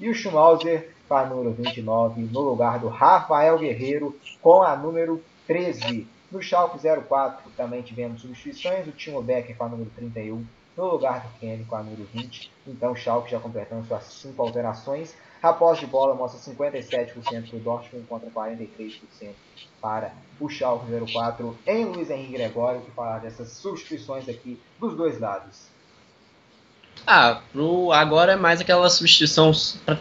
e 0.00 0.08
o 0.08 0.14
Schumauser 0.14 0.90
para 1.08 1.26
o 1.26 1.36
número 1.36 1.52
29 1.54 2.22
no 2.22 2.40
lugar 2.40 2.78
do 2.78 2.88
Rafael 2.88 3.58
Guerreiro 3.58 4.16
com 4.40 4.62
a 4.62 4.76
número 4.76 5.22
13. 5.46 6.06
No 6.30 6.42
Schalke 6.42 6.78
04 6.78 7.50
também 7.56 7.82
tivemos 7.82 8.22
substituições, 8.22 8.86
o 8.86 8.92
Timo 8.92 9.22
Becker 9.22 9.56
para 9.56 9.68
o 9.68 9.70
número 9.70 9.90
31 9.94 10.44
no 10.76 10.86
lugar 10.86 11.20
do 11.20 11.38
Kenny 11.38 11.64
com 11.64 11.76
a 11.76 11.82
número 11.82 12.04
20. 12.12 12.50
Então 12.66 12.92
o 12.92 12.96
Schalke 12.96 13.30
já 13.30 13.38
completando 13.38 13.86
suas 13.86 14.04
5 14.04 14.42
alterações. 14.42 15.14
A 15.44 15.52
posse 15.52 15.80
de 15.80 15.86
bola 15.86 16.14
mostra 16.14 16.40
57% 16.40 17.50
para 17.50 17.56
o 17.58 17.60
Dortmund 17.60 18.06
contra 18.06 18.30
43% 18.30 19.34
para 19.78 20.14
o 20.40 20.48
Schalke 20.48 20.86
04 21.12 21.58
em 21.66 21.84
Luiz 21.84 22.08
Henrique 22.08 22.32
Gregório, 22.32 22.80
que 22.80 22.90
falar 22.92 23.18
dessas 23.18 23.48
substituições 23.50 24.26
aqui 24.26 24.58
dos 24.80 24.96
dois 24.96 25.20
lados. 25.20 25.66
Ah, 27.06 27.40
pro, 27.52 27.92
agora 27.92 28.32
é 28.32 28.36
mais 28.36 28.60
aquela 28.60 28.88
substituição 28.88 29.52
para 29.84 29.98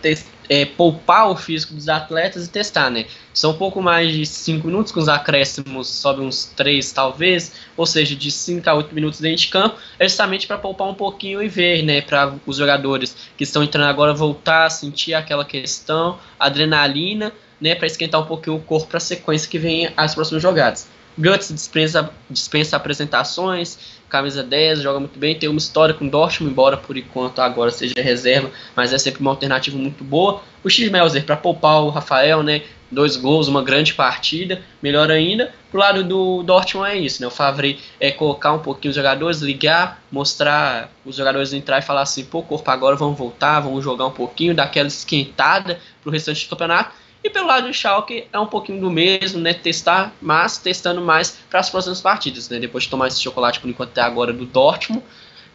é, 0.50 0.66
poupar 0.66 1.30
o 1.30 1.36
físico 1.36 1.74
dos 1.74 1.90
atletas 1.90 2.46
e 2.46 2.50
testar, 2.50 2.90
né? 2.90 3.06
São 3.34 3.52
um 3.52 3.58
pouco 3.58 3.82
mais 3.82 4.14
de 4.14 4.26
5 4.26 4.68
minutos, 4.68 4.92
com 4.92 5.00
os 5.00 5.10
acréscimos 5.10 5.88
sobe 5.88 6.22
uns 6.22 6.46
3 6.56 6.92
talvez, 6.92 7.54
ou 7.76 7.86
seja, 7.86 8.16
de 8.16 8.32
5 8.32 8.70
a 8.70 8.74
8 8.74 8.96
minutos 8.96 9.20
dentro 9.20 9.38
de 9.38 9.48
campo, 9.48 9.78
é 10.00 10.08
justamente 10.08 10.48
para 10.48 10.58
poupar 10.58 10.88
um 10.88 10.94
pouquinho 10.94 11.42
e 11.42 11.48
ver, 11.48 11.84
né, 11.84 12.02
para 12.02 12.36
os 12.46 12.58
jogadores 12.58 13.16
que 13.38 13.44
estão 13.44 13.64
entrando 13.64 13.90
agora 13.90 14.14
voltar 14.14 14.66
a 14.66 14.70
sentir 14.70 15.14
aquela 15.14 15.44
questão, 15.44 16.20
adrenalina, 16.40 17.34
né, 17.60 17.76
para 17.76 17.88
esquentar 17.88 18.22
um 18.22 18.26
pouquinho 18.26 18.58
o 18.58 18.62
corpo 18.62 18.88
para 18.88 18.98
a 18.98 19.02
sequência 19.02 19.50
que 19.50 19.60
vem 19.60 19.92
as 19.98 20.14
próximas 20.14 20.42
jogadas. 20.42 20.88
Guts 21.18 21.54
dispensa, 21.54 22.10
dispensa 22.30 22.76
apresentações, 22.76 23.78
camisa 24.10 24.44
10, 24.44 24.82
joga 24.82 25.00
muito 25.00 25.18
bem, 25.18 25.38
tem 25.38 25.50
uma 25.50 25.58
história 25.58 25.94
com 25.94 26.08
Dortmund, 26.08 26.52
embora 26.52 26.78
por 26.78 26.96
enquanto 26.96 27.40
agora 27.40 27.72
seja 27.72 27.96
reserva, 27.98 28.52
mas 28.76 28.94
é 28.94 28.98
sempre 28.98 29.22
uma 29.22 29.32
alternativa 29.32 29.78
muito 29.78 30.04
boa. 30.04 30.42
O 30.64 30.70
Schmelzer 30.70 31.26
para 31.26 31.36
poupar 31.36 31.82
o 31.84 31.90
Rafael, 31.90 32.44
né? 32.44 32.62
Dois 32.92 33.18
gols, 33.18 33.48
uma 33.48 33.64
grande 33.64 33.96
partida, 33.96 34.62
melhor 34.82 35.10
ainda. 35.10 35.52
Pro 35.72 35.80
lado 35.80 36.04
do 36.04 36.44
Dortmund 36.44 36.92
é 36.92 36.96
isso, 36.96 37.22
né? 37.22 37.28
O 37.28 37.32
Favre 37.32 37.80
é 38.00 38.12
colocar 38.12 38.54
um 38.54 38.60
pouquinho 38.60 38.92
os 38.92 38.96
jogadores, 38.96 39.42
ligar, 39.42 40.04
mostrar 40.12 40.92
os 41.04 41.16
jogadores 41.16 41.54
entrar 41.54 41.80
e 41.80 41.82
falar 41.82 42.04
assim, 42.04 42.24
pô, 42.24 42.44
corpo 42.44 42.70
agora 42.70 42.96
vamos 42.96 43.18
voltar, 43.18 43.62
vamos 43.62 43.84
jogar 43.84 44.06
um 44.06 44.12
pouquinho, 44.12 44.54
dar 44.54 44.66
aquela 44.66 44.88
esquentada 44.88 45.80
pro 46.04 46.12
restante 46.12 46.46
do 46.46 46.50
campeonato 46.52 47.03
e 47.24 47.30
pelo 47.30 47.48
lado 47.48 47.68
do 47.68 47.74
Schalke 47.74 48.28
é 48.34 48.40
um 48.40 48.46
pouquinho 48.46 48.82
do 48.82 48.92
mesmo, 48.92 49.40
né? 49.40 49.54
Testar, 49.54 50.14
mas 50.22 50.58
testando 50.58 51.02
mais 51.02 51.38
para 51.50 51.62
as 51.62 51.70
próximas 51.70 52.02
partidas, 52.02 52.50
né? 52.50 52.60
Depois 52.60 52.84
de 52.84 52.90
tomar 52.90 53.08
esse 53.08 53.22
chocolate 53.22 53.62
por 53.62 53.70
enquanto 53.70 53.92
até 53.92 54.02
agora 54.02 54.34
do 54.34 54.46
Dortmund, 54.46 55.02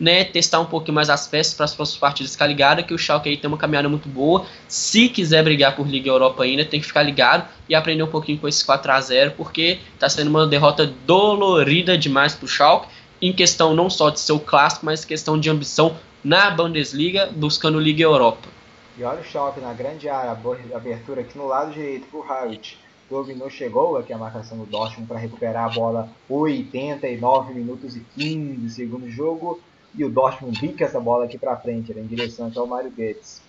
né? 0.00 0.24
Testar 0.24 0.60
um 0.60 0.64
pouquinho 0.64 0.94
mais 0.94 1.10
as 1.10 1.26
peças 1.26 1.52
para 1.52 1.64
as 1.64 1.74
próximas 1.74 2.00
partidas 2.00 2.32
ficar 2.32 2.46
ligado, 2.46 2.82
que 2.82 2.94
o 2.94 2.98
Schalke 2.98 3.28
aí 3.28 3.36
tem 3.36 3.48
uma 3.48 3.58
caminhada 3.58 3.86
muito 3.86 4.08
boa. 4.08 4.46
Se 4.66 5.10
quiser 5.10 5.44
brigar 5.44 5.76
por 5.76 5.86
Liga 5.86 6.08
Europa 6.08 6.42
ainda, 6.42 6.64
tem 6.64 6.80
que 6.80 6.86
ficar 6.86 7.02
ligado 7.02 7.46
e 7.68 7.74
aprender 7.74 8.02
um 8.02 8.08
pouquinho 8.08 8.38
com 8.38 8.48
esse 8.48 8.64
4 8.64 8.90
a 8.90 9.00
0 9.00 9.32
porque 9.36 9.78
está 9.92 10.08
sendo 10.08 10.28
uma 10.28 10.46
derrota 10.46 10.86
dolorida 11.06 11.98
demais 11.98 12.34
para 12.34 12.46
o 12.46 12.48
Schalke, 12.48 12.88
em 13.20 13.32
questão 13.32 13.74
não 13.74 13.90
só 13.90 14.08
de 14.08 14.20
ser 14.20 14.32
o 14.32 14.40
clássico, 14.40 14.86
mas 14.86 15.04
questão 15.04 15.38
de 15.38 15.50
ambição 15.50 15.96
na 16.24 16.50
Bundesliga, 16.50 17.28
buscando 17.30 17.78
Liga 17.78 18.04
Europa. 18.04 18.57
E 18.98 19.04
olha 19.04 19.20
o 19.20 19.24
choque 19.24 19.60
na 19.60 19.72
grande 19.72 20.08
área, 20.08 20.36
abertura 20.74 21.20
aqui 21.20 21.38
no 21.38 21.46
lado 21.46 21.70
direito 21.70 22.08
para 22.08 22.18
o 22.18 22.32
Harit. 22.32 22.76
Dominou, 23.08 23.48
chegou 23.48 23.96
aqui 23.96 24.12
a 24.12 24.18
marcação 24.18 24.58
do 24.58 24.66
Dortmund 24.66 25.06
para 25.06 25.20
recuperar 25.20 25.66
a 25.66 25.68
bola 25.68 26.08
89 26.28 27.54
minutos 27.54 27.94
e 27.94 28.00
15 28.00 28.68
segundos 28.70 29.08
de 29.08 29.14
jogo. 29.14 29.60
E 29.94 30.04
o 30.04 30.10
Dortmund 30.10 30.60
bica 30.60 30.84
essa 30.84 30.98
bola 30.98 31.26
aqui 31.26 31.38
para 31.38 31.56
frente, 31.56 31.92
em 31.92 32.06
direção 32.08 32.50
ao 32.56 32.66
Mário 32.66 32.90
Goetz. 32.90 33.40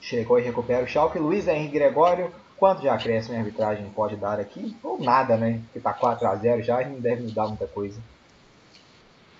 Chegou 0.00 0.38
e 0.38 0.42
recupera 0.42 0.82
o 0.82 0.88
Schalke. 0.88 1.18
Luiz 1.18 1.46
Henrique 1.46 1.74
Gregório. 1.74 2.32
Quanto 2.56 2.80
de 2.80 2.88
acréscimo 2.88 3.36
a 3.36 3.40
arbitragem 3.40 3.84
pode 3.94 4.16
dar 4.16 4.40
aqui? 4.40 4.74
Ou 4.82 4.98
nada, 4.98 5.36
né? 5.36 5.60
Porque 5.64 5.78
tá 5.78 5.92
4 5.92 6.26
a 6.26 6.36
0 6.36 6.62
já 6.62 6.80
e 6.80 6.88
não 6.88 7.00
deve 7.00 7.22
mudar 7.22 7.48
muita 7.48 7.66
coisa. 7.66 8.00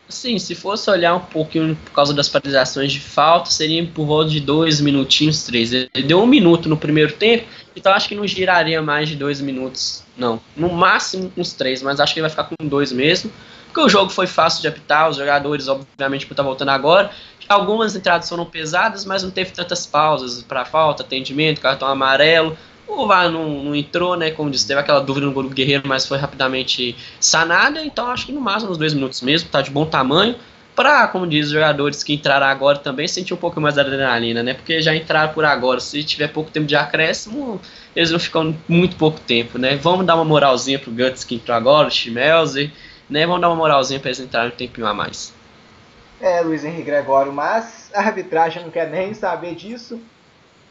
Sim, 0.08 0.38
se 0.38 0.54
fosse 0.54 0.88
olhar 0.88 1.14
um 1.16 1.20
pouquinho 1.20 1.76
por 1.84 1.90
causa 1.90 2.14
das 2.14 2.28
paralisações 2.28 2.92
de 2.92 3.00
falta, 3.00 3.50
seria 3.50 3.84
por 3.86 4.06
volta 4.06 4.30
de 4.30 4.40
dois 4.40 4.80
minutinhos, 4.80 5.42
três. 5.42 5.72
Ele 5.72 5.88
deu 6.06 6.20
um 6.22 6.26
minuto 6.26 6.68
no 6.68 6.76
primeiro 6.76 7.12
tempo, 7.12 7.44
então 7.74 7.92
acho 7.92 8.08
que 8.08 8.14
não 8.14 8.26
giraria 8.26 8.80
mais 8.80 9.08
de 9.08 9.16
dois 9.16 9.40
minutos, 9.40 10.04
não. 10.16 10.40
No 10.56 10.68
máximo 10.68 11.32
uns 11.36 11.52
três, 11.52 11.82
mas 11.82 11.98
acho 11.98 12.14
que 12.14 12.20
ele 12.20 12.28
vai 12.28 12.30
ficar 12.30 12.44
com 12.44 12.68
dois 12.68 12.92
mesmo. 12.92 13.32
Porque 13.66 13.80
o 13.80 13.88
jogo 13.90 14.10
foi 14.10 14.26
fácil 14.26 14.62
de 14.62 14.68
apitar, 14.68 15.10
os 15.10 15.16
jogadores, 15.16 15.68
obviamente, 15.68 16.24
por 16.24 16.32
estar 16.32 16.42
voltando 16.42 16.70
agora. 16.70 17.10
Algumas 17.46 17.94
entradas 17.94 18.28
foram 18.28 18.46
pesadas, 18.46 19.04
mas 19.04 19.22
não 19.22 19.30
teve 19.30 19.50
tantas 19.50 19.86
pausas 19.86 20.42
para 20.42 20.64
falta, 20.64 21.02
atendimento, 21.02 21.60
cartão 21.60 21.86
amarelo. 21.86 22.56
O 22.86 23.06
VAR 23.06 23.30
não, 23.30 23.64
não, 23.64 23.74
entrou, 23.74 24.16
né? 24.16 24.30
Como 24.30 24.50
disse, 24.50 24.66
teve 24.66 24.80
aquela 24.80 25.00
dúvida 25.00 25.26
no 25.26 25.32
gol 25.32 25.42
do 25.42 25.50
Guerreiro, 25.50 25.82
mas 25.86 26.06
foi 26.06 26.18
rapidamente 26.18 26.96
sanada. 27.18 27.84
Então 27.84 28.06
acho 28.06 28.26
que 28.26 28.32
no 28.32 28.40
máximo 28.40 28.70
uns 28.70 28.78
dois 28.78 28.94
minutos 28.94 29.20
mesmo, 29.22 29.48
tá 29.48 29.60
de 29.60 29.70
bom 29.70 29.84
tamanho. 29.84 30.36
Para, 30.74 31.08
como 31.08 31.26
diz, 31.26 31.46
os 31.46 31.52
jogadores 31.52 32.02
que 32.04 32.12
entraram 32.12 32.46
agora 32.46 32.78
também 32.78 33.08
sentir 33.08 33.32
um 33.32 33.38
pouco 33.38 33.58
mais 33.60 33.74
de 33.74 33.80
adrenalina, 33.80 34.42
né? 34.42 34.52
Porque 34.52 34.80
já 34.82 34.94
entraram 34.94 35.32
por 35.32 35.44
agora. 35.44 35.80
Se 35.80 36.04
tiver 36.04 36.28
pouco 36.28 36.50
tempo 36.50 36.66
de 36.66 36.76
acréscimo, 36.76 37.60
eles 37.94 38.10
vão 38.10 38.20
ficar 38.20 38.44
muito 38.68 38.94
pouco 38.96 39.18
tempo, 39.18 39.58
né? 39.58 39.76
Vamos 39.76 40.04
dar 40.04 40.14
uma 40.14 40.24
moralzinha 40.24 40.78
pro 40.78 40.92
Guts 40.92 41.24
que 41.24 41.34
entrou 41.34 41.56
agora, 41.56 41.88
o 41.88 41.90
Schmelzer, 41.90 42.70
né? 43.08 43.26
Vamos 43.26 43.40
dar 43.40 43.48
uma 43.48 43.56
moralzinha 43.56 43.98
para 43.98 44.10
eles 44.10 44.20
entrarem 44.20 44.52
um 44.52 44.54
tempinho 44.54 44.86
a 44.86 44.92
mais. 44.92 45.32
É, 46.20 46.42
Luiz 46.42 46.62
Henrique 46.62 46.82
Gregório, 46.82 47.32
mas 47.32 47.90
a 47.94 48.00
arbitragem 48.00 48.62
não 48.62 48.70
quer 48.70 48.88
nem 48.90 49.14
saber 49.14 49.54
disso. 49.54 49.98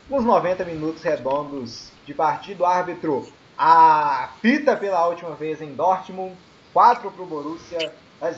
Nos 0.07 0.23
90 0.23 0.63
minutos 0.65 1.01
redondos 1.01 1.94
de 2.05 2.13
partida, 2.13 2.63
o 2.63 2.65
árbitro 2.65 3.27
apita 3.57 4.75
pela 4.75 5.07
última 5.07 5.31
vez 5.31 5.61
em 5.61 5.73
Dortmund, 5.73 6.35
4 6.73 7.09
para 7.09 7.23
o 7.23 7.25
Borussia, 7.25 7.93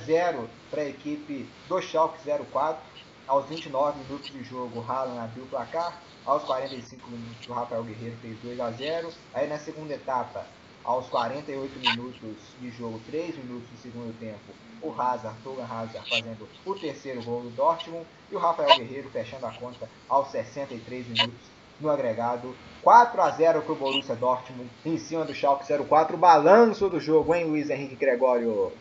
0 0.06 0.50
para 0.70 0.82
a 0.82 0.90
equipe 0.90 1.48
do 1.68 1.82
Schalke 1.82 2.20
04. 2.52 2.82
Aos 3.28 3.46
29 3.48 4.00
minutos 4.04 4.32
de 4.32 4.42
jogo, 4.44 4.86
Haaland 4.88 5.20
abriu 5.20 5.44
o 5.44 5.48
placar. 5.48 6.02
Aos 6.26 6.44
45 6.44 7.10
minutos, 7.10 7.48
o 7.48 7.54
Rafael 7.54 7.84
Guerreiro 7.84 8.16
fez 8.22 8.38
2 8.40 8.60
a 8.60 8.72
0. 8.72 9.10
Aí 9.34 9.48
na 9.48 9.58
segunda 9.58 9.94
etapa, 9.94 10.46
aos 10.84 11.08
48 11.08 11.80
minutos 11.80 12.38
de 12.62 12.72
jogo, 12.72 13.02
3 13.08 13.38
minutos 13.38 13.70
do 13.70 13.78
segundo 13.82 14.18
tempo, 14.18 14.54
o 14.82 14.94
Hazard, 15.00 15.36
Toga 15.44 15.64
Hazard 15.64 16.10
fazendo 16.10 16.48
o 16.66 16.76
terceiro 16.76 17.22
gol 17.24 17.42
do 17.42 17.50
Dortmund 17.50 18.06
e 18.32 18.36
o 18.36 18.40
Rafael 18.40 18.78
Guerreiro 18.78 19.10
fechando 19.10 19.46
a 19.46 19.52
conta 19.52 19.90
aos 20.08 20.30
63 20.30 21.08
minutos 21.08 21.58
no 21.80 21.90
agregado. 21.90 22.56
4 22.88 23.22
a 23.22 23.30
0 23.32 23.62
para 23.64 23.74
o 23.74 23.76
Borussia 23.76 24.16
Dortmund 24.16 24.70
em 24.86 24.98
cima 24.98 25.26
do 25.26 25.34
Schalke 25.34 25.66
04. 25.66 26.16
Balanço 26.16 26.88
do 26.88 27.02
jogo, 27.02 27.36
hein, 27.36 27.44
Luiz 27.44 27.70
Henrique 27.70 27.98
Gregório? 27.98 28.72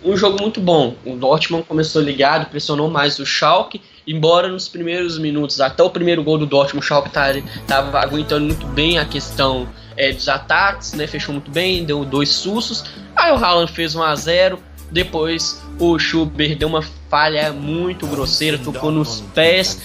Um 0.00 0.16
jogo 0.16 0.40
muito 0.40 0.60
bom. 0.60 0.94
O 1.04 1.16
Dortmund 1.16 1.66
começou 1.66 2.00
ligado, 2.00 2.48
pressionou 2.48 2.88
mais 2.88 3.18
o 3.18 3.26
Schalke, 3.26 3.82
embora 4.06 4.46
nos 4.46 4.68
primeiros 4.68 5.18
minutos, 5.18 5.60
até 5.60 5.82
o 5.82 5.90
primeiro 5.90 6.22
gol 6.22 6.38
do 6.38 6.46
Dortmund, 6.46 6.84
o 6.84 6.86
Schalke 6.86 7.08
estava 7.08 7.90
tá, 7.90 8.00
aguentando 8.00 8.46
muito 8.46 8.66
bem 8.66 8.96
a 8.96 9.04
questão 9.04 9.68
é, 9.96 10.12
dos 10.12 10.28
ataques, 10.28 10.92
né? 10.92 11.08
Fechou 11.08 11.32
muito 11.32 11.50
bem, 11.50 11.84
deu 11.84 12.04
dois 12.04 12.28
sustos. 12.28 12.84
Aí 13.16 13.32
o 13.32 13.44
Haaland 13.44 13.72
fez 13.72 13.96
1 13.96 14.02
a 14.04 14.14
0 14.14 14.62
depois 14.90 15.62
o 15.78 15.98
Schubert 15.98 16.56
deu 16.56 16.68
uma 16.68 16.82
falha 17.08 17.52
muito 17.52 18.06
grosseira, 18.06 18.58
tocou 18.58 18.90
nos 18.90 19.20
pés 19.34 19.80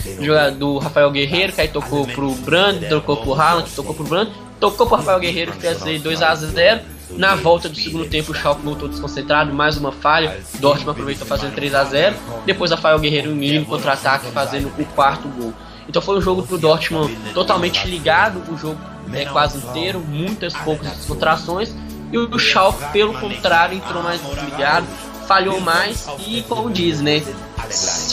do 0.57 0.77
Rafael 0.77 1.09
Guerreiro, 1.11 1.53
que 1.53 1.61
aí 1.61 1.67
tocou 1.67 2.05
pro 2.07 2.31
Brand, 2.35 2.83
tocou 2.89 3.17
pro 3.17 3.33
Haaland, 3.33 3.69
tocou 3.75 3.95
pro 3.95 4.03
Brand, 4.03 4.29
tocou 4.59 4.87
pro 4.87 4.97
Rafael 4.97 5.19
Guerreiro, 5.19 5.53
fez 5.53 6.01
2 6.01 6.21
a 6.21 6.35
0 6.35 6.81
Na 7.11 7.35
volta 7.35 7.69
do 7.69 7.75
segundo 7.75 8.05
tempo, 8.07 8.31
o 8.31 8.35
Schalke 8.35 8.63
voltou 8.63 8.87
desconcentrado, 8.87 9.53
mais 9.53 9.77
uma 9.77 9.91
falha. 9.91 10.39
Dortmund 10.59 10.91
aproveitou 10.91 11.25
fazendo 11.25 11.53
3 11.53 11.73
a 11.75 11.83
0 11.83 12.15
Depois, 12.45 12.71
Rafael 12.71 12.99
Guerreiro 12.99 13.31
em 13.43 13.63
contra-ataque, 13.63 14.27
fazendo 14.31 14.71
o 14.77 14.85
quarto 14.85 15.27
gol. 15.29 15.53
Então, 15.87 16.01
foi 16.01 16.17
um 16.17 16.21
jogo 16.21 16.43
pro 16.43 16.57
Dortmund 16.57 17.15
totalmente 17.33 17.87
ligado, 17.87 18.41
o 18.51 18.57
jogo 18.57 18.79
é, 19.13 19.25
quase 19.25 19.57
inteiro, 19.59 19.99
muitas 19.99 20.53
poucas 20.53 21.05
contrações. 21.05 21.73
E 22.15 22.17
o 22.17 22.39
Schalke, 22.39 22.81
pelo 22.93 23.13
contrário, 23.13 23.75
entrou 23.75 24.01
mais 24.01 24.21
desligado, 24.21 24.87
falhou 25.27 25.59
mais 25.59 26.07
e, 26.25 26.41
como 26.43 26.71
diz, 26.71 27.01
né? 27.01 27.21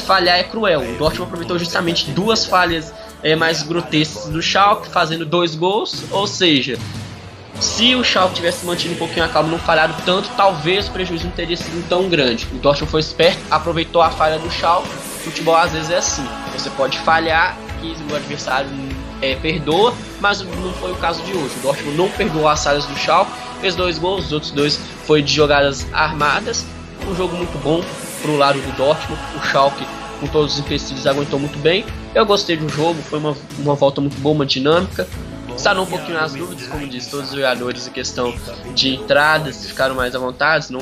Falhar 0.04 0.40
é 0.40 0.42
cruel. 0.42 0.80
O 0.80 0.98
Dortmund 0.98 1.28
aproveitou 1.28 1.56
justamente 1.56 2.10
duas 2.10 2.44
falhas 2.44 2.92
é, 3.22 3.36
mais 3.36 3.62
grotescas 3.62 4.24
do 4.24 4.42
Schalke, 4.42 4.88
fazendo 4.88 5.24
dois 5.24 5.54
gols, 5.54 6.02
ou 6.10 6.26
seja, 6.26 6.76
se 7.60 7.94
o 7.94 8.02
Schalke 8.02 8.34
tivesse 8.34 8.66
mantido 8.66 8.94
um 8.94 8.96
pouquinho 8.98 9.24
a 9.24 9.28
calma 9.28 9.48
não 9.50 9.58
falhado 9.60 9.94
tanto, 10.04 10.28
talvez 10.36 10.88
o 10.88 10.90
prejuízo 10.90 11.26
não 11.26 11.32
teria 11.32 11.56
sido 11.56 11.88
tão 11.88 12.08
grande. 12.08 12.48
O 12.52 12.58
Dortmund 12.58 12.90
foi 12.90 13.00
esperto, 13.00 13.40
aproveitou 13.52 14.02
a 14.02 14.10
falha 14.10 14.36
do 14.36 14.50
Schalke. 14.50 14.88
Futebol 15.22 15.54
às 15.54 15.70
vezes 15.70 15.90
é 15.90 15.98
assim, 15.98 16.26
você 16.52 16.68
pode 16.70 16.98
falhar 16.98 17.56
que 17.80 17.94
o 18.12 18.16
adversário 18.16 18.68
é, 19.22 19.36
perdoa, 19.36 19.94
mas 20.20 20.42
não 20.42 20.72
foi 20.74 20.92
o 20.92 20.96
caso 20.96 21.22
de 21.22 21.32
hoje. 21.32 21.54
O 21.58 21.62
Dortmund 21.62 21.96
não 21.96 22.10
perdoou 22.10 22.48
as 22.48 22.62
falhas 22.62 22.84
do 22.84 22.94
Schalke, 22.98 23.30
fez 23.60 23.74
dois 23.74 23.98
gols, 23.98 24.26
os 24.26 24.32
outros 24.32 24.50
dois 24.50 24.78
foi 25.06 25.22
de 25.22 25.32
jogadas 25.32 25.86
armadas. 25.92 26.66
Um 27.08 27.14
jogo 27.14 27.36
muito 27.36 27.56
bom 27.62 27.82
pro 28.20 28.36
lado 28.36 28.60
do 28.60 28.76
Dortmund. 28.76 29.20
O 29.36 29.46
Schalke, 29.46 29.86
com 30.20 30.26
todos 30.26 30.54
os 30.54 30.60
empecilhos, 30.60 31.06
aguentou 31.06 31.38
muito 31.38 31.58
bem. 31.60 31.84
Eu 32.14 32.26
gostei 32.26 32.56
do 32.56 32.68
jogo, 32.68 33.00
foi 33.02 33.18
uma, 33.18 33.34
uma 33.58 33.74
volta 33.74 34.00
muito 34.00 34.18
boa, 34.18 34.34
uma 34.34 34.44
dinâmica. 34.44 35.08
Sanou 35.56 35.84
um 35.84 35.86
pouquinho 35.86 36.18
as 36.18 36.34
dúvidas, 36.34 36.66
como 36.66 36.86
disse, 36.86 37.10
todos 37.10 37.30
os 37.30 37.36
jogadores, 37.36 37.86
em 37.86 37.90
questão 37.90 38.34
de 38.74 38.94
entradas, 38.94 39.66
ficaram 39.66 39.94
mais 39.94 40.14
à 40.14 40.18
vontade, 40.18 40.72
não 40.72 40.80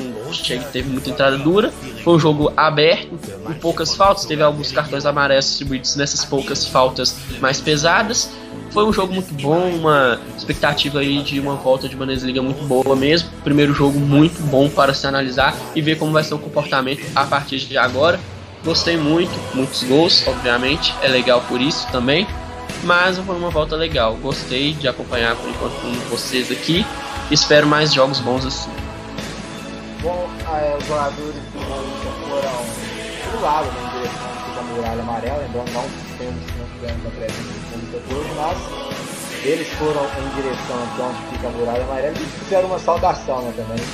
teve 0.71 0.89
muita 0.89 1.09
entrada 1.09 1.37
dura. 1.37 1.71
Foi 2.03 2.15
um 2.15 2.19
jogo 2.19 2.51
aberto, 2.57 3.17
com 3.43 3.53
poucas 3.53 3.95
faltas, 3.95 4.25
teve 4.25 4.41
alguns 4.41 4.71
cartões 4.71 5.05
amarelos 5.05 5.45
distribuídos 5.45 5.95
nessas 5.95 6.25
poucas 6.25 6.65
faltas 6.65 7.15
mais 7.39 7.61
pesadas. 7.61 8.31
Foi 8.71 8.85
um 8.85 8.93
jogo 8.93 9.13
muito 9.13 9.33
bom, 9.33 9.69
uma 9.69 10.19
expectativa 10.37 10.99
aí 10.99 11.21
de 11.21 11.39
uma 11.39 11.55
volta 11.55 11.89
de 11.89 11.95
Bundesliga 11.95 12.41
muito 12.41 12.63
boa 12.63 12.95
mesmo. 12.95 13.29
Primeiro 13.43 13.73
jogo 13.73 13.99
muito 13.99 14.41
bom 14.43 14.69
para 14.69 14.93
se 14.93 15.05
analisar 15.05 15.55
e 15.75 15.81
ver 15.81 15.97
como 15.97 16.13
vai 16.13 16.23
ser 16.23 16.33
o 16.33 16.39
comportamento 16.39 17.05
a 17.13 17.25
partir 17.25 17.59
de 17.59 17.77
agora. 17.77 18.19
Gostei 18.63 18.95
muito, 18.95 19.31
muitos 19.53 19.83
gols, 19.83 20.25
obviamente, 20.27 20.93
é 21.01 21.07
legal 21.07 21.43
por 21.49 21.59
isso 21.59 21.85
também. 21.91 22.25
Mas 22.83 23.17
foi 23.19 23.35
uma 23.35 23.49
volta 23.49 23.75
legal. 23.75 24.15
Gostei 24.15 24.73
de 24.73 24.87
acompanhar 24.87 25.35
por 25.35 25.49
enquanto 25.49 25.73
com 25.81 25.91
vocês 26.09 26.51
aqui. 26.51 26.85
Espero 27.29 27.67
mais 27.67 27.93
jogos 27.93 28.19
bons 28.19 28.45
assim. 28.45 28.71
Bom, 30.01 30.27
é, 30.49 30.77
os 30.77 30.87
jogadores 30.87 31.35
do 31.35 31.59
foram 32.27 32.91
pro 33.29 33.41
lado, 33.41 33.65
né, 33.67 33.81
em 33.85 33.97
direção 33.97 34.55
da 34.55 34.61
muralha 34.63 35.01
amarela, 35.01 35.37
lembrando 35.37 35.71
não 35.73 35.83
temos 36.17 36.41
não 36.57 36.65
tivemos 36.73 37.05
a 37.05 37.09
presença 37.11 37.51
do 37.77 38.17
hoje, 38.17 38.29
mas 38.35 39.45
eles 39.45 39.67
foram 39.73 40.03
em 40.03 40.41
direção 40.41 40.77
de 40.95 41.01
onde 41.01 41.35
fica 41.35 41.47
a 41.47 41.51
muralha 41.51 41.83
amarela 41.83 42.13
e 42.17 42.25
fizeram 42.43 42.67
uma 42.67 42.79
saudação 42.79 43.43
né, 43.43 43.53
também 43.55 43.85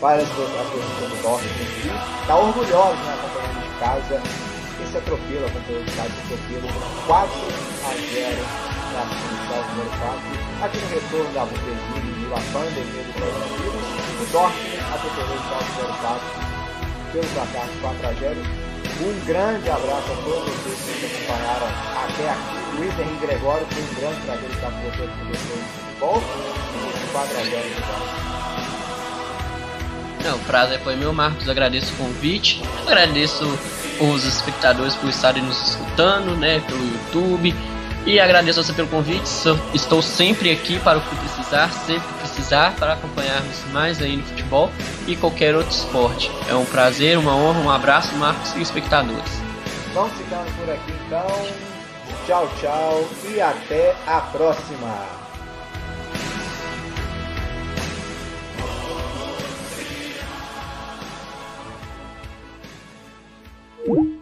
para 0.00 0.20
as 0.20 0.28
pessoas 0.28 0.50
do 0.50 1.22
Dortmund 1.22 1.62
aqui. 1.62 2.20
Está 2.20 2.36
orgulhoso, 2.36 2.96
né, 2.96 3.14
acompanhando 3.14 3.62
de 3.62 3.78
casa 3.78 4.51
esse 4.92 4.98
atropelo, 4.98 5.46
acompanhando 5.46 5.86
de 5.86 5.92
casa 5.96 6.12
esse 6.12 6.34
atropelo 6.34 6.68
4 7.06 7.32
a 7.82 7.92
0 7.96 8.44
na 8.92 9.02
final 9.08 9.64
primeiro 9.64 9.92
quarto. 9.96 10.28
Aqui 10.62 10.76
no 10.76 10.88
retorno 10.92 11.32
da 11.32 11.44
Bundesliga 11.48 12.12
e 12.12 12.28
a 12.28 12.40
pandemia 12.52 13.02
do 13.02 13.12
coronavírus, 13.16 13.88
o 14.20 14.24
Dortmund 14.32 14.84
atropelou 14.92 15.32
o 15.32 15.42
Schalke 15.48 15.72
04 15.96 16.20
pelo 17.12 17.26
placar 17.32 17.68
4 17.80 18.06
a 18.06 18.12
0. 18.12 18.36
Um 19.00 19.16
grande 19.24 19.70
abraço 19.70 20.12
a 20.12 20.16
todos 20.24 20.52
vocês 20.60 20.78
que 20.84 21.06
nos 21.06 21.14
acompanharam 21.16 21.70
até 22.04 22.28
aqui. 22.28 22.60
Luiz 22.76 22.98
Henrique 22.98 23.26
Gregório 23.26 23.66
foi 23.70 23.82
um 23.82 23.94
grande 23.94 24.20
prazer 24.26 24.50
estar 24.50 24.70
com 24.70 24.80
vocês 24.90 25.08
no 25.08 25.34
futebol. 25.34 26.22
E 26.84 27.12
4 27.12 27.38
a 27.38 27.44
0 27.44 27.50
de 27.50 27.80
volta. 27.80 28.32
Não, 30.22 30.36
o 30.36 30.40
prazer 30.40 30.78
foi 30.80 30.94
meu, 30.94 31.12
Marcos. 31.12 31.48
Agradeço 31.48 31.92
o 31.94 31.96
convite. 31.96 32.62
Agradeço 32.86 33.44
os 34.10 34.24
espectadores 34.24 34.94
por 34.96 35.08
estarem 35.08 35.42
nos 35.42 35.70
escutando, 35.70 36.36
né, 36.36 36.60
pelo 36.60 36.84
YouTube. 36.84 37.54
E 38.04 38.18
agradeço 38.18 38.62
você 38.62 38.72
pelo 38.72 38.88
convite. 38.88 39.30
Estou 39.72 40.02
sempre 40.02 40.50
aqui 40.50 40.78
para 40.80 40.98
o 40.98 41.00
que 41.00 41.14
precisar, 41.14 41.70
sempre 41.70 42.08
que 42.08 42.14
precisar, 42.14 42.74
para 42.74 42.94
acompanharmos 42.94 43.64
mais 43.72 44.02
aí 44.02 44.16
no 44.16 44.24
futebol 44.24 44.70
e 45.06 45.14
qualquer 45.14 45.54
outro 45.54 45.70
esporte. 45.70 46.30
É 46.48 46.54
um 46.54 46.64
prazer, 46.64 47.16
uma 47.16 47.36
honra, 47.36 47.60
um 47.60 47.70
abraço, 47.70 48.14
Marcos 48.16 48.54
e 48.56 48.62
espectadores. 48.62 49.40
Vamos 49.94 50.12
ficando 50.14 50.50
por 50.56 50.70
aqui 50.70 50.92
então. 51.06 51.26
Tchau, 52.26 52.50
tchau 52.60 53.08
e 53.32 53.40
até 53.40 53.94
a 54.06 54.20
próxima. 54.20 55.21
you 63.84 64.21